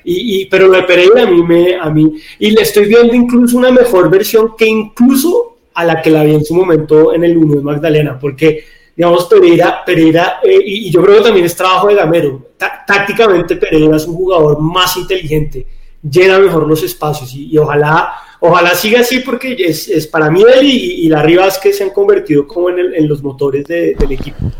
Y, 0.02 0.40
y, 0.40 0.46
pero 0.46 0.68
lo 0.68 0.78
de 0.78 0.84
Pereira 0.84 1.24
a 1.24 1.26
mí, 1.26 1.42
me, 1.42 1.76
a 1.76 1.90
mí, 1.90 2.10
y 2.38 2.52
le 2.52 2.62
estoy 2.62 2.86
viendo 2.86 3.12
incluso 3.12 3.58
una 3.58 3.70
mejor 3.70 4.08
versión 4.08 4.56
que 4.56 4.64
incluso 4.64 5.58
a 5.74 5.84
la 5.84 6.00
que 6.00 6.08
la 6.08 6.24
vi 6.24 6.32
en 6.32 6.44
su 6.46 6.54
momento 6.54 7.12
en 7.12 7.22
el 7.24 7.36
Unión 7.36 7.62
Magdalena, 7.62 8.18
porque, 8.18 8.64
digamos, 8.96 9.26
Pereira, 9.26 9.84
Pereira 9.84 10.40
eh, 10.42 10.58
y, 10.64 10.88
y, 10.88 10.90
yo 10.90 11.02
creo 11.02 11.18
que 11.18 11.24
también 11.24 11.44
es 11.44 11.54
trabajo 11.54 11.88
de 11.88 11.96
Gamero. 11.96 12.46
tácticamente, 12.56 13.56
Pereira 13.56 13.98
es 13.98 14.06
un 14.06 14.14
jugador 14.14 14.58
más 14.58 14.96
inteligente 14.96 15.66
llena 16.10 16.38
mejor 16.38 16.66
los 16.66 16.82
espacios 16.82 17.32
y, 17.34 17.56
ojalá, 17.58 18.14
ojalá 18.46 18.74
siga 18.74 19.00
así 19.00 19.20
porque 19.20 19.56
es, 19.58 19.88
es 19.88 20.06
para 20.06 20.30
mí 20.30 20.42
él 20.42 20.66
y, 20.66 21.06
y 21.06 21.08
la 21.08 21.22
Rivas 21.22 21.58
que 21.58 21.72
se 21.72 21.84
han 21.84 21.90
convertido 21.90 22.46
como 22.46 22.70
en, 22.70 22.94
en 22.94 23.08
los 23.08 23.22
motores 23.22 23.64
del 23.66 24.12
equipo. 24.12 24.50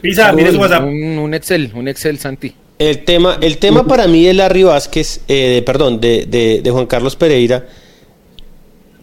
Pisa, 0.00 0.32
mire 0.32 0.52
su 0.52 0.58
WhatsApp. 0.58 0.84
Un, 0.84 1.34
Excel, 1.34 1.72
un 1.74 1.88
Excel, 1.88 2.18
Santi. 2.18 2.54
El 2.78 3.04
tema, 3.04 3.38
el 3.40 3.58
tema 3.58 3.84
para 3.84 4.06
mí 4.06 4.24
de 4.24 4.34
Larry 4.34 4.62
Vázquez, 4.62 5.22
eh, 5.26 5.62
perdón, 5.66 6.00
de, 6.00 6.26
de, 6.26 6.60
de 6.62 6.70
Juan 6.70 6.86
Carlos 6.86 7.16
Pereira, 7.16 7.66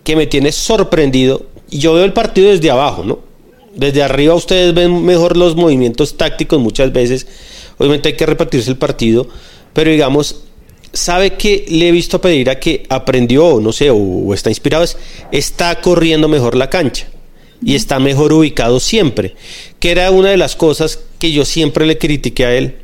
que 0.04 0.16
me 0.16 0.28
tiene 0.28 0.54
sorprendido, 0.54 1.48
y 1.70 1.80
yo 1.80 1.93
veo 1.93 2.06
el 2.06 2.14
partido 2.14 2.50
desde 2.50 2.72
abajo, 2.72 3.04
¿no? 3.04 3.20
Desde 3.76 4.02
arriba 4.02 4.34
ustedes 4.34 4.74
ven 4.74 5.04
mejor 5.04 5.36
los 5.36 5.58
movimientos 5.58 6.16
tácticos 6.16 6.60
muchas 6.62 6.93
veces. 6.93 7.28
Obviamente 7.78 8.08
hay 8.08 8.16
que 8.16 8.26
repartirse 8.26 8.70
el 8.70 8.78
partido, 8.78 9.28
pero 9.74 9.91
digamos, 9.91 10.45
sabe 10.96 11.34
que 11.34 11.66
le 11.68 11.89
he 11.89 11.91
visto 11.91 12.18
a 12.18 12.22
Pereira 12.22 12.60
que 12.60 12.86
aprendió, 12.89 13.60
no 13.62 13.72
sé, 13.72 13.89
o, 13.91 14.34
está 14.34 14.50
inspirado, 14.50 14.86
está 15.32 15.80
corriendo 15.82 16.28
mejor 16.28 16.56
la 16.56 16.70
cancha 16.70 17.08
y 17.64 17.76
está 17.76 18.00
mejor 18.00 18.34
ubicado 18.34 18.80
siempre, 18.80 19.36
que 19.80 19.91
era 19.91 20.10
una 20.12 20.30
de 20.30 20.38
las 20.38 20.56
cosas 20.56 21.00
que 21.20 21.32
yo 21.32 21.46
siempre 21.46 21.86
le 21.86 21.98
critiqué 21.98 22.46
a 22.46 22.56
él. 22.56 22.76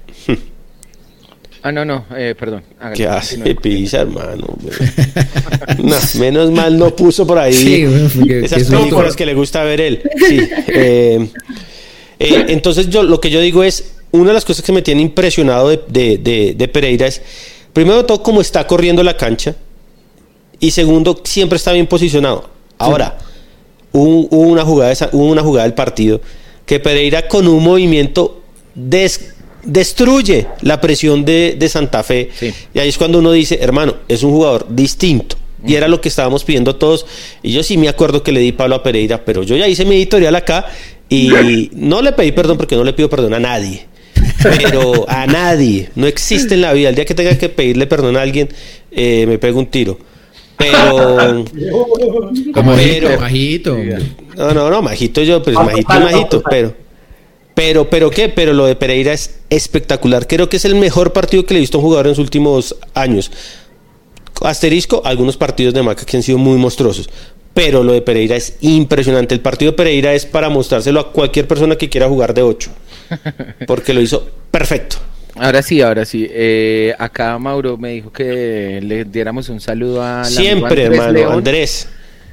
Ah, 1.64 1.72
no, 1.72 1.86
no, 1.86 2.05
eh, 2.18 2.34
perdón. 2.38 2.64
¿Qué 2.95 3.05
hace 3.05 3.38
pisa, 3.55 4.01
hermano? 4.01 4.47
menos 6.20 6.49
mal 6.49 6.76
no 6.76 6.95
puso 6.95 7.28
por 7.28 7.38
ahí 7.38 7.53
sí, 7.53 7.86
esas 8.43 8.64
películas 8.64 9.16
que 9.16 9.28
le 9.28 9.36
gusta 9.36 9.64
ver 9.64 9.80
él. 9.80 10.01
Sí, 10.28 10.39
eh, 10.70 11.28
eh, 12.18 12.45
entonces 12.47 12.89
yo 12.89 13.03
lo 13.03 13.22
que 13.22 13.30
yo 13.30 13.39
digo 13.39 13.64
es, 13.64 13.93
una 14.09 14.30
de 14.30 14.34
las 14.34 14.45
cosas 14.45 14.66
que 14.66 14.72
me 14.72 14.82
tiene 14.82 15.03
impresionado 15.03 15.70
de, 15.70 16.55
de 16.57 16.68
Pereira 16.68 17.05
es, 17.05 17.22
primero 17.74 17.97
de 17.97 18.03
todo, 18.03 18.22
cómo 18.24 18.41
está 18.41 18.65
corriendo 18.67 19.03
la 19.03 19.15
cancha 19.17 19.55
y 20.59 20.72
segundo, 20.72 21.19
siempre 21.24 21.57
está 21.57 21.72
bien 21.72 21.88
posicionado. 21.88 22.49
Ahora, 22.78 23.17
hubo, 23.91 24.38
una 24.38 24.63
jugada, 24.63 25.09
hubo 25.11 25.26
una 25.26 25.41
jugada 25.41 25.65
del 25.65 25.74
partido 25.74 26.22
que 26.65 26.80
Pereira 26.80 27.28
con 27.28 27.47
un 27.47 27.63
movimiento 27.63 28.41
destruye 28.76 30.47
la 30.61 30.80
presión 30.80 31.26
de, 31.26 31.67
Santa 31.69 32.03
Fe. 32.03 32.30
Y 32.74 32.80
ahí 32.80 32.89
es 32.89 32.97
cuando 32.97 33.19
uno 33.19 33.32
dice, 33.32 33.59
hermano, 33.61 33.95
es 34.07 34.24
un 34.24 34.32
jugador 34.32 34.67
distinto. 34.69 35.36
Y 35.65 35.76
era 35.76 35.88
lo 35.88 36.01
que 36.01 36.09
estábamos 36.09 36.43
pidiendo 36.43 36.76
todos. 36.76 37.05
Y 37.43 37.51
yo 37.51 37.63
sí 37.63 37.78
me 37.78 37.89
acuerdo 37.89 38.24
que 38.24 38.32
le 38.32 38.39
di 38.39 38.51
palo 38.51 38.76
a 38.76 38.84
Pereira, 38.84 39.26
pero 39.26 39.43
yo 39.43 39.55
ya 39.55 39.67
hice 39.67 39.86
mi 39.86 39.95
editorial 39.95 40.36
acá 40.36 40.65
y 41.09 41.69
no 41.74 42.01
le 42.01 42.13
pedí 42.13 42.32
perdón 42.32 42.57
porque 42.57 42.76
no 42.76 42.84
le 42.84 42.93
pido 42.93 43.09
perdón 43.09 43.34
a 43.34 43.39
nadie. 43.39 43.86
Pero 44.43 45.05
a 45.09 45.27
nadie. 45.27 45.89
No 45.95 46.07
existe 46.07 46.55
en 46.55 46.61
la 46.61 46.73
vida. 46.73 46.89
El 46.89 46.95
día 46.95 47.05
que 47.05 47.13
tenga 47.13 47.37
que 47.37 47.49
pedirle 47.49 47.87
perdón 47.87 48.17
a 48.17 48.21
alguien, 48.21 48.49
eh, 48.91 49.25
me 49.27 49.37
pego 49.37 49.59
un 49.59 49.67
tiro. 49.67 49.97
Pero. 50.57 51.45
Como 52.53 52.75
pero, 52.75 53.19
majito. 53.19 53.77
No, 54.35 54.53
no, 54.53 54.69
no, 54.69 54.81
majito 54.81 55.23
yo, 55.23 55.41
pues 55.41 55.55
majito, 55.55 55.99
majito, 55.99 56.43
pero. 56.49 56.73
Pero, 57.53 57.89
pero 57.89 58.09
qué, 58.09 58.29
pero 58.29 58.53
lo 58.53 58.65
de 58.65 58.75
Pereira 58.75 59.11
es 59.13 59.39
espectacular. 59.49 60.25
Creo 60.25 60.49
que 60.49 60.57
es 60.57 60.65
el 60.65 60.75
mejor 60.75 61.11
partido 61.13 61.45
que 61.45 61.53
le 61.53 61.59
he 61.59 61.61
visto 61.61 61.77
a 61.77 61.79
un 61.79 61.85
jugador 61.85 62.05
en 62.05 62.11
los 62.11 62.19
últimos 62.19 62.75
años. 62.93 63.31
Asterisco, 64.41 65.01
algunos 65.05 65.37
partidos 65.37 65.73
de 65.73 65.83
Maca 65.83 66.05
que 66.05 66.17
han 66.17 66.23
sido 66.23 66.37
muy 66.37 66.57
monstruosos. 66.57 67.09
Pero 67.54 67.84
lo 67.84 67.93
de 67.93 68.02
Pereira 68.02 68.36
es 68.36 68.58
impresionante. 68.62 69.34
El 69.36 69.41
partido 69.41 69.72
de 69.72 69.78
Pereira 69.78 70.14
es 70.14 70.26
para 70.26 70.49
mostrárselo 70.49 70.99
a 70.99 71.12
cualquier 71.12 71.47
persona 71.47 71.76
que 71.76 71.89
quiera 71.89 72.08
jugar 72.08 72.34
de 72.34 72.41
8. 72.43 72.72
Porque 73.68 73.93
lo 73.93 74.02
hizo 74.02 74.30
perfecto. 74.49 74.97
Ahora 75.36 75.62
sí, 75.62 75.82
ahora 75.82 76.06
sí. 76.06 76.28
Eh, 76.30 76.93
acá 76.97 77.38
Mauro 77.38 77.78
me 77.78 77.91
dijo 77.93 78.12
que 78.12 78.80
le 78.82 79.06
diéramos 79.06 79.49
un 79.49 79.60
saludo 79.60 80.04
a 80.04 80.26
siempre, 80.26 80.84
hermano, 80.84 81.32
Andrés, 81.32 81.88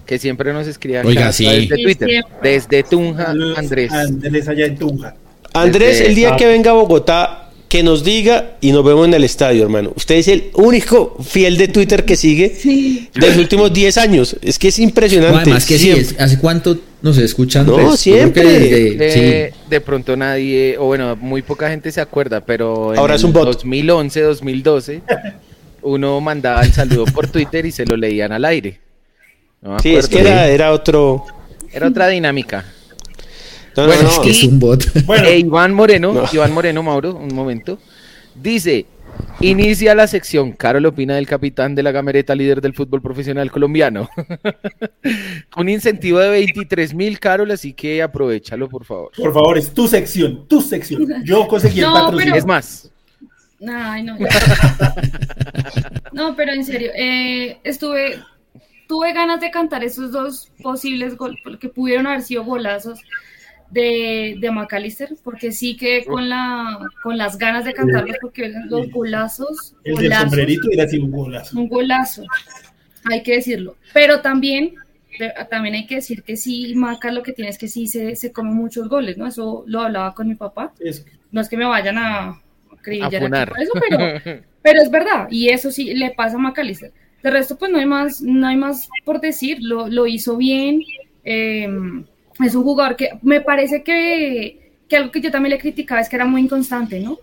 que 0.05 0.19
siempre 0.19 0.53
nos 0.53 0.67
escribía 0.67 1.03
desde 1.03 1.83
Twitter, 1.83 2.25
desde 2.43 2.83
Tunja, 2.83 3.35
Andrés. 3.57 3.93
Andrés 3.93 4.49
allá 4.49 4.67
en 4.67 4.77
Tunja. 4.77 5.15
Andrés, 5.53 6.01
el 6.01 6.15
día 6.15 6.37
que 6.37 6.47
venga 6.47 6.71
a 6.71 6.75
Bogotá, 6.75 7.48
que 7.69 7.83
nos 7.83 8.03
diga 8.03 8.57
y 8.61 8.73
nos 8.73 8.85
vemos 8.85 9.07
en 9.07 9.15
el 9.15 9.25
estadio, 9.25 9.63
hermano. 9.63 9.93
Usted 9.95 10.17
es 10.17 10.29
el 10.29 10.51
único 10.55 11.17
fiel 11.23 11.59
de 11.59 11.69
Twitter 11.69 12.05
que 12.05 12.17
sigue 12.17 13.09
de 13.15 13.27
los 13.29 13.37
últimos 13.37 13.73
10 13.73 13.99
años. 13.99 14.37
Es 14.41 14.59
que 14.59 14.69
es 14.69 14.79
impresionante. 14.79 15.43
además 15.43 15.67
que 15.67 15.79
sí, 15.79 15.93
¿hace 16.19 16.39
cuánto 16.39 16.79
nos 17.03 17.19
escuchan? 17.19 17.67
No, 17.67 17.77
pues, 17.77 18.01
siempre. 18.01 19.53
de, 19.69 19.81
pronto 19.81 20.17
nadie, 20.17 20.77
o 20.79 20.87
bueno, 20.87 21.15
muy 21.17 21.43
poca 21.43 21.69
gente 21.69 21.93
se 21.93 22.01
acuerda, 22.01 22.41
pero 22.41 22.95
en 22.95 22.99
Ahora 22.99 23.17
es 23.17 23.25
un 23.25 23.33
2011, 23.33 24.21
2012, 24.23 25.03
uno 25.83 26.21
mandaba 26.21 26.63
el 26.63 26.73
saludo 26.73 27.05
por 27.05 27.29
Twitter 27.29 27.67
y 27.67 27.71
se 27.71 27.85
lo 27.85 27.97
leían 27.97 28.33
al 28.33 28.47
aire. 28.47 28.81
sí, 29.83 29.95
es 29.95 30.09
que 30.09 30.21
era, 30.21 30.49
era 30.49 30.73
otro... 30.73 31.27
Era 31.71 31.89
otra 31.89 32.09
dinámica 32.09 32.65
bueno, 33.87 34.09
es 34.09 34.19
que 34.21 34.31
es 34.31 34.45
un 34.45 34.59
bot. 34.59 34.85
Eh, 35.25 35.39
Iván 35.39 35.75
Moreno, 35.75 36.25
Iván 36.33 36.53
Moreno, 36.53 36.83
Mauro, 36.83 37.15
un 37.15 37.35
momento. 37.35 37.79
Dice, 38.35 38.87
inicia 39.41 39.95
la 39.95 40.07
sección. 40.07 40.53
Carol 40.53 40.87
opina 40.87 41.17
del 41.17 41.27
capitán 41.27 41.75
de 41.75 41.83
la 41.83 41.93
gamereta, 41.93 42.35
líder 42.35 42.61
del 42.61 42.75
fútbol 42.75 43.03
profesional 43.03 43.51
colombiano. 43.51 44.09
un 45.57 45.69
incentivo 45.69 46.19
de 46.19 46.31
23 46.31 46.95
mil, 46.95 47.19
Carol, 47.19 47.51
así 47.51 47.73
que 47.73 48.03
aprovechalo, 48.03 48.69
por 48.69 48.85
favor. 48.85 49.11
Por 49.17 49.33
favor, 49.33 49.59
es 49.59 49.73
tu 49.73 49.89
sección, 49.89 50.47
tu 50.47 50.61
sección. 50.61 51.25
Yo 51.25 51.47
conseguí 51.49 51.81
el 51.81 51.87
patrocinio. 51.87 52.35
Es 52.35 52.47
más. 52.47 52.91
Ay, 53.67 54.05
no. 54.05 54.17
no, 56.13 56.37
pero 56.37 56.53
en 56.53 56.65
serio, 56.65 56.91
eh, 56.95 57.59
estuve, 57.65 58.21
tuve 58.87 59.13
ganas 59.13 59.41
de 59.41 59.51
cantar 59.51 59.83
esos 59.83 60.13
dos 60.13 60.51
posibles 60.63 61.17
goles, 61.17 61.41
que 61.61 61.69
pudieron 61.69 62.07
haber 62.07 62.23
sido 62.23 62.45
golazos 62.45 63.01
de, 63.71 64.37
de 64.41 64.51
McAllister, 64.51 65.11
porque 65.23 65.53
sí 65.53 65.77
que 65.77 66.05
con 66.05 66.29
la 66.29 66.79
con 67.03 67.19
las 67.19 67.37
ganas 67.39 67.65
de 67.65 67.75
cantarlos, 67.75 68.17
porque 68.21 68.53
los 68.69 68.91
golazos. 68.91 69.75
El 69.85 69.97
del 69.97 70.13
sombrerito 70.13 70.69
era 70.71 70.85
así 70.85 70.99
un 70.99 71.11
golazo. 71.11 71.59
Un 71.59 71.69
golazo, 71.69 72.25
hay 73.05 73.23
que 73.23 73.35
decirlo. 73.37 73.77
Pero 73.93 74.21
también, 74.21 74.75
también 75.51 75.75
hay 75.75 75.87
que 75.87 75.97
decir 75.97 76.23
que 76.23 76.37
sí, 76.37 76.75
Maca 76.75 77.13
lo 77.13 77.23
que 77.23 77.33
tiene 77.33 77.51
es 77.51 77.59
que 77.59 77.69
sí 77.69 77.87
se, 77.87 78.17
se 78.17 78.33
come 78.33 78.53
muchos 78.53 78.89
goles, 78.89 79.19
¿no? 79.19 79.27
Eso 79.27 79.65
lo 79.67 79.83
hablaba 79.83 80.15
con 80.15 80.29
mi 80.29 80.35
papá. 80.35 80.73
No 81.31 81.41
es 81.41 81.49
que 81.49 81.57
me 81.57 81.67
vayan 81.67 81.99
a 81.99 82.41
acribillar 82.73 83.49
por 83.49 83.61
eso, 83.61 83.73
pero, 83.89 84.43
pero 84.63 84.83
es 84.83 84.91
verdad, 84.91 85.29
y 85.31 85.51
eso 85.51 85.71
sí 85.71 85.93
le 85.95 86.11
pasa 86.11 86.37
a 86.37 86.41
McAllister. 86.41 86.93
De 87.23 87.31
resto, 87.31 87.59
pues 87.59 87.71
no 87.71 87.79
hay 87.79 87.87
más, 87.87 88.23
no 88.23 88.47
hay 88.47 88.57
más 88.57 88.89
por 89.05 89.21
decir, 89.21 89.59
lo, 89.61 89.89
lo 89.89 90.07
hizo 90.07 90.37
bien. 90.37 90.83
Eh, 91.25 91.69
es 92.41 92.55
un 92.55 92.63
jugador 92.63 92.97
que 92.97 93.11
me 93.23 93.41
parece 93.41 93.83
que, 93.83 94.73
que, 94.89 94.97
algo 94.97 95.11
que 95.11 95.21
yo 95.21 95.31
también 95.31 95.51
le 95.51 95.59
criticaba 95.59 96.01
es 96.01 96.09
que 96.09 96.17
era 96.17 96.25
muy 96.25 96.43
inconstante, 96.43 97.01
¿no? 97.01 97.19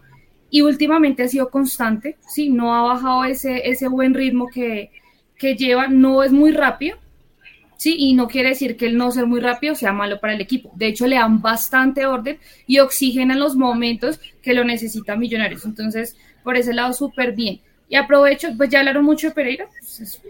Y 0.49 0.61
últimamente 0.61 1.23
ha 1.23 1.27
sido 1.27 1.49
constante, 1.49 2.17
sí, 2.27 2.49
no 2.49 2.73
ha 2.73 2.81
bajado 2.81 3.25
ese, 3.25 3.69
ese 3.69 3.87
buen 3.87 4.13
ritmo 4.13 4.47
que, 4.47 4.91
que 5.37 5.55
lleva, 5.55 5.87
no 5.87 6.23
es 6.23 6.31
muy 6.31 6.51
rápido, 6.51 6.97
sí, 7.77 7.95
y 7.97 8.13
no 8.13 8.27
quiere 8.27 8.49
decir 8.49 8.77
que 8.77 8.87
el 8.87 8.97
no 8.97 9.11
ser 9.11 9.25
muy 9.25 9.39
rápido 9.39 9.75
sea 9.75 9.91
malo 9.91 10.19
para 10.19 10.33
el 10.33 10.41
equipo. 10.41 10.71
De 10.75 10.87
hecho, 10.87 11.07
le 11.07 11.15
dan 11.15 11.41
bastante 11.41 12.05
orden 12.05 12.39
y 12.67 12.79
oxígeno 12.79 13.33
en 13.33 13.39
los 13.39 13.55
momentos 13.55 14.19
que 14.41 14.53
lo 14.53 14.63
necesita 14.63 15.15
Millonarios. 15.15 15.65
Entonces, 15.65 16.15
por 16.43 16.55
ese 16.55 16.73
lado, 16.73 16.93
súper 16.93 17.33
bien. 17.33 17.59
Y 17.89 17.95
aprovecho, 17.95 18.49
pues 18.57 18.69
ya 18.69 18.79
hablaron 18.79 19.05
mucho 19.05 19.27
de 19.27 19.33
Pereira, 19.33 19.67
pues 19.67 20.21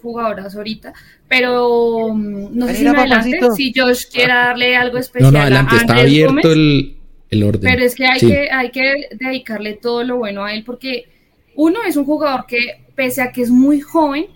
jugadoras 0.00 0.54
ahorita, 0.54 0.92
pero 1.28 2.14
mm, 2.14 2.56
no 2.56 2.66
sé 2.66 2.74
si 2.76 2.86
adelante, 2.86 3.38
si 3.56 3.72
Josh 3.74 4.04
quiera 4.12 4.46
darle 4.46 4.76
algo 4.76 4.98
especial. 4.98 5.32
No, 5.32 5.38
no, 5.38 5.42
adelante, 5.42 5.76
está 5.76 5.96
abierto 5.96 6.52
el, 6.52 6.96
el, 7.30 7.42
orden. 7.42 7.62
Pero 7.62 7.84
es 7.84 7.94
que 7.94 8.06
hay, 8.06 8.20
que 8.20 8.50
hay 8.50 8.70
que 8.70 9.08
dedicarle 9.12 9.74
todo 9.74 10.04
lo 10.04 10.18
bueno 10.18 10.44
a 10.44 10.54
él, 10.54 10.64
porque 10.64 11.06
uno 11.54 11.80
es 11.86 11.96
un 11.96 12.04
jugador 12.04 12.46
que, 12.46 12.84
pese 12.94 13.22
a 13.22 13.32
que 13.32 13.42
es 13.42 13.50
muy 13.50 13.80
joven, 13.80 14.26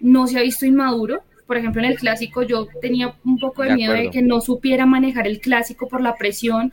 no 0.00 0.26
se 0.26 0.38
ha 0.38 0.42
visto 0.42 0.66
inmaduro. 0.66 1.22
Por 1.46 1.56
ejemplo, 1.56 1.80
en 1.80 1.90
el 1.90 1.98
clásico 1.98 2.42
yo 2.42 2.66
tenía 2.80 3.14
un 3.24 3.38
poco 3.38 3.62
de, 3.62 3.74
miedo 3.74 3.92
de 3.92 4.10
que 4.10 4.20
no 4.20 4.40
supiera 4.40 4.84
manejar 4.84 5.26
el 5.26 5.40
clásico 5.40 5.88
por 5.88 6.00
la 6.00 6.16
presión, 6.16 6.72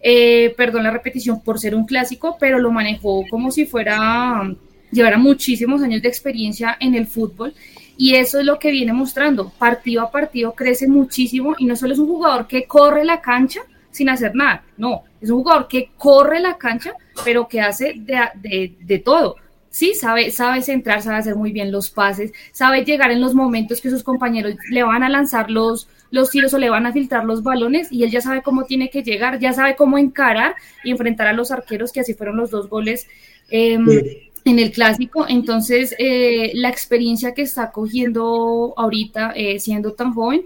eh, 0.00 0.52
perdón 0.56 0.82
la 0.82 0.90
repetición, 0.90 1.42
por 1.42 1.58
ser 1.58 1.74
un 1.74 1.86
clásico, 1.86 2.36
pero 2.38 2.58
lo 2.58 2.70
manejó 2.70 3.24
como 3.30 3.50
si 3.50 3.64
fuera 3.64 4.54
llevará 4.92 5.18
muchísimos 5.18 5.82
años 5.82 6.02
de 6.02 6.08
experiencia 6.08 6.76
en 6.78 6.94
el 6.94 7.06
fútbol 7.08 7.54
y 7.96 8.14
eso 8.14 8.38
es 8.38 8.46
lo 8.46 8.58
que 8.58 8.70
viene 8.70 8.92
mostrando. 8.92 9.50
Partido 9.58 10.02
a 10.02 10.10
partido 10.10 10.52
crece 10.52 10.86
muchísimo 10.86 11.54
y 11.58 11.64
no 11.64 11.74
solo 11.74 11.94
es 11.94 11.98
un 11.98 12.06
jugador 12.06 12.46
que 12.46 12.66
corre 12.66 13.04
la 13.04 13.20
cancha 13.20 13.62
sin 13.90 14.08
hacer 14.08 14.34
nada, 14.34 14.64
no, 14.78 15.04
es 15.20 15.30
un 15.30 15.42
jugador 15.42 15.68
que 15.68 15.90
corre 15.96 16.40
la 16.40 16.56
cancha, 16.56 16.94
pero 17.24 17.46
que 17.46 17.60
hace 17.60 17.94
de, 17.96 18.74
de, 18.80 18.98
todo. 18.98 19.36
Sí, 19.68 19.94
sabe, 19.94 20.30
sabe 20.30 20.62
centrar, 20.62 21.02
sabe 21.02 21.18
hacer 21.18 21.36
muy 21.36 21.52
bien 21.52 21.70
los 21.70 21.90
pases, 21.90 22.32
sabe 22.52 22.84
llegar 22.84 23.10
en 23.10 23.20
los 23.20 23.34
momentos 23.34 23.80
que 23.80 23.90
sus 23.90 24.02
compañeros 24.02 24.54
le 24.70 24.82
van 24.82 25.02
a 25.02 25.08
lanzar 25.08 25.50
los, 25.50 25.88
los 26.10 26.30
tiros 26.30 26.52
o 26.54 26.58
le 26.58 26.70
van 26.70 26.86
a 26.86 26.92
filtrar 26.92 27.24
los 27.24 27.42
balones 27.42 27.92
y 27.92 28.02
él 28.02 28.10
ya 28.10 28.20
sabe 28.20 28.42
cómo 28.42 28.64
tiene 28.64 28.90
que 28.90 29.02
llegar, 29.02 29.38
ya 29.38 29.52
sabe 29.52 29.76
cómo 29.76 29.98
encarar 29.98 30.56
y 30.84 30.90
enfrentar 30.90 31.26
a 31.26 31.32
los 31.32 31.50
arqueros, 31.50 31.92
que 31.92 32.00
así 32.00 32.14
fueron 32.14 32.36
los 32.36 32.50
dos 32.50 32.68
goles. 32.68 33.06
Eh, 33.50 33.78
en 34.44 34.58
el 34.58 34.72
clásico. 34.72 35.26
Entonces, 35.28 35.94
eh, 35.98 36.52
la 36.54 36.68
experiencia 36.68 37.34
que 37.34 37.42
está 37.42 37.70
cogiendo 37.70 38.74
ahorita, 38.76 39.32
eh, 39.36 39.58
siendo 39.60 39.92
tan 39.92 40.14
joven, 40.14 40.42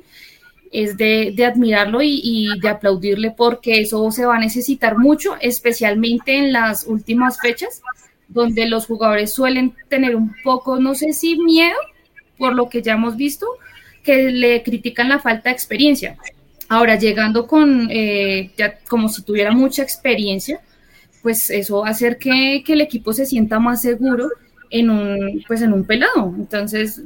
es 0.72 0.96
de, 0.96 1.34
admirarlo 1.46 2.00
y, 2.02 2.48
de 2.60 2.68
aplaudirle 2.68 3.30
porque 3.30 3.80
eso 3.80 4.10
se 4.10 4.26
va 4.26 4.36
a 4.36 4.40
necesitar 4.40 4.98
mucho, 4.98 5.36
especialmente 5.40 6.36
en 6.36 6.52
las 6.52 6.86
últimas 6.86 7.40
fechas, 7.40 7.82
donde 8.28 8.66
los 8.66 8.86
jugadores 8.86 9.32
suelen 9.32 9.74
tener 9.88 10.16
un 10.16 10.34
poco, 10.42 10.78
no 10.78 10.94
sé 10.94 11.12
si 11.12 11.38
miedo, 11.38 11.76
por 12.36 12.54
lo 12.54 12.68
que 12.68 12.82
ya 12.82 12.94
hemos 12.94 13.16
visto, 13.16 13.46
que 14.02 14.30
le 14.30 14.62
critican 14.62 15.08
la 15.08 15.18
falta 15.18 15.48
de 15.48 15.54
experiencia. 15.54 16.16
Ahora, 16.68 16.96
llegando 16.96 17.46
con, 17.46 17.88
eh, 17.90 18.50
ya 18.56 18.78
como 18.88 19.08
si 19.08 19.22
tuviera 19.22 19.52
mucha 19.52 19.82
experiencia, 19.82 20.60
pues 21.26 21.50
eso 21.50 21.80
va 21.80 21.88
a 21.88 21.90
hacer 21.90 22.18
que, 22.18 22.62
el 22.64 22.80
equipo 22.80 23.12
se 23.12 23.26
sienta 23.26 23.58
más 23.58 23.82
seguro 23.82 24.30
en 24.70 24.90
un, 24.90 25.42
pues 25.48 25.60
en 25.60 25.72
un 25.72 25.82
pelado. 25.82 26.32
Entonces, 26.36 27.02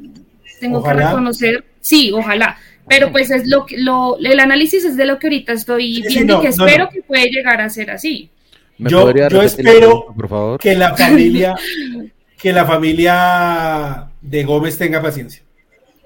tengo 0.60 0.84
que 0.84 0.92
reconocer, 0.92 1.64
sí, 1.80 2.12
ojalá. 2.12 2.58
Pero 2.86 3.12
pues 3.12 3.30
es 3.30 3.48
lo 3.48 3.64
que 3.64 3.78
lo, 3.78 4.18
el 4.18 4.38
análisis 4.38 4.84
es 4.84 4.98
de 4.98 5.06
lo 5.06 5.18
que 5.18 5.28
ahorita 5.28 5.54
estoy 5.54 6.02
viendo 6.06 6.36
y 6.36 6.42
que 6.42 6.48
espero 6.48 6.90
que 6.90 7.00
puede 7.00 7.30
llegar 7.30 7.62
a 7.62 7.70
ser 7.70 7.90
así. 7.90 8.28
Yo, 8.76 9.08
espero 9.08 10.12
por 10.14 10.28
favor? 10.28 10.60
que 10.60 10.74
la 10.74 10.94
familia, 10.94 11.54
que 12.42 12.52
la 12.52 12.66
familia 12.66 14.10
de 14.20 14.44
Gómez 14.44 14.76
tenga 14.76 15.00
paciencia. 15.00 15.42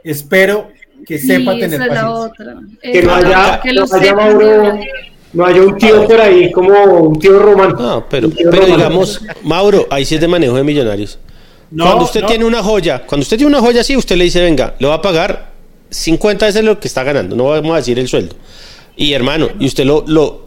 Espero 0.04 0.70
que 1.04 1.18
sepa 1.18 1.58
tener 1.58 1.80
paciencia. 1.80 2.30
Que 2.80 3.02
no 3.02 3.12
haya, 3.12 3.60
que 3.60 3.72
no 3.72 3.86
haya 3.92 4.14
Mauro, 4.14 4.78
no 5.34 5.44
haya 5.44 5.62
un 5.62 5.76
tío 5.76 6.06
por 6.06 6.20
ahí 6.20 6.50
como 6.52 6.72
un 6.84 7.18
tío 7.18 7.38
romano. 7.38 7.76
No, 7.78 8.06
pero, 8.08 8.30
pero 8.30 8.66
digamos, 8.66 9.20
Mauro, 9.42 9.86
ahí 9.90 10.04
sí 10.04 10.14
es 10.14 10.20
de 10.20 10.28
manejo 10.28 10.56
de 10.56 10.64
millonarios. 10.64 11.18
cuando 11.76 12.04
usted 12.04 12.24
tiene 12.24 12.44
una 12.44 12.62
joya, 12.62 13.04
cuando 13.06 13.22
usted 13.22 13.36
tiene 13.36 13.50
una 13.50 13.60
joya 13.60 13.80
así, 13.80 13.96
usted 13.96 14.16
le 14.16 14.24
dice, 14.24 14.40
venga, 14.40 14.74
lo 14.78 14.88
va 14.88 14.96
a 14.96 15.02
pagar 15.02 15.52
50 15.90 16.46
veces 16.46 16.64
lo 16.64 16.78
que 16.80 16.88
está 16.88 17.02
ganando, 17.02 17.36
no 17.36 17.44
vamos 17.44 17.72
a 17.72 17.76
decir 17.76 17.98
el 17.98 18.08
sueldo. 18.08 18.36
Y 18.96 19.12
hermano, 19.12 19.48
y 19.58 19.66
usted 19.66 19.84
lo, 19.84 20.04
lo 20.06 20.46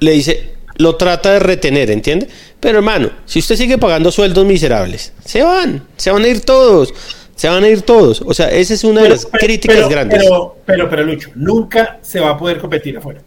le 0.00 0.12
dice, 0.12 0.54
lo 0.76 0.96
trata 0.96 1.32
de 1.32 1.38
retener, 1.38 1.90
¿entiende? 1.90 2.28
Pero 2.58 2.78
hermano, 2.78 3.10
si 3.26 3.38
usted 3.38 3.56
sigue 3.56 3.78
pagando 3.78 4.10
sueldos 4.10 4.46
miserables, 4.46 5.12
se 5.24 5.42
van, 5.42 5.86
se 5.96 6.10
van 6.10 6.22
a 6.24 6.28
ir 6.28 6.40
todos. 6.40 6.92
Se 7.34 7.48
van 7.48 7.64
a 7.64 7.68
ir 7.68 7.82
todos. 7.82 8.22
O 8.24 8.34
sea, 8.34 8.50
esa 8.50 8.74
es 8.74 8.84
una 8.84 9.02
de 9.02 9.08
las 9.08 9.26
críticas 9.26 9.88
grandes. 9.88 10.22
Pero, 10.22 10.58
pero, 10.64 10.88
pero, 10.88 11.02
Lucho, 11.02 11.30
nunca 11.34 11.98
se 12.02 12.20
va 12.20 12.30
a 12.30 12.38
poder 12.38 12.58
competir 12.58 12.96
afuera. 12.96 13.20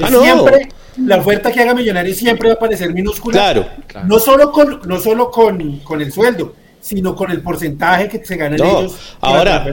Ah, 0.00 0.08
siempre 0.08 0.68
la 0.96 1.16
oferta 1.18 1.50
que 1.50 1.60
haga 1.60 1.74
Millonarios 1.74 2.16
siempre 2.16 2.48
va 2.48 2.54
a 2.54 2.58
parecer 2.58 2.92
minúscula. 2.92 3.32
Claro. 3.34 3.66
No 4.06 4.18
solo 4.18 4.52
con, 4.52 4.80
no 4.84 5.00
solo 5.00 5.30
con, 5.30 5.78
con 5.78 6.00
el 6.00 6.12
sueldo, 6.12 6.54
sino 6.80 7.14
con 7.14 7.30
el 7.30 7.40
porcentaje 7.40 8.08
que 8.08 8.24
se 8.24 8.36
ganan 8.36 8.60
ellos. 8.60 8.96
Ahora, 9.20 9.64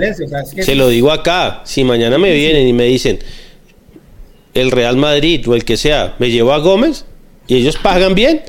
se 0.61 0.75
lo 0.75 0.87
digo 0.87 1.11
acá, 1.11 1.61
si 1.65 1.83
mañana 1.83 2.17
me 2.17 2.33
vienen 2.33 2.67
y 2.67 2.73
me 2.73 2.85
dicen 2.85 3.19
el 4.53 4.71
Real 4.71 4.97
Madrid 4.97 5.47
o 5.47 5.55
el 5.55 5.65
que 5.65 5.77
sea, 5.77 6.15
me 6.19 6.29
llevo 6.29 6.53
a 6.53 6.59
Gómez 6.59 7.05
y 7.47 7.55
ellos 7.55 7.77
pagan 7.77 8.15
bien. 8.15 8.41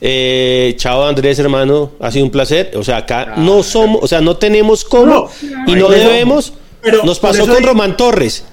Eh, 0.00 0.74
chao 0.76 1.06
Andrés, 1.06 1.38
hermano, 1.38 1.92
ha 2.00 2.10
sido 2.10 2.24
un 2.24 2.30
placer. 2.30 2.72
O 2.76 2.82
sea, 2.82 2.98
acá 2.98 3.34
no 3.36 3.62
somos, 3.62 4.02
o 4.02 4.08
sea, 4.08 4.20
no 4.20 4.36
tenemos 4.36 4.84
cómo 4.84 5.30
y 5.66 5.74
no 5.74 5.88
debemos. 5.88 6.52
Pero 6.82 7.02
Nos 7.04 7.18
pasó 7.18 7.46
con 7.46 7.62
Román 7.62 7.96
Torres. 7.96 8.44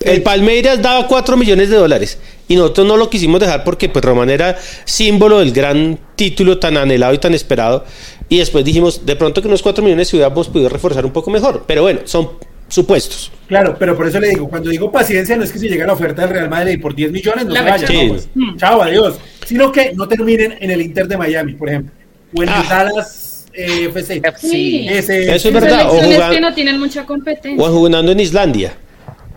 El 0.00 0.22
Palmeiras 0.22 0.80
daba 0.80 1.06
4 1.06 1.36
millones 1.36 1.70
de 1.70 1.76
dólares 1.76 2.18
y 2.46 2.56
nosotros 2.56 2.86
no 2.86 2.96
lo 2.96 3.10
quisimos 3.10 3.40
dejar 3.40 3.64
porque 3.64 3.88
pues 3.88 4.04
Román 4.04 4.30
era 4.30 4.56
símbolo 4.84 5.40
del 5.40 5.52
gran 5.52 5.98
título 6.14 6.58
tan 6.58 6.76
anhelado 6.76 7.14
y 7.14 7.18
tan 7.18 7.34
esperado 7.34 7.84
y 8.28 8.38
después 8.38 8.64
dijimos 8.64 9.04
de 9.04 9.16
pronto 9.16 9.42
que 9.42 9.48
unos 9.48 9.62
4 9.62 9.82
millones 9.82 10.08
se 10.08 10.16
hubiéramos 10.16 10.48
podido 10.48 10.68
reforzar 10.68 11.04
un 11.04 11.12
poco 11.12 11.30
mejor, 11.30 11.64
pero 11.66 11.82
bueno, 11.82 12.00
son 12.04 12.30
supuestos. 12.68 13.32
Claro, 13.48 13.76
pero 13.78 13.96
por 13.96 14.06
eso 14.06 14.20
le 14.20 14.28
digo, 14.28 14.48
cuando 14.48 14.70
digo 14.70 14.92
paciencia 14.92 15.36
no 15.36 15.42
es 15.42 15.50
que 15.50 15.58
si 15.58 15.68
llega 15.68 15.86
la 15.86 15.94
oferta 15.94 16.22
del 16.22 16.30
Real 16.30 16.50
Madrid 16.50 16.80
por 16.80 16.94
10 16.94 17.10
millones 17.10 17.46
no 17.46 17.54
se 17.54 17.62
vayan, 17.62 18.08
pues, 18.08 18.28
chao, 18.56 18.82
adiós, 18.82 19.18
sino 19.46 19.72
que 19.72 19.92
no 19.94 20.06
terminen 20.06 20.56
en 20.60 20.70
el 20.70 20.80
Inter 20.82 21.08
de 21.08 21.16
Miami, 21.16 21.54
por 21.54 21.68
ejemplo, 21.68 21.92
o 22.34 22.42
en 22.42 22.48
el 22.48 22.54
ah. 22.54 22.66
Dallas 22.68 23.46
eh, 23.52 23.86
FC. 23.86 24.22
Sí. 24.40 24.86
eso 24.88 25.12
es 25.12 25.52
verdad. 25.52 25.88
O 25.88 26.00
jugando, 26.00 26.34
que 26.34 26.40
no 26.40 26.54
tienen 26.54 26.78
mucha 26.78 27.04
competencia. 27.04 27.64
O 27.64 27.70
jugando 27.72 28.12
en 28.12 28.20
Islandia. 28.20 28.74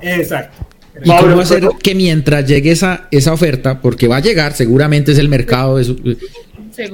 Exacto. 0.02 0.68
¿Y 1.03 1.10
cómo 1.10 1.40
hacer 1.40 1.68
que 1.82 1.95
mientras 1.95 2.45
llegue 2.45 2.72
esa, 2.72 3.07
esa 3.11 3.34
oferta, 3.34 3.82
porque 3.82 4.07
va 4.07 4.18
a 4.18 4.22
llegar, 4.22 4.53
seguramente 4.53 5.14
es 5.14 5.18
el 5.18 5.30
mercado, 5.30 5.80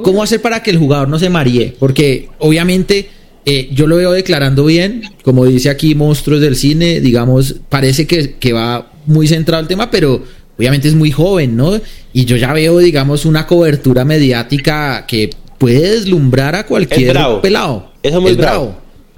¿cómo 0.04 0.22
hacer 0.22 0.42
para 0.42 0.62
que 0.62 0.70
el 0.70 0.78
jugador 0.78 1.10
no 1.10 1.18
se 1.18 1.30
maríe? 1.30 1.76
Porque 1.80 2.30
obviamente 2.38 3.10
eh, 3.46 3.70
yo 3.72 3.88
lo 3.88 3.96
veo 3.96 4.12
declarando 4.12 4.66
bien, 4.66 5.02
como 5.24 5.46
dice 5.46 5.70
aquí 5.70 5.96
Monstruos 5.96 6.42
del 6.42 6.56
Cine, 6.56 7.00
digamos, 7.02 7.56
parece 7.70 8.06
que, 8.06 8.36
que 8.36 8.54
va 8.54 8.92
muy 9.08 9.28
centrado 9.28 9.62
el 9.62 9.68
tema, 9.68 9.90
pero 9.90 10.22
obviamente 10.58 10.88
es 10.88 10.96
muy 10.96 11.12
joven, 11.12 11.56
¿no? 11.56 11.80
Y 12.14 12.26
yo 12.26 12.36
ya 12.36 12.54
veo, 12.54 12.78
digamos, 12.78 13.26
una 13.26 13.48
cobertura 13.48 14.06
mediática 14.06 15.06
que 15.08 15.32
puede 15.58 15.92
deslumbrar 15.92 16.56
a 16.56 16.66
cualquier 16.66 17.18
pelado. 17.42 17.92
Eso 18.04 18.18
es 18.18 18.22
muy 18.22 18.34
bravo. 18.34 18.76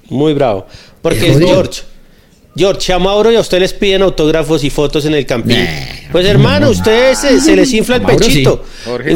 Muy 0.10 0.34
bravo. 0.34 0.68
Porque 1.02 1.32
es 1.32 1.38
George. 1.38 1.82
George, 2.55 2.91
a 2.91 2.99
Mauro 2.99 3.31
y 3.31 3.35
a 3.35 3.39
usted 3.39 3.59
les 3.59 3.73
piden 3.73 4.01
autógrafos 4.01 4.63
y 4.63 4.69
fotos 4.69 5.05
en 5.05 5.13
el 5.13 5.26
campín. 5.26 5.57
pues 6.11 6.26
hermano, 6.26 6.69
ustedes 6.69 7.19
se, 7.19 7.55
les 7.55 7.73
infla 7.73 7.97
el 7.97 8.01
pechito. 8.05 8.63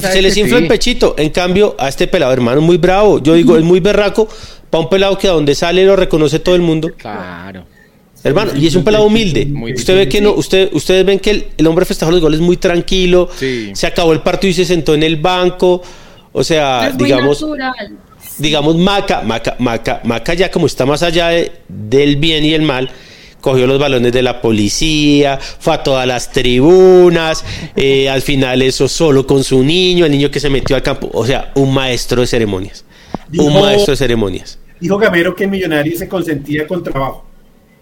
Se 0.02 0.22
les 0.22 0.38
infla 0.38 0.60
el 0.60 0.68
pechito. 0.68 1.16
En 1.18 1.30
cambio, 1.30 1.76
a 1.78 1.90
este 1.90 2.08
pelado, 2.08 2.32
hermano, 2.32 2.62
muy 2.62 2.78
bravo. 2.78 3.22
Yo 3.22 3.34
digo, 3.34 3.58
es 3.58 3.64
muy 3.64 3.80
berraco 3.80 4.28
para 4.70 4.84
un 4.84 4.90
pelado 4.90 5.18
que 5.18 5.28
a 5.28 5.32
donde 5.32 5.56
sale 5.56 5.86
lo 5.86 5.96
reconoce 5.96 6.40
todo 6.40 6.56
el 6.56 6.62
mundo. 6.62 6.92
Claro. 6.96 7.66
Hermano, 8.24 8.54
y 8.56 8.68
es 8.68 8.76
un 8.76 8.86
pelado 8.86 9.06
humilde. 9.06 9.52
usted 9.76 9.96
ve 9.98 10.08
que 10.08 10.22
no, 10.22 10.32
usted, 10.34 10.70
ustedes 10.72 11.06
ven 11.06 11.20
que 11.20 11.52
el, 11.58 11.68
hombre 11.68 11.84
festejó 11.84 12.12
los 12.12 12.22
goles 12.22 12.40
muy 12.40 12.58
tranquilo. 12.58 13.30
Se 13.38 13.88
acabó 13.88 14.14
el 14.14 14.22
partido 14.22 14.52
y 14.52 14.54
se 14.54 14.66
sentó 14.66 14.94
en 14.94 15.04
el 15.04 15.18
banco. 15.18 15.82
O 16.32 16.44
sea, 16.44 16.92
digamos, 16.92 17.46
digamos 18.38 18.78
Maca, 18.78 19.22
Maca, 19.22 19.56
Maca, 19.60 20.02
Maca 20.04 20.34
ya 20.34 20.50
como 20.50 20.66
está 20.66 20.86
más 20.86 21.04
allá 21.04 21.30
del 21.68 22.16
bien 22.16 22.46
y 22.46 22.54
el 22.54 22.62
mal 22.64 22.90
cogió 23.44 23.68
los 23.68 23.78
balones 23.78 24.14
de 24.14 24.22
la 24.22 24.40
policía, 24.40 25.38
fue 25.38 25.74
a 25.74 25.84
todas 25.84 26.08
las 26.08 26.32
tribunas, 26.32 27.44
eh, 27.76 28.08
al 28.08 28.22
final 28.22 28.62
eso 28.62 28.88
solo 28.88 29.28
con 29.28 29.44
su 29.44 29.62
niño, 29.66 30.06
el 30.06 30.14
niño 30.14 30.32
que 30.32 30.40
se 30.40 30.50
metió 30.50 30.78
al 30.78 30.82
campo, 30.82 31.10
o 31.12 31.26
sea, 31.26 31.52
un 31.56 31.74
maestro 31.74 32.22
de 32.22 32.28
ceremonias, 32.28 32.86
un 33.38 33.54
maestro 33.54 33.92
de 33.92 33.98
ceremonias. 33.98 34.58
Dijo 34.80 34.98
Gamero 34.98 35.36
que 35.36 35.44
el 35.44 35.50
millonario 35.50 35.98
se 35.98 36.08
consentía 36.08 36.66
con 36.66 36.82
trabajo 36.82 37.26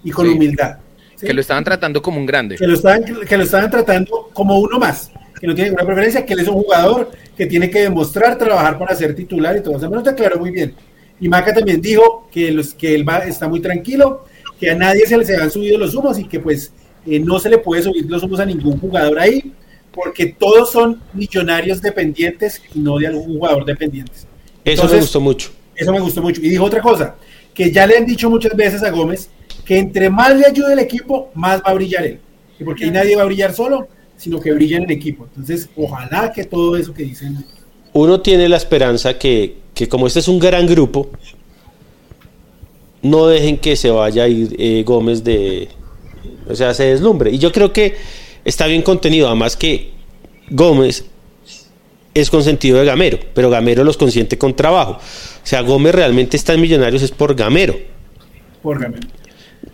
y 0.03 0.09
con 0.09 0.27
humildad. 0.27 0.77
Que 1.19 1.31
lo 1.31 1.41
estaban 1.41 1.63
tratando 1.63 2.01
como 2.01 2.17
un 2.17 2.25
grande. 2.25 2.55
Que 2.55 2.65
lo, 2.65 2.73
estaban, 2.73 3.03
que 3.03 3.37
lo 3.37 3.43
estaban 3.43 3.69
tratando 3.69 4.31
como 4.33 4.57
uno 4.57 4.79
más, 4.79 5.11
que 5.39 5.45
no 5.45 5.53
tiene 5.53 5.69
ninguna 5.69 5.85
preferencia, 5.85 6.25
que 6.25 6.33
él 6.33 6.39
es 6.39 6.47
un 6.47 6.55
jugador 6.55 7.11
que 7.37 7.45
tiene 7.45 7.69
que 7.69 7.81
demostrar 7.81 8.35
trabajar 8.35 8.79
para 8.79 8.95
ser 8.95 9.13
titular 9.13 9.55
y 9.57 9.61
todo. 9.61 9.77
eso. 9.77 9.87
me 9.91 10.01
te 10.01 10.09
aclaró 10.09 10.39
muy 10.39 10.49
bien. 10.49 10.73
Y 11.19 11.29
Maca 11.29 11.53
también 11.53 11.79
dijo 11.79 12.27
que, 12.31 12.51
los, 12.51 12.73
que 12.73 12.95
él 12.95 13.07
va, 13.07 13.19
está 13.19 13.47
muy 13.47 13.59
tranquilo, 13.59 14.25
que 14.61 14.69
a 14.69 14.75
nadie 14.75 15.07
se 15.07 15.17
les 15.17 15.27
han 15.31 15.49
subido 15.49 15.75
los 15.79 15.95
humos 15.95 16.19
y 16.19 16.25
que 16.25 16.39
pues 16.39 16.71
eh, 17.07 17.19
no 17.19 17.39
se 17.39 17.49
le 17.49 17.57
puede 17.57 17.81
subir 17.81 18.05
los 18.07 18.21
humos 18.21 18.39
a 18.39 18.45
ningún 18.45 18.79
jugador 18.79 19.17
ahí, 19.17 19.51
porque 19.91 20.27
todos 20.27 20.71
son 20.71 21.01
millonarios 21.13 21.81
dependientes 21.81 22.61
y 22.75 22.77
no 22.77 22.99
de 22.99 23.07
algún 23.07 23.25
jugador 23.25 23.65
dependientes. 23.65 24.27
Eso 24.63 24.87
me 24.87 24.97
gustó 24.99 25.19
mucho. 25.19 25.49
Eso 25.75 25.91
me 25.91 25.99
gustó 25.99 26.21
mucho. 26.21 26.39
Y 26.41 26.49
dijo 26.49 26.63
otra 26.63 26.79
cosa, 26.79 27.15
que 27.55 27.71
ya 27.71 27.87
le 27.87 27.97
han 27.97 28.05
dicho 28.05 28.29
muchas 28.29 28.55
veces 28.55 28.83
a 28.83 28.91
Gómez, 28.91 29.31
que 29.65 29.79
entre 29.79 30.11
más 30.11 30.37
le 30.37 30.45
ayude 30.45 30.73
el 30.73 30.79
equipo, 30.79 31.31
más 31.33 31.59
va 31.65 31.71
a 31.71 31.73
brillar 31.73 32.05
él. 32.05 32.19
Y 32.59 32.63
porque 32.63 32.83
ahí 32.83 32.91
nadie 32.91 33.15
va 33.15 33.23
a 33.23 33.25
brillar 33.25 33.55
solo, 33.55 33.87
sino 34.15 34.39
que 34.39 34.51
brilla 34.51 34.77
en 34.77 34.83
el 34.83 34.91
equipo. 34.91 35.25
Entonces, 35.25 35.69
ojalá 35.75 36.31
que 36.31 36.43
todo 36.43 36.77
eso 36.77 36.93
que 36.93 37.01
dicen... 37.01 37.43
Uno 37.93 38.21
tiene 38.21 38.47
la 38.47 38.57
esperanza 38.57 39.17
que, 39.17 39.57
que 39.73 39.89
como 39.89 40.05
este 40.05 40.19
es 40.19 40.27
un 40.27 40.37
gran 40.37 40.67
grupo, 40.67 41.09
no 43.01 43.27
dejen 43.27 43.57
que 43.57 43.75
se 43.75 43.89
vaya 43.89 44.23
a 44.23 44.27
ir 44.27 44.55
eh, 44.57 44.83
Gómez 44.85 45.23
de, 45.23 45.69
o 46.47 46.55
sea, 46.55 46.73
se 46.73 46.83
deslumbre. 46.85 47.31
Y 47.31 47.37
yo 47.37 47.51
creo 47.51 47.73
que 47.73 47.95
está 48.45 48.67
bien 48.67 48.81
contenido, 48.81 49.27
además 49.27 49.55
que 49.55 49.91
Gómez 50.49 51.05
es 52.13 52.29
consentido 52.29 52.79
de 52.79 52.85
Gamero, 52.85 53.19
pero 53.33 53.49
Gamero 53.49 53.83
los 53.83 53.97
consiente 53.97 54.37
con 54.37 54.55
trabajo. 54.55 54.93
O 54.93 55.45
sea, 55.47 55.61
Gómez 55.61 55.95
realmente 55.95 56.37
está 56.37 56.53
en 56.53 56.61
Millonarios 56.61 57.01
es 57.01 57.11
por 57.11 57.35
Gamero. 57.35 57.75
Por 58.61 58.79
Gamero. 58.79 59.07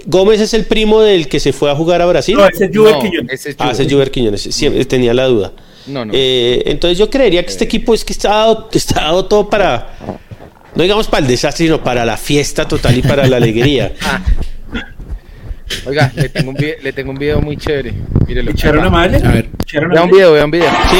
Gómez 0.05 0.39
es 0.39 0.53
el 0.53 0.65
primo 0.65 1.01
del 1.01 1.27
que 1.27 1.39
se 1.39 1.51
fue 1.51 1.71
a 1.71 1.75
jugar 1.75 2.01
a 2.01 2.05
Brasil. 2.05 2.37
No, 2.37 2.47
ese 2.47 2.65
es 2.65 2.71
Juber 2.75 2.95
Quiñones. 2.99 3.55
Ah, 3.57 3.71
ese 3.71 3.83
es 3.83 3.91
Juber 3.91 4.11
Quiñones. 4.11 4.41
Siempre 4.41 4.85
tenía 4.85 5.13
la 5.13 5.25
duda. 5.25 5.51
No, 5.87 6.05
no. 6.05 6.13
Eh, 6.15 6.63
entonces 6.65 6.97
yo 6.97 7.09
creería 7.09 7.43
que 7.43 7.49
este 7.49 7.65
equipo 7.65 7.93
es 7.93 8.05
que 8.05 8.13
está 8.13 8.29
dado, 8.29 8.69
está 8.71 9.01
dado 9.01 9.25
todo 9.25 9.49
para, 9.49 10.19
no 10.77 10.83
digamos 10.83 11.07
para 11.07 11.21
el 11.21 11.27
desastre, 11.27 11.65
sino 11.65 11.83
para 11.83 12.05
la 12.05 12.17
fiesta 12.17 12.67
total 12.67 12.95
y 12.95 13.01
para 13.01 13.25
la 13.25 13.37
alegría. 13.37 13.93
Ah. 14.03 14.21
Oiga, 15.87 16.11
le 16.15 16.29
tengo, 16.29 16.51
un 16.51 16.55
video, 16.55 16.75
le 16.83 16.93
tengo 16.93 17.11
un 17.11 17.17
video 17.17 17.41
muy 17.41 17.57
chévere. 17.57 17.95
Mírelo. 18.27 18.51
¿Echaron 18.51 18.81
una 18.81 18.91
madre? 18.91 19.17
A 19.25 19.31
ver. 19.31 19.49
Vea 19.91 20.03
un 20.03 20.11
video, 20.11 20.33
vea 20.33 20.45
un 20.45 20.51
video. 20.51 20.69
Sí. 20.91 20.97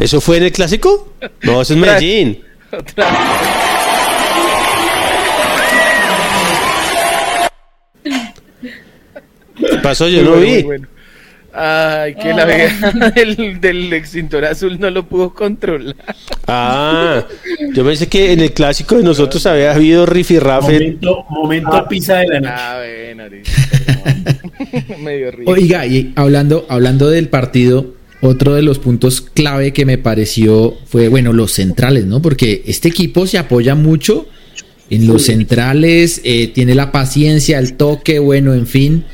¿Eso 0.00 0.22
fue 0.22 0.38
en 0.38 0.44
el 0.44 0.52
clásico? 0.52 1.12
No, 1.42 1.60
eso 1.60 1.74
es 1.74 1.78
Medellín. 1.78 2.42
¿Qué 9.58 9.76
pasó? 9.82 10.08
Yo 10.08 10.22
no 10.22 10.36
Muy 10.36 10.40
vi. 10.40 10.46
bueno, 10.46 10.62
muy 10.62 10.62
bueno. 10.62 10.95
Ay, 11.58 12.14
que 12.16 12.34
la 12.34 12.44
vieja 12.44 12.90
del, 13.14 13.60
del 13.62 13.92
extintor 13.94 14.44
azul 14.44 14.78
no 14.78 14.90
lo 14.90 15.08
pudo 15.08 15.32
controlar. 15.32 15.96
Ah, 16.46 17.24
yo 17.72 17.82
pensé 17.82 18.08
que 18.08 18.32
en 18.32 18.40
el 18.40 18.52
clásico 18.52 18.96
de 18.96 19.02
nosotros 19.02 19.46
había 19.46 19.72
habido 19.72 20.04
rifirrafe. 20.04 20.74
Momento, 20.74 21.24
momento 21.30 21.86
pizza 21.88 22.16
de 22.18 22.26
la 22.26 22.40
noche. 22.40 22.54
Ah, 22.54 22.82
bueno, 22.84 23.28
listo, 23.28 23.52
perdón. 23.86 25.02
Me 25.02 25.16
dio 25.16 25.30
risa. 25.30 25.50
Oiga, 25.50 25.86
y 25.86 26.12
hablando, 26.14 26.66
hablando 26.68 27.08
del 27.08 27.28
partido, 27.30 27.94
otro 28.20 28.54
de 28.54 28.60
los 28.60 28.78
puntos 28.78 29.22
clave 29.22 29.72
que 29.72 29.86
me 29.86 29.96
pareció 29.96 30.76
fue, 30.86 31.08
bueno, 31.08 31.32
los 31.32 31.52
centrales, 31.52 32.04
¿no? 32.04 32.20
Porque 32.20 32.64
este 32.66 32.88
equipo 32.88 33.26
se 33.26 33.38
apoya 33.38 33.74
mucho 33.74 34.26
en 34.90 35.06
los 35.06 35.24
centrales, 35.24 36.20
eh, 36.22 36.48
tiene 36.48 36.74
la 36.74 36.92
paciencia, 36.92 37.58
el 37.58 37.74
toque, 37.74 38.18
bueno, 38.18 38.52
en 38.52 38.66
fin. 38.66 39.04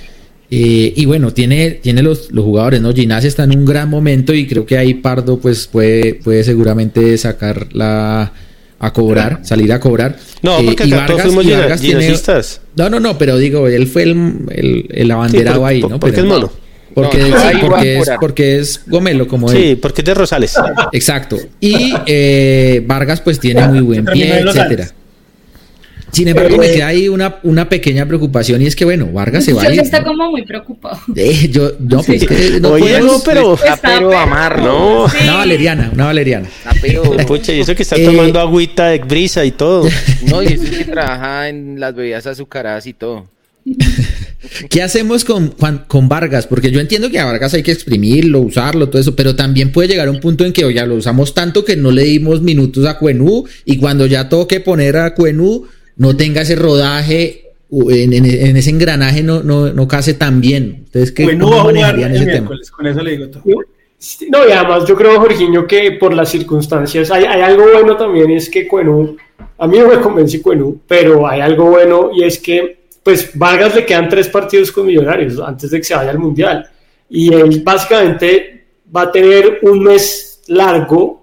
Eh, 0.54 0.92
y 0.96 1.06
bueno, 1.06 1.32
tiene, 1.32 1.70
tiene 1.70 2.02
los, 2.02 2.30
los 2.30 2.44
jugadores, 2.44 2.82
¿no? 2.82 2.92
Ginás 2.92 3.24
está 3.24 3.44
en 3.44 3.56
un 3.58 3.64
gran 3.64 3.88
momento 3.88 4.34
y 4.34 4.46
creo 4.46 4.66
que 4.66 4.76
ahí 4.76 4.92
Pardo 4.92 5.38
pues 5.38 5.66
puede, 5.66 6.12
puede 6.16 6.44
seguramente 6.44 7.16
sacarla 7.16 8.32
a 8.78 8.92
cobrar, 8.92 9.40
salir 9.44 9.72
a 9.72 9.80
cobrar. 9.80 10.18
No, 10.42 10.58
Eh, 10.58 10.64
porque 10.66 10.84
y 10.84 10.92
acá 10.92 11.06
todos 11.06 11.18
Vargas- 11.20 11.26
fuimos 11.26 11.44
y 11.46 11.50
Vargas 11.52 11.80
tiene- 11.80 12.14
no, 12.76 12.90
no, 12.90 13.00
no, 13.00 13.16
pero 13.16 13.38
digo, 13.38 13.66
él 13.66 13.86
fue 13.86 14.02
el, 14.02 14.10
el, 14.50 14.86
el 14.90 15.10
abanderado 15.10 15.56
Sí, 15.56 15.60
por- 15.60 15.68
ahí, 15.70 15.80
por- 15.80 15.90
¿no? 15.90 16.00
porque 16.00 16.16
Pero- 16.16 16.26
es 16.28 16.32
mono. 16.34 16.52
Porque, 16.94 17.16
No, 17.20 17.24
sí, 17.24 17.32
es, 17.86 17.98
cobrar. 18.04 18.18
porque 18.20 18.58
es 18.58 18.82
gomelo, 18.86 19.26
como 19.26 19.50
él. 19.50 19.56
Sí, 19.56 19.74
porque 19.80 20.02
es 20.02 20.04
de 20.04 20.12
Rosales. 20.12 20.54
Exacto. 20.92 21.38
Y 21.58 21.94
eh, 22.04 22.82
Vargas 22.86 23.22
pues 23.22 23.40
tiene 23.40 23.66
muy 23.68 23.80
buen 23.80 24.04
pie, 24.04 24.40
etcétera. 24.40 24.90
Sin 26.12 26.28
embargo, 26.28 26.58
me 26.58 26.66
Eh, 26.66 26.74
queda 26.74 26.86
ahí 26.88 27.08
una, 27.08 27.36
una 27.42 27.68
pequeña 27.68 28.06
preocupación 28.06 28.60
y 28.60 28.66
es 28.66 28.76
que, 28.76 28.84
bueno, 28.84 29.06
Vargas 29.12 29.44
se 29.44 29.52
va 29.54 29.62
a 29.62 29.66
Yo 29.68 29.72
ir. 29.72 29.80
está 29.80 30.00
¿no? 30.00 30.08
como 30.08 30.30
muy 30.30 30.42
preocupado. 30.44 30.98
Eh, 31.16 31.48
yo, 31.50 31.72
no, 31.80 32.02
pues 32.02 32.22
es 32.22 32.28
que 32.28 32.60
no 32.60 32.72
Oye, 32.72 32.84
podemos- 32.98 33.12
no, 33.18 33.22
pero. 33.24 33.54
Está 33.54 33.78
pero 33.98 34.18
amarro. 34.18 34.62
No. 34.62 35.08
Sí. 35.08 35.16
Una 35.22 35.36
valeriana, 35.38 35.90
una 35.92 36.04
valeriana. 36.06 36.46
Está 36.48 36.74
pero. 36.80 37.02
Pucha, 37.26 37.52
y 37.54 37.60
eso 37.60 37.74
que 37.74 37.82
está 37.82 37.96
Eh, 37.96 38.04
tomando 38.04 38.38
agüita 38.40 38.88
de 38.88 38.98
brisa 38.98 39.44
y 39.44 39.52
todo. 39.52 39.88
No, 40.28 40.42
y 40.42 40.46
eso 40.48 40.64
es 40.64 40.70
que 40.78 40.84
trabaja 40.84 41.48
en 41.48 41.80
las 41.80 41.94
bebidas 41.94 42.26
azucaradas 42.26 42.86
y 42.86 42.92
todo. 42.92 43.28
¿Qué 44.68 44.82
hacemos 44.82 45.24
con, 45.24 45.52
Juan- 45.52 45.84
con 45.86 46.08
Vargas? 46.08 46.46
Porque 46.46 46.70
yo 46.70 46.80
entiendo 46.80 47.10
que 47.10 47.18
a 47.18 47.24
Vargas 47.24 47.54
hay 47.54 47.62
que 47.62 47.70
exprimirlo, 47.72 48.40
usarlo, 48.40 48.88
todo 48.88 49.00
eso, 49.00 49.14
pero 49.14 49.34
también 49.36 49.70
puede 49.72 49.88
llegar 49.88 50.08
a 50.08 50.10
un 50.10 50.20
punto 50.20 50.44
en 50.44 50.52
que 50.52 50.64
oye, 50.64 50.84
lo 50.86 50.96
usamos 50.96 51.32
tanto 51.32 51.64
que 51.64 51.76
no 51.76 51.90
le 51.90 52.02
dimos 52.04 52.40
minutos 52.42 52.84
a 52.86 52.98
Cuenú 52.98 53.44
y 53.64 53.76
cuando 53.78 54.06
ya 54.06 54.28
toque 54.28 54.60
poner 54.60 54.96
a 54.96 55.14
Cuenú 55.14 55.64
no 55.96 56.16
tenga 56.16 56.42
ese 56.42 56.56
rodaje, 56.56 57.50
en, 57.70 58.12
en- 58.12 58.24
en 58.26 58.56
ese 58.56 58.70
engranaje 58.70 59.22
no, 59.22 59.42
no, 59.42 59.72
no 59.72 59.88
case 59.88 60.14
tan 60.14 60.40
bien. 60.40 60.82
Ustedes 60.84 61.12
qué 61.12 61.24
Bueno, 61.24 61.44
cómo 61.46 61.56
va 61.56 61.60
a 61.62 61.64
jugar 61.64 61.74
manejarían 61.76 62.14
ese 62.14 62.24
tema? 62.26 62.32
miércoles, 62.40 62.70
con 62.70 62.86
eso 62.86 63.02
le 63.02 63.10
digo 63.12 63.26
todo. 63.28 63.42
Sí, 63.98 64.28
No, 64.30 64.46
y 64.48 64.52
además 64.52 64.84
yo 64.86 64.96
creo, 64.96 65.20
Jorginho, 65.20 65.66
que 65.66 65.92
por 65.92 66.12
las 66.12 66.28
circunstancias 66.28 67.10
hay, 67.10 67.24
hay 67.24 67.40
algo 67.40 67.64
bueno 67.72 67.96
también, 67.96 68.30
y 68.32 68.34
es 68.36 68.50
que 68.50 68.66
Cuenú, 68.66 69.16
a 69.58 69.66
mí 69.68 69.78
no 69.78 69.88
me 69.88 70.00
convence 70.00 70.42
Cuenú, 70.42 70.80
pero 70.88 71.26
hay 71.26 71.40
algo 71.40 71.66
bueno 71.70 72.10
y 72.12 72.24
es 72.24 72.38
que, 72.40 72.78
pues, 73.02 73.30
Vargas 73.38 73.76
le 73.76 73.86
quedan 73.86 74.08
tres 74.08 74.26
partidos 74.28 74.72
con 74.72 74.86
Millonarios 74.86 75.38
antes 75.40 75.70
de 75.70 75.78
que 75.78 75.84
se 75.84 75.94
vaya 75.94 76.10
al 76.10 76.18
Mundial. 76.18 76.66
Y 77.08 77.32
él 77.32 77.62
básicamente 77.64 78.64
va 78.94 79.02
a 79.02 79.12
tener 79.12 79.60
un 79.62 79.84
mes 79.84 80.40
largo 80.48 81.21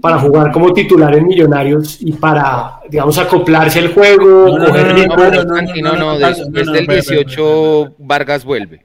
para 0.00 0.18
jugar 0.18 0.50
como 0.50 0.72
titular 0.72 1.14
en 1.14 1.26
Millonarios 1.26 1.98
y 2.00 2.12
para, 2.12 2.80
digamos, 2.88 3.18
acoplarse 3.18 3.80
al 3.80 3.92
juego, 3.92 4.48
No, 4.48 4.58
no, 4.58 4.66
coger 4.66 4.86
no, 4.86 4.92
no, 4.92 4.94
ritmo. 4.96 5.16
No, 5.16 5.24
no, 5.24 5.30
pero 5.30 5.44
no, 5.44 5.56
Santi, 5.56 5.82
no, 5.82 5.92
no, 5.92 5.98
no, 5.98 6.04
no, 6.04 6.18
no, 6.18 6.26
des- 6.28 6.38
no, 6.38 6.44
no, 6.46 6.50
desde 6.52 6.64
no, 6.64 6.72
el 6.72 6.80
espera, 6.80 6.98
espera, 7.00 7.18
18 7.20 7.94
Vargas 7.98 8.44
vuelve. 8.44 8.80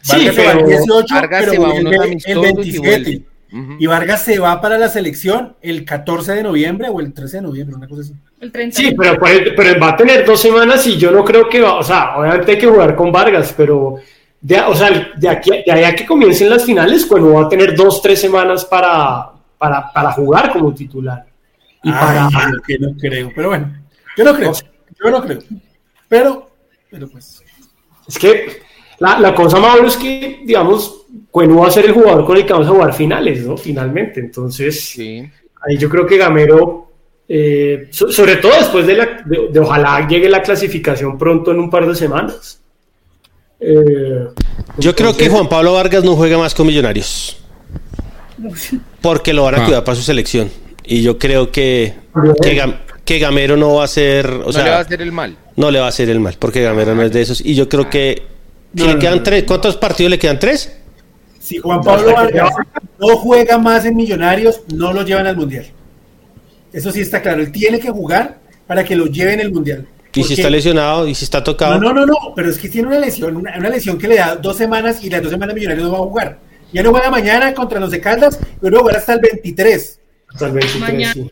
Sí, 0.00 0.28
pero 0.34 0.66
18, 0.66 1.14
Vargas 1.14 1.40
pero 1.40 1.52
se 1.52 1.58
va 1.58 1.72
unos 1.74 1.92
el 1.92 2.02
amistosos 2.02 2.42
y 2.42 2.52
27. 2.54 2.80
vuelve. 2.88 3.22
Ujú. 3.50 3.72
Y 3.78 3.86
Vargas 3.86 4.22
se 4.24 4.38
va 4.38 4.60
para 4.60 4.76
la 4.78 4.88
selección 4.88 5.56
el 5.62 5.84
14 5.84 6.34
de 6.34 6.42
noviembre 6.42 6.88
o 6.90 7.00
el 7.00 7.12
13 7.14 7.38
de 7.38 7.42
noviembre, 7.42 7.76
una 7.76 7.88
cosa 7.88 8.02
así. 8.02 8.12
El 8.40 8.52
30. 8.52 8.76
Sí, 8.76 8.94
pero, 8.96 9.18
pero 9.56 9.80
va 9.80 9.88
a 9.88 9.96
tener 9.96 10.24
dos 10.24 10.40
semanas 10.40 10.86
y 10.86 10.96
yo 10.98 11.10
no 11.10 11.24
creo 11.24 11.48
que 11.48 11.60
va, 11.60 11.76
o 11.78 11.82
sea, 11.82 12.16
obviamente 12.16 12.52
hay 12.52 12.58
que 12.58 12.66
jugar 12.66 12.94
con 12.94 13.10
Vargas, 13.10 13.52
pero 13.56 13.96
de, 14.40 14.60
o 14.60 14.74
sea, 14.74 15.10
de 15.16 15.28
aquí 15.28 15.50
de 15.66 15.72
ahí 15.72 15.82
a 15.84 15.96
que 15.96 16.06
comiencen 16.06 16.50
las 16.50 16.64
finales, 16.64 17.06
cuando 17.06 17.32
va 17.32 17.46
a 17.46 17.48
tener 17.48 17.74
dos, 17.74 18.00
tres 18.02 18.20
semanas 18.20 18.64
para, 18.66 19.30
para, 19.58 19.92
para 19.92 20.12
jugar 20.12 20.52
como 20.52 20.72
titular. 20.74 21.26
Y 21.82 21.90
Ay, 21.90 21.94
para, 21.94 22.28
yo 22.52 22.62
que 22.66 22.78
no 22.78 22.88
creo, 22.98 23.32
pero 23.34 23.48
bueno, 23.48 23.72
yo 24.16 24.24
no 24.24 24.34
creo, 24.34 24.52
yo 24.52 25.10
no 25.10 25.22
creo. 25.22 25.38
Pero, 26.08 26.50
pero 26.90 27.08
pues, 27.08 27.42
es 28.06 28.18
que 28.18 28.62
la, 28.98 29.18
la 29.20 29.34
cosa, 29.34 29.58
Mauro, 29.60 29.86
es 29.86 29.96
que, 29.96 30.40
digamos, 30.44 31.02
Cueno 31.30 31.56
va 31.60 31.68
a 31.68 31.70
ser 31.70 31.84
el 31.86 31.92
jugador 31.92 32.24
con 32.24 32.36
el 32.36 32.44
que 32.44 32.52
vamos 32.52 32.68
a 32.68 32.70
jugar 32.70 32.92
finales, 32.94 33.44
¿no? 33.46 33.56
Finalmente, 33.56 34.20
entonces, 34.20 34.80
Sí. 34.88 35.28
ahí 35.66 35.76
yo 35.78 35.88
creo 35.88 36.06
que 36.06 36.16
Gamero, 36.18 36.90
eh, 37.28 37.88
so- 37.90 38.10
sobre 38.10 38.36
todo 38.36 38.52
después 38.52 38.86
de, 38.86 38.94
la, 38.94 39.06
de, 39.24 39.48
de 39.52 39.60
ojalá 39.60 40.06
llegue 40.08 40.28
la 40.28 40.42
clasificación 40.42 41.16
pronto 41.18 41.50
en 41.52 41.60
un 41.60 41.70
par 41.70 41.86
de 41.86 41.94
semanas. 41.94 42.60
Eh, 43.60 44.28
Yo 44.78 44.94
creo 44.94 45.16
que 45.16 45.28
Juan 45.28 45.48
Pablo 45.48 45.74
Vargas 45.74 46.02
no 46.04 46.14
juega 46.16 46.38
más 46.38 46.54
con 46.54 46.66
Millonarios. 46.66 47.44
Porque 49.00 49.32
lo 49.32 49.44
van 49.44 49.56
a 49.56 49.62
Ah. 49.62 49.64
cuidar 49.66 49.84
para 49.84 49.96
su 49.96 50.02
selección. 50.02 50.50
Y 50.84 51.02
yo 51.02 51.18
creo 51.18 51.50
que, 51.52 51.94
que, 52.42 52.56
Gam- 52.56 52.78
que 53.04 53.18
Gamero 53.18 53.56
no 53.56 53.74
va 53.74 53.84
a 53.84 53.88
ser. 53.88 54.26
O 54.28 54.46
no 54.46 54.52
sea, 54.52 54.64
le 54.64 54.70
va 54.70 54.76
a 54.76 54.80
hacer 54.80 55.02
el 55.02 55.12
mal. 55.12 55.36
no 55.56 55.70
le 55.70 55.78
va 55.80 55.86
a 55.86 55.88
hacer 55.88 56.08
el 56.08 56.20
mal. 56.20 56.36
Porque 56.38 56.62
Gamero 56.62 56.94
no 56.94 57.02
es 57.02 57.12
de 57.12 57.20
esos. 57.20 57.40
Y 57.44 57.54
yo 57.54 57.68
creo 57.68 57.90
que. 57.90 58.22
que 58.74 58.82
No, 58.82 58.86
le 58.86 58.94
no, 58.94 58.98
quedan 58.98 59.16
no. 59.18 59.22
tres. 59.22 59.44
¿Cuántos 59.44 59.76
partidos 59.76 60.10
le 60.10 60.18
quedan? 60.18 60.38
¿Tres? 60.38 60.74
si 61.40 61.56
Juan 61.56 61.80
Pablo 61.80 62.12
Vargas 62.12 62.50
no 63.00 63.16
juega 63.16 63.56
más 63.56 63.86
en 63.86 63.96
Millonarios, 63.96 64.60
no 64.74 64.92
lo 64.92 65.02
llevan 65.02 65.26
al 65.26 65.34
Mundial. 65.36 65.64
Eso 66.74 66.92
sí 66.92 67.00
está 67.00 67.22
claro, 67.22 67.40
él 67.40 67.50
tiene 67.50 67.80
que 67.80 67.88
jugar 67.88 68.36
para 68.66 68.84
que 68.84 68.94
lo 68.94 69.06
lleven 69.06 69.40
al 69.40 69.50
Mundial. 69.50 69.86
Y 70.14 70.24
si 70.24 70.34
está 70.34 70.50
lesionado 70.50 71.08
y 71.08 71.14
si 71.14 71.24
está 71.24 71.42
tocado. 71.42 71.78
No, 71.80 71.94
no, 71.94 72.00
no, 72.00 72.06
no, 72.06 72.34
pero 72.36 72.50
es 72.50 72.58
que 72.58 72.68
tiene 72.68 72.88
una 72.88 72.98
lesión, 72.98 73.34
una, 73.36 73.56
una 73.56 73.70
lesión 73.70 73.96
que 73.96 74.08
le 74.08 74.16
da 74.16 74.36
dos 74.36 74.58
semanas 74.58 75.02
y 75.02 75.08
las 75.08 75.22
dos 75.22 75.30
semanas 75.30 75.54
Millonarios 75.54 75.86
no 75.86 75.92
va 75.92 75.98
a 75.98 76.02
jugar. 76.02 76.38
Ya 76.72 76.82
no 76.82 76.90
juega 76.90 77.10
mañana 77.10 77.54
contra 77.54 77.80
los 77.80 77.90
de 77.90 78.00
Caldas, 78.00 78.38
pero 78.60 78.72
no 78.76 78.80
jugará 78.80 78.98
hasta 78.98 79.14
el 79.14 79.20
23. 79.20 80.00
Hasta 80.32 80.46
el 80.46 80.52
23, 80.52 80.80
Mañana. 80.80 81.12
sí. 81.14 81.30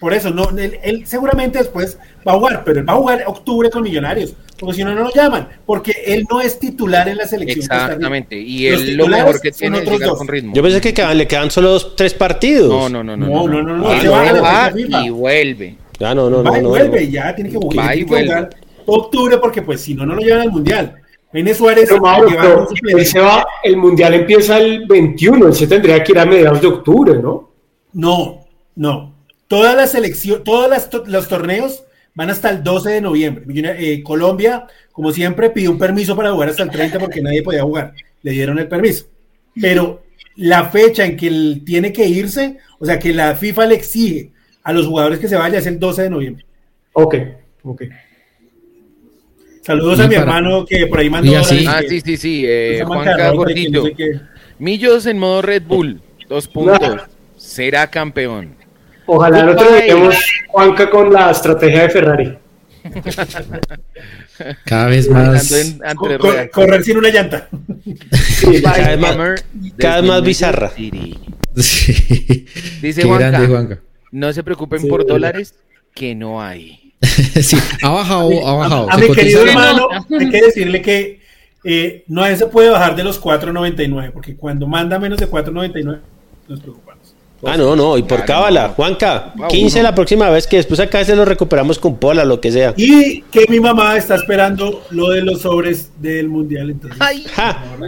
Por 0.00 0.14
eso, 0.14 0.30
no, 0.30 0.50
él, 0.56 0.78
él 0.84 1.02
seguramente 1.06 1.58
después 1.58 1.98
va 2.26 2.32
a 2.32 2.36
jugar, 2.36 2.62
pero 2.64 2.78
él 2.78 2.88
va 2.88 2.92
a 2.92 2.96
jugar 2.96 3.24
octubre 3.26 3.68
con 3.68 3.82
Millonarios, 3.82 4.32
porque 4.56 4.76
si 4.76 4.84
no, 4.84 4.94
no 4.94 5.02
lo 5.02 5.10
llaman, 5.12 5.48
porque 5.66 5.92
él 6.06 6.24
no 6.30 6.40
es 6.40 6.60
titular 6.60 7.08
en 7.08 7.16
la 7.16 7.26
selección. 7.26 7.64
Exactamente. 7.64 8.38
Y 8.38 8.68
él 8.68 8.96
lo 8.96 9.08
mejor 9.08 9.40
que 9.40 9.50
son 9.50 9.58
tiene 9.58 9.76
es 9.78 9.82
otros 9.82 9.96
llegar 9.98 10.08
dos. 10.10 10.18
con 10.18 10.28
ritmo. 10.28 10.54
Yo 10.54 10.62
pensé 10.62 10.80
que 10.80 11.14
le 11.14 11.26
quedan 11.26 11.50
solo 11.50 11.70
dos, 11.70 11.96
tres 11.96 12.14
partidos. 12.14 12.68
No, 12.68 12.88
no, 12.88 13.02
no, 13.02 13.16
no. 13.16 13.26
No, 13.26 13.48
no, 13.48 13.62
no, 13.62 13.76
no, 13.76 13.92
Él 13.92 14.00
se 14.00 14.08
va 14.08 14.24
la 14.32 14.40
va 14.40 14.70
FIFA. 14.70 15.04
y 15.04 15.10
vuelve. 15.10 15.76
Ya 15.98 16.14
no, 16.14 16.30
no, 16.30 16.44
no. 16.44 16.50
va 16.52 16.58
y 16.58 16.62
no, 16.62 16.68
vuelve, 16.68 17.04
no. 17.04 17.10
ya 17.10 17.34
tiene 17.34 17.50
que 17.50 17.56
jugar. 17.56 17.86
Va 17.88 17.94
y 17.96 18.04
tiene 18.04 18.06
que 18.06 18.10
vuelve. 18.12 18.26
jugar 18.28 18.50
octubre, 18.86 19.38
porque 19.38 19.62
pues 19.62 19.80
si 19.80 19.94
no, 19.94 20.06
no 20.06 20.14
lo 20.14 20.20
llevan 20.20 20.42
al 20.42 20.52
Mundial. 20.52 20.94
N 21.32 21.54
Suárez 21.54 21.86
Pero, 21.88 22.00
Mauro, 22.00 22.28
lleva 22.28 22.42
pero 22.42 22.60
un 22.62 22.68
suplente. 22.68 23.00
él 23.02 23.06
se 23.06 23.20
va, 23.20 23.46
el 23.62 23.76
mundial 23.76 24.14
empieza 24.14 24.58
el 24.58 24.86
21, 24.86 25.48
él 25.48 25.54
se 25.54 25.66
tendría 25.66 26.02
que 26.02 26.12
ir 26.12 26.18
a 26.18 26.24
mediados 26.24 26.60
de 26.60 26.66
octubre, 26.68 27.14
¿no? 27.20 27.50
No, 27.92 28.46
no. 28.76 29.14
Todas 29.46 29.76
las 29.76 29.92
selecciones, 29.92 30.44
todos 30.44 30.68
las 30.70 30.88
to- 30.90 31.04
los 31.06 31.28
torneos 31.28 31.84
van 32.14 32.30
hasta 32.30 32.50
el 32.50 32.62
12 32.62 32.90
de 32.90 33.00
noviembre. 33.00 33.44
Eh, 33.78 34.02
Colombia, 34.02 34.66
como 34.92 35.12
siempre, 35.12 35.50
pidió 35.50 35.70
un 35.70 35.78
permiso 35.78 36.16
para 36.16 36.32
jugar 36.32 36.48
hasta 36.48 36.62
el 36.62 36.70
30 36.70 36.98
porque 36.98 37.20
nadie 37.22 37.42
podía 37.42 37.62
jugar. 37.62 37.92
Le 38.22 38.32
dieron 38.32 38.58
el 38.58 38.66
permiso. 38.68 39.06
Pero 39.60 40.02
la 40.36 40.64
fecha 40.70 41.04
en 41.04 41.16
que 41.16 41.28
él 41.28 41.62
tiene 41.64 41.92
que 41.92 42.06
irse, 42.06 42.56
o 42.78 42.86
sea, 42.86 42.98
que 42.98 43.12
la 43.12 43.34
FIFA 43.34 43.66
le 43.66 43.74
exige 43.74 44.32
a 44.62 44.72
los 44.72 44.86
jugadores 44.86 45.18
que 45.18 45.28
se 45.28 45.36
vaya 45.36 45.58
es 45.58 45.66
el 45.66 45.78
12 45.78 46.02
de 46.02 46.10
noviembre. 46.10 46.44
Ok, 46.92 47.14
ok. 47.64 47.82
Saludos 49.68 49.98
Y 49.98 50.02
a 50.02 50.08
mi 50.08 50.14
para- 50.16 50.22
hermano 50.38 50.64
que 50.64 50.86
por 50.86 50.98
ahí 50.98 51.10
mandó. 51.10 51.44
Sí. 51.44 51.64
Ah, 51.68 51.82
sí, 51.86 52.00
sí, 52.00 52.16
sí. 52.16 52.44
eh, 52.46 52.82
y 52.82 53.64
que 53.64 53.70
no 53.70 53.84
sé. 53.84 54.20
Millos 54.58 55.04
en 55.06 55.18
modo 55.18 55.42
Red 55.42 55.62
Bull. 55.64 56.00
Dos 56.28 56.48
puntos. 56.54 57.02
Será 57.36 57.86
campeón. 57.88 58.56
Ojalá 59.06 59.42
no 59.42 59.54
tengamos 59.54 60.16
Juanca 60.48 60.88
con 60.90 61.12
la 61.12 61.30
estrategia 61.30 61.82
de 61.82 61.90
Ferrari. 61.90 62.38
Cada 64.64 64.86
vez 64.86 65.08
más. 65.10 65.52
en- 65.52 65.78
Co- 65.96 66.18
correr 66.52 66.82
sin 66.82 66.96
una 66.96 67.10
llanta. 67.10 67.48
Sí, 68.12 68.62
Cada 68.62 68.88
vez 68.96 68.98
más- 69.00 69.44
cada 69.76 70.20
bizarra. 70.20 70.70
Sí. 71.56 72.46
Dice 72.80 73.02
Juanca. 73.02 73.30
grande, 73.30 73.46
Juanca. 73.48 73.78
No 74.12 74.32
se 74.32 74.42
preocupen 74.42 74.80
Sí. 74.80 74.86
por 74.88 75.04
dólares, 75.06 75.54
que 75.94 76.14
no 76.14 76.40
hay. 76.40 76.87
sí, 77.42 77.56
ha 77.82 77.90
bajado, 77.90 78.46
ha 78.46 78.52
bajado. 78.54 78.90
A 78.90 78.96
mi 78.98 79.10
querido 79.12 79.46
hermano, 79.46 79.88
hay 80.18 80.30
que 80.30 80.42
decirle 80.42 80.82
que 80.82 81.20
eh, 81.64 82.04
no 82.08 82.24
se 82.36 82.46
puede 82.46 82.70
bajar 82.70 82.96
de 82.96 83.04
los 83.04 83.20
4.99, 83.20 84.12
porque 84.12 84.36
cuando 84.36 84.66
manda 84.66 84.98
menos 84.98 85.18
de 85.18 85.28
4.99 85.28 85.98
nos 86.48 86.60
preocupamos. 86.60 86.88
Ah, 87.44 87.56
no, 87.56 87.76
no, 87.76 87.96
y 87.96 88.02
por 88.02 88.24
cábala, 88.24 88.70
Juanca, 88.70 89.32
15 89.48 89.82
la 89.82 89.94
próxima 89.94 90.28
vez 90.28 90.48
que 90.48 90.56
después 90.56 90.80
acá 90.80 91.04
se 91.04 91.14
lo 91.14 91.24
recuperamos 91.24 91.78
con 91.78 91.96
pola, 91.96 92.24
lo 92.24 92.40
que 92.40 92.50
sea. 92.50 92.74
Y 92.76 93.22
que 93.22 93.46
mi 93.48 93.60
mamá 93.60 93.96
está 93.96 94.16
esperando 94.16 94.82
lo 94.90 95.10
de 95.10 95.22
los 95.22 95.42
sobres 95.42 95.90
del 96.00 96.28
mundial. 96.28 96.70
Entonces. 96.70 96.98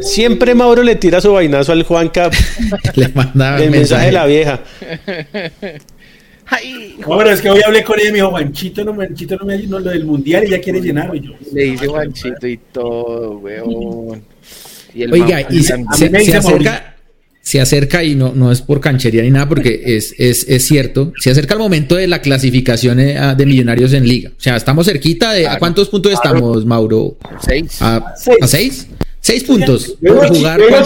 siempre 0.03 0.55
Mauro 0.55 0.85
le 0.85 0.95
tira 0.95 1.21
su 1.21 1.33
vainazo 1.33 1.73
al 1.73 1.83
Juanca. 1.83 2.31
le 2.95 3.09
manda 3.09 3.61
el 3.61 3.73
mensaje 3.73 4.07
de 4.07 4.13
la 4.13 4.27
vieja. 4.27 4.61
Ay, 6.51 6.97
es 7.31 7.41
que 7.41 7.51
hoy 7.51 7.61
hablé 7.65 7.85
con 7.85 7.99
ella 7.99 8.09
y 8.09 8.13
me 8.13 8.19
dijo, 8.19 8.31
Juanchito 8.31 8.85
no, 8.85 8.95
Juanchito 8.95 9.37
no 9.37 9.45
me 9.45 9.59
no, 9.59 9.79
lo 9.79 9.91
del 9.91 10.05
mundial 10.05 10.45
y 10.47 10.51
ya 10.51 10.61
quiere 10.61 10.81
llenar. 10.81 11.13
yo, 11.15 11.33
le 11.53 11.63
dice 11.63 11.87
Juanchito 11.87 12.47
y 12.47 12.57
todo, 12.73 13.39
weón. 13.39 14.23
Oiga, 15.13 15.47
y 15.49 15.63
se, 15.63 15.77
se, 15.95 16.37
acerca, 16.37 16.97
se 17.41 17.61
acerca 17.61 18.03
y 18.03 18.17
no, 18.17 18.33
no 18.35 18.51
es 18.51 18.61
por 18.61 18.81
canchería 18.81 19.23
ni 19.23 19.31
nada, 19.31 19.49
porque 19.49 19.81
es, 19.97 20.15
es, 20.19 20.45
es 20.49 20.67
cierto, 20.67 21.13
se 21.21 21.31
acerca 21.31 21.55
el 21.55 21.61
momento 21.61 21.95
de 21.95 22.09
la 22.09 22.21
clasificación 22.21 22.99
eh, 22.99 23.35
de 23.37 23.47
millonarios 23.47 23.93
en 23.93 24.07
liga. 24.07 24.31
O 24.37 24.41
sea, 24.41 24.57
estamos 24.57 24.87
cerquita 24.87 25.33
de... 25.33 25.47
¿A 25.47 25.59
cuántos 25.59 25.89
puntos 25.89 26.13
estamos, 26.13 26.67
Mauro? 26.67 27.17
Seis. 27.41 27.81
¿A, 27.81 28.15
seis? 28.47 28.89
Seis 29.21 29.45
puntos. 29.45 29.97
Por 30.05 30.29
jugar 30.29 30.61
con 30.61 30.85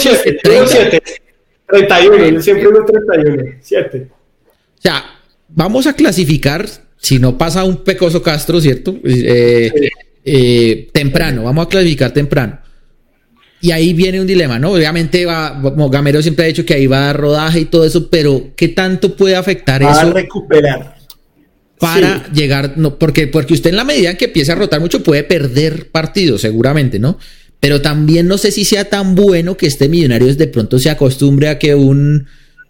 31, 1.66 2.28
yo 2.28 2.42
siempre 2.42 2.68
digo 2.68 2.84
31, 2.84 3.42
7. 3.62 4.08
O 4.10 4.82
sea, 4.82 5.13
vamos 5.54 5.86
a 5.86 5.94
clasificar, 5.94 6.68
si 6.98 7.18
no 7.18 7.38
pasa 7.38 7.64
un 7.64 7.84
pecoso 7.84 8.22
Castro, 8.22 8.60
¿cierto? 8.60 8.98
Eh, 9.04 9.90
eh, 10.24 10.88
temprano, 10.92 11.44
vamos 11.44 11.66
a 11.66 11.68
clasificar 11.68 12.12
temprano. 12.12 12.58
Y 13.60 13.70
ahí 13.70 13.94
viene 13.94 14.20
un 14.20 14.26
dilema, 14.26 14.58
¿no? 14.58 14.72
Obviamente 14.72 15.24
va, 15.24 15.58
Gamero 15.90 16.20
siempre 16.20 16.44
ha 16.44 16.48
dicho 16.48 16.66
que 16.66 16.74
ahí 16.74 16.86
va 16.86 16.98
a 16.98 17.06
dar 17.06 17.16
rodaje 17.16 17.60
y 17.60 17.64
todo 17.64 17.84
eso, 17.84 18.10
pero 18.10 18.50
¿qué 18.56 18.68
tanto 18.68 19.16
puede 19.16 19.36
afectar 19.36 19.82
eso? 19.82 19.90
A 19.90 20.04
recuperar. 20.12 20.96
Para 21.78 22.30
llegar, 22.32 22.74
no, 22.76 22.98
porque, 22.98 23.26
porque 23.26 23.54
usted 23.54 23.70
en 23.70 23.76
la 23.76 23.84
medida 23.84 24.10
en 24.10 24.16
que 24.16 24.26
empiece 24.26 24.52
a 24.52 24.54
rotar 24.54 24.80
mucho 24.80 25.02
puede 25.02 25.24
perder 25.24 25.90
partidos, 25.90 26.42
seguramente, 26.42 26.98
¿no? 26.98 27.18
Pero 27.60 27.80
también 27.80 28.26
no 28.26 28.36
sé 28.36 28.50
si 28.50 28.64
sea 28.64 28.88
tan 28.90 29.14
bueno 29.14 29.56
que 29.56 29.66
este 29.66 29.88
Millonarios 29.88 30.36
de 30.36 30.46
pronto 30.46 30.78
se 30.78 30.90
acostumbre 30.90 31.48
a 31.48 31.58
que 31.58 31.74
un 31.74 32.26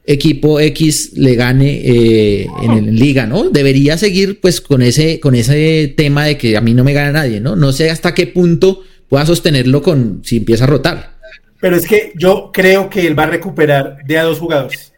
equipo 0.06 0.60
X 0.60 1.12
le 1.14 1.34
gane 1.34 1.80
eh, 1.82 2.46
en, 2.62 2.72
en, 2.72 2.96
liga, 2.96 3.26
¿no? 3.26 3.48
Debería 3.50 3.96
seguir 3.96 4.40
pues 4.40 4.60
con 4.60 4.82
ese, 4.82 5.18
con 5.18 5.34
ese 5.34 5.92
tema 5.96 6.26
de 6.26 6.36
que 6.36 6.56
a 6.56 6.60
mí 6.60 6.74
no 6.74 6.84
me 6.84 6.92
gana 6.92 7.12
nadie, 7.12 7.40
¿no? 7.40 7.56
No 7.56 7.72
sé 7.72 7.90
hasta 7.90 8.14
qué 8.14 8.26
punto 8.26 8.82
pueda 9.08 9.24
sostenerlo 9.24 9.82
con 9.82 10.20
si 10.24 10.38
empieza 10.38 10.64
a 10.64 10.68
rotar. 10.68 11.14
Pero 11.60 11.76
es 11.76 11.86
que 11.86 12.12
yo 12.16 12.50
creo 12.52 12.90
que 12.90 13.06
él 13.06 13.18
va 13.18 13.22
a 13.22 13.28
recuperar 13.28 13.98
de 14.04 14.18
a 14.18 14.24
dos 14.24 14.38
jugadores. 14.38 14.92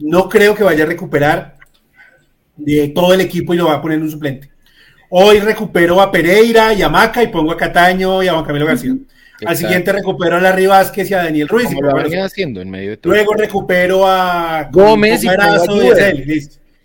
No 0.00 0.28
creo 0.28 0.54
que 0.54 0.64
vaya 0.64 0.84
a 0.84 0.86
recuperar 0.86 1.56
de 2.56 2.88
todo 2.88 3.14
el 3.14 3.20
equipo 3.20 3.54
y 3.54 3.56
lo 3.56 3.66
va 3.66 3.74
a 3.74 3.82
poner 3.82 3.98
en 3.98 4.04
un 4.04 4.10
suplente. 4.10 4.50
Hoy 5.10 5.38
recupero 5.38 6.00
a 6.00 6.10
Pereira 6.10 6.74
y 6.74 6.82
a 6.82 6.88
Maca 6.88 7.22
y 7.22 7.28
pongo 7.28 7.52
a 7.52 7.56
Cataño 7.56 8.22
y 8.22 8.28
a 8.28 8.32
Juan 8.32 8.44
Camilo 8.44 8.66
García. 8.66 8.94
Al 9.46 9.56
siguiente 9.56 9.92
recupero 9.92 10.36
a 10.36 10.40
Larry 10.40 10.66
Vázquez 10.66 11.10
y 11.10 11.14
a 11.14 11.18
Daniel 11.24 11.48
Ruiz. 11.48 11.68
haciendo 12.22 12.60
en 12.60 12.70
medio 12.70 12.90
de 12.90 12.98
Luego 13.02 13.34
recupero 13.34 14.06
a 14.06 14.68
Gómez 14.72 15.22
y, 15.24 15.28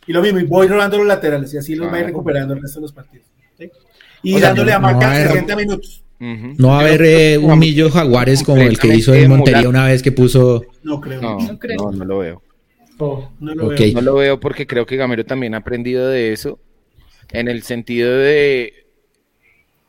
y, 0.08 0.14
lo 0.14 0.22
mismo, 0.22 0.40
y 0.40 0.44
voy 0.44 0.68
rolando 0.68 0.98
los 0.98 1.08
laterales 1.08 1.54
y 1.54 1.58
así 1.58 1.76
los 1.76 1.90
voy 1.90 2.04
recuperando 2.04 2.54
el 2.54 2.62
resto 2.62 2.80
de 2.80 2.84
los 2.84 2.94
partidos 2.94 3.28
y 4.24 4.40
dándole 4.40 4.72
a 4.72 4.80
Maca 4.80 5.28
60 5.28 5.56
minutos. 5.56 6.04
No 6.20 6.70
va 6.70 6.78
a 6.78 6.80
haber 6.80 7.02
eh, 7.04 7.38
un 7.38 7.60
millo 7.60 7.92
Jaguares 7.92 8.44
como 8.44 8.62
el 8.62 8.80
que 8.80 8.96
hizo 8.96 9.14
en 9.14 9.30
Montería 9.30 9.68
una 9.68 9.86
vez 9.86 10.02
que 10.02 10.14
puso. 10.14 10.64
No 10.82 11.02
creo. 11.02 11.22
No, 11.22 11.38
no, 11.38 11.92
no, 11.92 12.06
lo 12.06 12.20
veo. 12.20 12.42
no, 12.98 13.56
lo 13.56 13.68
veo. 13.68 13.94
no 13.94 14.02
lo 14.02 14.16
veo 14.16 14.40
porque 14.40 14.66
creo 14.66 14.86
que 14.86 14.96
Gamero 14.96 15.26
también 15.26 15.54
ha 15.54 15.58
aprendido 15.58 16.08
de 16.08 16.32
eso. 16.32 16.60
En 17.32 17.50
el 17.50 17.64
sentido 17.64 18.16
de 18.16 18.83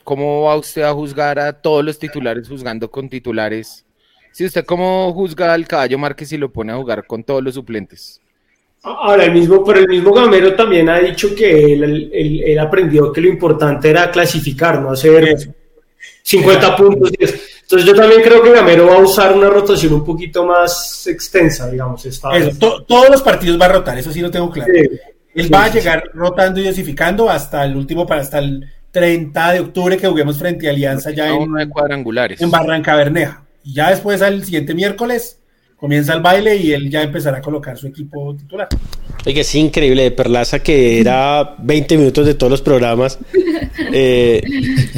cómo 0.05 0.43
va 0.43 0.57
usted 0.57 0.83
a 0.83 0.93
juzgar 0.93 1.39
a 1.39 1.53
todos 1.53 1.85
los 1.85 1.99
titulares 1.99 2.49
juzgando 2.49 2.91
con 2.91 3.09
titulares. 3.09 3.85
Si 4.33 4.45
usted 4.45 4.65
cómo 4.65 5.13
juzga 5.13 5.53
al 5.53 5.67
caballo 5.67 5.99
Márquez 5.99 6.33
y 6.33 6.39
lo 6.39 6.53
pone 6.53 6.73
a 6.73 6.77
jugar 6.77 7.07
con 7.07 7.25
todos 7.25 7.43
los 7.43 7.55
suplentes. 7.55 8.21
Ahora, 8.83 9.25
el 9.25 9.33
mismo, 9.33 9.65
pero 9.65 9.81
el 9.81 9.89
mismo 9.89 10.13
Gamero 10.13 10.55
también 10.55 10.91
ha 10.91 10.99
dicho 10.99 11.35
que 11.35 11.73
él, 11.73 12.59
aprendió 12.59 13.11
que 13.11 13.23
lo 13.23 13.29
importante 13.29 13.89
era 13.89 14.11
clasificar, 14.11 14.81
no 14.83 14.91
hacer 14.91 15.37
50 16.23 16.77
puntos. 16.77 17.11
Entonces 17.63 17.89
yo 17.89 17.95
también 17.95 18.21
creo 18.21 18.43
que 18.43 18.53
Gamero 18.53 18.87
va 18.87 18.97
a 18.97 18.99
usar 18.99 19.33
una 19.33 19.49
rotación 19.49 19.95
un 19.95 20.05
poquito 20.05 20.45
más 20.45 21.07
extensa, 21.07 21.71
digamos. 21.71 22.07
todos 22.61 23.09
los 23.09 23.23
partidos 23.23 23.59
va 23.59 23.65
a 23.67 23.73
rotar, 23.73 23.97
eso 23.99 24.13
sí 24.13 24.21
lo 24.21 24.31
tengo 24.31 24.51
claro. 24.51 24.71
él 25.35 25.55
va 25.55 25.65
a 25.65 25.73
llegar 25.73 26.11
rotando 26.13 26.61
y 26.61 26.65
dosificando 26.65 27.31
hasta 27.31 27.65
el 27.65 27.75
último, 27.77 28.07
para 28.07 28.21
hasta 28.21 28.39
el 28.39 28.69
30 28.95 29.53
de 29.55 29.61
octubre 29.61 29.97
que 29.97 30.07
juguemos 30.07 30.39
frente 30.39 30.69
a 30.69 30.71
Alianza 30.71 31.11
ya 31.11 31.29
en, 31.29 31.69
cuadrangulares. 31.69 32.41
en 32.41 32.49
Barranca 32.49 32.95
Berneja. 32.95 33.43
Y 33.65 33.75
ya 33.75 33.91
después 33.91 34.23
al 34.23 34.45
siguiente 34.45 34.73
miércoles 34.73 35.41
comienza 35.75 36.15
el 36.15 36.23
baile 36.23 36.57
y 36.57 36.73
él 36.73 36.89
ya 36.89 37.03
empezará 37.03 37.39
a 37.39 37.41
colocar 37.41 37.77
su 37.77 37.89
equipo 37.89 38.37
titular. 38.37 38.69
Oye, 39.27 39.41
es 39.41 39.55
increíble 39.57 40.05
de 40.05 40.11
Perlaza 40.13 40.61
que 40.61 41.01
era 41.01 41.57
20 41.59 41.99
minutos 41.99 42.25
de 42.25 42.35
todos 42.35 42.53
los 42.53 42.63
programas. 42.63 43.19
Eh, 43.97 44.43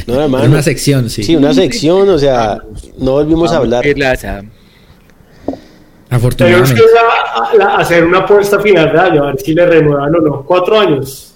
no, 0.06 0.22
hermano. 0.22 0.44
Una 0.46 0.62
sección, 0.62 1.10
sí. 1.10 1.22
Sí, 1.22 1.36
una 1.36 1.52
sección, 1.52 2.08
o 2.08 2.18
sea, 2.18 2.62
no 2.98 3.12
volvimos 3.12 3.52
a 3.52 3.58
hablar. 3.58 3.82
Perlaza. 3.82 4.42
Afortunadamente. 6.10 6.74
Tenemos 6.74 7.50
que 7.52 7.82
hacer 7.82 8.04
una 8.04 8.18
apuesta 8.18 8.60
final 8.60 8.92
de 8.92 8.98
año, 8.98 9.24
a 9.24 9.26
ver 9.28 9.40
si 9.40 9.54
le 9.54 9.66
renuevan 9.66 10.14
o 10.14 10.20
no. 10.20 10.44
Cuatro 10.44 10.78
años. 10.78 11.34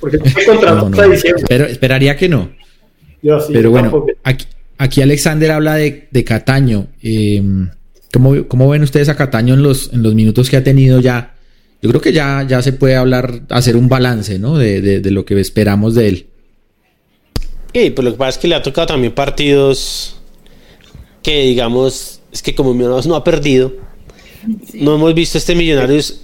Porque 0.00 0.18
no, 0.18 0.88
no, 0.88 1.00
Pero 1.48 1.66
esperaría 1.66 2.16
que 2.16 2.28
no. 2.28 2.50
Yo, 3.22 3.40
sí, 3.40 3.52
Pero 3.52 3.70
bueno, 3.70 4.06
aquí, 4.22 4.46
aquí, 4.78 5.02
Alexander 5.02 5.50
habla 5.50 5.74
de, 5.74 6.08
de 6.10 6.24
Cataño. 6.24 6.86
Eh, 7.02 7.42
¿Cómo, 8.12 8.68
ven 8.68 8.82
ustedes 8.82 9.08
a 9.08 9.16
Cataño 9.16 9.54
en 9.54 9.62
los, 9.62 9.92
en 9.92 10.02
los 10.02 10.14
minutos 10.14 10.48
que 10.48 10.56
ha 10.56 10.64
tenido 10.64 11.00
ya? 11.00 11.34
Yo 11.82 11.90
creo 11.90 12.00
que 12.00 12.12
ya, 12.12 12.44
ya 12.48 12.62
se 12.62 12.72
puede 12.72 12.96
hablar, 12.96 13.42
hacer 13.50 13.76
un 13.76 13.88
balance, 13.88 14.38
¿no? 14.38 14.56
De, 14.56 15.00
lo 15.10 15.24
que 15.24 15.38
esperamos 15.38 15.94
de 15.94 16.08
él. 16.08 16.26
Y 17.72 17.90
pues 17.90 18.04
lo 18.04 18.12
que 18.12 18.18
pasa 18.18 18.30
es 18.30 18.38
que 18.38 18.48
le 18.48 18.54
ha 18.54 18.62
tocado 18.62 18.86
también 18.88 19.12
partidos 19.12 20.16
que, 21.22 21.42
digamos, 21.42 22.20
es 22.32 22.42
que 22.42 22.54
como 22.54 22.72
Millonarios 22.72 23.06
no 23.06 23.14
ha 23.14 23.22
perdido, 23.22 23.74
no 24.72 24.94
hemos 24.94 25.14
visto 25.14 25.36
este 25.36 25.54
Millonarios 25.54 26.22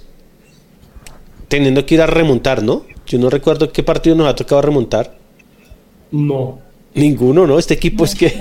teniendo 1.47 1.85
que 1.85 1.95
ir 1.95 2.01
a 2.01 2.07
remontar, 2.07 2.63
¿no? 2.63 2.85
Yo 3.05 3.19
no 3.19 3.29
recuerdo 3.29 3.71
qué 3.71 3.83
partido 3.83 4.15
nos 4.15 4.27
ha 4.27 4.35
tocado 4.35 4.61
remontar. 4.61 5.15
No. 6.11 6.59
Ninguno, 6.93 7.45
¿no? 7.45 7.59
Este 7.59 7.73
equipo 7.73 8.05
es 8.05 8.15
que... 8.15 8.33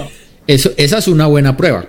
Eso, 0.47 0.70
esa 0.76 0.98
es 0.98 1.09
una 1.09 1.26
buena 1.26 1.56
prueba. 1.56 1.86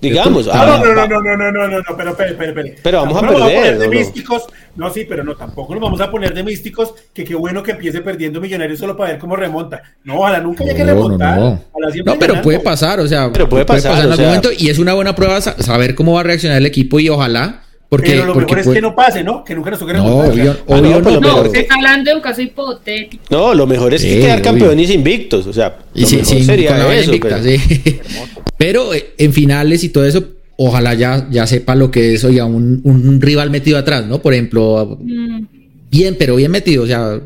Digamos. 0.00 0.48
Ah, 0.52 0.78
no, 0.82 0.94
no, 0.94 1.06
no, 1.06 1.20
no, 1.20 1.36
no, 1.36 1.52
no, 1.52 1.68
no, 1.68 1.78
no, 1.78 1.96
pero 1.96 2.10
espere, 2.10 2.30
espere, 2.30 2.48
espere. 2.50 2.76
Pero 2.82 3.02
vamos 3.02 3.22
a 3.22 3.28
perder. 3.28 3.78
de 3.78 3.88
místicos. 3.88 4.44
No, 4.74 4.90
sí, 4.90 5.06
pero 5.08 5.24
no, 5.24 5.34
tampoco 5.34 5.74
nos 5.74 5.82
vamos 5.82 6.00
a 6.00 6.10
poner 6.10 6.34
de 6.34 6.42
místicos 6.42 6.94
que 7.14 7.24
qué 7.24 7.34
bueno 7.34 7.62
que 7.62 7.70
empiece 7.72 8.02
perdiendo 8.02 8.40
Millonarios 8.40 8.78
solo 8.78 8.96
para 8.96 9.12
ver 9.12 9.18
cómo 9.18 9.36
remonta. 9.36 9.82
No, 10.04 10.18
ojalá 10.18 10.40
nunca 10.40 10.64
haya 10.64 10.74
que 10.74 10.84
remontar. 10.84 11.38
No, 11.38 11.62
no, 12.04 12.18
pero 12.18 12.42
puede 12.42 12.60
pasar, 12.60 13.00
o 13.00 13.08
sea, 13.08 13.30
pero 13.32 13.48
puede, 13.48 13.64
pasar, 13.64 14.04
en 14.04 14.12
algún 14.12 14.26
momento 14.26 14.50
y 14.56 14.68
es 14.68 14.78
una 14.78 14.92
buena 14.92 15.14
prueba 15.14 15.40
saber 15.40 15.94
cómo 15.94 16.12
va 16.12 16.20
a 16.20 16.24
reaccionar 16.24 16.58
el 16.58 16.66
equipo 16.66 17.00
y 17.00 17.08
ojalá 17.08 17.62
porque, 17.96 18.10
pero 18.12 18.26
lo 18.26 18.34
mejor 18.34 18.58
es 18.58 18.68
que 18.68 18.80
no 18.80 18.94
pase, 18.94 19.22
¿no? 19.22 19.44
Que 19.44 19.54
nunca 19.54 19.70
nos 19.70 19.78
toque 19.78 19.94
No, 19.94 20.04
obvio, 20.04 20.56
ah, 20.68 20.80
no, 20.80 21.00
no, 21.00 21.20
no, 21.20 21.50
se 21.50 21.60
está 21.60 21.74
hablando 21.74 22.10
de 22.10 22.16
un 22.16 22.22
caso 22.22 22.42
hipotético. 22.42 23.24
No, 23.30 23.54
lo 23.54 23.66
mejor 23.66 23.94
es 23.94 24.02
que 24.02 24.20
quedar 24.20 24.42
campeones 24.42 24.90
invictos, 24.90 25.46
o 25.46 25.52
sea, 25.52 25.78
y 25.94 26.06
sí, 26.06 26.20
sí, 26.24 26.44
sería 26.44 26.94
eso. 26.94 27.12
Invicta, 27.12 27.40
pero... 27.42 27.58
Sí. 27.58 28.00
pero 28.58 28.94
eh, 28.94 29.14
en 29.18 29.32
finales 29.32 29.84
y 29.84 29.90
todo 29.90 30.04
eso, 30.04 30.24
ojalá 30.56 30.94
ya, 30.94 31.28
ya 31.30 31.46
sepa 31.46 31.74
lo 31.74 31.90
que 31.90 32.14
es, 32.14 32.24
oiga, 32.24 32.44
un, 32.44 32.80
un 32.84 33.20
rival 33.20 33.50
metido 33.50 33.78
atrás, 33.78 34.06
¿no? 34.06 34.20
Por 34.20 34.34
ejemplo, 34.34 34.98
mm. 35.00 35.46
bien, 35.90 36.16
pero 36.18 36.36
bien 36.36 36.50
metido, 36.50 36.84
o 36.84 36.86
sea, 36.86 37.20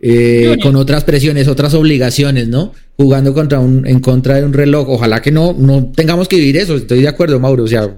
eh, 0.00 0.56
con 0.62 0.76
otras 0.76 1.02
presiones, 1.02 1.48
otras 1.48 1.74
obligaciones, 1.74 2.48
¿no? 2.48 2.72
Jugando 2.96 3.34
contra 3.34 3.58
un, 3.58 3.86
en 3.86 4.00
contra 4.00 4.36
de 4.36 4.44
un 4.44 4.52
reloj. 4.52 4.88
Ojalá 4.88 5.20
que 5.20 5.32
no, 5.32 5.54
no 5.58 5.90
tengamos 5.94 6.28
que 6.28 6.36
vivir 6.36 6.56
eso. 6.56 6.76
Estoy 6.76 7.02
de 7.02 7.08
acuerdo, 7.08 7.40
Mauro. 7.40 7.64
O 7.64 7.68
sea, 7.68 7.96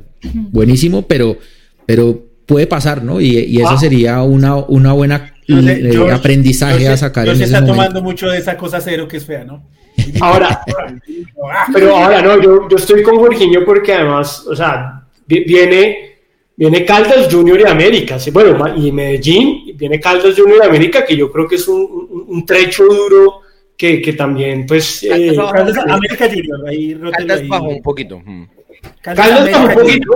buenísimo, 0.50 1.06
pero, 1.06 1.38
pero 1.90 2.22
puede 2.46 2.68
pasar, 2.68 3.02
¿no? 3.02 3.20
Y, 3.20 3.36
y 3.36 3.60
eso 3.60 3.76
sería 3.76 4.22
una, 4.22 4.54
una 4.54 4.92
buena 4.92 5.34
eh, 5.48 6.08
aprendizaje 6.12 6.86
a 6.86 6.96
sacar. 6.96 7.26
Yo 7.26 7.34
se 7.34 7.42
está 7.42 7.66
tomando 7.66 8.00
mucho 8.00 8.30
de 8.30 8.38
esa 8.38 8.56
cosa 8.56 8.80
cero 8.80 9.08
que 9.08 9.16
es 9.16 9.24
fea, 9.26 9.42
¿no? 9.42 9.64
Ahora, 10.20 10.60
pero 11.72 11.96
ahora 11.96 12.22
no, 12.22 12.40
yo, 12.40 12.68
yo 12.68 12.76
estoy 12.76 13.02
con 13.02 13.16
Jorginho 13.16 13.64
porque 13.66 13.92
además, 13.92 14.46
o 14.46 14.54
sea, 14.54 15.04
viene, 15.26 16.14
viene 16.56 16.84
Caldas 16.84 17.28
Junior 17.28 17.60
y 17.60 17.64
América, 17.64 18.16
bueno, 18.32 18.76
y 18.76 18.92
Medellín, 18.92 19.76
viene 19.76 19.98
Caldas 19.98 20.36
Junior 20.38 20.60
y 20.62 20.66
América, 20.66 21.04
que 21.04 21.16
yo 21.16 21.30
creo 21.30 21.48
que 21.48 21.56
es 21.56 21.66
un, 21.66 22.24
un, 22.28 22.46
trecho 22.46 22.84
duro 22.84 23.40
que, 23.76 24.00
que 24.00 24.12
también, 24.12 24.64
pues... 24.64 25.02
Eh, 25.02 25.36
América 25.36 26.28
Junior, 26.28 26.68
ahí 26.68 26.96
Caldas 27.12 27.48
bajó 27.48 27.68
un 27.68 27.82
poquito. 27.82 28.22
Caldas 29.02 29.50
bajó 29.50 29.66
un 29.66 29.74
poquito. 29.74 30.12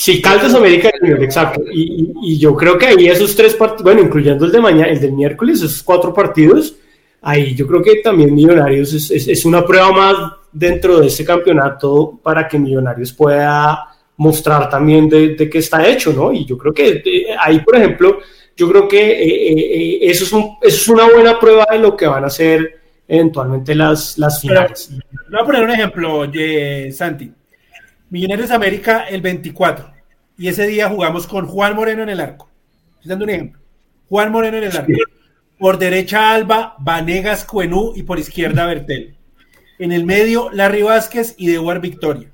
Sí, 0.00 0.22
Caldas 0.22 0.54
América 0.54 0.90
Junior, 0.98 1.22
exacto. 1.22 1.60
Y, 1.70 2.38
yo 2.38 2.56
creo 2.56 2.78
que 2.78 2.86
ahí 2.86 3.06
esos 3.06 3.36
tres 3.36 3.52
partidos, 3.52 3.82
bueno, 3.82 4.00
incluyendo 4.00 4.46
el 4.46 4.50
de 4.50 4.58
mañana, 4.58 4.90
el 4.90 4.98
del 4.98 5.12
miércoles, 5.12 5.58
esos 5.58 5.82
cuatro 5.82 6.14
partidos, 6.14 6.74
ahí 7.20 7.54
yo 7.54 7.66
creo 7.66 7.82
que 7.82 7.96
también 7.96 8.34
Millonarios 8.34 8.94
es, 8.94 9.44
una 9.44 9.62
prueba 9.62 9.92
más 9.92 10.16
dentro 10.50 11.00
de 11.00 11.08
ese 11.08 11.22
campeonato 11.22 12.18
para 12.22 12.48
que 12.48 12.58
Millonarios 12.58 13.12
pueda 13.12 13.88
mostrar 14.16 14.70
también 14.70 15.06
de, 15.06 15.34
de 15.34 15.50
qué 15.50 15.58
está 15.58 15.86
hecho, 15.86 16.14
¿no? 16.14 16.32
Y 16.32 16.46
yo 16.46 16.56
creo 16.56 16.72
que 16.72 17.02
eh, 17.04 17.36
ahí, 17.38 17.60
por 17.60 17.76
ejemplo, 17.76 18.20
yo 18.56 18.70
creo 18.70 18.88
que 18.88 19.02
eh, 19.02 19.52
eh, 19.52 19.98
eso, 20.00 20.24
es 20.24 20.32
eso 20.32 20.52
es 20.62 20.88
una 20.88 21.10
buena 21.10 21.38
prueba 21.38 21.66
de 21.70 21.78
lo 21.78 21.94
que 21.94 22.06
van 22.06 22.24
a 22.24 22.28
hacer 22.28 22.80
eventualmente 23.06 23.74
las, 23.74 24.16
las 24.16 24.40
finales. 24.40 24.92
voy 25.30 25.40
a 25.42 25.44
poner 25.44 25.62
un 25.62 25.70
ejemplo, 25.72 26.22
Santi. 26.90 27.30
Millonarios 28.10 28.50
América 28.50 29.04
el 29.08 29.22
24. 29.22 29.92
Y 30.36 30.48
ese 30.48 30.66
día 30.66 30.88
jugamos 30.88 31.28
con 31.28 31.46
Juan 31.46 31.76
Moreno 31.76 32.02
en 32.02 32.08
el 32.08 32.20
arco. 32.20 32.50
Estoy 32.94 33.08
dando 33.08 33.24
un 33.24 33.30
ejemplo. 33.30 33.60
Juan 34.08 34.32
Moreno 34.32 34.56
en 34.58 34.64
el 34.64 34.76
arco. 34.76 34.92
Por 35.58 35.78
derecha 35.78 36.34
Alba, 36.34 36.74
Vanegas, 36.80 37.44
Cuenú 37.44 37.92
y 37.94 38.02
por 38.02 38.18
izquierda 38.18 38.66
Bertel. 38.66 39.16
En 39.78 39.92
el 39.92 40.04
medio, 40.04 40.50
Larry 40.50 40.82
Vázquez 40.82 41.34
y 41.38 41.46
Dewar 41.46 41.80
Victoria. 41.80 42.30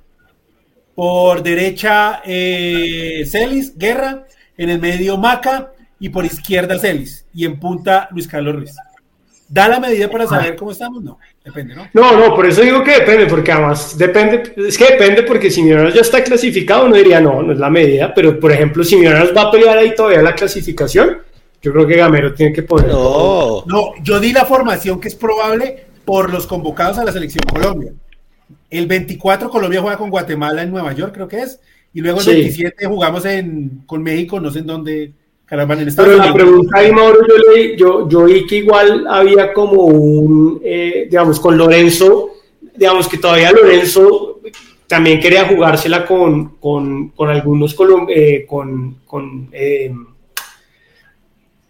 Por 0.94 1.42
derecha, 1.42 2.22
eh, 2.24 3.24
Celis, 3.26 3.76
Guerra. 3.76 4.24
En 4.56 4.70
el 4.70 4.80
medio, 4.80 5.18
Maca. 5.18 5.72
Y 5.98 6.08
por 6.08 6.24
izquierda, 6.24 6.78
Celis. 6.78 7.26
Y 7.34 7.44
en 7.44 7.60
punta, 7.60 8.08
Luis 8.12 8.26
Carlos 8.26 8.54
Ruiz. 8.54 8.76
¿Da 9.48 9.68
la 9.68 9.78
medida 9.78 10.10
para 10.10 10.26
saber 10.26 10.56
cómo 10.56 10.72
estamos? 10.72 11.02
No, 11.04 11.18
depende, 11.44 11.74
¿no? 11.74 11.88
No, 11.92 12.18
no, 12.18 12.34
por 12.34 12.46
eso 12.46 12.62
digo 12.62 12.82
que 12.82 12.92
depende, 12.92 13.26
porque 13.26 13.52
además 13.52 13.96
depende, 13.96 14.54
es 14.56 14.76
que 14.76 14.92
depende 14.92 15.22
porque 15.22 15.52
si 15.52 15.62
Millonarios 15.62 15.94
ya 15.94 16.00
está 16.00 16.24
clasificado, 16.24 16.86
uno 16.86 16.96
diría 16.96 17.20
no, 17.20 17.42
no 17.42 17.52
es 17.52 17.58
la 17.58 17.70
medida, 17.70 18.12
pero 18.12 18.40
por 18.40 18.50
ejemplo, 18.50 18.82
si 18.82 18.96
Millonarios 18.96 19.36
va 19.36 19.42
a 19.42 19.50
pelear 19.50 19.78
ahí 19.78 19.94
todavía 19.94 20.20
la 20.20 20.34
clasificación, 20.34 21.18
yo 21.62 21.72
creo 21.72 21.86
que 21.86 21.96
Gamero 21.96 22.34
tiene 22.34 22.52
que 22.52 22.64
poner. 22.64 22.88
No, 22.88 23.62
no, 23.66 23.92
yo 24.02 24.18
di 24.18 24.32
la 24.32 24.44
formación 24.44 25.00
que 25.00 25.08
es 25.08 25.14
probable 25.14 25.86
por 26.04 26.32
los 26.32 26.46
convocados 26.46 26.98
a 26.98 27.04
la 27.04 27.12
selección 27.12 27.44
Colombia. 27.48 27.92
El 28.68 28.86
24 28.88 29.48
Colombia 29.48 29.80
juega 29.80 29.96
con 29.96 30.10
Guatemala 30.10 30.62
en 30.62 30.72
Nueva 30.72 30.92
York, 30.92 31.14
creo 31.14 31.28
que 31.28 31.42
es, 31.42 31.60
y 31.94 32.00
luego 32.00 32.20
el 32.20 32.26
27 32.26 32.86
jugamos 32.86 33.24
en, 33.24 33.84
con 33.86 34.02
México, 34.02 34.40
no 34.40 34.50
sé 34.50 34.58
en 34.58 34.66
dónde 34.66 35.12
pero 35.48 36.16
la 36.16 36.32
pregunta 36.34 36.78
ahí, 36.78 36.90
Mauro, 36.90 37.20
yo, 37.26 37.52
leí, 37.52 37.76
yo, 37.76 38.08
yo 38.08 38.24
vi 38.24 38.46
que 38.46 38.56
igual 38.56 39.06
había 39.08 39.52
como 39.52 39.84
un, 39.84 40.60
eh, 40.64 41.06
digamos, 41.08 41.38
con 41.38 41.56
Lorenzo, 41.56 42.30
digamos 42.74 43.08
que 43.08 43.18
todavía 43.18 43.52
Lorenzo 43.52 44.40
también 44.88 45.20
quería 45.20 45.46
jugársela 45.46 46.04
con, 46.04 46.56
con, 46.56 47.10
con 47.10 47.30
algunos, 47.30 47.76
eh, 48.08 48.44
con, 48.48 48.98
con 49.04 49.48
eh, 49.52 49.92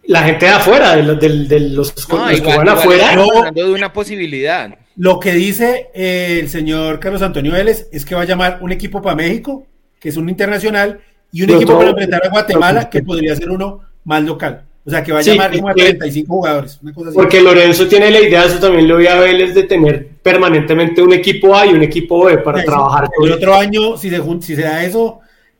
la 0.05 0.23
gente 0.23 0.47
de 0.47 0.51
afuera, 0.51 0.95
de, 0.95 1.03
los, 1.03 1.19
de, 1.19 1.59
los, 1.59 1.91
que 1.91 2.15
van 2.15 2.69
afuera. 2.69 3.11
hablando 3.11 3.51
de 3.53 3.73
una 3.73 3.93
posibilidad. 3.93 4.75
Lo 4.95 5.19
que 5.19 5.33
dice 5.33 5.89
el 5.93 6.49
señor 6.49 6.99
Carlos 6.99 7.21
Antonio 7.21 7.51
Vélez 7.51 7.87
es 7.91 8.05
que 8.05 8.15
va 8.15 8.21
a 8.21 8.25
llamar 8.25 8.59
un 8.61 8.71
equipo 8.71 9.03
para 9.03 9.15
México, 9.15 9.67
que 9.99 10.09
es 10.09 10.17
un 10.17 10.29
internacional, 10.29 10.99
y 11.31 11.43
un 11.43 11.49
equipo 11.51 11.77
para 11.77 11.89
enfrentar 11.89 12.25
a 12.25 12.29
Guatemala 12.29 12.89
que 12.89 13.03
podría 13.03 13.35
ser 13.35 13.49
uno 13.49 13.81
más 14.03 14.23
local. 14.23 14.63
O 14.85 14.89
sea, 14.89 15.03
que 15.03 15.11
va 15.11 15.19
a 15.19 15.21
llamar 15.21 15.51
como 15.51 15.67
a 15.67 15.73
35 15.73 16.33
jugadores. 16.33 16.79
Porque 17.13 17.41
Lorenzo 17.41 17.87
tiene 17.87 18.09
la 18.09 18.21
idea, 18.21 18.45
eso 18.45 18.57
también 18.57 18.87
lo 18.87 18.95
voy 18.95 19.07
a 19.07 19.19
ver, 19.19 19.41
es 19.41 19.53
de 19.53 19.63
tener 19.63 20.07
permanentemente 20.23 21.01
un 21.01 21.11
equipo 21.11 21.53
A 21.55 21.65
y 21.65 21.73
un 21.73 21.83
equipo 21.83 22.23
B 22.23 22.37
para 22.37 22.63
trabajar. 22.63 23.09
El 23.21 23.33
otro 23.33 23.53
año, 23.53 23.97
si 23.97 24.09
se, 24.09 24.21
si 24.41 24.55
se 24.55 24.61
da 24.61 24.85
eso, 24.85 25.19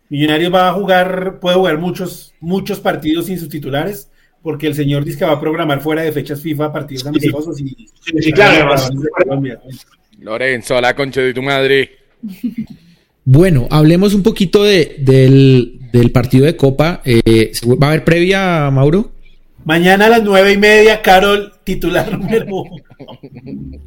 Millonarios 0.09 0.53
va 0.53 0.69
a 0.69 0.73
jugar, 0.73 1.39
puede 1.41 1.57
jugar 1.57 1.77
muchos, 1.77 2.33
muchos 2.39 2.79
partidos 2.79 3.25
sin 3.25 3.37
sus 3.37 3.49
titulares, 3.49 4.09
porque 4.41 4.67
el 4.67 4.73
señor 4.73 5.03
dice 5.03 5.19
que 5.19 5.25
va 5.25 5.33
a 5.33 5.39
programar 5.39 5.81
fuera 5.81 6.01
de 6.03 6.13
fechas 6.13 6.41
FIFA 6.41 6.71
partidos 6.71 7.05
amistosos. 7.07 7.59
Y, 7.59 7.89
sí, 8.21 8.31
claro, 8.31 8.73
Lorenzo, 10.19 10.79
la 10.79 10.95
concha 10.95 11.21
de 11.21 11.33
tu 11.33 11.41
madre. 11.41 11.97
Bueno, 13.29 13.67
hablemos 13.71 14.13
un 14.13 14.23
poquito 14.23 14.63
de, 14.63 14.95
del, 14.99 16.11
partido 16.11 16.45
de 16.45 16.55
Copa. 16.55 17.01
Eh, 17.03 17.51
¿Va 17.65 17.87
a 17.87 17.89
haber 17.89 18.05
previa, 18.05 18.71
Mauro? 18.71 19.11
Mañana 19.65 20.05
a 20.05 20.09
las 20.09 20.23
nueve 20.23 20.53
y 20.53 20.57
media, 20.57 21.01
Carol, 21.01 21.51
titular 21.65 22.09
número 22.17 22.63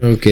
Ok. 0.03 0.27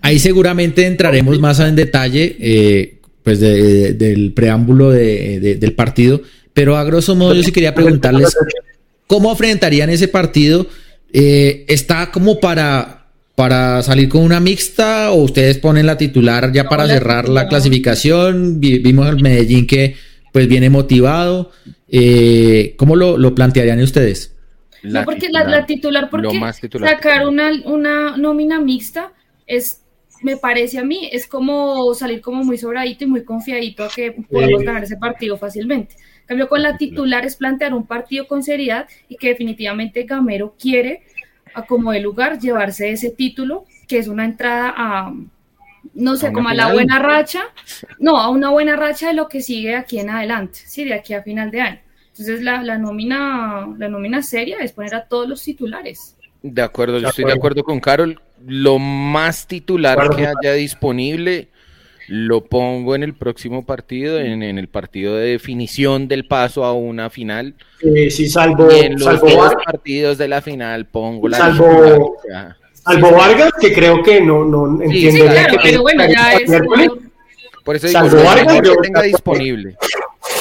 Ahí 0.00 0.18
seguramente 0.18 0.86
entraremos 0.86 1.38
más 1.38 1.60
en 1.60 1.76
detalle 1.76 2.34
eh, 2.40 3.00
pues 3.22 3.40
del 3.40 4.32
preámbulo 4.32 4.90
del 4.90 5.74
partido. 5.74 6.22
Pero 6.54 6.78
a 6.78 6.84
grosso 6.84 7.14
modo 7.14 7.34
yo 7.34 7.42
sí 7.42 7.52
quería 7.52 7.74
preguntarles 7.74 8.34
cómo 9.06 9.32
enfrentarían 9.32 9.90
ese 9.90 10.08
partido. 10.08 10.66
Eh, 11.12 11.66
¿Está 11.68 12.10
como 12.10 12.40
para 12.40 13.05
para 13.36 13.82
salir 13.82 14.08
con 14.08 14.22
una 14.22 14.40
mixta 14.40 15.12
o 15.12 15.22
ustedes 15.22 15.58
ponen 15.58 15.86
la 15.86 15.98
titular 15.98 16.50
ya 16.52 16.68
para 16.68 16.88
cerrar 16.88 17.28
la 17.28 17.46
clasificación? 17.46 18.58
Vimos 18.58 19.08
el 19.08 19.22
Medellín 19.22 19.66
que 19.66 19.94
pues 20.32 20.48
viene 20.48 20.70
motivado. 20.70 21.52
Eh, 21.88 22.74
¿Cómo 22.76 22.96
lo, 22.96 23.34
plantearían 23.34 23.80
ustedes? 23.80 24.34
no, 24.82 25.04
porque 25.04 25.28
la, 25.30 25.66
titular, 25.66 26.08
porque 26.10 26.40
sacar 26.80 27.28
una, 27.28 27.50
una 27.66 28.16
nómina 28.16 28.58
mixta 28.58 29.12
es, 29.46 29.82
me 30.22 30.38
parece 30.38 30.78
a 30.78 30.84
mí, 30.84 31.08
es 31.12 31.26
como 31.26 31.92
salir 31.94 32.22
como 32.22 32.42
muy 32.42 32.56
sobradito 32.56 33.04
y 33.04 33.06
muy 33.06 33.24
confiadito 33.24 33.84
a 33.84 33.88
que 33.88 34.12
podemos 34.30 34.62
ganar 34.62 34.82
ese 34.84 34.96
partido 34.96 35.36
fácilmente. 35.36 35.94
En 36.22 36.26
cambio, 36.26 36.48
con 36.48 36.62
la 36.62 36.76
titular 36.76 37.24
es 37.24 37.36
plantear 37.36 37.74
un 37.74 37.86
partido 37.86 38.26
con 38.26 38.42
seriedad 38.42 38.88
y 39.08 39.16
que 39.16 39.28
definitivamente 39.28 40.04
Gamero 40.04 40.56
quiere 40.58 41.02
a 41.56 41.62
como 41.62 41.90
de 41.90 42.00
lugar 42.00 42.38
llevarse 42.38 42.90
ese 42.90 43.10
título, 43.10 43.64
que 43.88 43.98
es 43.98 44.08
una 44.08 44.26
entrada 44.26 44.74
a, 44.76 45.14
no 45.94 46.16
sé, 46.16 46.32
como 46.32 46.50
a 46.50 46.54
la 46.54 46.72
buena 46.72 46.98
racha, 46.98 47.44
no, 47.98 48.18
a 48.18 48.28
una 48.28 48.50
buena 48.50 48.76
racha 48.76 49.08
de 49.08 49.14
lo 49.14 49.26
que 49.26 49.40
sigue 49.40 49.74
aquí 49.74 49.98
en 49.98 50.10
adelante, 50.10 50.60
sí, 50.66 50.84
de 50.84 50.94
aquí 50.94 51.14
a 51.14 51.22
final 51.22 51.50
de 51.50 51.60
año. 51.62 51.80
Entonces 52.08 52.42
la, 52.42 52.62
la 52.62 52.76
nómina, 52.76 53.66
la 53.78 53.88
nómina 53.88 54.22
seria 54.22 54.58
es 54.58 54.72
poner 54.72 54.94
a 54.94 55.06
todos 55.06 55.28
los 55.28 55.42
titulares. 55.42 56.16
De 56.42 56.62
acuerdo, 56.62 56.98
yo 56.98 57.08
estoy 57.08 57.24
de 57.24 57.32
acuerdo 57.32 57.62
con 57.64 57.80
Carol. 57.80 58.20
Lo 58.46 58.78
más 58.78 59.46
titular 59.46 60.14
que 60.14 60.26
haya 60.26 60.52
disponible 60.52 61.48
lo 62.08 62.44
pongo 62.44 62.94
en 62.94 63.02
el 63.02 63.14
próximo 63.14 63.64
partido, 63.64 64.20
en, 64.20 64.42
el 64.42 64.68
partido 64.68 65.16
de 65.16 65.30
definición 65.30 66.08
del 66.08 66.26
paso 66.26 66.64
a 66.64 66.72
una 66.72 67.10
final. 67.10 67.54
Sí, 67.80 68.10
sí, 68.10 68.28
salvo, 68.28 68.68
y 68.70 68.86
en 68.86 68.98
los 68.98 69.20
dos 69.20 69.54
partidos 69.64 70.18
de 70.18 70.28
la 70.28 70.40
final 70.40 70.86
pongo 70.86 71.28
la 71.28 71.38
salvo, 71.38 72.16
salvo 72.72 73.10
Vargas, 73.12 73.52
que 73.60 73.72
creo 73.72 74.02
que 74.02 74.20
no, 74.20 74.44
no 74.44 74.82
entiendo. 74.82 75.24
Sí, 75.24 75.30
claro, 75.30 75.58
que 75.58 75.68
pero 75.70 75.82
bueno, 75.82 76.04
ya 76.06 76.34
es... 76.34 76.50
Por 77.64 77.74
eso 77.74 77.88
digo, 77.88 78.00
salvo 78.00 78.22
Vargas, 78.22 78.60
yo 78.62 78.76
tenga 78.76 79.02
disponible. 79.02 79.76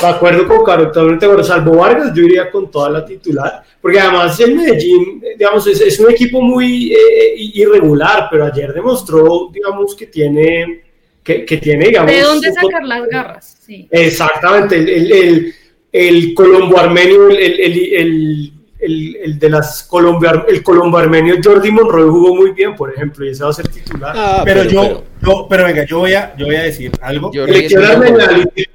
De 0.01 0.07
acuerdo 0.07 0.47
con 0.47 0.63
Caro, 0.63 0.91
pero 0.93 1.43
salvo 1.43 1.77
Vargas, 1.77 2.11
yo 2.13 2.23
iría 2.23 2.51
con 2.51 2.69
toda 2.69 2.89
la 2.89 3.05
titular, 3.05 3.63
porque 3.81 3.99
además 3.99 4.39
el 4.39 4.55
Medellín, 4.55 5.23
digamos, 5.37 5.65
es, 5.65 5.81
es 5.81 5.99
un 5.99 6.11
equipo 6.11 6.41
muy 6.41 6.93
eh, 6.93 7.33
irregular, 7.37 8.27
pero 8.29 8.45
ayer 8.45 8.73
demostró, 8.73 9.49
digamos, 9.51 9.95
que 9.95 10.05
tiene 10.05 10.84
que, 11.25 11.57
tiene, 11.57 11.87
digamos... 11.87 12.11
¿De 12.11 12.21
dónde 12.21 12.53
sacar 12.53 12.83
las 12.83 13.07
garras? 13.07 13.57
Sí. 13.65 13.87
Exactamente, 13.89 14.77
el, 14.77 15.11
el, 15.11 15.55
el 15.91 16.33
colombo 16.35 16.77
armenio, 16.77 17.29
el, 17.29 18.51
el, 18.79 19.39
de 19.39 19.49
las 19.49 19.83
Colombia, 19.83 20.45
el 20.47 20.61
colombo 20.61 20.99
armenio 20.99 21.37
Jordi 21.43 21.71
Monroy 21.71 22.07
jugó 22.07 22.35
muy 22.35 22.51
bien, 22.51 22.75
por 22.75 22.93
ejemplo, 22.93 23.25
y 23.25 23.29
ese 23.29 23.43
va 23.43 23.49
a 23.49 23.53
ser 23.53 23.67
titular. 23.67 24.13
Ah, 24.15 24.41
pero, 24.45 24.63
yo, 24.65 25.03
pero, 25.49 25.65
venga, 25.65 25.83
yo 25.85 25.99
voy 25.99 26.13
a, 26.13 26.35
yo 26.37 26.45
voy 26.45 26.57
a 26.57 26.63
decir 26.63 26.91
algo. 27.01 27.31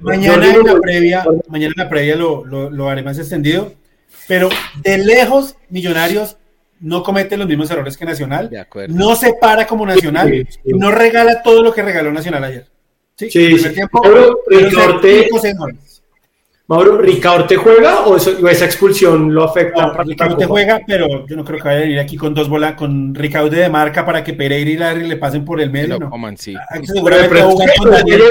mañana 0.01 0.53
en 0.53 0.63
la 0.65 0.79
previa, 0.81 1.23
mañana 1.47 1.73
en 1.77 1.83
la 1.83 1.89
previa 1.89 2.15
lo, 2.17 2.45
lo, 2.45 2.69
lo 2.69 2.89
haré 2.89 3.01
más 3.01 3.17
extendido, 3.17 3.73
pero 4.27 4.49
de 4.83 4.97
lejos, 4.97 5.55
Millonarios 5.69 6.35
no 6.81 7.03
comete 7.03 7.37
los 7.37 7.47
mismos 7.47 7.69
errores 7.71 7.95
que 7.95 8.05
Nacional, 8.05 8.49
no 8.89 9.15
se 9.15 9.33
para 9.33 9.65
como 9.65 9.85
Nacional, 9.85 10.47
no 10.65 10.91
regala 10.91 11.41
todo 11.41 11.63
lo 11.63 11.73
que 11.73 11.81
regaló 11.81 12.11
Nacional 12.11 12.43
ayer. 12.43 12.65
Sí, 13.15 13.29
Tiempo, 13.29 14.01
Mauro, 16.71 16.99
¿Ricardo 16.99 17.45
te 17.45 17.57
juega 17.57 18.05
o, 18.05 18.15
esa 18.15 18.63
expulsión 18.65 19.33
lo 19.33 19.43
afecta? 19.43 19.87
No, 19.87 20.37
te 20.37 20.45
juega, 20.45 20.79
pero 20.87 21.27
yo 21.27 21.35
no 21.35 21.43
creo 21.43 21.59
que 21.59 21.67
vaya 21.67 21.81
a 21.81 21.85
ir 21.85 21.99
aquí 21.99 22.15
con 22.15 22.33
dos 22.33 22.47
bolas, 22.47 22.75
con 22.75 23.13
Ricardo 23.13 23.49
de 23.49 23.67
marca 23.67 24.05
para 24.05 24.23
que 24.23 24.31
Pereira 24.33 24.71
y 24.71 24.77
Larry 24.77 25.05
le 25.05 25.17
pasen 25.17 25.43
por 25.43 25.59
el 25.59 25.69
medio. 25.69 25.99
No, 25.99 26.09
coman, 26.09 26.37
sí. 26.37 26.55
Ah, 26.55 26.79
seguramente 26.81 27.41
va 27.41 27.41
a 27.41 27.51
jugar 27.51 27.69
con 27.77 27.91
Daniel 27.91 28.21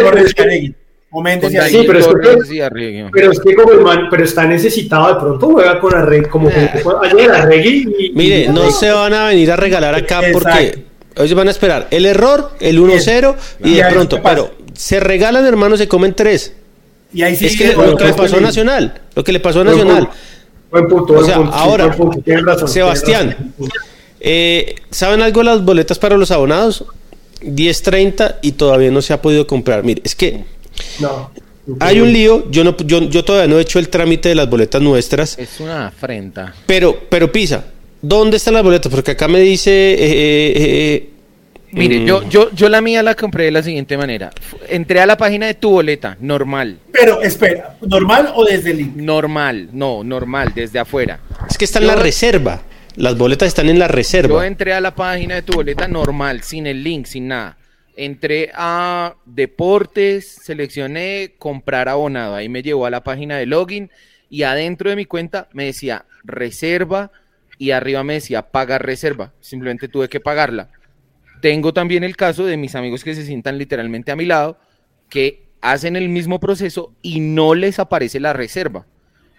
Torres 1.10 1.24
Méndez 1.24 1.70
sí, 1.70 1.84
pero 1.86 1.98
es, 1.98 2.06
que, 2.06 3.08
pero 3.12 3.32
es 3.32 3.40
que 3.40 3.54
como 3.54 3.72
el 3.72 3.80
man, 3.80 4.06
pero 4.08 4.24
está 4.24 4.46
necesitado, 4.46 5.08
de 5.08 5.20
pronto 5.20 5.50
juega 5.50 5.80
con 5.80 5.94
Arregui, 5.94 6.28
como 6.28 6.48
que 6.48 6.60
eh. 6.60 6.84
ayer 7.02 7.30
Arregui. 7.32 7.94
Y, 7.98 8.10
Mire, 8.10 8.48
no 8.48 8.70
se 8.70 8.90
van 8.90 9.12
a 9.14 9.26
venir 9.26 9.50
a 9.50 9.56
regalar 9.56 9.94
acá 9.96 10.20
porque 10.32 10.84
ellos 11.16 11.34
van 11.34 11.48
a 11.48 11.50
esperar 11.50 11.88
el 11.90 12.06
error, 12.06 12.52
el 12.60 12.80
1-0 12.80 13.34
y 13.64 13.74
de 13.74 13.84
pronto, 13.86 14.20
pero 14.22 14.52
se 14.72 15.00
regalan 15.00 15.44
hermanos, 15.44 15.80
se 15.80 15.88
comen 15.88 16.14
tres. 16.14 16.54
Y 17.12 17.22
ahí 17.22 17.34
sí 17.34 17.46
es 17.46 17.56
que 17.56 17.74
lo 17.74 17.96
que 17.96 18.04
le 18.04 18.14
pasó 18.14 18.36
a 18.36 18.40
Nacional, 18.40 19.00
lo 19.16 19.24
que 19.24 19.32
le 19.32 19.40
pasó 19.40 19.62
a 19.62 19.64
Nacional. 19.64 20.08
Buen 20.70 20.86
punto, 20.86 21.14
o 21.14 21.24
sea, 21.24 21.36
ahora, 21.36 21.92
Sebastián, 22.68 23.52
eh, 24.20 24.76
¿saben 24.90 25.22
algo 25.22 25.40
de 25.40 25.44
las 25.46 25.64
boletas 25.64 25.98
para 25.98 26.16
los 26.16 26.30
abonados? 26.30 26.84
10.30 27.42 28.36
y 28.42 28.52
todavía 28.52 28.92
no 28.92 29.02
se 29.02 29.12
ha 29.12 29.20
podido 29.20 29.48
comprar. 29.48 29.82
Mire, 29.82 30.02
es 30.04 30.14
que 30.14 30.44
no, 31.00 31.30
hay 31.78 32.00
un 32.00 32.12
lío. 32.12 32.50
Yo, 32.50 32.64
no, 32.64 32.76
yo, 32.78 33.00
yo 33.08 33.24
todavía 33.24 33.48
no 33.48 33.58
he 33.58 33.62
hecho 33.62 33.78
el 33.78 33.88
trámite 33.88 34.30
de 34.30 34.34
las 34.34 34.48
boletas 34.48 34.80
nuestras. 34.82 35.38
Es 35.38 35.60
una 35.60 35.88
afrenta. 35.88 36.54
Pero, 36.66 36.98
pero 37.08 37.30
Pisa, 37.30 37.64
¿dónde 38.02 38.38
están 38.38 38.54
las 38.54 38.62
boletas? 38.62 38.90
Porque 38.90 39.12
acá 39.12 39.28
me 39.28 39.40
dice 39.40 39.70
eh, 39.70 39.96
eh, 39.98 40.54
eh 40.56 41.10
Mire, 41.72 42.00
mm. 42.00 42.06
yo, 42.06 42.28
yo, 42.28 42.50
yo 42.52 42.68
la 42.68 42.80
mía 42.80 43.02
la 43.02 43.14
compré 43.14 43.44
de 43.44 43.52
la 43.52 43.62
siguiente 43.62 43.96
manera. 43.96 44.30
Entré 44.68 45.00
a 45.00 45.06
la 45.06 45.16
página 45.16 45.46
de 45.46 45.54
tu 45.54 45.70
boleta, 45.70 46.16
normal. 46.20 46.78
Pero, 46.92 47.22
espera, 47.22 47.76
¿normal 47.82 48.32
o 48.34 48.44
desde 48.44 48.72
el 48.72 48.78
link? 48.78 48.96
Normal, 48.96 49.68
no, 49.72 50.02
normal, 50.02 50.52
desde 50.54 50.80
afuera. 50.80 51.20
Es 51.48 51.56
que 51.56 51.64
está 51.64 51.78
en 51.78 51.86
la 51.86 51.96
reserva. 51.96 52.62
Las 52.96 53.16
boletas 53.16 53.46
están 53.46 53.68
en 53.68 53.78
la 53.78 53.86
reserva. 53.86 54.34
Yo 54.34 54.42
entré 54.42 54.72
a 54.72 54.80
la 54.80 54.94
página 54.94 55.36
de 55.36 55.42
tu 55.42 55.52
boleta 55.52 55.86
normal, 55.86 56.42
sin 56.42 56.66
el 56.66 56.82
link, 56.82 57.06
sin 57.06 57.28
nada. 57.28 57.56
Entré 58.02 58.50
a 58.54 59.16
deportes, 59.26 60.26
seleccioné 60.26 61.34
comprar 61.38 61.88
abonado. 61.88 62.34
Ahí 62.34 62.48
me 62.48 62.62
llevó 62.62 62.86
a 62.86 62.90
la 62.90 63.04
página 63.04 63.36
de 63.36 63.46
login 63.46 63.90
y 64.28 64.44
adentro 64.44 64.90
de 64.90 64.96
mi 64.96 65.04
cuenta 65.04 65.48
me 65.52 65.66
decía 65.66 66.06
reserva 66.24 67.12
y 67.58 67.72
arriba 67.72 68.02
me 68.04 68.14
decía 68.14 68.50
pagar 68.50 68.86
reserva. 68.86 69.34
Simplemente 69.40 69.88
tuve 69.88 70.08
que 70.08 70.20
pagarla 70.20 70.70
tengo 71.40 71.72
también 71.72 72.04
el 72.04 72.16
caso 72.16 72.44
de 72.44 72.56
mis 72.56 72.74
amigos 72.74 73.02
que 73.02 73.14
se 73.14 73.24
sientan 73.24 73.58
literalmente 73.58 74.12
a 74.12 74.16
mi 74.16 74.26
lado, 74.26 74.58
que 75.08 75.48
hacen 75.60 75.96
el 75.96 76.08
mismo 76.08 76.40
proceso 76.40 76.94
y 77.02 77.20
no 77.20 77.54
les 77.54 77.78
aparece 77.78 78.20
la 78.20 78.32
reserva. 78.32 78.86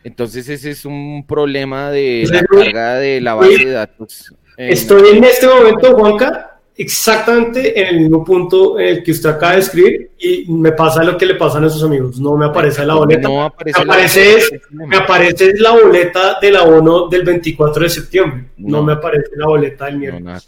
Entonces 0.03 0.49
ese 0.49 0.71
es 0.71 0.85
un 0.85 1.25
problema 1.27 1.91
de 1.91 2.27
la 2.29 2.43
carga 2.43 2.95
de 2.95 3.21
la 3.21 3.35
base 3.35 3.65
de 3.65 3.71
datos. 3.71 4.35
Estoy 4.57 5.17
en 5.17 5.23
este 5.23 5.47
momento, 5.47 5.95
Juanca, 5.95 6.50
exactamente 6.81 7.79
en 7.79 7.87
el 7.87 7.99
mismo 8.01 8.25
punto 8.25 8.79
en 8.79 8.87
el 8.87 9.03
que 9.03 9.11
usted 9.11 9.29
acaba 9.29 9.53
de 9.53 9.59
escribir 9.59 10.11
y 10.19 10.45
me 10.47 10.71
pasa 10.71 11.03
lo 11.03 11.15
que 11.15 11.27
le 11.27 11.35
pasa 11.35 11.59
a 11.59 11.61
nuestros 11.61 11.83
amigos. 11.83 12.19
No 12.19 12.35
me 12.35 12.45
aparece 12.45 12.83
la 12.83 12.95
boleta. 12.95 13.27
No 13.27 13.43
aparece 13.43 13.85
me, 13.85 13.93
aparece, 13.93 14.61
la 14.71 14.87
me 14.87 14.97
aparece 14.97 15.53
la 15.57 15.71
boleta 15.71 16.37
del 16.41 16.55
abono 16.55 17.07
del 17.07 17.23
24 17.23 17.83
de 17.83 17.89
septiembre. 17.89 18.45
No, 18.57 18.81
me 18.81 18.93
aparece 18.93 19.29
la 19.35 19.47
boleta 19.47 19.85
del 19.85 19.97
miércoles. 19.97 20.43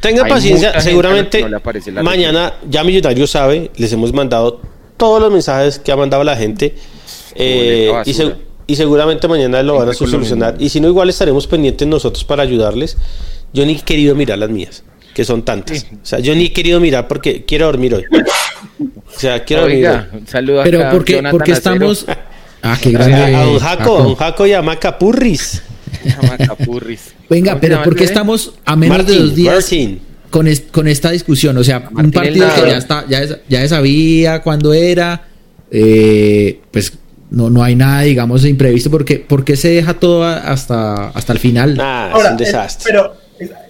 Tenga 0.00 0.26
paciencia, 0.26 0.80
seguramente 0.80 1.46
mañana 2.02 2.54
ya 2.68 2.82
Millonario 2.82 3.26
sabe, 3.26 3.70
les 3.76 3.92
hemos 3.92 4.12
mandado 4.12 4.60
todos 4.96 5.20
los 5.20 5.30
mensajes 5.30 5.78
que 5.78 5.92
ha 5.92 5.96
mandado 5.96 6.24
la 6.24 6.36
gente 6.36 6.74
eh, 7.34 7.92
y, 8.06 8.14
y 8.66 8.76
seguramente 8.76 9.28
mañana 9.28 9.62
lo 9.62 9.76
van 9.76 9.90
a 9.90 9.94
solucionar. 9.94 10.56
Y 10.58 10.68
si 10.68 10.80
no, 10.80 10.88
igual 10.88 11.10
estaremos 11.10 11.46
pendientes 11.46 11.86
nosotros 11.86 12.24
para 12.24 12.42
ayudarles. 12.42 12.96
Yo 13.52 13.64
ni 13.64 13.74
he 13.74 13.80
querido 13.80 14.14
mirar 14.16 14.38
las 14.38 14.50
mías 14.50 14.82
que 15.16 15.24
son 15.24 15.46
tantas. 15.46 15.84
O 15.84 16.04
sea, 16.04 16.18
yo 16.18 16.34
ni 16.34 16.44
he 16.44 16.52
querido 16.52 16.78
mirar 16.78 17.08
porque 17.08 17.46
quiero 17.46 17.64
dormir 17.64 17.94
hoy. 17.94 18.04
O 18.78 19.18
sea, 19.18 19.42
quiero 19.44 19.64
Oiga, 19.64 20.08
dormir. 20.12 20.28
Saludos 20.28 20.64
Pero 20.64 20.90
porque, 20.90 21.22
porque 21.30 21.52
estamos. 21.52 22.04
Ah, 22.60 22.76
qué 22.78 22.90
grande. 22.90 23.34
A, 23.34 23.48
un 23.48 23.58
Jaco, 23.58 23.96
a 23.96 24.06
un 24.08 24.14
Jaco 24.14 24.46
y 24.46 24.52
a 24.52 24.60
Macapurris. 24.60 25.62
Venga, 27.30 27.58
pero 27.58 27.82
¿por 27.82 27.96
qué 27.96 28.04
estamos 28.04 28.52
a 28.66 28.76
menos 28.76 29.06
de 29.06 29.18
dos 29.18 29.34
días 29.34 29.70
con, 30.28 30.46
con 30.70 30.86
esta 30.86 31.10
discusión? 31.12 31.56
O 31.56 31.64
sea, 31.64 31.88
un 31.90 32.10
partido 32.10 32.46
que 32.54 32.68
ya 32.68 32.76
está, 32.76 33.06
ya, 33.08 33.22
ya 33.48 33.60
se 33.62 33.68
sabía 33.68 34.42
cuándo 34.42 34.74
era, 34.74 35.28
eh, 35.70 36.60
pues 36.70 36.92
no, 37.30 37.48
no 37.48 37.62
hay 37.62 37.74
nada, 37.74 38.02
digamos, 38.02 38.44
imprevisto, 38.44 38.90
porque 38.90 39.16
¿por 39.16 39.46
qué 39.46 39.56
se 39.56 39.70
deja 39.70 39.94
todo 39.94 40.24
hasta, 40.24 41.08
hasta 41.08 41.32
el 41.32 41.38
final? 41.38 41.78
Ah, 41.80 42.12
es 42.14 42.30
un 42.32 42.36
desastre. 42.36 42.92
pero 42.92 43.25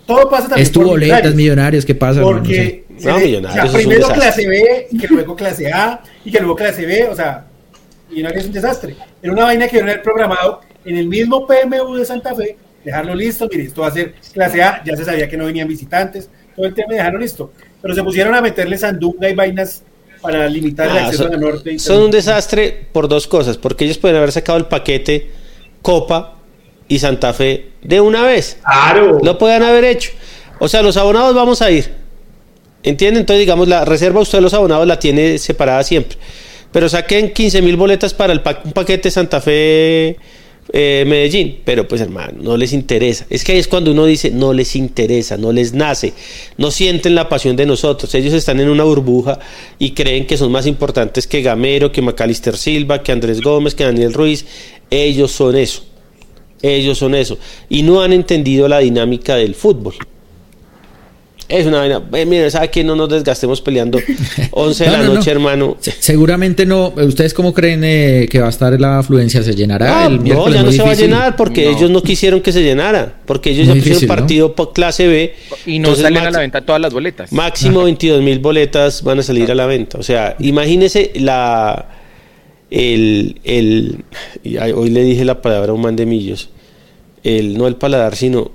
todo 0.06 0.30
pasa 0.30 0.48
también. 0.48 0.66
Es 0.66 0.72
tu 0.72 0.82
boleta, 0.82 1.30
millonarios, 1.30 1.84
¿qué 1.84 1.94
pasa? 1.94 2.20
Porque 2.20 2.84
no, 3.00 3.18
millonarios, 3.18 3.74
primero 3.74 4.08
clase 4.08 4.46
B 4.46 4.88
y 4.90 4.98
que 4.98 5.08
luego 5.08 5.36
clase 5.36 5.72
A 5.72 6.00
y 6.24 6.30
que 6.30 6.38
luego 6.38 6.54
clase 6.54 6.86
B, 6.86 7.08
o 7.08 7.16
sea, 7.16 7.46
millonarios 8.08 8.42
es 8.42 8.46
un 8.48 8.54
desastre. 8.54 8.96
Era 9.22 9.32
una 9.32 9.44
vaina 9.44 9.68
que 9.68 9.76
iban 9.76 9.88
a 9.88 9.92
haber 9.92 10.02
programado 10.02 10.60
en 10.84 10.96
el 10.96 11.08
mismo 11.08 11.46
PMU 11.46 11.96
de 11.96 12.04
Santa 12.04 12.34
Fe, 12.34 12.56
dejarlo 12.84 13.14
listo, 13.14 13.48
mire, 13.50 13.64
esto 13.64 13.82
va 13.82 13.88
a 13.88 13.92
ser 13.92 14.14
clase 14.32 14.62
A, 14.62 14.82
ya 14.84 14.96
se 14.96 15.04
sabía 15.04 15.28
que 15.28 15.36
no 15.36 15.46
venían 15.46 15.66
visitantes, 15.66 16.30
todo 16.54 16.66
el 16.66 16.74
tema 16.74 16.90
de 16.90 16.96
dejarlo 16.96 17.18
listo. 17.18 17.52
Pero 17.82 17.94
se 17.94 18.02
pusieron 18.02 18.34
a 18.34 18.40
meterle 18.40 18.78
sandunga 18.78 19.28
y 19.28 19.34
vainas 19.34 19.82
para 20.22 20.48
limitar 20.48 20.88
el 20.88 20.96
ah, 20.96 21.06
acceso 21.06 21.26
a 21.26 21.36
norte. 21.36 21.72
Y 21.72 21.78
son 21.78 22.04
un 22.04 22.10
desastre 22.10 22.86
por 22.92 23.08
dos 23.08 23.26
cosas, 23.26 23.58
porque 23.58 23.84
ellos 23.84 23.98
pueden 23.98 24.16
haber 24.16 24.32
sacado 24.32 24.58
el 24.58 24.66
paquete 24.66 25.30
Copa 25.82 26.35
y 26.88 26.98
Santa 26.98 27.32
Fe 27.32 27.70
de 27.82 28.00
una 28.00 28.22
vez. 28.22 28.58
Claro. 28.62 29.20
Lo 29.22 29.38
puedan 29.38 29.62
haber 29.62 29.84
hecho. 29.84 30.10
O 30.58 30.68
sea, 30.68 30.82
los 30.82 30.96
abonados 30.96 31.34
vamos 31.34 31.62
a 31.62 31.70
ir. 31.70 31.90
¿Entienden? 32.82 33.20
Entonces, 33.22 33.40
digamos, 33.40 33.68
la 33.68 33.84
reserva 33.84 34.20
usted 34.20 34.38
de 34.38 34.42
los 34.42 34.54
abonados 34.54 34.86
la 34.86 34.98
tiene 34.98 35.38
separada 35.38 35.82
siempre. 35.82 36.16
Pero 36.72 36.88
saquen 36.88 37.32
15 37.32 37.62
mil 37.62 37.76
boletas 37.76 38.14
para 38.14 38.32
el 38.32 38.42
un 38.64 38.72
paquete 38.72 39.10
Santa 39.10 39.40
Fe 39.40 40.16
eh, 40.72 41.04
Medellín. 41.06 41.60
Pero 41.64 41.86
pues 41.88 42.00
hermano, 42.00 42.34
no 42.40 42.56
les 42.56 42.72
interesa. 42.72 43.26
Es 43.30 43.44
que 43.44 43.52
ahí 43.52 43.58
es 43.58 43.68
cuando 43.68 43.92
uno 43.92 44.04
dice, 44.04 44.30
no 44.30 44.52
les 44.52 44.76
interesa, 44.76 45.36
no 45.36 45.52
les 45.52 45.72
nace. 45.74 46.12
No 46.58 46.70
sienten 46.70 47.14
la 47.14 47.28
pasión 47.28 47.56
de 47.56 47.66
nosotros. 47.66 48.14
Ellos 48.14 48.34
están 48.34 48.60
en 48.60 48.68
una 48.68 48.84
burbuja 48.84 49.38
y 49.78 49.92
creen 49.92 50.26
que 50.26 50.36
son 50.36 50.52
más 50.52 50.66
importantes 50.66 51.26
que 51.26 51.42
Gamero, 51.42 51.92
que 51.92 52.02
Macalister 52.02 52.56
Silva, 52.56 53.02
que 53.02 53.12
Andrés 53.12 53.40
Gómez, 53.40 53.74
que 53.74 53.84
Daniel 53.84 54.12
Ruiz. 54.12 54.46
Ellos 54.90 55.32
son 55.32 55.56
eso. 55.56 55.82
Ellos 56.62 56.98
son 56.98 57.14
eso. 57.14 57.38
Y 57.68 57.82
no 57.82 58.02
han 58.02 58.12
entendido 58.12 58.68
la 58.68 58.78
dinámica 58.78 59.36
del 59.36 59.54
fútbol. 59.54 59.94
Es 61.48 61.64
una 61.64 61.78
vaina. 61.78 62.02
Eh, 62.12 62.26
mira, 62.26 62.50
¿sabe 62.50 62.70
que 62.70 62.82
no 62.82 62.96
nos 62.96 63.08
desgastemos 63.08 63.60
peleando 63.60 64.00
11 64.50 64.84
de 64.84 64.90
la 64.90 65.02
noche, 65.02 65.30
hermano? 65.30 65.76
seguramente 65.80 66.66
no. 66.66 66.88
¿Ustedes 66.96 67.34
cómo 67.34 67.54
creen 67.54 67.84
eh, 67.84 68.26
que 68.28 68.40
va 68.40 68.46
a 68.46 68.50
estar 68.50 68.78
la 68.80 68.98
afluencia? 68.98 69.42
¿Se 69.44 69.54
llenará 69.54 70.06
el 70.06 70.18
miércoles? 70.18 70.56
No, 70.56 70.62
ya 70.62 70.62
no 70.64 70.72
se 70.72 70.82
va 70.82 70.90
a 70.90 70.94
llenar 70.94 71.36
porque 71.36 71.70
ellos 71.70 71.90
no 71.90 72.02
quisieron 72.02 72.40
que 72.40 72.50
se 72.50 72.62
llenara. 72.62 73.14
Porque 73.26 73.50
ellos 73.50 73.68
ya 73.68 73.74
pusieron 73.74 74.06
partido 74.06 74.54
por 74.54 74.72
clase 74.72 75.06
B. 75.06 75.34
Y 75.66 75.78
no 75.78 75.94
salen 75.94 76.24
a 76.24 76.30
la 76.32 76.40
venta 76.40 76.62
todas 76.62 76.80
las 76.80 76.92
boletas. 76.92 77.32
Máximo 77.32 77.84
22 77.84 78.22
mil 78.22 78.40
boletas 78.40 79.02
van 79.04 79.20
a 79.20 79.22
salir 79.22 79.50
a 79.50 79.54
la 79.54 79.66
venta. 79.66 79.98
O 79.98 80.02
sea, 80.02 80.34
imagínese 80.40 81.12
la. 81.14 81.95
El, 82.70 83.40
el, 83.44 84.04
hoy 84.74 84.90
le 84.90 85.02
dije 85.04 85.24
la 85.24 85.40
palabra 85.40 85.70
a 85.70 85.74
un 85.74 85.82
man 85.82 85.94
de 85.94 86.06
millos 86.06 86.50
el, 87.26 87.58
no 87.58 87.66
el 87.66 87.76
paladar, 87.76 88.14
sino... 88.16 88.50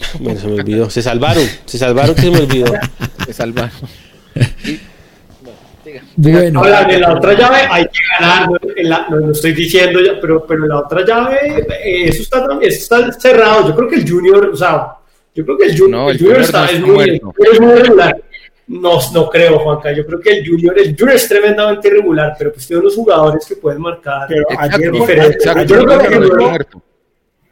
Bueno, 0.18 0.40
se 0.40 0.48
me 0.48 0.54
olvidó. 0.54 0.90
Se 0.90 1.02
salvaron, 1.02 1.44
se 1.64 1.78
salvaron 1.78 2.14
que 2.14 2.22
se 2.22 2.30
me 2.30 2.38
olvidó. 2.38 2.72
Se 3.26 3.32
salvaron. 3.32 3.70
bueno. 6.16 6.60
Ahora, 6.60 6.92
en 6.92 7.00
la 7.00 7.14
otra 7.14 7.34
llave 7.34 7.58
hay 7.70 7.84
que 7.84 8.00
ganar, 8.18 8.48
no, 9.10 9.16
lo 9.18 9.32
estoy 9.32 9.52
diciendo 9.52 10.00
ya, 10.00 10.20
pero, 10.20 10.44
pero 10.44 10.64
en 10.64 10.68
la 10.70 10.80
otra 10.80 11.04
llave 11.06 11.38
eh, 11.84 12.08
eso, 12.08 12.22
está, 12.22 12.48
eso 12.60 12.96
está 12.96 13.12
cerrado. 13.12 13.68
Yo 13.68 13.76
creo 13.76 13.88
que 13.88 13.96
el 13.96 14.10
Junior, 14.10 14.50
o 14.52 14.56
sea, 14.56 14.88
yo 15.34 15.44
creo 15.44 15.56
que 15.56 15.66
el, 15.66 15.78
junior, 15.78 16.10
el 16.10 16.18
junior 16.18 16.40
está, 16.40 16.66
es, 16.66 16.80
muy, 16.80 17.22
es 17.52 17.60
muy 17.60 17.74
regular. 17.74 18.20
No, 18.66 18.98
no 19.12 19.28
creo, 19.28 19.58
Juanca. 19.58 19.92
Yo 19.92 20.06
creo 20.06 20.20
que 20.20 20.38
el 20.38 20.48
Junior, 20.48 20.78
el 20.78 20.96
Junior 20.96 21.16
es 21.16 21.28
tremendamente 21.28 21.88
irregular, 21.88 22.34
pero 22.38 22.52
pues 22.52 22.66
tiene 22.66 22.80
unos 22.80 22.94
jugadores 22.94 23.44
que 23.46 23.56
pueden 23.56 23.80
marcar. 23.80 24.26
Pero 24.28 24.46
ayer, 24.58 24.92
diferente. 24.92 25.38
Yo 25.66 25.84
creo 25.84 25.98
que 25.98 26.66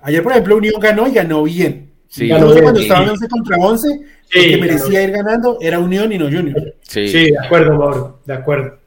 Ayer, 0.03 0.23
por 0.23 0.33
ejemplo, 0.33 0.57
Unión 0.57 0.81
ganó 0.81 1.07
y 1.07 1.13
ganó 1.13 1.43
bien. 1.43 1.91
Sí, 2.09 2.27
ganó 2.27 2.53
cuando 2.53 2.81
estaba 2.81 3.11
11 3.11 3.29
contra 3.29 3.57
11, 3.57 4.01
que 4.31 4.57
merecía 4.57 5.03
ir 5.03 5.11
ganando 5.11 5.59
era 5.61 5.79
Unión 5.79 6.13
y 6.13 6.19
no 6.19 6.25
Junior. 6.25 6.75
Sí, 6.83 7.07
sí 7.09 7.31
de 7.31 7.39
acuerdo, 7.39 7.77
Mauro, 7.77 8.21
de 8.25 8.35
acuerdo. 8.35 8.79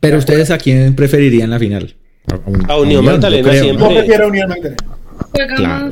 Pero 0.00 0.18
ustedes 0.18 0.50
a 0.50 0.58
quién 0.58 0.96
preferirían 0.96 1.50
la 1.50 1.58
final? 1.58 1.94
A, 2.68 2.78
Unión, 2.78 3.04
Magdalena 3.04 3.52
siempre. 3.52 3.86
Yo 3.86 3.94
prefiero 3.94 4.24
a 4.24 4.28
Unión 4.28 4.48
Magdalena. 4.48 4.76
Juega 5.32 5.90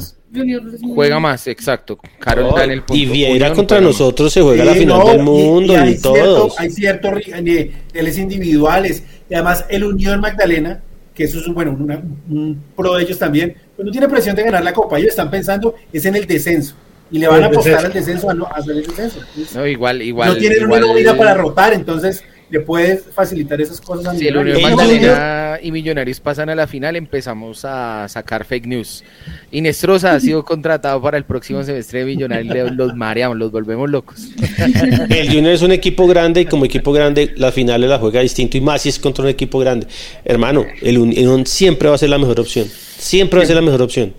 juega 0.95 1.21
más, 1.21 1.47
exacto. 1.47 1.99
Carol 2.19 2.51
oh, 2.53 2.59
el 2.59 2.83
punto. 2.83 2.95
Y 2.95 3.07
Viera 3.07 3.53
contra 3.53 3.81
nosotros 3.81 4.33
se 4.33 4.43
juega 4.43 4.65
la 4.65 4.75
final 4.75 5.07
del 5.07 5.23
mundo 5.23 5.75
y, 5.85 5.91
y, 5.91 5.99
todos. 5.99 6.59
hay 6.59 6.71
ciertos 6.71 7.13
niveles 7.43 8.19
individuales. 8.19 9.03
Y 9.29 9.35
además, 9.35 9.65
el 9.69 9.85
Unión 9.85 10.21
Magdalena, 10.21 10.83
que 11.15 11.25
eso 11.25 11.39
es 11.39 11.49
bueno, 11.49 11.73
un 11.73 12.63
pro 12.77 12.95
de 12.95 13.05
ellos 13.05 13.19
también, 13.19 13.55
pues 13.77 13.85
no 13.87 13.93
tiene 13.93 14.09
presión 14.09 14.35
de 14.37 14.43
ganar 14.43 14.65
la 14.65 14.73
Copa, 14.73 14.99
ellos 14.99 15.11
están 15.11 15.31
pensando 15.31 15.75
es 15.93 16.05
en 16.05 16.17
el 16.17 16.27
descenso 16.27 16.75
y 17.11 17.19
le 17.19 17.29
van 17.29 17.43
a 17.43 17.47
apostar 17.47 17.87
al 17.87 17.93
descenso 17.93 18.29
a, 18.29 18.35
no, 18.35 18.47
hacer 18.47 18.77
el 18.77 18.87
descenso. 18.87 19.21
no, 19.55 19.67
igual, 19.67 20.03
igual. 20.03 20.31
No 20.31 20.37
tienen 20.37 20.65
una 20.65 20.93
vida 20.95 21.17
para 21.17 21.35
rotar, 21.35 21.73
entonces 21.73 22.23
le 22.51 22.61
puede 22.61 22.97
facilitar 22.97 23.61
esas 23.61 23.81
cosas 23.81 24.15
a 24.15 24.19
Si 24.19 24.27
el. 24.27 24.37
Unión 24.37 24.63
Magdalena 24.63 25.59
y 25.63 25.73
Millonarios 25.73 26.21
pasan 26.21 26.49
a 26.49 26.55
la 26.55 26.67
final, 26.67 26.97
empezamos 26.97 27.65
a 27.65 28.07
sacar 28.09 28.45
fake 28.45 28.67
news. 28.67 29.05
Inestrosa 29.51 30.15
ha 30.15 30.21
sido 30.21 30.45
contratado 30.45 31.01
para 31.03 31.19
el 31.19 31.25
próximo 31.25 31.63
semestre 31.63 32.01
de 32.01 32.05
Millonarios. 32.07 32.73
Los 32.73 32.95
mareamos, 32.95 33.37
los 33.37 33.51
volvemos 33.51 33.91
locos. 33.91 34.29
El 35.11 35.29
Junior 35.29 35.53
es 35.53 35.63
un 35.63 35.73
equipo 35.73 36.07
grande 36.07 36.43
y 36.43 36.47
como 36.47 36.65
equipo 36.65 36.93
grande 36.93 37.35
las 37.37 37.55
finales 37.55 37.89
las 37.89 38.01
juega 38.01 38.21
distinto 38.21 38.57
y 38.57 38.61
más 38.61 38.83
si 38.83 38.89
es 38.89 38.99
contra 38.99 39.25
un 39.25 39.31
equipo 39.31 39.59
grande. 39.59 39.87
Hermano, 40.25 40.65
el 40.83 40.99
Unión 40.99 41.47
siempre 41.47 41.89
va 41.89 41.95
a 41.95 41.99
ser 41.99 42.11
la 42.11 42.19
mejor 42.19 42.41
opción. 42.41 42.67
Siempre 42.69 43.39
va 43.39 43.45
a 43.45 43.47
ser 43.47 43.57
la 43.57 43.63
mejor 43.63 43.83
opción. 43.83 44.13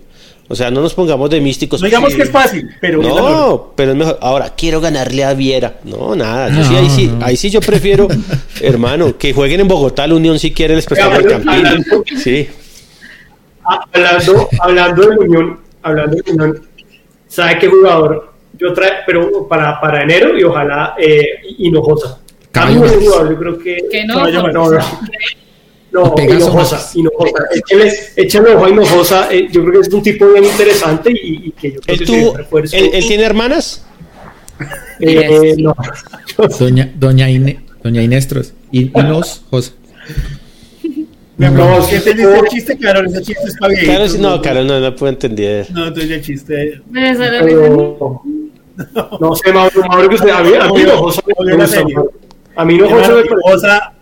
O 0.52 0.56
sea, 0.56 0.68
no 0.68 0.80
nos 0.80 0.94
pongamos 0.94 1.30
de 1.30 1.40
místicos. 1.40 1.80
No 1.80 1.86
digamos 1.86 2.10
Sí. 2.10 2.16
que 2.16 2.22
es 2.24 2.30
fácil, 2.30 2.68
pero. 2.80 3.00
No, 3.00 3.72
pero 3.76 3.92
es 3.92 3.96
mejor. 3.96 4.18
Ahora, 4.20 4.52
quiero 4.56 4.80
ganarle 4.80 5.22
a 5.22 5.32
Viera. 5.32 5.78
No, 5.84 6.16
nada. 6.16 6.48
Yo 6.48 6.56
No, 6.56 6.64
sí, 6.64 6.74
ahí, 6.74 6.90
sí, 6.90 7.06
no. 7.06 7.24
ahí 7.24 7.36
sí 7.36 7.50
yo 7.50 7.60
prefiero, 7.60 8.08
hermano, 8.60 9.16
que 9.16 9.32
jueguen 9.32 9.60
en 9.60 9.68
Bogotá 9.68 10.08
la 10.08 10.16
Unión 10.16 10.40
si 10.40 10.52
quieren 10.52 10.76
el 10.78 10.98
Hablando- 11.00 11.28
campín. 11.28 11.48
hablando- 11.50 12.04
Sí. 12.20 12.48
Ah, 13.64 13.84
Hablando, 13.92 14.48
hablando 14.60 15.02
de 15.08 15.16
Unión, 15.18 15.60
hablando 15.82 16.16
de 16.16 16.32
Unión, 16.32 16.62
¿sabe 17.28 17.58
qué 17.60 17.68
jugador? 17.68 18.32
Yo 18.58 18.72
trae, 18.72 18.90
pero 19.06 19.46
para, 19.46 19.80
para 19.80 20.02
enero 20.02 20.36
y 20.36 20.42
ojalá 20.42 20.94
eh, 20.98 21.26
Hinojosa. 21.58 22.18
Jugador, 22.52 23.30
yo 23.30 23.38
creo 23.38 23.58
que. 23.58 23.78
Que 23.90 24.04
no, 24.04 24.28
no, 24.28 24.68
no, 25.92 26.14
no, 26.16 26.22
Hinojosa. 26.22 26.90
Hinojosa. 26.94 27.44
Échenle 28.16 28.54
ojo 28.54 28.64
a 28.64 28.70
Hinojosa. 28.70 29.32
eh, 29.32 29.48
yo 29.50 29.64
creo 29.64 29.80
que 29.80 29.88
es 29.88 29.92
un 29.94 30.02
tipo 30.02 30.28
bien 30.32 30.44
interesante 30.44 31.10
y, 31.12 31.48
y 31.48 31.50
que 31.52 31.72
yo 31.72 31.80
creo 31.80 31.96
¿Él, 31.98 32.06
que 32.32 32.38
refuerzo. 32.38 32.76
él, 32.76 32.90
él 32.92 33.06
tiene 33.06 33.24
hermanas? 33.24 33.84
Eh, 35.00 35.56
no. 35.58 35.74
Doña, 36.58 36.92
doña, 36.94 37.28
Ine- 37.30 37.60
doña 37.82 38.02
Inestros. 38.02 38.52
Y, 38.70 38.82
y 38.96 39.02
los 39.02 39.42
José. 39.50 39.72
No, 41.38 41.50
No, 41.50 41.82
si 41.82 41.94
entendiste 41.96 42.38
el 42.38 42.46
chiste, 42.48 42.78
Carol, 42.78 43.06
ese 43.06 43.22
chiste 43.22 43.44
es 43.48 43.56
para 43.56 43.72
Claro, 43.74 44.08
sí, 44.08 44.18
no, 44.18 44.42
claro, 44.42 44.62
no, 44.62 44.78
no 44.78 44.94
puedo 44.94 45.10
entender. 45.12 45.66
No, 45.72 45.86
entonces 45.86 46.10
el 46.10 46.22
chiste. 46.22 46.82
Pero, 46.92 48.22
no 49.20 49.34
sé, 49.36 49.52
Mauro, 49.52 49.80
Mauro, 49.88 50.08
que 50.08 50.14
usted, 50.16 50.28
a 50.30 50.42
mí, 50.42 50.50
a 50.60 50.68
mí 50.68 50.80
Hinojosa 50.82 51.22
serie. 51.66 51.96
A 52.56 52.64
mí 52.64 52.74
Hinojosa 52.74 53.08
me 53.08 53.14
parece. 53.14 53.28
Hinojosa 53.28 53.92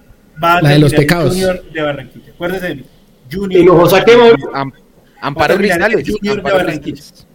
va 0.43 0.57
a 0.59 0.63
La 0.63 0.71
de 0.71 0.79
los 0.79 0.93
pecados. 0.93 1.31
Junior 1.35 1.65
de 1.73 1.83
Barranquilla. 1.83 2.33
Acuérdese 2.35 2.69
de 2.69 2.75
mí. 2.77 2.85
Junior. 3.31 3.63
Hinojosa, 3.63 4.05
¿qué, 4.05 4.17
Mauro? 4.17 4.37
Am- 4.55 4.73
Amparo 5.21 5.55
en 5.55 5.61
Junior 5.61 6.03
de 6.23 6.31
Amparo 6.31 6.57
Barranquilla. 6.57 6.97
Cristales. 6.97 7.27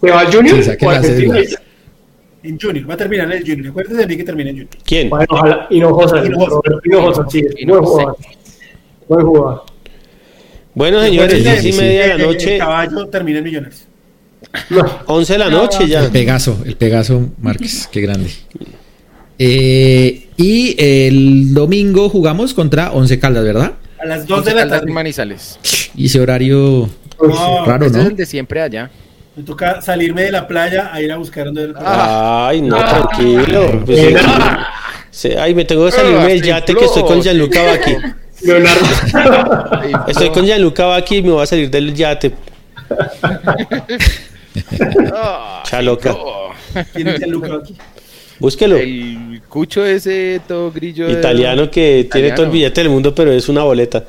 ¿Se 0.00 0.10
va 0.10 0.20
al 0.20 0.32
Junior? 0.34 0.62
Sí, 0.62 0.70
o. 0.86 1.58
En 2.44 2.58
Junior. 2.60 2.90
Va 2.90 2.94
a 2.94 2.96
terminar 2.96 3.26
en 3.26 3.38
el 3.38 3.46
Junior. 3.46 3.68
Acuérdese 3.70 3.96
de 4.00 4.06
mí 4.06 4.16
que 4.16 4.24
termina 4.24 4.50
en 4.50 4.56
Junior. 4.56 4.76
¿Quién? 4.84 5.10
Bueno, 5.10 5.26
ojalá. 5.30 5.66
Hinojosa, 5.70 6.22
Hinojosa. 6.84 7.26
Sí, 7.30 7.44
buen 7.66 7.82
jugador. 7.84 8.16
Buen 9.08 9.26
jugador. 9.26 9.62
Bueno, 10.74 11.00
señores, 11.02 11.34
Acuérdese 11.34 11.50
diez 11.62 11.64
y 11.66 11.72
sí, 11.72 11.80
media 11.80 12.02
de 12.02 12.08
la 12.08 12.24
noche, 12.24 12.52
El 12.54 12.58
caballo 12.58 13.06
termina 13.08 13.38
en 13.38 13.44
Millonarios. 13.44 13.84
No, 14.70 14.84
11 15.06 15.32
de 15.34 15.38
la 15.38 15.50
noche 15.50 15.86
ya. 15.86 16.04
El 16.04 16.10
Pegaso, 16.10 16.58
el 16.64 16.76
Pegaso 16.76 17.30
Márquez, 17.40 17.88
qué 17.92 18.00
grande. 18.00 18.30
Eh, 19.38 20.28
y 20.36 20.74
el 20.78 21.54
domingo 21.54 22.08
jugamos 22.08 22.54
contra 22.54 22.92
Once 22.92 23.18
Caldas, 23.18 23.44
¿verdad? 23.44 23.72
A 24.00 24.06
las 24.06 24.26
2 24.26 24.38
Once 24.38 24.50
de 24.50 24.56
la 24.56 24.62
Caldas 24.62 24.80
tarde. 24.80 24.90
y 24.90 24.94
Manizales. 24.94 25.58
Y 25.94 26.06
ese 26.06 26.20
horario 26.20 26.88
No, 27.20 27.64
raro, 27.66 27.86
Ese 27.86 27.98
es 27.98 28.02
¿no? 28.04 28.10
el 28.10 28.16
de 28.16 28.26
siempre 28.26 28.60
allá. 28.62 28.90
Me 29.36 29.42
toca 29.44 29.80
salirme 29.80 30.22
de 30.24 30.32
la 30.32 30.46
playa 30.46 30.90
a 30.92 31.00
ir 31.00 31.10
a 31.12 31.16
buscar 31.16 31.46
donde 31.46 31.72
Ah. 31.76 32.48
Ay, 32.50 32.60
no, 32.62 32.76
tranquilo. 32.76 33.82
Pues, 33.86 33.98
sí. 34.00 34.14
Sí, 35.10 35.28
ay, 35.38 35.54
me 35.54 35.64
tengo 35.64 35.84
que 35.86 35.92
salirme 35.92 36.26
del 36.28 36.42
yate 36.42 36.74
que 36.74 36.84
estoy 36.86 37.02
con 37.02 37.20
Gianluca 37.22 37.62
Vacchi. 37.62 37.96
Leonardo. 38.44 40.04
Estoy 40.08 40.30
con 40.30 40.44
Gianluca 40.44 40.86
Vacchi 40.86 41.16
y 41.18 41.22
me 41.22 41.30
voy 41.30 41.42
a 41.42 41.46
salir 41.46 41.70
del 41.70 41.94
yate. 41.94 42.32
Ah, 45.14 45.62
Chaloca. 45.64 46.14
¿Quién 46.92 47.08
es 47.08 47.22
el 47.22 47.30
Luca 47.30 47.54
aquí? 47.62 47.76
Búsquelo. 48.38 48.76
El 48.76 49.40
cucho 49.48 49.84
ese 49.84 50.40
todo 50.48 50.70
grillo. 50.72 51.06
de- 51.06 51.12
Italiano 51.14 51.70
que 51.70 52.08
tiene 52.12 52.32
todo 52.32 52.46
el 52.46 52.52
billete 52.52 52.80
del 52.82 52.90
mundo, 52.90 53.14
pero 53.14 53.32
es 53.32 53.48
una 53.48 53.62
boleta. 53.62 54.04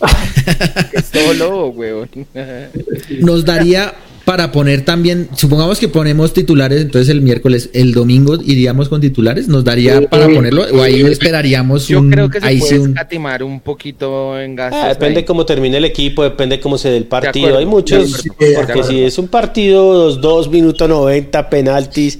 es 0.92 1.10
todo 1.10 1.34
lobo, 1.34 1.68
weón. 1.70 2.08
Nos 3.20 3.44
daría 3.44 3.94
para 4.24 4.50
poner 4.52 4.86
también, 4.86 5.28
supongamos 5.36 5.78
que 5.78 5.86
ponemos 5.86 6.32
titulares, 6.32 6.80
entonces 6.80 7.10
el 7.10 7.20
miércoles, 7.20 7.68
el 7.74 7.92
domingo 7.92 8.38
iríamos 8.42 8.88
con 8.88 8.98
titulares, 9.02 9.48
nos 9.48 9.64
daría 9.64 10.00
para 10.08 10.28
ponerlo, 10.30 10.64
o 10.72 10.80
ahí 10.80 11.02
esperaríamos 11.02 11.88
Yo 11.88 11.98
un, 12.00 12.10
creo 12.10 12.30
que 12.30 12.40
se 12.40 12.46
ahí 12.46 12.58
puede 12.58 12.72
sí 12.72 12.78
un- 12.78 12.88
escatimar 12.92 13.42
un 13.42 13.60
poquito 13.60 14.40
en 14.40 14.56
gastos. 14.56 14.80
Ah, 14.82 14.88
depende 14.88 15.18
ahí. 15.18 15.24
cómo 15.26 15.44
termine 15.44 15.76
el 15.76 15.84
equipo, 15.84 16.22
depende 16.22 16.58
cómo 16.58 16.78
se 16.78 16.88
dé 16.88 16.96
el 16.96 17.04
partido. 17.04 17.58
Hay 17.58 17.66
muchos, 17.66 18.24
porque 18.56 18.82
si 18.84 19.02
es 19.02 19.18
un 19.18 19.28
partido 19.28 20.18
2-2, 20.18 20.48
minuto 20.48 20.88
90, 20.88 21.50
penaltis, 21.50 22.18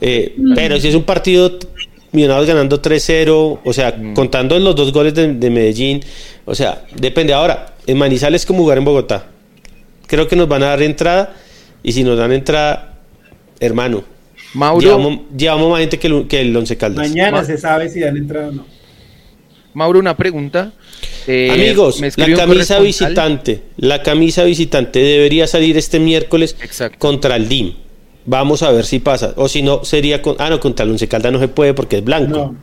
eh, 0.00 0.34
pero 0.54 0.78
si 0.80 0.88
es 0.88 0.94
un 0.94 1.04
partido 1.04 1.58
Millonarios 2.10 2.46
ganando 2.46 2.80
3-0, 2.80 3.60
o 3.62 3.72
sea, 3.74 3.92
Mm. 3.92 4.14
contando 4.14 4.58
los 4.58 4.74
dos 4.74 4.92
goles 4.92 5.12
de, 5.14 5.34
de 5.34 5.50
Medellín, 5.50 6.00
o 6.46 6.54
sea, 6.54 6.84
depende. 6.96 7.34
Ahora, 7.34 7.74
en 7.86 7.98
Manizales 7.98 8.42
es 8.42 8.46
como 8.46 8.60
jugar 8.60 8.78
en 8.78 8.84
Bogotá. 8.86 9.26
Creo 10.06 10.26
que 10.26 10.34
nos 10.34 10.48
van 10.48 10.62
a 10.62 10.68
dar 10.68 10.80
entrada, 10.82 11.34
y 11.82 11.92
si 11.92 12.02
nos 12.04 12.16
dan 12.16 12.32
entrada, 12.32 12.94
hermano, 13.60 14.04
Mauro, 14.54 14.80
llevamos, 14.80 15.18
llevamos 15.36 15.70
más 15.70 15.80
gente 15.80 15.98
que 15.98 16.06
el, 16.06 16.26
que 16.26 16.40
el 16.40 16.56
Once 16.56 16.78
Caldas. 16.78 17.08
Mañana 17.10 17.30
Ma- 17.38 17.44
se 17.44 17.58
sabe 17.58 17.90
si 17.90 18.00
dan 18.00 18.16
entrada 18.16 18.48
o 18.48 18.52
no. 18.52 18.64
Mauro, 19.74 19.98
una 20.00 20.16
pregunta. 20.16 20.72
Eh, 21.26 21.50
Amigos, 21.52 22.00
la 22.16 22.34
camisa 22.34 22.80
visitante, 22.80 23.64
la 23.76 24.02
camisa 24.02 24.44
visitante 24.44 24.98
debería 25.00 25.46
salir 25.46 25.76
este 25.76 26.00
miércoles 26.00 26.56
Exacto. 26.62 26.98
contra 26.98 27.36
el 27.36 27.50
DIM. 27.50 27.74
Vamos 28.30 28.62
a 28.62 28.70
ver 28.70 28.84
si 28.84 28.98
pasa. 28.98 29.32
O 29.36 29.48
si 29.48 29.62
no, 29.62 29.84
sería 29.84 30.20
con. 30.20 30.36
Ah, 30.38 30.50
no, 30.50 30.60
contra 30.60 30.84
el 30.84 30.90
Once 30.90 31.08
Caldas 31.08 31.32
no 31.32 31.38
se 31.38 31.48
puede 31.48 31.72
porque 31.72 31.96
es 31.98 32.04
blanco. 32.04 32.54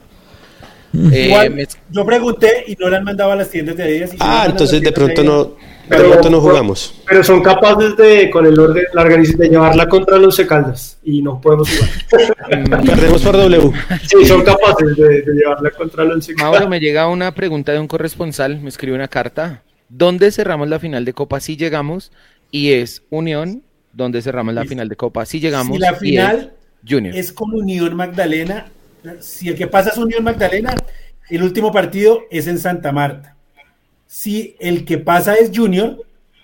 No. 0.94 1.12
Eh, 1.12 1.26
Igual, 1.26 1.50
me- 1.56 1.68
yo 1.92 2.06
pregunté 2.06 2.64
y 2.68 2.76
no 2.80 2.88
la 2.88 2.98
han 2.98 3.04
mandado 3.04 3.32
a 3.32 3.36
las 3.36 3.50
tiendas 3.50 3.76
de 3.76 3.84
Adidas. 3.84 4.12
si 4.12 4.18
Ah, 4.20 4.46
entonces 4.48 4.80
de 4.82 4.92
pronto 4.92 5.24
no. 5.24 5.44
De 5.90 5.98
pronto 6.04 6.30
no 6.30 6.40
jugamos. 6.40 6.94
Pero 7.08 7.24
son 7.24 7.42
capaces 7.44 7.98
de, 7.98 8.30
con 8.30 8.46
el 8.46 8.60
orden, 8.60 8.84
la 8.94 9.02
organización, 9.02 9.40
de 9.42 9.50
llevarla 9.50 9.88
contra 9.90 10.18
los 10.18 10.38
Caldas 10.38 10.98
y 11.04 11.22
no 11.24 11.42
podemos 11.42 11.68
jugar. 11.70 12.76
Perdemos 12.86 13.22
por 13.24 13.36
W. 13.38 13.72
Sí, 14.08 14.26
son 14.26 14.44
capaces 14.44 14.96
de, 14.96 15.22
de 15.24 15.34
llevarla 15.34 15.72
contra 15.72 16.04
los 16.06 16.28
Mauro, 16.38 16.54
Caldas. 16.54 16.70
me 16.70 16.80
llega 16.80 17.08
una 17.08 17.34
pregunta 17.34 17.72
de 17.72 17.80
un 17.80 17.88
corresponsal, 17.88 18.60
me 18.62 18.70
escribe 18.70 18.96
una 18.96 19.08
carta. 19.08 19.64
¿Dónde 19.90 20.32
cerramos 20.32 20.70
la 20.70 20.80
final 20.80 21.06
de 21.06 21.14
Copa 21.14 21.40
si 21.40 21.58
llegamos? 21.58 22.12
Y 22.52 22.72
es 22.72 23.04
Unión, 23.10 23.62
¿dónde 23.96 24.22
cerramos 24.22 24.54
la 24.54 24.66
final 24.66 24.90
de 24.90 24.96
Copa 24.96 25.26
si 25.26 25.40
llegamos? 25.40 25.76
Si 25.76 25.82
la 25.82 25.96
final 25.96 26.54
es 26.84 26.92
Junior. 26.92 27.16
es 27.16 27.32
con 27.32 27.54
Unión 27.54 27.96
Magdalena, 27.96 28.68
si 29.20 29.50
el 29.50 29.56
que 29.56 29.68
pasa 29.68 29.92
es 29.92 29.98
Unión 29.98 30.24
Magdalena, 30.24 30.76
el 31.30 31.44
último 31.44 31.72
partido 31.72 32.22
es 32.30 32.48
en 32.48 32.60
Santa 32.60 32.92
Marta. 32.92 33.36
Si 34.06 34.56
el 34.60 34.86
que 34.86 35.00
pasa 35.00 35.34
es 35.34 35.52
Junior, 35.54 35.98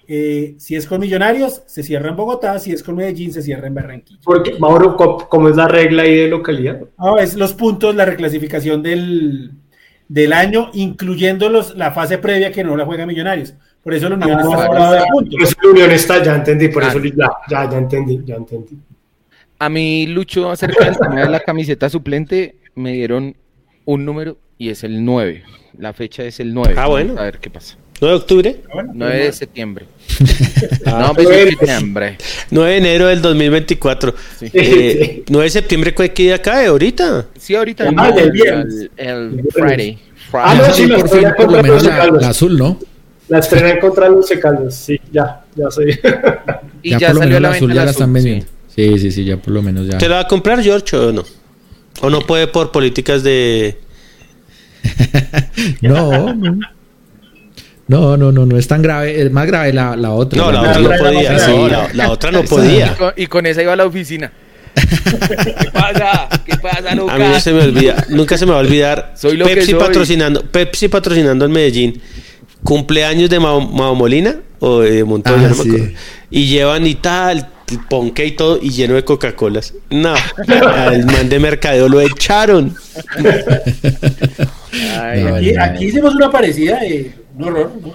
eh, 0.08 0.56
si 0.58 0.76
es 0.76 0.88
con 0.88 1.00
Millonarios, 1.00 1.62
se 1.68 1.84
cierra 1.84 2.10
en 2.10 2.16
Bogotá, 2.16 2.58
si 2.60 2.72
es 2.72 2.82
con 2.82 2.96
Medellín, 2.96 3.32
se 3.32 3.42
cierra 3.42 3.68
en 3.68 3.76
Barranquilla. 3.76 4.20
Porque, 4.24 4.58
Mauro, 4.58 4.98
¿cómo 5.30 5.50
es 5.50 5.56
la 5.56 5.68
regla 5.68 6.04
ahí 6.04 6.16
de 6.16 6.28
localidad? 6.28 6.82
Ah, 6.98 7.16
es 7.22 7.36
los 7.36 7.54
puntos, 7.54 7.96
la 7.96 8.06
reclasificación 8.06 8.82
del, 8.82 9.52
del 10.08 10.34
año, 10.34 10.72
incluyendo 10.74 11.50
los, 11.50 11.76
la 11.78 11.92
fase 11.92 12.18
previa 12.18 12.52
que 12.52 12.64
no 12.64 12.76
la 12.76 12.86
juega 12.86 13.06
Millonarios. 13.06 13.54
Por 13.84 13.94
eso 13.94 14.10
la 14.10 14.16
Unión 14.16 14.38
Ah, 14.40 14.42
está 14.42 14.92
de 14.94 15.00
Por 15.00 15.10
puntos. 15.12 15.42
eso 15.50 15.56
la 15.64 15.70
unión 15.72 15.92
está, 15.92 16.24
ya 16.24 16.36
entendí, 16.36 16.68
por 16.68 16.84
Claro. 16.84 17.00
eso 17.00 17.14
ya, 17.18 17.30
ya, 17.50 17.70
ya 17.72 17.78
entendí, 17.78 18.20
ya 18.26 18.36
entendí. 18.36 18.78
A 19.60 19.70
mí, 19.70 20.08
Lucho, 20.08 20.50
acerca 20.52 20.86
del 20.86 20.98
tema 20.98 21.22
de 21.22 21.30
la 21.30 21.40
camiseta 21.40 21.90
suplente, 21.90 22.56
me 22.76 22.94
dieron 22.94 23.36
un 23.86 24.06
número 24.06 24.38
y 24.58 24.70
es 24.70 24.84
el 24.84 25.04
9. 25.04 25.44
La 25.78 25.94
fecha 25.94 26.24
es 26.24 26.40
el 26.40 26.54
9. 26.54 26.76
Ah, 26.78 26.88
bueno. 26.88 27.16
A 27.18 27.24
ver 27.24 27.40
qué 27.40 27.50
pasa. 27.50 27.78
9 28.02 28.16
de 28.16 28.20
octubre, 28.22 28.62
Bueno, 28.74 28.92
9 28.96 29.24
de 29.26 29.32
septiembre. 29.34 29.86
Ah, 30.86 31.06
no, 31.08 31.14
pues 31.14 31.28
nueve. 31.28 31.46
de 31.46 31.50
septiembre. 31.52 32.18
9 32.50 32.72
de 32.72 32.78
enero 32.78 33.08
del 33.08 33.22
2024. 33.22 34.16
Sí. 34.40 34.50
Eh, 34.54 35.24
9 35.30 35.44
de 35.46 35.50
septiembre, 35.50 35.94
¿qué 35.94 36.24
día 36.24 36.42
cae 36.42 36.66
ahorita? 36.68 37.28
Sí, 37.38 37.56
ahorita. 37.56 37.86
Ah, 37.88 37.92
no, 37.92 38.18
el 38.18 38.32
viernes. 38.32 38.90
El, 38.98 39.08
el 39.08 39.40
El 39.40 39.46
Friday. 39.52 40.00
Ah, 40.34 40.56
Friday. 40.56 40.58
no, 40.58 40.74
sí, 40.74 40.88
por 41.02 41.10
fin, 41.10 41.30
por 41.38 41.52
lo 41.52 41.62
menos 41.64 41.84
la, 41.84 42.08
la 42.08 42.30
azul, 42.30 42.58
¿no? 42.58 42.80
La 43.32 43.40
estrenan 43.40 43.80
contra 43.80 44.10
los 44.10 44.30
Caldas, 44.42 44.76
sí, 44.76 45.00
ya, 45.10 45.46
ya 45.56 45.72
sé. 45.72 46.02
y 46.84 46.90
ya, 46.92 46.98
ya, 47.00 47.08
por 47.08 47.16
lo 47.16 47.20
salió 47.22 47.36
menos 47.36 47.42
la 47.42 47.52
azul 47.52 47.70
ya 47.70 47.76
la 47.76 47.86
la 47.86 47.92
están 47.92 48.12
vendiendo. 48.12 48.46
Sí, 48.76 49.00
sí, 49.00 49.10
sí, 49.10 49.24
ya 49.24 49.38
por 49.38 49.54
lo 49.54 49.62
menos 49.62 49.88
ya. 49.88 49.98
¿Te 49.98 50.10
la 50.10 50.16
va 50.16 50.22
a 50.24 50.28
comprar 50.28 50.62
George 50.62 50.98
o 50.98 51.14
no? 51.14 51.24
¿O 52.02 52.10
no 52.10 52.20
puede 52.28 52.48
por 52.48 52.74
políticas 52.74 53.24
de... 53.24 53.80
No, 55.82 56.34
no. 56.34 56.60
No, 57.88 58.18
no, 58.18 58.34
no, 58.34 58.46
no 58.46 58.58
es 58.58 58.68
tan 58.68 58.82
grave. 58.82 59.22
Es 59.22 59.32
más 59.32 59.48
grave 59.48 59.72
la, 59.72 59.96
la 59.96 60.12
otra. 60.12 60.38
No, 60.38 60.52
la 60.52 60.62
la 60.62 60.70
otra 60.72 60.82
no 60.82 60.90
otra 60.90 60.98
podía. 61.00 61.32
No, 61.48 61.68
la, 61.70 61.90
la 61.94 62.12
otra 62.12 62.32
no 62.32 62.40
Y 62.42 62.48
podía. 62.48 62.96
con, 62.98 63.14
y 63.16 63.28
con 63.28 63.46
esa 63.46 63.62
iba 63.62 63.72
a 63.72 63.76
la 63.78 63.86
oficina. 63.86 64.30
¿Qué 64.76 65.70
pasa? 65.72 66.30
¿Qué 66.46 66.58
pasa, 66.58 66.96
Lucas? 66.96 67.16
A 67.16 67.18
mí 67.18 67.26
no 67.32 67.40
se 67.40 67.54
me 67.54 67.64
olvida, 67.64 68.06
nunca 68.10 68.38
se 68.38 68.46
me 68.46 68.52
va 68.52 68.58
a 68.58 68.62
olvidar. 68.62 69.14
Soy 69.16 69.38
lo 69.38 69.46
que 69.46 69.56
Pepsi 69.56 69.72
soy. 69.72 69.80
patrocinando, 69.80 70.42
Pepsi 70.44 70.88
patrocinando 70.90 71.46
en 71.46 71.52
Medellín. 71.52 72.02
Cumpleaños 72.64 73.30
de 73.30 73.40
Mao, 73.40 73.62
Mao 73.62 73.96
Molina 73.96 74.36
o 74.60 74.80
de 74.82 75.04
Montoya, 75.04 75.36
Ah, 75.38 75.42
no 75.42 75.50
me 75.50 75.64
sí. 75.64 75.70
acuerdo. 75.70 75.86
Y 76.30 76.46
llevan 76.48 76.86
y 76.88 76.96
tal, 76.96 77.50
el 77.72 77.80
ponque 77.90 78.26
y 78.26 78.32
todo, 78.32 78.60
y 78.62 78.70
lleno 78.70 78.94
de 78.96 79.04
Coca-Colas. 79.04 79.74
No, 79.90 80.14
al 80.76 81.06
man 81.06 81.28
de 81.30 81.40
mercadeo 81.40 81.90
lo 81.90 82.00
echaron. 82.02 82.76
Ay, 85.02 85.24
No, 85.24 85.36
ay, 85.36 85.50
Aquí, 85.50 85.56
aquí 85.58 85.86
hicimos 85.86 86.16
una 86.16 86.30
parecida 86.32 86.80
de 86.80 87.12
un 87.38 87.44
horror, 87.46 87.72
¿no? 87.82 87.94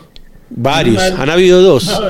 Varios, 0.48 1.02
han 1.02 1.28
habido 1.28 1.60
dos. 1.60 2.01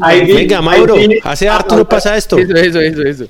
Ay, 0.00 0.32
Venga, 0.32 0.62
Mauro, 0.62 0.94
hace 1.24 1.48
harto 1.48 1.76
no 1.76 1.88
pasa 1.88 2.16
esto. 2.16 2.38
Eso, 2.38 2.54
eso, 2.54 2.80
eso, 2.80 3.02
eso. 3.02 3.26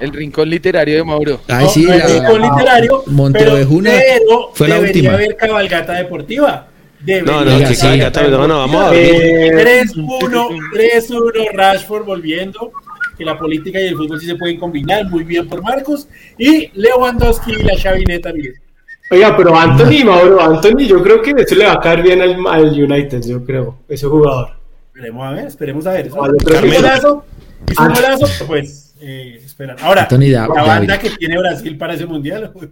El 0.00 0.12
rincón 0.12 0.48
literario 0.48 0.96
de 0.96 1.04
Mauro. 1.04 1.40
Ay, 1.48 1.66
sí, 1.72 1.84
la- 1.84 2.06
rincón 2.06 2.40
literario, 2.42 3.02
Montevejuna 3.06 3.90
pero 3.90 4.50
fue 4.54 4.68
la 4.68 4.80
última. 4.80 5.12
haber 5.12 5.36
cabalgata 5.36 5.92
deportiva. 5.94 6.68
No, 7.06 7.44
no, 7.44 7.58
que 7.58 7.64
vez, 7.66 8.30
no, 8.30 8.48
no, 8.48 8.58
vamos 8.58 8.82
a 8.84 8.90
ver. 8.90 9.14
Eh, 9.14 9.84
3-1, 9.94 10.48
3-1 10.72 11.52
Rashford 11.52 12.04
volviendo. 12.04 12.72
Que 13.16 13.24
la 13.24 13.38
política 13.38 13.80
y 13.80 13.86
el 13.88 13.96
fútbol 13.96 14.18
sí 14.20 14.26
se 14.26 14.34
pueden 14.34 14.58
combinar 14.58 15.04
muy 15.08 15.22
bien 15.22 15.48
por 15.48 15.62
Marcos. 15.62 16.08
Y 16.36 16.70
Lewandowski 16.74 17.52
y 17.52 17.62
la 17.62 17.76
chavineta 17.76 18.32
Miguel. 18.32 18.54
Oiga, 19.10 19.36
pero 19.36 19.56
Anthony, 19.56 20.04
Mauro, 20.04 20.40
Anthony, 20.40 20.86
yo 20.86 21.02
creo 21.02 21.20
que 21.22 21.32
eso 21.32 21.54
le 21.54 21.66
va 21.66 21.74
a 21.74 21.80
caer 21.80 22.02
bien 22.02 22.22
al, 22.22 22.36
al 22.48 22.68
United, 22.70 23.22
yo 23.24 23.44
creo, 23.44 23.78
ese 23.88 24.06
jugador. 24.06 24.48
Esperemos 24.88 25.26
a 25.26 25.30
ver, 25.30 25.46
esperemos 25.46 25.86
a 25.86 25.92
ver. 25.92 26.08
Que- 26.08 26.76
golazo, 26.76 27.24
hizo 27.70 27.82
un 27.82 27.92
golazo, 27.92 28.26
pues 28.46 28.83
eh, 29.00 29.40
esperar. 29.44 29.76
Ahora, 29.82 30.02
Anthony 30.02 30.28
la 30.30 30.40
da- 30.42 30.46
banda 30.48 30.98
que 30.98 31.10
tiene 31.10 31.36
Brasil 31.38 31.76
para 31.76 31.94
ese 31.94 32.06
mundial. 32.06 32.52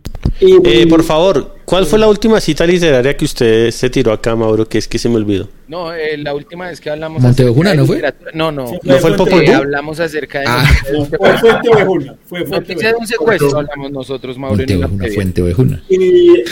Eh, 0.45 0.89
por 0.89 1.05
favor, 1.05 1.57
¿cuál 1.65 1.87
fue 1.87 2.01
la 2.01 2.09
última 2.09 2.41
cita 2.41 2.67
literaria 2.67 3.17
que 3.17 3.25
usted 3.27 3.71
se 3.71 3.89
tiró 3.91 4.13
acá, 4.13 4.35
Mauro? 4.35 4.67
Que 4.69 4.79
es 4.79 4.89
que 4.89 4.99
se 4.99 5.09
me 5.09 5.17
olvidó. 5.17 5.49
No, 5.69 5.93
eh, 5.95 6.17
la 6.19 6.35
última 6.35 6.67
vez 6.67 6.81
que 6.81 6.91
hablamos. 6.91 7.23
Montevejuna, 7.23 7.71
acerca 7.71 7.85
de 7.95 8.01
¿no 8.03 8.13
fue? 8.21 8.31
No, 8.35 8.51
no. 8.51 8.67
Sí, 8.67 8.79
¿No 8.83 8.97
fue 8.97 9.11
el 9.11 9.17
Popol 9.17 9.43
Eh, 9.45 9.47
Vuh? 9.51 9.55
hablamos 9.55 10.01
acerca 10.01 10.41
de 10.41 10.47
Ah. 10.49 10.65
Fue. 10.89 11.39
Fuente 11.39 11.69
Ovejuna. 11.69 12.17
Fue 12.27 12.45
Fuente 12.45 12.75
de 12.75 12.81
un 12.81 12.87
Ovejuna. 12.87 13.07
secuestro 13.07 13.57
hablamos 13.59 13.93
nosotros, 13.93 14.37
Mauro. 14.39 14.57
Montevejuna. 14.57 15.05
Fuente 15.15 15.43
Ovejuna. 15.43 15.83
y, 15.89 16.41
eh, 16.41 16.45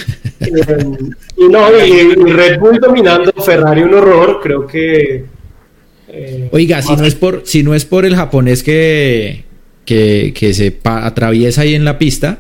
y 1.37 1.49
no, 1.49 1.85
y, 1.85 1.91
y 1.91 2.15
Red 2.33 2.61
Bull 2.61 2.79
dominando, 2.79 3.33
Ferrari 3.43 3.83
un 3.83 3.95
horror, 3.95 4.39
creo 4.41 4.67
que... 4.69 5.25
eh, 6.09 6.49
Oiga, 6.53 6.81
si 6.83 6.95
no 6.95 7.05
es 7.05 7.15
por, 7.17 7.43
si 7.45 7.65
no 7.65 7.75
es 7.75 7.85
por 7.85 8.05
el 8.05 8.15
japonés 8.15 8.63
que, 8.63 9.45
que, 9.91 10.33
que 10.33 10.55
se 10.55 10.79
atraviesa 10.85 11.63
ahí 11.63 11.75
en 11.75 11.85
la 11.85 11.99
pista, 11.99 12.39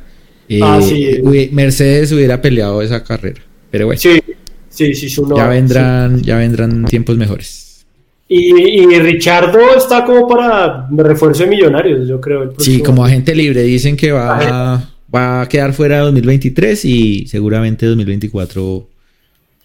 eh, 0.49 0.61
Ah, 0.63 0.81
sí. 0.81 1.19
Mercedes 1.51 2.13
hubiera 2.13 2.41
peleado 2.41 2.81
esa 2.81 3.03
carrera. 3.03 3.41
Pero 3.73 3.87
bueno, 3.87 4.01
Sí, 4.01 4.21
sí, 4.69 4.95
sí, 4.95 5.21
no, 5.23 5.37
ya 5.37 5.49
vendrán, 5.49 6.23
ya 6.23 6.37
vendrán 6.37 6.85
tiempos 6.85 7.17
mejores. 7.17 7.85
Y, 8.29 8.55
y 8.83 8.87
Richardo 9.01 9.59
está 9.77 10.05
como 10.05 10.29
para 10.29 10.87
refuerzo 10.97 11.43
de 11.43 11.49
millonarios, 11.51 12.07
yo 12.07 12.21
creo. 12.21 12.45
el 12.45 12.51
Sí, 12.59 12.81
como 12.81 13.05
agente 13.05 13.35
libre 13.35 13.65
dicen 13.65 13.97
que 13.97 14.13
va, 14.13 14.89
va 15.13 15.43
a 15.43 15.49
quedar 15.49 15.73
fuera 15.73 15.97
de 15.97 16.03
2023 16.03 16.85
y 16.85 17.27
seguramente 17.27 17.87
2024 17.87 18.89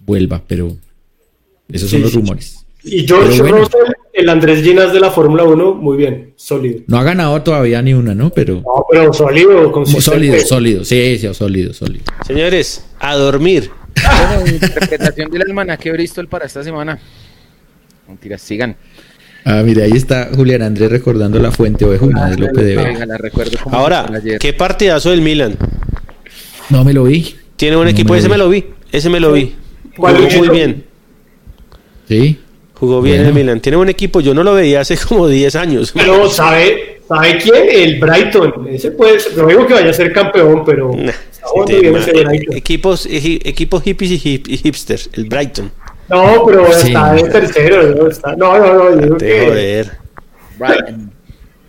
vuelva, 0.08 0.42
pero 0.48 0.76
esos 1.72 1.88
son 1.88 2.00
Sí, 2.00 2.04
los 2.04 2.14
rumores. 2.16 2.66
Y 2.84 3.06
George 3.06 3.30
Pero 3.44 3.44
bueno. 3.58 3.68
El 4.16 4.30
Andrés 4.30 4.64
Ginas 4.64 4.94
de 4.94 5.00
la 5.00 5.12
Fórmula 5.12 5.44
1, 5.44 5.76
muy 5.76 5.98
bien, 5.98 6.34
sólido. 6.36 6.80
No 6.88 6.98
ha 6.98 7.04
ganado 7.04 7.42
todavía 7.42 7.82
ni 7.82 7.94
una, 7.94 8.16
¿no? 8.16 8.30
Pero 8.30 8.56
No, 8.56 8.86
pero 8.90 9.14
sólido, 9.14 9.72
consistente. 9.72 10.04
sólido, 10.12 10.40
sólido, 10.48 10.86
sí, 10.86 11.18
sí, 11.20 11.34
sólido, 11.34 11.74
sólido. 11.74 12.04
Señores, 12.26 12.86
a 13.00 13.16
dormir. 13.16 13.70
Bueno, 13.96 14.48
interpretación 14.52 15.30
del 15.32 15.42
almanaque 15.44 15.92
Bristol 15.92 16.28
para 16.28 16.46
esta 16.46 16.64
semana. 16.64 17.00
Mentiras, 18.08 18.42
sigan. 18.42 18.76
Ah, 19.44 19.62
mire, 19.64 19.84
ahí 19.84 19.92
está 19.92 20.30
Julián 20.36 20.62
Andrés 20.64 20.90
recordando 20.90 21.40
la 21.40 21.52
fuente 21.52 21.86
ovejuna 21.86 22.30
de 22.30 22.38
Lope 22.38 22.64
de 22.64 22.76
Vega. 22.78 22.84
Venga, 22.90 23.06
la 23.06 23.18
recuerdo 23.18 23.58
como 23.64 23.76
Ahora, 23.76 24.06
ayer. 24.14 24.40
¿qué 24.40 24.54
partidazo 24.54 25.12
del 25.12 25.22
Milan? 25.22 25.56
No 26.70 26.84
me 26.84 26.94
lo 26.94 27.04
vi. 27.04 27.36
Tiene 27.56 27.78
un 27.78 27.84
No 27.84 27.90
equipo, 27.90 28.14
me 28.14 28.20
ese 28.20 28.28
me 28.30 28.38
lo 28.38 28.50
vi. 28.50 28.66
Ese 28.92 29.10
me 29.10 29.20
lo 29.20 29.34
vi. 29.34 29.54
Muy 29.98 30.50
bien. 30.50 30.84
Sí. 32.08 32.40
Jugó 32.80 33.02
bien 33.02 33.18
Bueno. 33.18 33.30
el 33.30 33.36
Milan. 33.36 33.60
Tiene 33.62 33.78
un 33.78 33.90
equipo, 33.90 34.20
yo 34.20 34.34
no 34.34 34.44
lo 34.44 34.54
veía 34.54 34.82
hace 34.82 34.98
como 35.08 35.28
10 35.28 35.56
años. 35.56 35.92
Pero, 35.94 36.30
¿sabe, 36.30 37.00
¿sabe 37.08 37.38
quién? 37.38 37.64
El 37.72 38.00
Brighton. 38.00 38.68
Ese 38.70 38.92
puede 38.92 39.20
ser, 39.20 39.38
no 39.38 39.48
digo 39.48 39.66
que 39.66 39.74
vaya 39.76 39.90
a 39.90 39.94
ser 39.94 40.12
campeón, 40.12 40.64
pero 40.66 40.92
Nah, 40.94 41.10
está 41.32 41.48
jugando 41.48 41.74
sí, 41.74 41.80
bien 41.80 41.94
ma- 41.94 42.00
ese 42.00 42.12
Brighton. 42.12 42.58
equipos, 42.58 43.08
equipos 43.10 43.84
hippies 43.84 44.12
y, 44.12 44.16
hip- 44.38 44.48
y 44.50 44.58
hipsters. 44.58 45.10
El 45.14 45.26
Brighton. 45.26 45.72
No, 46.10 46.44
pero 46.46 46.72
Sí. 46.74 46.88
está 46.88 47.14
de 47.14 47.24
tercero, 47.24 47.96
¿no? 47.96 48.08
Está, 48.10 48.36
no, 48.36 48.58
no, 48.60 48.74
no, 48.96 49.08
yo 49.08 49.18
que... 49.18 49.46
joder. 49.48 49.92
Brighton. 50.60 51.12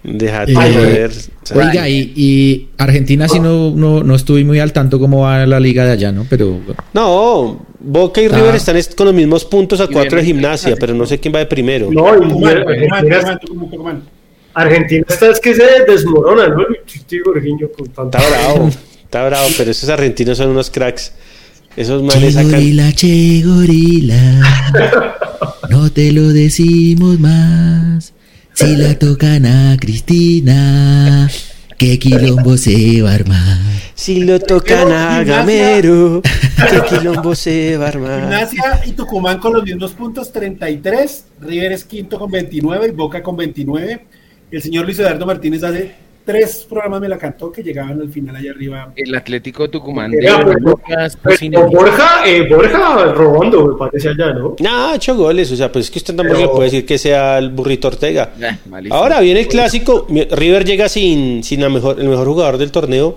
Déjate 0.03 0.53
Eh, 0.53 0.55
joder. 0.55 1.11
Oiga, 1.55 1.89
y, 1.89 2.12
y 2.15 2.69
Argentina 2.78 3.28
sí 3.28 3.41
no, 3.41 3.70
no, 3.74 4.05
no 4.05 4.15
estuve 4.15 4.45
muy 4.45 4.61
al 4.61 4.73
tanto 4.73 5.01
cómo 5.01 5.23
va 5.23 5.47
la 5.47 5.59
liga 5.59 5.85
de 5.85 5.93
allá, 5.93 6.12
¿no? 6.12 6.27
Pero 6.31 6.61
No, 6.93 7.66
Boca 7.89 8.21
y 8.21 8.27
Ah. 8.27 8.31
River 8.37 8.55
están 8.57 8.77
est- 8.77 8.95
con 8.97 9.07
los 9.07 9.15
mismos 9.15 9.45
puntos 9.45 9.81
a 9.81 9.85
Y 9.85 9.89
cuatro 9.89 10.19
de 10.19 10.25
gimnasia, 10.25 10.75
pero 10.79 10.93
no 10.93 11.07
sé 11.07 11.21
quién 11.21 11.33
va 11.35 11.39
de 11.39 11.47
primero. 11.47 11.89
No, 11.91 12.05
Argentina, 14.55 15.05
está 15.09 15.31
es 15.31 15.39
que 15.41 15.55
se 15.55 15.65
desmorona, 15.87 16.49
¿no? 16.49 16.63
Está 18.05 18.07
bravo, 18.09 18.71
está 19.05 19.27
bravo, 19.27 19.49
pero 19.57 19.71
esos 19.71 19.89
argentinos 19.89 20.39
son 20.39 20.51
unos 20.51 20.71
cracks. 20.71 21.13
Esos 21.77 22.03
manes 22.03 22.35
sacan. 22.35 22.53
gorila, 22.53 22.91
che 22.95 23.43
gorila, 23.45 24.41
no 25.69 25.93
te 25.93 26.11
lo 26.11 26.29
decimos 26.33 27.21
más. 27.21 28.15
Si 28.55 28.75
la 28.77 28.99
tocan 28.99 29.45
a 29.45 29.77
Cristina, 29.79 31.31
qué 31.77 31.99
quilombo 31.99 32.57
se 32.57 33.03
va 33.03 33.11
a 33.11 33.15
armar. 33.17 33.59
Si 33.97 34.23
lo 34.24 34.39
tocan 34.39 34.93
a. 34.93 35.24
Gamero, 35.24 36.20
qué 36.23 36.82
quilombo 36.97 37.35
se 37.35 37.78
va 37.78 37.86
a 37.86 37.89
armar. 37.89 38.20
Gimnasia 38.20 38.82
y 38.85 38.93
Tucumán 38.93 39.39
con 39.39 39.55
los 39.55 39.64
mismos 39.64 39.93
puntos, 39.93 40.31
33. 40.31 41.24
River 41.40 41.73
es 41.73 41.85
quinto 41.85 42.18
con 42.18 42.31
29 42.31 42.89
y 42.89 42.90
Boca 42.90 43.23
con 43.23 43.36
29. 43.39 44.06
El 44.51 44.62
señor 44.62 44.85
Luis 44.85 44.98
Eduardo 44.98 45.24
Martínez 45.24 45.62
hace 45.64 45.94
tres 46.27 46.66
programas 46.68 47.01
me 47.01 47.09
la 47.09 47.16
cantó 47.16 47.51
que 47.51 47.62
llegaban 47.62 47.98
al 47.98 48.10
final 48.10 48.36
allá 48.36 48.51
arriba. 48.51 48.93
El 48.97 49.14
Atlético 49.14 49.70
Tucumán 49.70 50.10
de 50.10 50.18
Oiga, 50.18 50.40
pero- 50.44 50.59
Lucas 50.59 51.16
Pero 51.23 51.35
Pusineri. 51.35 51.62
Borja, 51.74 52.27
eh, 52.28 52.47
Borja 52.51 53.05
robando, 53.14 53.66
me 53.68 53.78
parece 53.78 54.09
allá, 54.10 54.32
¿no? 54.35 54.56
No, 54.60 54.89
ha 54.90 54.97
hecho 54.97 55.16
goles, 55.16 55.51
o 55.52 55.56
sea, 55.56 55.73
pues 55.73 55.86
es 55.86 55.90
que 55.90 56.01
usted 56.01 56.14
tampoco 56.14 56.36
Pero- 56.39 56.51
le 56.51 56.55
puede 56.55 56.64
decir 56.66 56.85
que 56.86 56.98
sea 56.98 57.39
el 57.39 57.48
burrito 57.51 57.89
Ortega. 57.89 58.32
Ah. 58.43 58.59
Ahora 58.90 59.20
viene 59.20 59.40
el 59.40 59.48
clásico. 59.48 60.06
River 60.32 60.64
llega 60.66 60.89
sin, 60.90 61.43
sin 61.43 61.62
la 61.62 61.70
mejor, 61.70 61.98
el 61.98 62.09
mejor 62.09 62.27
jugador 62.27 62.59
del 62.59 62.70
torneo, 62.73 63.14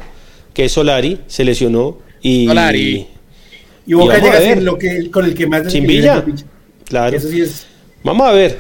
que 0.60 0.66
es 0.66 0.72
Solari, 0.74 1.20
se 1.28 1.46
lesionó. 1.46 1.98
Y, 2.22 2.46
Solari. 2.48 3.08
Y 3.88 3.94
Boca 3.94 4.16
vamos 4.16 4.30
a 4.30 4.32
llega 4.34 4.40
ver. 4.46 4.54
sin 4.58 4.66
lo 4.66 4.78
que, 4.78 5.10
con 5.10 5.24
el 5.26 5.34
que 5.34 5.48
más 5.48 5.72
Sin 5.72 5.88
Villa. 5.88 6.24
Claro. 6.86 7.16
Eso 7.16 7.30
sí 7.30 7.40
es. 7.42 7.66
Vamos 8.04 8.28
a 8.28 8.34
ver. 8.34 8.58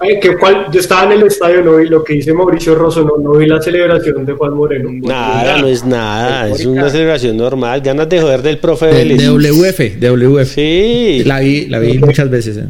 Ay, 0.00 0.18
que 0.18 0.34
cual, 0.38 0.66
yo 0.72 0.80
estaba 0.80 1.04
en 1.04 1.20
el 1.20 1.26
estadio, 1.26 1.62
no 1.62 1.76
vi 1.76 1.88
lo 1.88 2.02
que 2.02 2.14
dice 2.14 2.32
Mauricio 2.32 2.74
Rosso, 2.74 3.02
no, 3.04 3.18
no 3.22 3.38
vi 3.38 3.46
la 3.46 3.60
celebración 3.60 4.24
de 4.24 4.32
Juan 4.32 4.54
Moreno. 4.54 4.88
Nada, 5.06 5.58
no 5.58 5.68
es 5.68 5.84
nada. 5.84 6.48
Es 6.48 6.64
una 6.64 6.88
celebración 6.88 7.36
normal. 7.36 7.82
Ganas 7.82 8.08
de 8.08 8.20
joder 8.20 8.40
del 8.42 8.58
profe 8.58 8.86
De, 8.86 9.04
de 9.04 9.28
WF, 9.28 9.78
de 10.00 10.10
WF. 10.10 10.48
Sí. 10.54 11.22
La 11.26 11.38
vi, 11.40 11.66
la 11.66 11.78
vi 11.80 11.98
muchas 11.98 12.30
veces. 12.30 12.56
¿eh? 12.56 12.64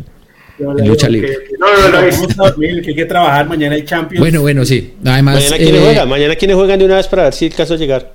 Yo 0.58 0.72
en 0.72 0.76
le 0.78 0.86
lucha 0.86 1.06
digo 1.06 1.22
libre. 1.22 1.38
que- 1.38 1.44
que- 1.50 1.58
No, 1.58 1.66
no, 1.72 1.88
no, 1.88 1.96
Vamos 1.98 2.20
es- 2.30 2.38
a 2.40 2.42
dormir, 2.50 2.82
que 2.82 2.90
hay 2.90 2.96
que 2.96 3.04
trabajar. 3.06 3.48
Mañana 3.48 3.76
hay 3.76 3.84
Champions. 3.84 4.20
Bueno, 4.20 4.40
bueno, 4.42 4.64
sí. 4.64 4.92
Además, 5.04 5.36
Mañana 5.36 5.56
quiénes 5.56 5.80
eh, 5.80 5.84
juegan. 5.84 6.08
Mañana 6.08 6.34
quiénes 6.36 6.56
juegan 6.56 6.78
de 6.80 6.84
una 6.84 6.96
vez 6.96 7.06
para 7.08 7.22
ver 7.24 7.32
si 7.32 7.46
el 7.46 7.54
caso 7.54 7.76
llegar. 7.76 8.12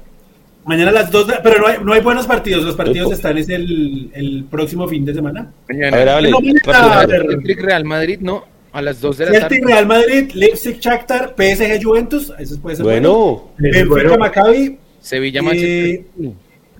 Mañana 0.67 0.89
a 0.91 0.93
las 0.93 1.09
dos, 1.11 1.25
de- 1.27 1.35
pero 1.41 1.59
no 1.61 1.67
hay, 1.67 1.77
no 1.83 1.93
hay 1.93 2.01
buenos 2.01 2.27
partidos. 2.27 2.63
Los 2.63 2.75
partidos 2.75 3.11
están 3.13 3.37
es 3.37 3.47
el, 3.49 4.11
el 4.13 4.43
próximo 4.51 4.87
fin 4.87 5.05
de 5.05 5.13
semana. 5.13 5.51
Mañana. 5.69 5.95
A 5.95 5.99
ver, 6.19 6.31
rápido, 6.31 6.73
a 6.73 7.05
ver. 7.05 7.25
Real 7.61 7.85
Madrid, 7.85 8.19
no, 8.21 8.43
a 8.73 8.81
las 8.81 8.99
2 8.99 9.17
de 9.17 9.25
la 9.25 9.31
Celtic, 9.31 9.61
tarde. 9.61 9.73
Real 9.73 9.85
Madrid, 9.87 10.31
Leipzig, 10.33 10.77
Shakhtar, 10.79 11.35
PSG, 11.37 11.81
Juventus. 11.83 12.33
Eso 12.37 12.59
puede 12.61 12.75
ser 12.75 12.83
Bueno, 12.85 13.49
Benfica, 13.57 13.85
bueno. 13.87 14.17
Maccabi. 14.17 14.77
Sevilla, 14.99 15.41
Eh. 15.53 16.03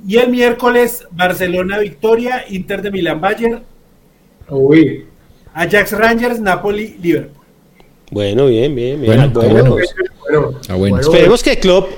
Y 0.07 0.17
el 0.17 0.29
miércoles, 0.29 1.05
Barcelona, 1.11 1.79
Victoria, 1.79 2.43
Inter 2.49 2.81
de 2.81 2.91
Milán, 2.91 3.19
Bayern, 3.21 3.63
Uy. 4.49 5.05
Ajax 5.53 5.91
Rangers, 5.93 6.39
Napoli, 6.39 6.97
Liverpool. 7.01 7.43
bueno, 8.11 8.45
bien, 8.47 8.75
bien, 8.75 9.01
bien. 9.01 9.31
Bueno. 9.31 9.77
Bueno, 10.29 10.59
Ah, 10.69 10.75
bueno. 10.75 10.99
Esperemos 10.99 11.41
que 11.41 11.57
Klopp 11.57 11.89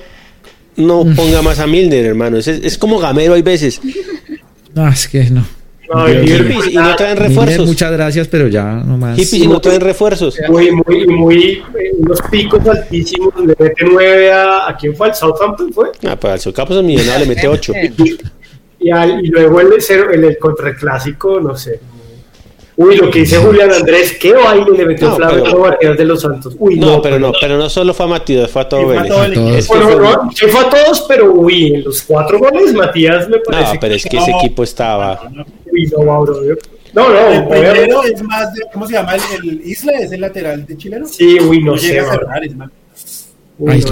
no 0.80 1.06
ponga 1.16 1.42
más 1.42 1.60
a 1.60 1.68
Milner, 1.68 2.06
hermano. 2.06 2.38
Es, 2.38 2.48
es 2.48 2.78
como 2.78 3.00
gamero 3.00 3.34
hay 3.34 3.42
veces. 3.42 3.80
No, 4.74 4.88
es 4.88 5.08
que 5.08 5.30
no. 5.30 5.46
y 6.70 6.76
no 6.76 6.96
traen 6.96 7.18
refuerzos. 7.18 7.68
muchas 7.68 7.92
gracias, 7.92 8.28
pero 8.28 8.48
ya 8.48 8.76
nomás. 8.76 9.34
y 9.34 9.48
no 9.48 9.60
traen 9.60 9.82
refuerzos. 9.82 10.38
Muy, 10.48 10.72
muy, 10.72 11.08
muy, 11.08 11.44
eh, 11.80 11.92
unos 11.98 12.22
picos 12.32 12.66
altísimos. 12.68 13.34
Le 13.40 13.56
mete 13.60 13.86
9 13.92 14.32
a. 14.32 14.70
¿A 14.70 14.78
quién 14.78 14.96
fue? 14.96 15.08
¿Al 15.08 15.16
Southampton 15.16 15.74
fue? 15.74 15.90
Ah, 16.08 16.16
pues 16.16 16.34
al 16.34 16.40
Southampton 16.40 16.78
es 16.80 16.84
millonario, 16.84 17.20
le 17.20 17.36
mete 17.36 17.48
8. 17.48 17.74
y, 18.80 18.92
al, 18.92 19.26
y 19.26 19.28
luego 19.28 19.60
el, 19.62 19.68
el, 19.74 20.24
el 20.24 20.38
contra 20.38 20.70
el 20.70 20.76
clásico, 20.76 21.40
no 21.40 21.56
sé. 21.56 21.80
Uy, 22.82 22.96
lo 22.96 23.12
que 23.12 23.20
dice 23.20 23.36
Julián 23.36 23.74
Andrés, 23.74 24.18
qué 24.18 24.32
baile 24.32 24.72
le 24.72 24.86
metió 24.86 25.10
no, 25.10 25.18
Flavio 25.18 25.44
pero, 25.44 25.60
Matías 25.60 25.98
de 25.98 26.06
los 26.06 26.22
Santos. 26.22 26.56
Uy, 26.58 26.80
no, 26.80 26.96
no, 26.96 27.02
pero 27.02 27.20
no, 27.20 27.34
pero 27.38 27.58
no 27.58 27.70
solo 27.70 27.94
fue 27.94 28.06
a 28.06 28.10
Matías, 28.10 28.50
fue 28.50 28.62
a 28.62 28.70
todo 28.70 28.88
Vélez. 28.88 29.68
Bueno, 29.68 30.00
no, 30.00 30.32
sí 30.34 30.46
fue 30.46 30.62
a 30.62 30.70
todos, 30.70 31.04
pero 31.06 31.34
uy, 31.34 31.74
en 31.74 31.84
los 31.84 32.02
cuatro 32.04 32.40
goles 32.40 32.74
Matías 32.74 33.28
me 33.28 33.40
parece. 33.40 33.74
No, 33.74 33.80
pero 33.82 33.96
es 33.96 34.06
que 34.06 34.16
ese 34.16 34.32
equipo 34.32 34.64
estaba. 34.64 35.30
Uy, 35.70 35.88
no, 35.88 36.06
Mauro. 36.06 36.40
No, 36.94 37.10
no, 37.10 37.28
el 37.28 37.48
primero 37.50 38.02
es 38.06 38.24
más 38.24 38.54
de, 38.54 38.62
¿cómo 38.72 38.88
se 38.88 38.94
llama? 38.94 39.16
El, 39.16 39.50
el, 39.50 39.62
Isla 39.68 39.92
es 40.00 40.14
el 40.14 40.22
lateral 40.22 40.66
de 40.66 40.78
chileno. 40.78 41.06
Sí, 41.06 41.38
uy, 41.38 41.62
no, 41.62 41.74
no 41.74 41.78
sé. 41.78 41.88
Llega 41.88 42.04
a 42.04 42.12
cerrar, 42.12 42.46
es 42.46 42.56
más. 42.56 42.70
Uy. 43.58 43.86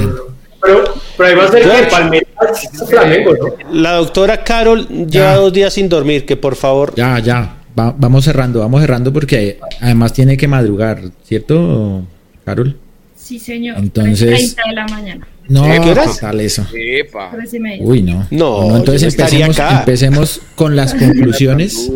Pero, 0.61 0.83
pero 1.17 1.41
a 1.41 1.51
ser 1.51 1.63
que 1.63 1.91
Palmeiras 1.91 2.69
Flamengo, 2.87 3.33
¿no? 3.33 3.73
La 3.73 3.95
doctora 3.95 4.45
Carol 4.45 4.87
lleva 4.87 5.35
dos 5.35 5.51
días 5.51 5.73
sin 5.73 5.89
dormir, 5.89 6.25
que 6.25 6.37
por 6.37 6.55
favor. 6.55 6.93
Ya, 6.95 7.19
ya 7.19 7.56
vamos 7.77 8.25
cerrando, 8.25 8.59
vamos 8.59 8.81
cerrando 8.81 9.13
porque 9.13 9.59
además 9.79 10.13
tiene 10.13 10.35
que 10.35 10.47
madrugar, 10.47 11.01
¿cierto, 11.23 12.05
Carol? 12.43 12.77
Sí, 13.15 13.39
señor. 13.39 13.77
Entonces. 13.77 14.55
de 14.55 14.73
la 14.73 14.87
mañana. 14.87 15.27
No, 15.49 15.63
¿qué, 15.63 15.95
tal 16.19 16.41
eso? 16.41 16.65
Epa. 16.73 17.31
Uy, 17.79 18.01
no. 18.01 18.27
No, 18.31 18.69
no 18.69 18.77
entonces 18.77 19.13
empecemos, 19.13 19.57
empecemos 19.59 20.41
con 20.55 20.75
las 20.75 20.93
conclusiones 20.95 21.89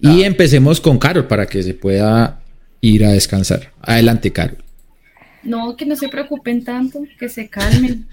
y 0.00 0.22
empecemos 0.22 0.80
con 0.80 0.98
Carol 0.98 1.26
para 1.26 1.46
que 1.46 1.62
se 1.62 1.74
pueda 1.74 2.40
ir 2.80 3.04
a 3.04 3.10
descansar. 3.10 3.72
Adelante, 3.80 4.32
Carol. 4.32 4.58
No, 5.42 5.76
que 5.76 5.86
no 5.86 5.96
se 5.96 6.08
preocupen 6.08 6.64
tanto, 6.64 7.00
que 7.18 7.28
se 7.28 7.48
calmen, 7.48 8.06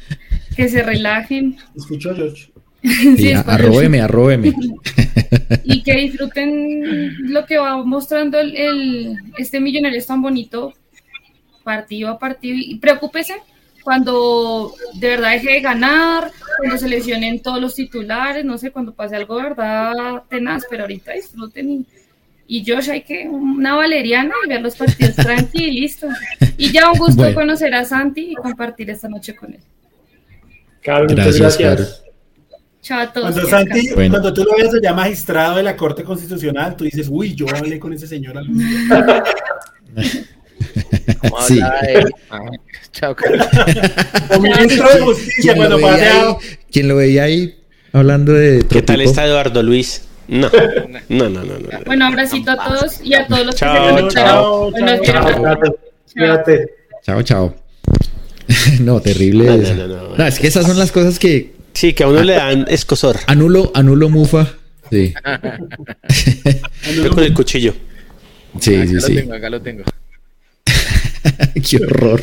que 0.55 0.69
se 0.69 0.83
relajen. 0.83 1.57
Escucho, 1.75 2.15
George. 2.15 2.51
Sí, 3.17 3.31
arróbeme, 3.33 4.01
arróbeme. 4.01 4.53
y 5.63 5.83
que 5.83 5.93
disfruten 5.93 7.31
lo 7.31 7.45
que 7.45 7.57
va 7.57 7.83
mostrando 7.83 8.39
el, 8.39 9.17
este 9.37 9.59
millonario 9.59 9.99
es 9.99 10.07
tan 10.07 10.21
bonito, 10.21 10.73
partido 11.63 12.09
a 12.09 12.19
partido. 12.19 12.55
Y 12.57 12.75
preocúpese 12.77 13.35
cuando 13.83 14.73
de 14.95 15.09
verdad 15.09 15.31
deje 15.31 15.53
de 15.53 15.61
ganar, 15.61 16.31
cuando 16.57 16.77
se 16.77 16.89
lesionen 16.89 17.41
todos 17.41 17.61
los 17.61 17.75
titulares, 17.75 18.43
no 18.43 18.57
sé, 18.57 18.71
cuando 18.71 18.93
pase 18.93 19.15
algo 19.15 19.37
de 19.37 19.43
verdad 19.43 20.23
tenaz, 20.29 20.63
pero 20.69 20.83
ahorita 20.83 21.13
disfruten 21.13 21.69
y, 21.69 21.85
y 22.47 22.65
Josh 22.65 22.89
hay 22.89 23.01
que 23.01 23.27
una 23.29 23.75
valeriana 23.75 24.33
y 24.45 24.49
ver 24.49 24.61
los 24.61 24.75
partidos 24.75 25.15
tranqui 25.15 25.63
y 25.63 25.71
listo. 25.71 26.07
Y 26.57 26.71
ya 26.71 26.91
un 26.91 26.97
gusto 26.97 27.33
conocer 27.33 27.73
a 27.73 27.85
Santi 27.85 28.31
y 28.31 28.35
compartir 28.35 28.89
esta 28.89 29.07
noche 29.07 29.35
con 29.35 29.53
él. 29.53 29.59
gracias. 30.83 31.57
gracias. 31.57 32.06
Cuando, 32.87 33.47
Santi, 33.47 33.89
cuando 33.89 34.33
tú 34.33 34.43
lo 34.43 34.55
veas 34.55 34.73
allá 34.73 34.93
magistrado 34.93 35.57
de 35.57 35.63
la 35.63 35.75
Corte 35.75 36.03
Constitucional, 36.03 36.75
tú 36.75 36.85
dices, 36.85 37.07
uy, 37.09 37.35
yo 37.35 37.45
hablé 37.53 37.79
con 37.79 37.91
ese 37.91 38.07
señor 38.07 38.37
algún 38.37 38.57
día. 38.57 39.23
sí. 41.47 41.59
Chao, 42.93 43.15
O 44.35 44.39
ministro 44.39 44.89
de 44.93 45.01
Justicia 45.01 45.55
cuando 45.55 45.79
pase 45.79 46.09
¿Quién 46.71 46.87
lo 46.87 46.95
veía 46.95 47.23
ahí 47.23 47.55
hablando 47.93 48.33
de 48.33 48.65
¿Qué 48.67 48.81
tal 48.81 49.01
está 49.01 49.25
Eduardo 49.25 49.61
Luis? 49.63 50.03
No, 50.29 50.49
no, 51.09 51.29
no, 51.29 51.45
no. 51.45 51.55
Bueno, 51.85 52.05
abracito 52.05 52.51
a 52.51 52.57
todos 52.57 52.99
y 53.01 53.13
a 53.13 53.25
todos 53.27 53.45
los 53.45 53.55
chao, 53.55 53.73
que 53.73 53.79
se 53.79 53.95
conectaron. 53.95 54.73
Chao, 56.13 56.43
chao, 57.01 57.23
chao. 57.23 57.23
Chao, 57.23 57.55
no, 58.81 58.99
terrible. 58.99 59.45
No, 59.45 59.57
no, 59.73 59.87
no, 59.87 60.17
no, 60.17 60.25
es 60.25 60.37
que 60.37 60.47
esas 60.47 60.65
son 60.65 60.77
las 60.77 60.91
cosas 60.91 61.17
que 61.17 61.56
Sí, 61.77 61.93
que 61.93 62.03
a 62.03 62.07
uno 62.07 62.23
le 62.23 62.33
dan 62.33 62.65
escosor. 62.69 63.17
Anulo, 63.27 63.71
anulo 63.75 64.09
mufa. 64.09 64.47
Sí. 64.89 65.13
Yo 67.03 67.11
con 67.11 67.23
el 67.23 67.35
cuchillo. 67.35 67.75
Sí, 68.59 68.73
acá 68.73 68.87
sí, 68.87 68.93
lo 68.95 69.01
sí. 69.01 69.15
Tengo, 69.17 69.33
acá 69.35 69.49
lo 69.51 69.61
tengo. 69.61 69.83
Qué 71.69 71.77
horror. 71.77 72.21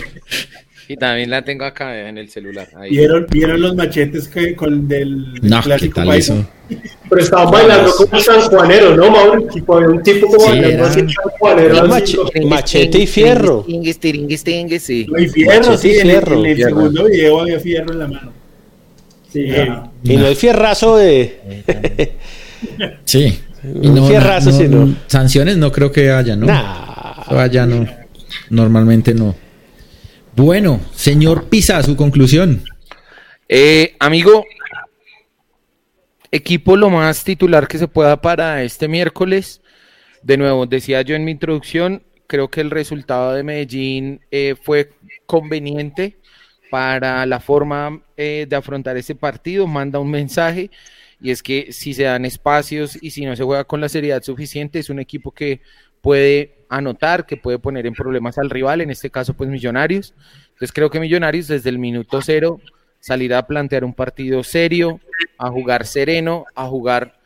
Y 0.89 0.97
también 0.97 1.31
la 1.31 1.45
tengo 1.45 1.65
acá 1.65 2.09
en 2.09 2.19
el 2.19 2.31
celular. 2.31 2.69
Ahí. 2.77 2.91
¿Vieron, 2.91 3.27
¿Vieron 3.31 3.61
los 3.61 3.77
machetes 3.77 4.27
que 4.27 4.57
con 4.57 4.89
del, 4.89 5.35
no, 5.41 5.63
clásico 5.63 6.01
¿qué 6.01 6.07
tal 6.09 6.19
eso? 6.19 6.51
Pero 7.09 7.23
estaban 7.23 7.53
bailando 7.53 7.93
como 7.95 8.21
San 8.21 8.41
Juanero, 8.41 8.97
¿no, 8.97 9.09
Mauro? 9.09 9.47
Tipo, 9.47 9.77
un 9.77 10.03
tipo 10.03 10.27
como 10.27 10.41
sí, 10.41 10.51
bailando 10.51 10.85
así 10.85 10.99
San 10.99 11.31
Juanero. 11.39 11.87
Mache, 11.87 12.19
machete 12.45 12.99
y 12.99 13.07
fierro. 13.07 13.65
sí. 14.81 15.07
No, 15.09 15.17
y 15.17 15.29
fierro, 15.29 15.79
sí, 15.79 15.97
en, 15.97 16.11
en 16.11 16.45
el 16.45 16.57
segundo 16.57 17.05
video 17.05 17.43
había 17.43 17.61
fierro 17.61 17.93
en 17.93 17.99
la 18.01 18.09
mano. 18.09 18.44
Sí, 19.35 19.49
y 20.05 20.17
no 20.17 20.29
el 20.29 20.37
fierrazo 20.37 20.97
de. 20.97 22.15
sí. 23.05 23.41
Y 23.65 23.89
no, 23.89 24.07
fierrazo, 24.07 24.51
no, 24.53 24.57
sino. 24.57 24.97
Sanciones 25.09 25.57
no 25.57 25.73
creo 25.73 25.91
que 25.91 26.13
haya, 26.13 26.37
¿no? 26.37 26.47
Nah. 26.47 27.67
No. 27.67 27.87
Normalmente 28.51 29.13
no. 29.13 29.35
Bueno, 30.37 30.81
señor 30.95 31.49
Pisa, 31.49 31.83
su 31.83 31.97
conclusión. 31.97 32.63
Eh, 33.49 33.97
amigo, 33.99 34.45
equipo 36.31 36.77
lo 36.77 36.89
más 36.91 37.25
titular 37.25 37.67
que 37.67 37.79
se 37.79 37.89
pueda 37.89 38.21
para 38.21 38.63
este 38.63 38.87
miércoles. 38.87 39.63
De 40.23 40.37
nuevo, 40.37 40.65
decía 40.67 41.03
yo 41.03 41.17
en 41.17 41.25
mi 41.25 41.33
introducción, 41.33 42.05
creo 42.29 42.51
que 42.51 42.61
el 42.61 42.71
resultado 42.71 43.33
de 43.33 43.43
Medellín 43.43 44.21
eh, 44.31 44.55
fue 44.63 44.93
conveniente 45.27 46.19
para 46.75 47.25
la 47.25 47.39
forma 47.39 48.03
eh, 48.17 48.47
de 48.49 48.57
afrontar 48.57 48.97
ese 48.97 49.15
partido, 49.15 49.69
manda 49.69 50.01
un 50.01 50.11
mensaje 50.11 50.73
y 51.21 51.31
es 51.31 51.41
que 51.41 51.73
si 51.73 51.95
se 51.95 52.03
dan 52.03 52.25
espacios 52.25 52.99
y 53.01 53.13
si 53.13 53.25
no 53.25 53.37
se 53.37 53.45
juega 53.45 53.63
con 53.63 53.81
la 53.81 53.89
seriedad 53.89 54.21
suficiente, 54.25 54.81
es 54.81 54.91
un 54.91 54.99
equipo 54.99 55.31
que 55.31 55.61
puede 56.01 56.67
anotar, 56.69 57.27
que 57.27 57.37
puede 57.37 57.61
poner 57.61 57.87
en 57.87 57.95
problemas 57.95 58.39
al 58.39 58.51
rival, 58.51 58.81
en 58.81 58.91
este 58.91 59.09
caso 59.09 59.35
pues 59.35 59.49
Millonarios. 59.49 60.15
Entonces 60.47 60.73
creo 60.73 60.91
que 60.91 60.99
Millonarios 60.99 61.47
desde 61.47 61.71
el 61.71 61.79
minuto 61.79 62.21
cero 62.23 62.59
salirá 62.99 63.39
a 63.39 63.47
plantear 63.47 63.85
un 63.85 63.95
partido 63.95 64.43
serio, 64.43 64.99
a 65.39 65.53
jugar 65.53 65.87
sereno, 65.87 66.45
a 66.57 66.67
jugar 66.67 67.21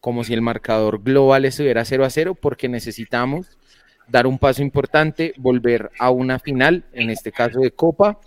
como 0.00 0.24
si 0.24 0.32
el 0.32 0.40
marcador 0.40 1.02
global 1.02 1.44
estuviera 1.44 1.84
0 1.84 2.02
a 2.02 2.08
0, 2.08 2.34
porque 2.34 2.66
necesitamos 2.70 3.58
dar 4.08 4.26
un 4.26 4.38
paso 4.38 4.62
importante, 4.62 5.34
volver 5.36 5.90
a 5.98 6.08
una 6.08 6.38
final, 6.38 6.84
en 6.94 7.10
este 7.10 7.30
caso 7.30 7.60
de 7.60 7.72
Copa, 7.72 8.18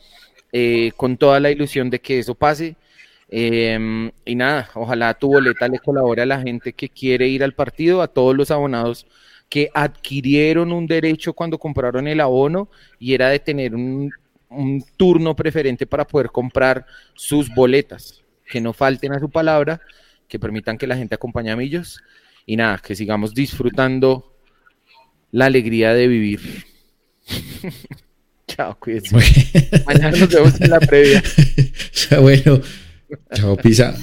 eh, 0.52 0.92
con 0.96 1.18
toda 1.18 1.40
la 1.40 1.52
ilusión 1.52 1.90
de 1.90 2.00
que 2.00 2.20
eso 2.20 2.36
pase. 2.36 2.76
Em, 3.30 4.12
y 4.26 4.36
nada, 4.36 4.70
ojalá 4.74 5.14
tu 5.14 5.28
boleta 5.28 5.68
le 5.68 5.80
colabore 5.80 6.24
a 6.24 6.26
la 6.26 6.42
gente 6.42 6.74
que 6.74 6.90
quiere 6.90 7.28
ir 7.28 7.44
al 7.44 7.54
partido, 7.54 8.02
a 8.02 8.08
todos 8.08 8.36
los 8.36 8.50
abonados 8.52 9.06
que 9.50 9.70
adquirieron 9.74 10.72
un 10.72 10.88
derecho 10.88 11.34
cuando 11.34 11.58
compraron 11.58 12.08
el 12.08 12.22
abono 12.22 12.70
y 13.00 13.14
era 13.14 13.30
de 13.30 13.40
tener 13.40 13.76
un, 13.76 14.12
un 14.50 14.84
turno 14.98 15.36
preferente 15.36 15.88
para 15.88 16.06
poder 16.06 16.30
comprar 16.30 16.86
sus 17.14 17.54
boletas, 17.54 18.24
que 18.46 18.62
no 18.62 18.74
falten 18.74 19.14
a 19.14 19.20
su 19.20 19.30
palabra, 19.30 19.82
que 20.28 20.40
permitan 20.40 20.78
que 20.78 20.88
la 20.88 20.98
gente 20.98 21.16
acompañe 21.16 21.52
a 21.52 21.56
Millos 21.56 22.02
y 22.46 22.56
nada, 22.56 22.78
que 22.80 22.96
sigamos 22.96 23.34
disfrutando 23.34 24.36
la 25.32 25.46
alegría 25.46 25.94
de 25.94 26.08
vivir. 26.08 26.40
Chao, 28.60 28.76
cuídense. 28.78 29.16
Mañana 29.88 30.18
nos 30.18 30.28
vemos 30.28 30.60
en 30.60 30.70
la 30.70 30.80
previa. 30.82 31.24
bueno, 32.22 32.60
chao, 33.34 33.56
Pisa. 33.56 33.96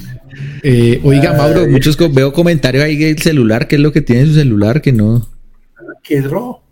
Eh, 0.63 0.99
oiga, 1.05 1.35
Mauro, 1.35 1.67
muchos 1.69 1.95
co 1.95 2.09
veo 2.09 2.33
comentarios 2.33 2.83
ahí 2.83 2.97
del 2.97 3.19
celular. 3.19 3.69
¿Qué 3.69 3.77
es 3.77 3.83
lo 3.83 3.93
que 3.93 4.01
tiene 4.01 4.25
su 4.25 4.33
celular 4.33 4.81
que 4.81 4.93
no? 4.93 5.29
Que 6.03 6.17
es 6.17 6.31
rojo. 6.31 6.65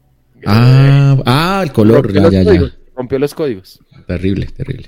Ah, 0.47 1.21
ah, 1.27 1.61
el 1.63 1.73
color, 1.73 2.05
Rompió 2.07 2.15
ya, 2.15 2.23
los 2.23 2.33
ya, 2.33 2.39
ya. 2.39 2.45
códigos, 2.47 2.79
Rompió 2.97 3.19
los 3.19 3.35
códigos. 3.35 3.81
Terrible, 4.07 4.47
terrible. 4.47 4.87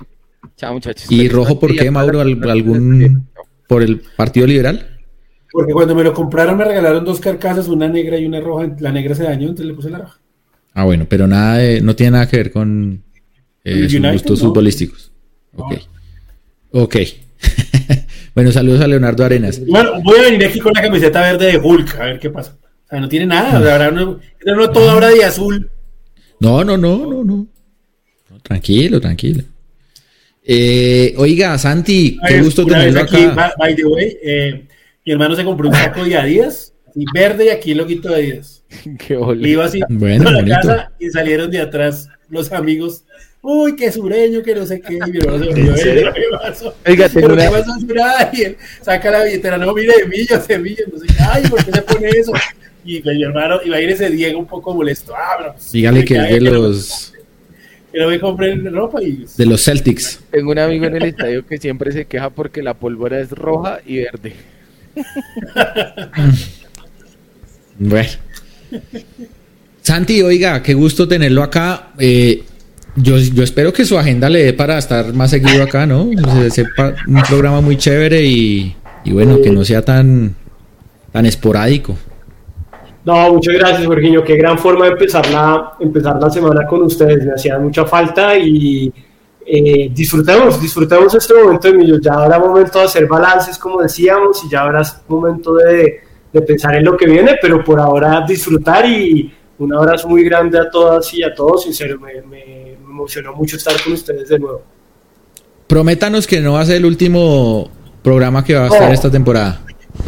Chao, 0.55 0.73
muchachos. 0.73 1.11
¿Y 1.11 1.29
rojo 1.29 1.59
por 1.59 1.75
qué, 1.75 1.91
Mauro? 1.91 2.19
¿Al- 2.19 2.49
¿Algún 2.49 3.27
por 3.67 3.83
el 3.83 4.01
Partido 4.15 4.47
Liberal? 4.47 4.97
Porque 5.51 5.71
cuando 5.71 5.93
me 5.93 6.03
lo 6.03 6.15
compraron 6.15 6.57
me 6.57 6.65
regalaron 6.65 7.05
dos 7.05 7.19
carcasas, 7.19 7.67
una 7.67 7.87
negra 7.87 8.17
y 8.17 8.25
una 8.25 8.39
roja. 8.39 8.75
La 8.79 8.91
negra 8.91 9.13
se 9.13 9.21
dañó, 9.21 9.43
entonces 9.49 9.67
le 9.67 9.73
puse 9.75 9.91
la 9.91 9.99
roja. 9.99 10.19
Ah, 10.79 10.83
bueno, 10.85 11.07
pero 11.09 11.25
nada 11.25 11.57
de- 11.57 11.81
no 11.81 11.95
tiene 11.95 12.11
nada 12.11 12.27
que 12.29 12.37
ver 12.37 12.51
con 12.51 13.01
eh, 13.63 13.71
¿El 13.71 13.83
sus 13.89 13.95
United? 13.95 14.13
gustos 14.13 14.39
No. 14.43 14.47
futbolísticos. 14.49 15.11
Ok. 15.55 15.73
Ok. 16.71 16.95
bueno, 18.35 18.51
saludos 18.51 18.81
a 18.81 18.87
Leonardo 18.87 19.25
Arenas. 19.25 19.59
Bueno, 19.65 19.99
voy 20.03 20.19
a 20.19 20.21
venir 20.21 20.45
aquí 20.45 20.59
con 20.59 20.71
la 20.75 20.83
camiseta 20.83 21.19
verde 21.21 21.47
de 21.47 21.57
Hulk, 21.57 21.95
a 21.99 22.05
ver 22.05 22.19
qué 22.19 22.29
pasa. 22.29 22.55
O 22.85 22.89
sea, 22.89 22.99
no 22.99 23.09
tiene 23.09 23.25
nada. 23.25 23.59
sea, 23.59 23.71
Ahora 23.73 23.89
no, 23.89 24.19
no 24.45 24.69
todo 24.69 24.91
ahora 24.91 25.09
de 25.09 25.25
azul. 25.25 25.67
No, 26.39 26.63
no, 26.63 26.77
no, 26.77 27.07
no, 27.07 27.23
no. 27.23 27.47
Tranquilo, 28.43 29.01
tranquilo. 29.01 29.43
Eh, 30.43 31.15
oiga, 31.17 31.57
Santi, 31.57 32.19
qué 32.27 32.39
gusto 32.39 32.67
tenerlo 32.67 33.01
aquí, 33.01 33.23
acá. 33.23 33.33
by, 33.33 33.51
by 33.57 33.75
the 33.75 33.85
way, 33.85 34.17
eh, 34.23 34.67
mi 35.03 35.11
hermano 35.11 35.35
se 35.35 35.43
compró 35.43 35.69
un 35.69 35.73
saco 35.75 36.05
de 36.05 36.15
Adidas. 36.15 36.71
Y 36.99 37.05
verde 37.13 37.45
y 37.45 37.49
aquí 37.49 37.71
el 37.71 37.77
loguito 37.77 38.09
de 38.09 38.15
Adidas. 38.15 38.63
Qué 39.07 39.19
Y 39.39 39.47
iba 39.49 39.65
así 39.65 39.81
Bueno, 39.89 40.29
a 40.29 40.31
la 40.31 40.39
bonito. 40.39 40.55
casa 40.61 40.91
y 40.99 41.09
salieron 41.11 41.51
de 41.51 41.61
atrás 41.61 42.09
los 42.29 42.51
amigos. 42.51 43.03
Uy, 43.41 43.75
qué 43.75 43.91
sureño, 43.91 44.41
que 44.41 44.55
no 44.55 44.65
sé 44.65 44.81
qué. 44.81 44.95
Y 44.95 45.11
mi 45.11 45.19
hermano 45.19 45.37
se 45.39 45.45
volvió, 45.51 45.75
¿En? 45.77 46.13
¿qué 46.13 46.21
pasó? 46.41 46.75
Oiga, 46.87 47.07
tengo 47.07 47.27
Pero 47.27 47.33
una- 47.35 47.45
qué 47.45 47.51
pasó, 47.51 47.79
Surada? 47.79 48.31
Y 48.33 48.41
él 48.41 48.57
saca 48.81 49.11
la 49.11 49.23
billetera, 49.23 49.57
no, 49.59 49.73
mire, 49.73 49.93
de 49.95 50.05
millas, 50.07 50.47
de 50.47 50.57
millas, 50.57 50.87
no 50.91 50.99
sé 50.99 51.05
qué. 51.07 51.13
Ay, 51.31 51.43
¿por 51.47 51.63
qué 51.63 51.71
se 51.71 51.81
pone 51.83 52.09
eso? 52.09 52.33
Y 52.83 52.99
pues, 53.01 53.15
mi 53.15 53.23
hermano 53.23 53.59
iba 53.63 53.77
a 53.77 53.81
ir 53.81 53.89
ese 53.91 54.09
Diego 54.09 54.39
un 54.39 54.47
poco 54.47 54.73
molesto. 54.73 55.13
Ah, 55.15 55.35
pero, 55.37 55.53
pues, 55.53 55.71
Dígale 55.71 56.03
que 56.03 56.15
es 56.17 56.29
de 56.29 56.41
los, 56.41 57.13
Que 57.93 57.99
no 57.99 58.07
me 58.09 58.19
compren 58.19 58.73
ropa 58.73 59.01
y... 59.03 59.23
de 59.37 59.45
los 59.45 59.63
Celtics. 59.63 60.19
Tengo 60.31 60.51
un 60.51 60.59
amigo 60.59 60.85
en 60.85 60.95
el 60.95 61.03
estadio 61.03 61.45
que 61.45 61.57
siempre 61.59 61.91
se 61.91 62.05
queja 62.05 62.29
porque 62.31 62.63
la 62.63 62.73
pólvora 62.73 63.19
es 63.19 63.29
roja 63.31 63.79
y 63.85 63.99
verde. 63.99 64.33
Bueno. 67.79 68.09
Santi, 69.81 70.21
oiga, 70.21 70.61
qué 70.61 70.73
gusto 70.73 71.07
tenerlo 71.07 71.43
acá. 71.43 71.89
Eh, 71.97 72.43
yo, 72.95 73.17
yo 73.17 73.43
espero 73.43 73.71
que 73.71 73.85
su 73.85 73.97
agenda 73.97 74.29
le 74.29 74.43
dé 74.43 74.53
para 74.53 74.77
estar 74.77 75.13
más 75.13 75.29
seguido 75.29 75.63
acá, 75.63 75.85
¿no? 75.85 76.09
Sepa 76.49 76.95
un 77.07 77.21
programa 77.21 77.61
muy 77.61 77.77
chévere 77.77 78.23
y, 78.23 78.75
y 79.05 79.11
bueno, 79.11 79.39
que 79.41 79.51
no 79.51 79.63
sea 79.63 79.83
tan, 79.83 80.35
tan 81.11 81.25
esporádico. 81.25 81.95
No, 83.05 83.33
muchas 83.33 83.55
gracias, 83.55 83.85
Jorginho. 83.85 84.21
Qué 84.23 84.35
gran 84.35 84.59
forma 84.59 84.85
de 84.85 84.91
empezar 84.91 85.29
la, 85.29 85.73
empezar 85.79 86.19
la 86.21 86.29
semana 86.29 86.67
con 86.67 86.81
ustedes. 86.81 87.25
Me 87.25 87.31
hacía 87.31 87.57
mucha 87.57 87.85
falta 87.85 88.37
y 88.37 88.91
eh, 89.45 89.89
disfrutemos, 89.93 90.59
disfrutemos 90.61 91.15
este 91.15 91.33
momento 91.33 91.71
de. 91.71 91.99
Ya 92.01 92.13
habrá 92.15 92.37
momento 92.37 92.79
de 92.79 92.85
hacer 92.85 93.07
balances, 93.07 93.57
como 93.57 93.81
decíamos, 93.81 94.43
y 94.43 94.49
ya 94.49 94.63
habrá 94.63 94.81
momento 95.07 95.55
de, 95.55 96.01
de 96.33 96.41
pensar 96.41 96.75
en 96.75 96.85
lo 96.85 96.95
que 96.97 97.07
viene, 97.07 97.37
pero 97.41 97.63
por 97.63 97.79
ahora 97.79 98.23
disfrutar 98.27 98.85
y 98.85 99.33
un 99.59 99.73
abrazo 99.73 100.07
muy 100.07 100.23
grande 100.23 100.59
a 100.59 100.69
todas 100.69 101.11
y 101.13 101.23
a 101.23 101.33
todos. 101.33 101.65
En 101.65 101.73
serio, 101.73 101.99
me, 101.99 102.21
me- 102.21 102.67
emocionó 102.87 103.33
mucho 103.33 103.57
estar 103.57 103.75
con 103.83 103.93
ustedes 103.93 104.27
de 104.29 104.39
nuevo. 104.39 104.63
Prométanos 105.67 106.25
que 106.25 106.41
no 106.41 106.53
va 106.53 106.61
a 106.61 106.65
ser 106.65 106.77
el 106.77 106.85
último 106.85 107.69
programa 108.01 108.43
que 108.43 108.55
va 108.55 108.63
a 108.63 108.67
estar 108.67 108.91
esta 108.91 109.11
temporada. 109.11 109.61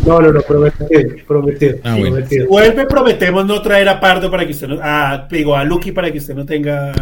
No, 0.05 0.19
no, 0.21 0.31
no, 0.31 0.41
prometido, 0.41 0.87
prometido. 1.27 1.77
Ah, 1.83 1.91
bueno. 1.97 2.15
prometido. 2.15 2.47
Vuelve, 2.47 2.85
prometemos 2.85 3.45
no 3.45 3.61
traer 3.61 3.89
a 3.89 3.99
Pardo 3.99 4.29
para 4.31 4.45
que 4.45 4.53
usted 4.53 4.67
no... 4.67 4.79
A, 4.81 5.27
digo, 5.29 5.55
a 5.55 5.63
Lucky 5.63 5.91
para 5.91 6.11
que 6.11 6.17
usted 6.19 6.33
no 6.35 6.45
tenga... 6.45 6.91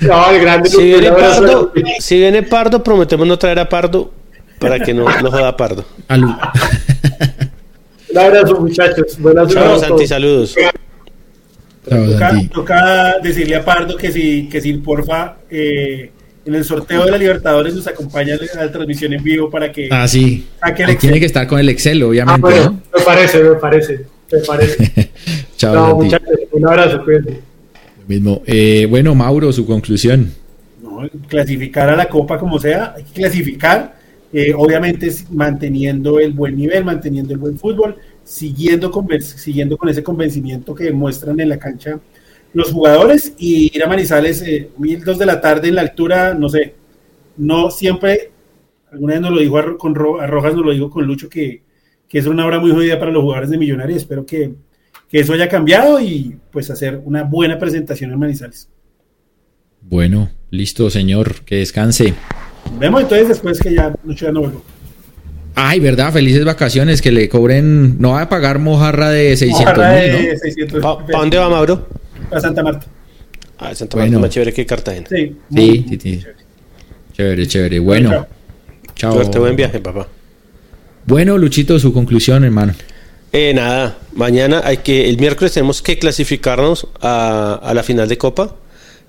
No, 0.00 0.30
el 0.30 0.40
grande 0.40 0.68
Si 0.68 0.82
viene. 0.82 1.12
Pardo, 1.12 1.72
si 2.00 2.18
viene 2.18 2.42
Pardo, 2.42 2.82
prometemos 2.82 3.26
no 3.26 3.38
traer 3.38 3.60
a 3.60 3.68
Pardo 3.68 4.10
para 4.58 4.80
que 4.80 4.92
no, 4.92 5.04
no 5.22 5.30
joda 5.30 5.48
a 5.48 5.56
Pardo. 5.56 5.84
Al- 6.08 6.22
Un 8.12 8.18
abrazo, 8.18 8.60
muchachos. 8.60 9.18
Buenas 9.18 9.48
Chao, 9.52 9.78
Santi, 9.78 10.06
saludos. 10.06 10.54
Chao, 11.88 12.04
Toca, 12.12 12.30
Santi. 12.30 12.48
toca 12.48 13.14
decirle 13.22 13.56
a 13.56 13.64
Pardo 13.64 13.96
que 13.96 14.12
si, 14.12 14.48
que 14.48 14.60
si 14.60 14.74
porfa, 14.74 15.36
eh, 15.50 16.10
en 16.44 16.54
el 16.54 16.64
sorteo 16.64 17.04
de 17.04 17.10
la 17.10 17.18
Libertadores 17.18 17.74
nos 17.74 17.86
acompaña 17.86 18.34
a 18.34 18.64
la 18.64 18.70
transmisión 18.72 19.12
en 19.12 19.22
vivo 19.22 19.50
para 19.50 19.70
que 19.72 19.88
Ah, 19.90 20.06
sí. 20.06 20.46
saque 20.60 20.82
el 20.84 20.90
Excel. 20.90 21.00
Tiene 21.00 21.20
que 21.20 21.26
estar 21.26 21.46
con 21.46 21.58
el 21.58 21.68
Excel, 21.68 22.02
Ah, 22.02 22.06
obviamente, 22.06 22.40
bueno, 22.40 22.64
¿no? 22.64 22.98
me 22.98 23.04
parece, 23.04 23.42
me 23.42 23.54
parece, 23.56 24.00
me 24.30 24.38
parece. 24.40 25.10
Chao, 25.56 25.96
muchachos, 25.96 26.28
un 26.52 26.66
abrazo, 26.68 27.02
cuídense. 27.04 27.30
Lo 28.00 28.06
mismo. 28.08 28.42
Eh, 28.46 28.86
bueno, 28.90 29.14
Mauro, 29.14 29.52
su 29.52 29.64
conclusión. 29.66 30.32
¿no? 30.82 31.08
clasificar 31.28 31.88
a 31.88 31.96
la 31.96 32.06
Copa 32.06 32.38
como 32.38 32.58
sea, 32.60 32.94
hay 32.96 33.02
que 33.04 33.12
clasificar, 33.12 33.94
eh, 34.32 34.54
obviamente 34.56 35.10
manteniendo 35.30 36.18
el 36.18 36.32
buen 36.32 36.56
nivel, 36.56 36.84
manteniendo 36.84 37.32
el 37.32 37.38
buen 37.38 37.58
fútbol, 37.58 37.96
siguiendo 38.24 38.90
con, 38.90 39.06
siguiendo 39.20 39.76
con 39.76 39.88
ese 39.88 40.02
convencimiento 40.02 40.74
que 40.74 40.84
demuestran 40.84 41.38
en 41.40 41.48
la 41.48 41.58
cancha 41.58 42.00
los 42.54 42.70
jugadores 42.70 43.34
y 43.38 43.74
ir 43.74 43.82
a 43.82 43.88
Manizales, 43.88 44.42
eh, 44.42 44.70
mil 44.76 45.02
dos 45.02 45.18
de 45.18 45.26
la 45.26 45.40
tarde 45.40 45.68
en 45.68 45.74
la 45.74 45.80
altura, 45.80 46.34
no 46.34 46.48
sé, 46.48 46.74
no 47.38 47.70
siempre, 47.70 48.30
alguna 48.90 49.14
vez 49.14 49.22
nos 49.22 49.30
lo 49.32 49.40
dijo 49.40 49.58
a, 49.58 49.78
con 49.78 49.94
Ro- 49.94 50.26
Rojas, 50.26 50.54
nos 50.54 50.66
lo 50.66 50.72
digo 50.72 50.90
con 50.90 51.06
Lucho, 51.06 51.30
que, 51.30 51.62
que 52.06 52.18
es 52.18 52.26
una 52.26 52.44
hora 52.44 52.60
muy 52.60 52.70
jodida 52.70 52.98
para 52.98 53.10
los 53.10 53.22
jugadores 53.22 53.48
de 53.48 53.56
Millonarios, 53.56 54.02
espero 54.02 54.26
que, 54.26 54.54
que 55.08 55.20
eso 55.20 55.32
haya 55.32 55.48
cambiado 55.48 55.98
y 55.98 56.36
pues 56.50 56.70
hacer 56.70 57.00
una 57.04 57.22
buena 57.22 57.58
presentación 57.58 58.12
en 58.12 58.18
Manizales. 58.18 58.68
Bueno, 59.80 60.30
listo, 60.50 60.90
señor. 60.90 61.42
Que 61.44 61.56
descanse. 61.56 62.14
Vemos 62.78 63.02
entonces 63.02 63.28
después 63.28 63.58
que 63.60 63.74
ya 63.74 63.92
Lucho 64.04 64.26
ya 64.26 64.32
no 64.32 64.40
vuelvo. 64.40 64.62
Ay, 65.54 65.80
verdad, 65.80 66.12
felices 66.12 66.44
vacaciones, 66.44 67.02
que 67.02 67.12
le 67.12 67.28
cobren, 67.28 68.00
no 68.00 68.12
va 68.12 68.22
a 68.22 68.28
pagar 68.28 68.58
mojarra 68.58 69.10
de 69.10 69.36
600 69.36 69.72
Ojalá 69.72 70.00
mil, 70.00 70.12
¿no? 70.32 70.38
600 70.38 70.80
¿Para 70.82 71.18
dónde 71.18 71.36
va 71.38 71.48
Mauro? 71.50 71.88
A 72.30 72.40
Santa 72.40 72.62
Marta. 72.62 72.86
Ah, 73.58 73.74
Santa 73.74 73.96
Bueno. 73.98 74.12
Marta 74.12 74.16
es 74.16 74.20
más 74.22 74.30
chévere 74.30 74.52
que 74.54 74.64
Cartagena. 74.66 75.06
Sí, 75.10 75.16
Sí, 75.16 75.36
muy- 75.50 75.86
sí, 75.90 75.98
sí. 76.02 76.22
Chévere, 77.12 77.46
chévere. 77.46 77.78
Bueno, 77.80 78.10
Chao. 78.10 78.26
chao. 78.94 79.12
Suerte, 79.14 79.38
buen 79.38 79.54
viaje, 79.56 79.78
papá. 79.80 80.08
Bueno, 81.04 81.36
Luchito, 81.36 81.78
su 81.78 81.92
conclusión, 81.92 82.44
hermano. 82.44 82.74
Eh, 83.32 83.52
nada, 83.54 83.98
mañana 84.14 84.62
hay 84.64 84.78
que, 84.78 85.08
el 85.08 85.18
miércoles 85.18 85.52
tenemos 85.52 85.82
que 85.82 85.98
clasificarnos 85.98 86.86
a, 87.00 87.60
a 87.62 87.74
la 87.74 87.82
final 87.82 88.08
de 88.08 88.16
Copa. 88.16 88.56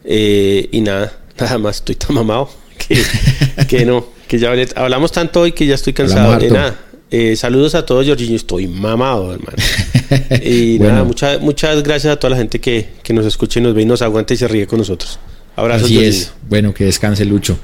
Eh, 0.04 0.68
y 0.72 0.82
nada, 0.82 1.14
nada 1.40 1.58
más, 1.58 1.78
estoy 1.78 1.96
tan 1.96 2.16
mamado 2.16 2.50
que, 2.94 3.66
que 3.68 3.86
no, 3.86 4.06
que 4.28 4.40
ya 4.40 4.54
hablamos 4.76 5.12
tanto 5.12 5.42
hoy 5.42 5.52
que 5.52 5.66
ya 5.66 5.76
estoy 5.76 5.94
cansado. 5.94 6.34
Harto. 6.34 6.54
nada, 6.54 6.80
eh, 7.12 7.36
saludos 7.36 7.76
a 7.76 7.86
todos, 7.86 8.08
Jorginho, 8.08 8.36
estoy 8.36 8.68
mamado, 8.68 9.34
hermano. 9.34 9.58
Y 10.44 10.78
Bueno. 10.78 10.94
nada, 10.94 11.04
muchas 11.06 11.42
muchas 11.42 11.82
gracias 11.82 12.14
a 12.14 12.18
toda 12.20 12.32
la 12.32 12.38
gente 12.38 12.60
que, 12.60 12.88
que 13.02 13.14
nos 13.14 13.26
escucha 13.26 13.60
y 13.60 13.64
nos 13.64 13.74
ve 13.74 13.82
y 13.82 13.86
nos 13.86 14.02
aguanta 14.04 14.34
y 14.34 14.38
se 14.38 14.48
ríe 14.48 14.68
con 14.68 14.78
nosotros. 14.80 15.20
Abrazos, 15.56 15.86
Así 15.86 15.96
Jorginho. 15.96 16.16
es. 16.16 16.34
Bueno, 16.50 16.74
que 16.74 16.86
descanse 16.86 17.26
Lucho. 17.26 17.58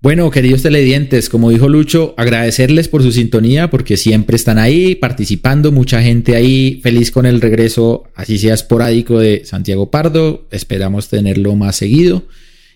Bueno, 0.00 0.30
queridos 0.30 0.62
televidentes, 0.62 1.28
como 1.28 1.50
dijo 1.50 1.68
Lucho, 1.68 2.14
agradecerles 2.16 2.88
por 2.88 3.02
su 3.04 3.12
sintonía 3.12 3.70
porque 3.70 3.96
siempre 3.96 4.34
están 4.36 4.58
ahí 4.58 4.96
participando, 4.96 5.70
mucha 5.70 6.02
gente 6.02 6.34
ahí, 6.34 6.80
feliz 6.82 7.12
con 7.12 7.24
el 7.24 7.40
regreso, 7.40 8.04
así 8.16 8.36
sea 8.38 8.54
esporádico, 8.54 9.20
de 9.20 9.42
Santiago 9.44 9.90
Pardo. 9.92 10.48
Esperamos 10.50 11.08
tenerlo 11.08 11.54
más 11.54 11.76
seguido. 11.76 12.24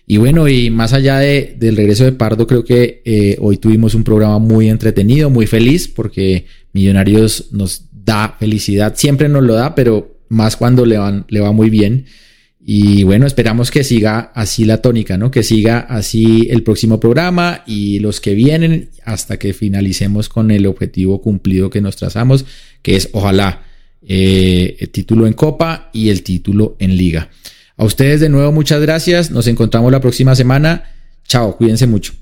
Y 0.09 0.15
bueno, 0.15 0.47
y 0.47 0.69
más 0.69 0.93
allá 0.93 1.19
de, 1.19 1.55
del 1.59 1.75
regreso 1.75 2.05
de 2.05 2.13
Pardo, 2.13 2.47
creo 2.47 2.63
que 2.63 3.01
eh, 3.03 3.35
hoy 3.41 3.57
tuvimos 3.57 3.93
un 3.93 4.05
programa 4.05 4.39
muy 4.39 4.69
entretenido, 4.69 5.29
muy 5.29 5.47
feliz, 5.47 5.89
porque 5.89 6.45
Millonarios 6.71 7.49
nos 7.51 7.83
da 7.91 8.37
felicidad, 8.39 8.93
siempre 8.95 9.27
nos 9.27 9.43
lo 9.43 9.55
da, 9.55 9.75
pero 9.75 10.21
más 10.29 10.55
cuando 10.55 10.85
le, 10.85 10.97
van, 10.97 11.25
le 11.27 11.41
va 11.41 11.51
muy 11.51 11.69
bien. 11.69 12.05
Y 12.69 13.03
bueno, 13.03 13.27
esperamos 13.27 13.69
que 13.69 13.83
siga 13.83 14.31
así 14.33 14.63
la 14.63 14.81
tónica, 14.81 15.17
¿no? 15.17 15.29
Que 15.29 15.43
siga 15.43 15.79
así 15.79 16.47
el 16.51 16.63
próximo 16.63 17.01
programa 17.01 17.63
y 17.67 17.99
los 17.99 18.21
que 18.21 18.33
vienen 18.33 18.89
hasta 19.03 19.37
que 19.37 19.53
finalicemos 19.53 20.29
con 20.29 20.51
el 20.51 20.67
objetivo 20.67 21.21
cumplido 21.21 21.69
que 21.69 21.81
nos 21.81 21.97
trazamos, 21.97 22.45
que 22.81 22.95
es 22.95 23.09
ojalá 23.11 23.63
eh, 24.07 24.77
el 24.79 24.89
título 24.89 25.27
en 25.27 25.33
Copa 25.33 25.89
y 25.91 26.09
el 26.09 26.23
título 26.23 26.77
en 26.79 26.95
Liga. 26.95 27.29
A 27.77 27.85
ustedes 27.85 28.19
de 28.19 28.29
nuevo 28.29 28.51
muchas 28.51 28.81
gracias, 28.81 29.31
nos 29.31 29.47
encontramos 29.47 29.91
la 29.91 30.01
próxima 30.01 30.35
semana. 30.35 30.83
Chao, 31.27 31.55
cuídense 31.57 31.85
mucho. 31.87 32.13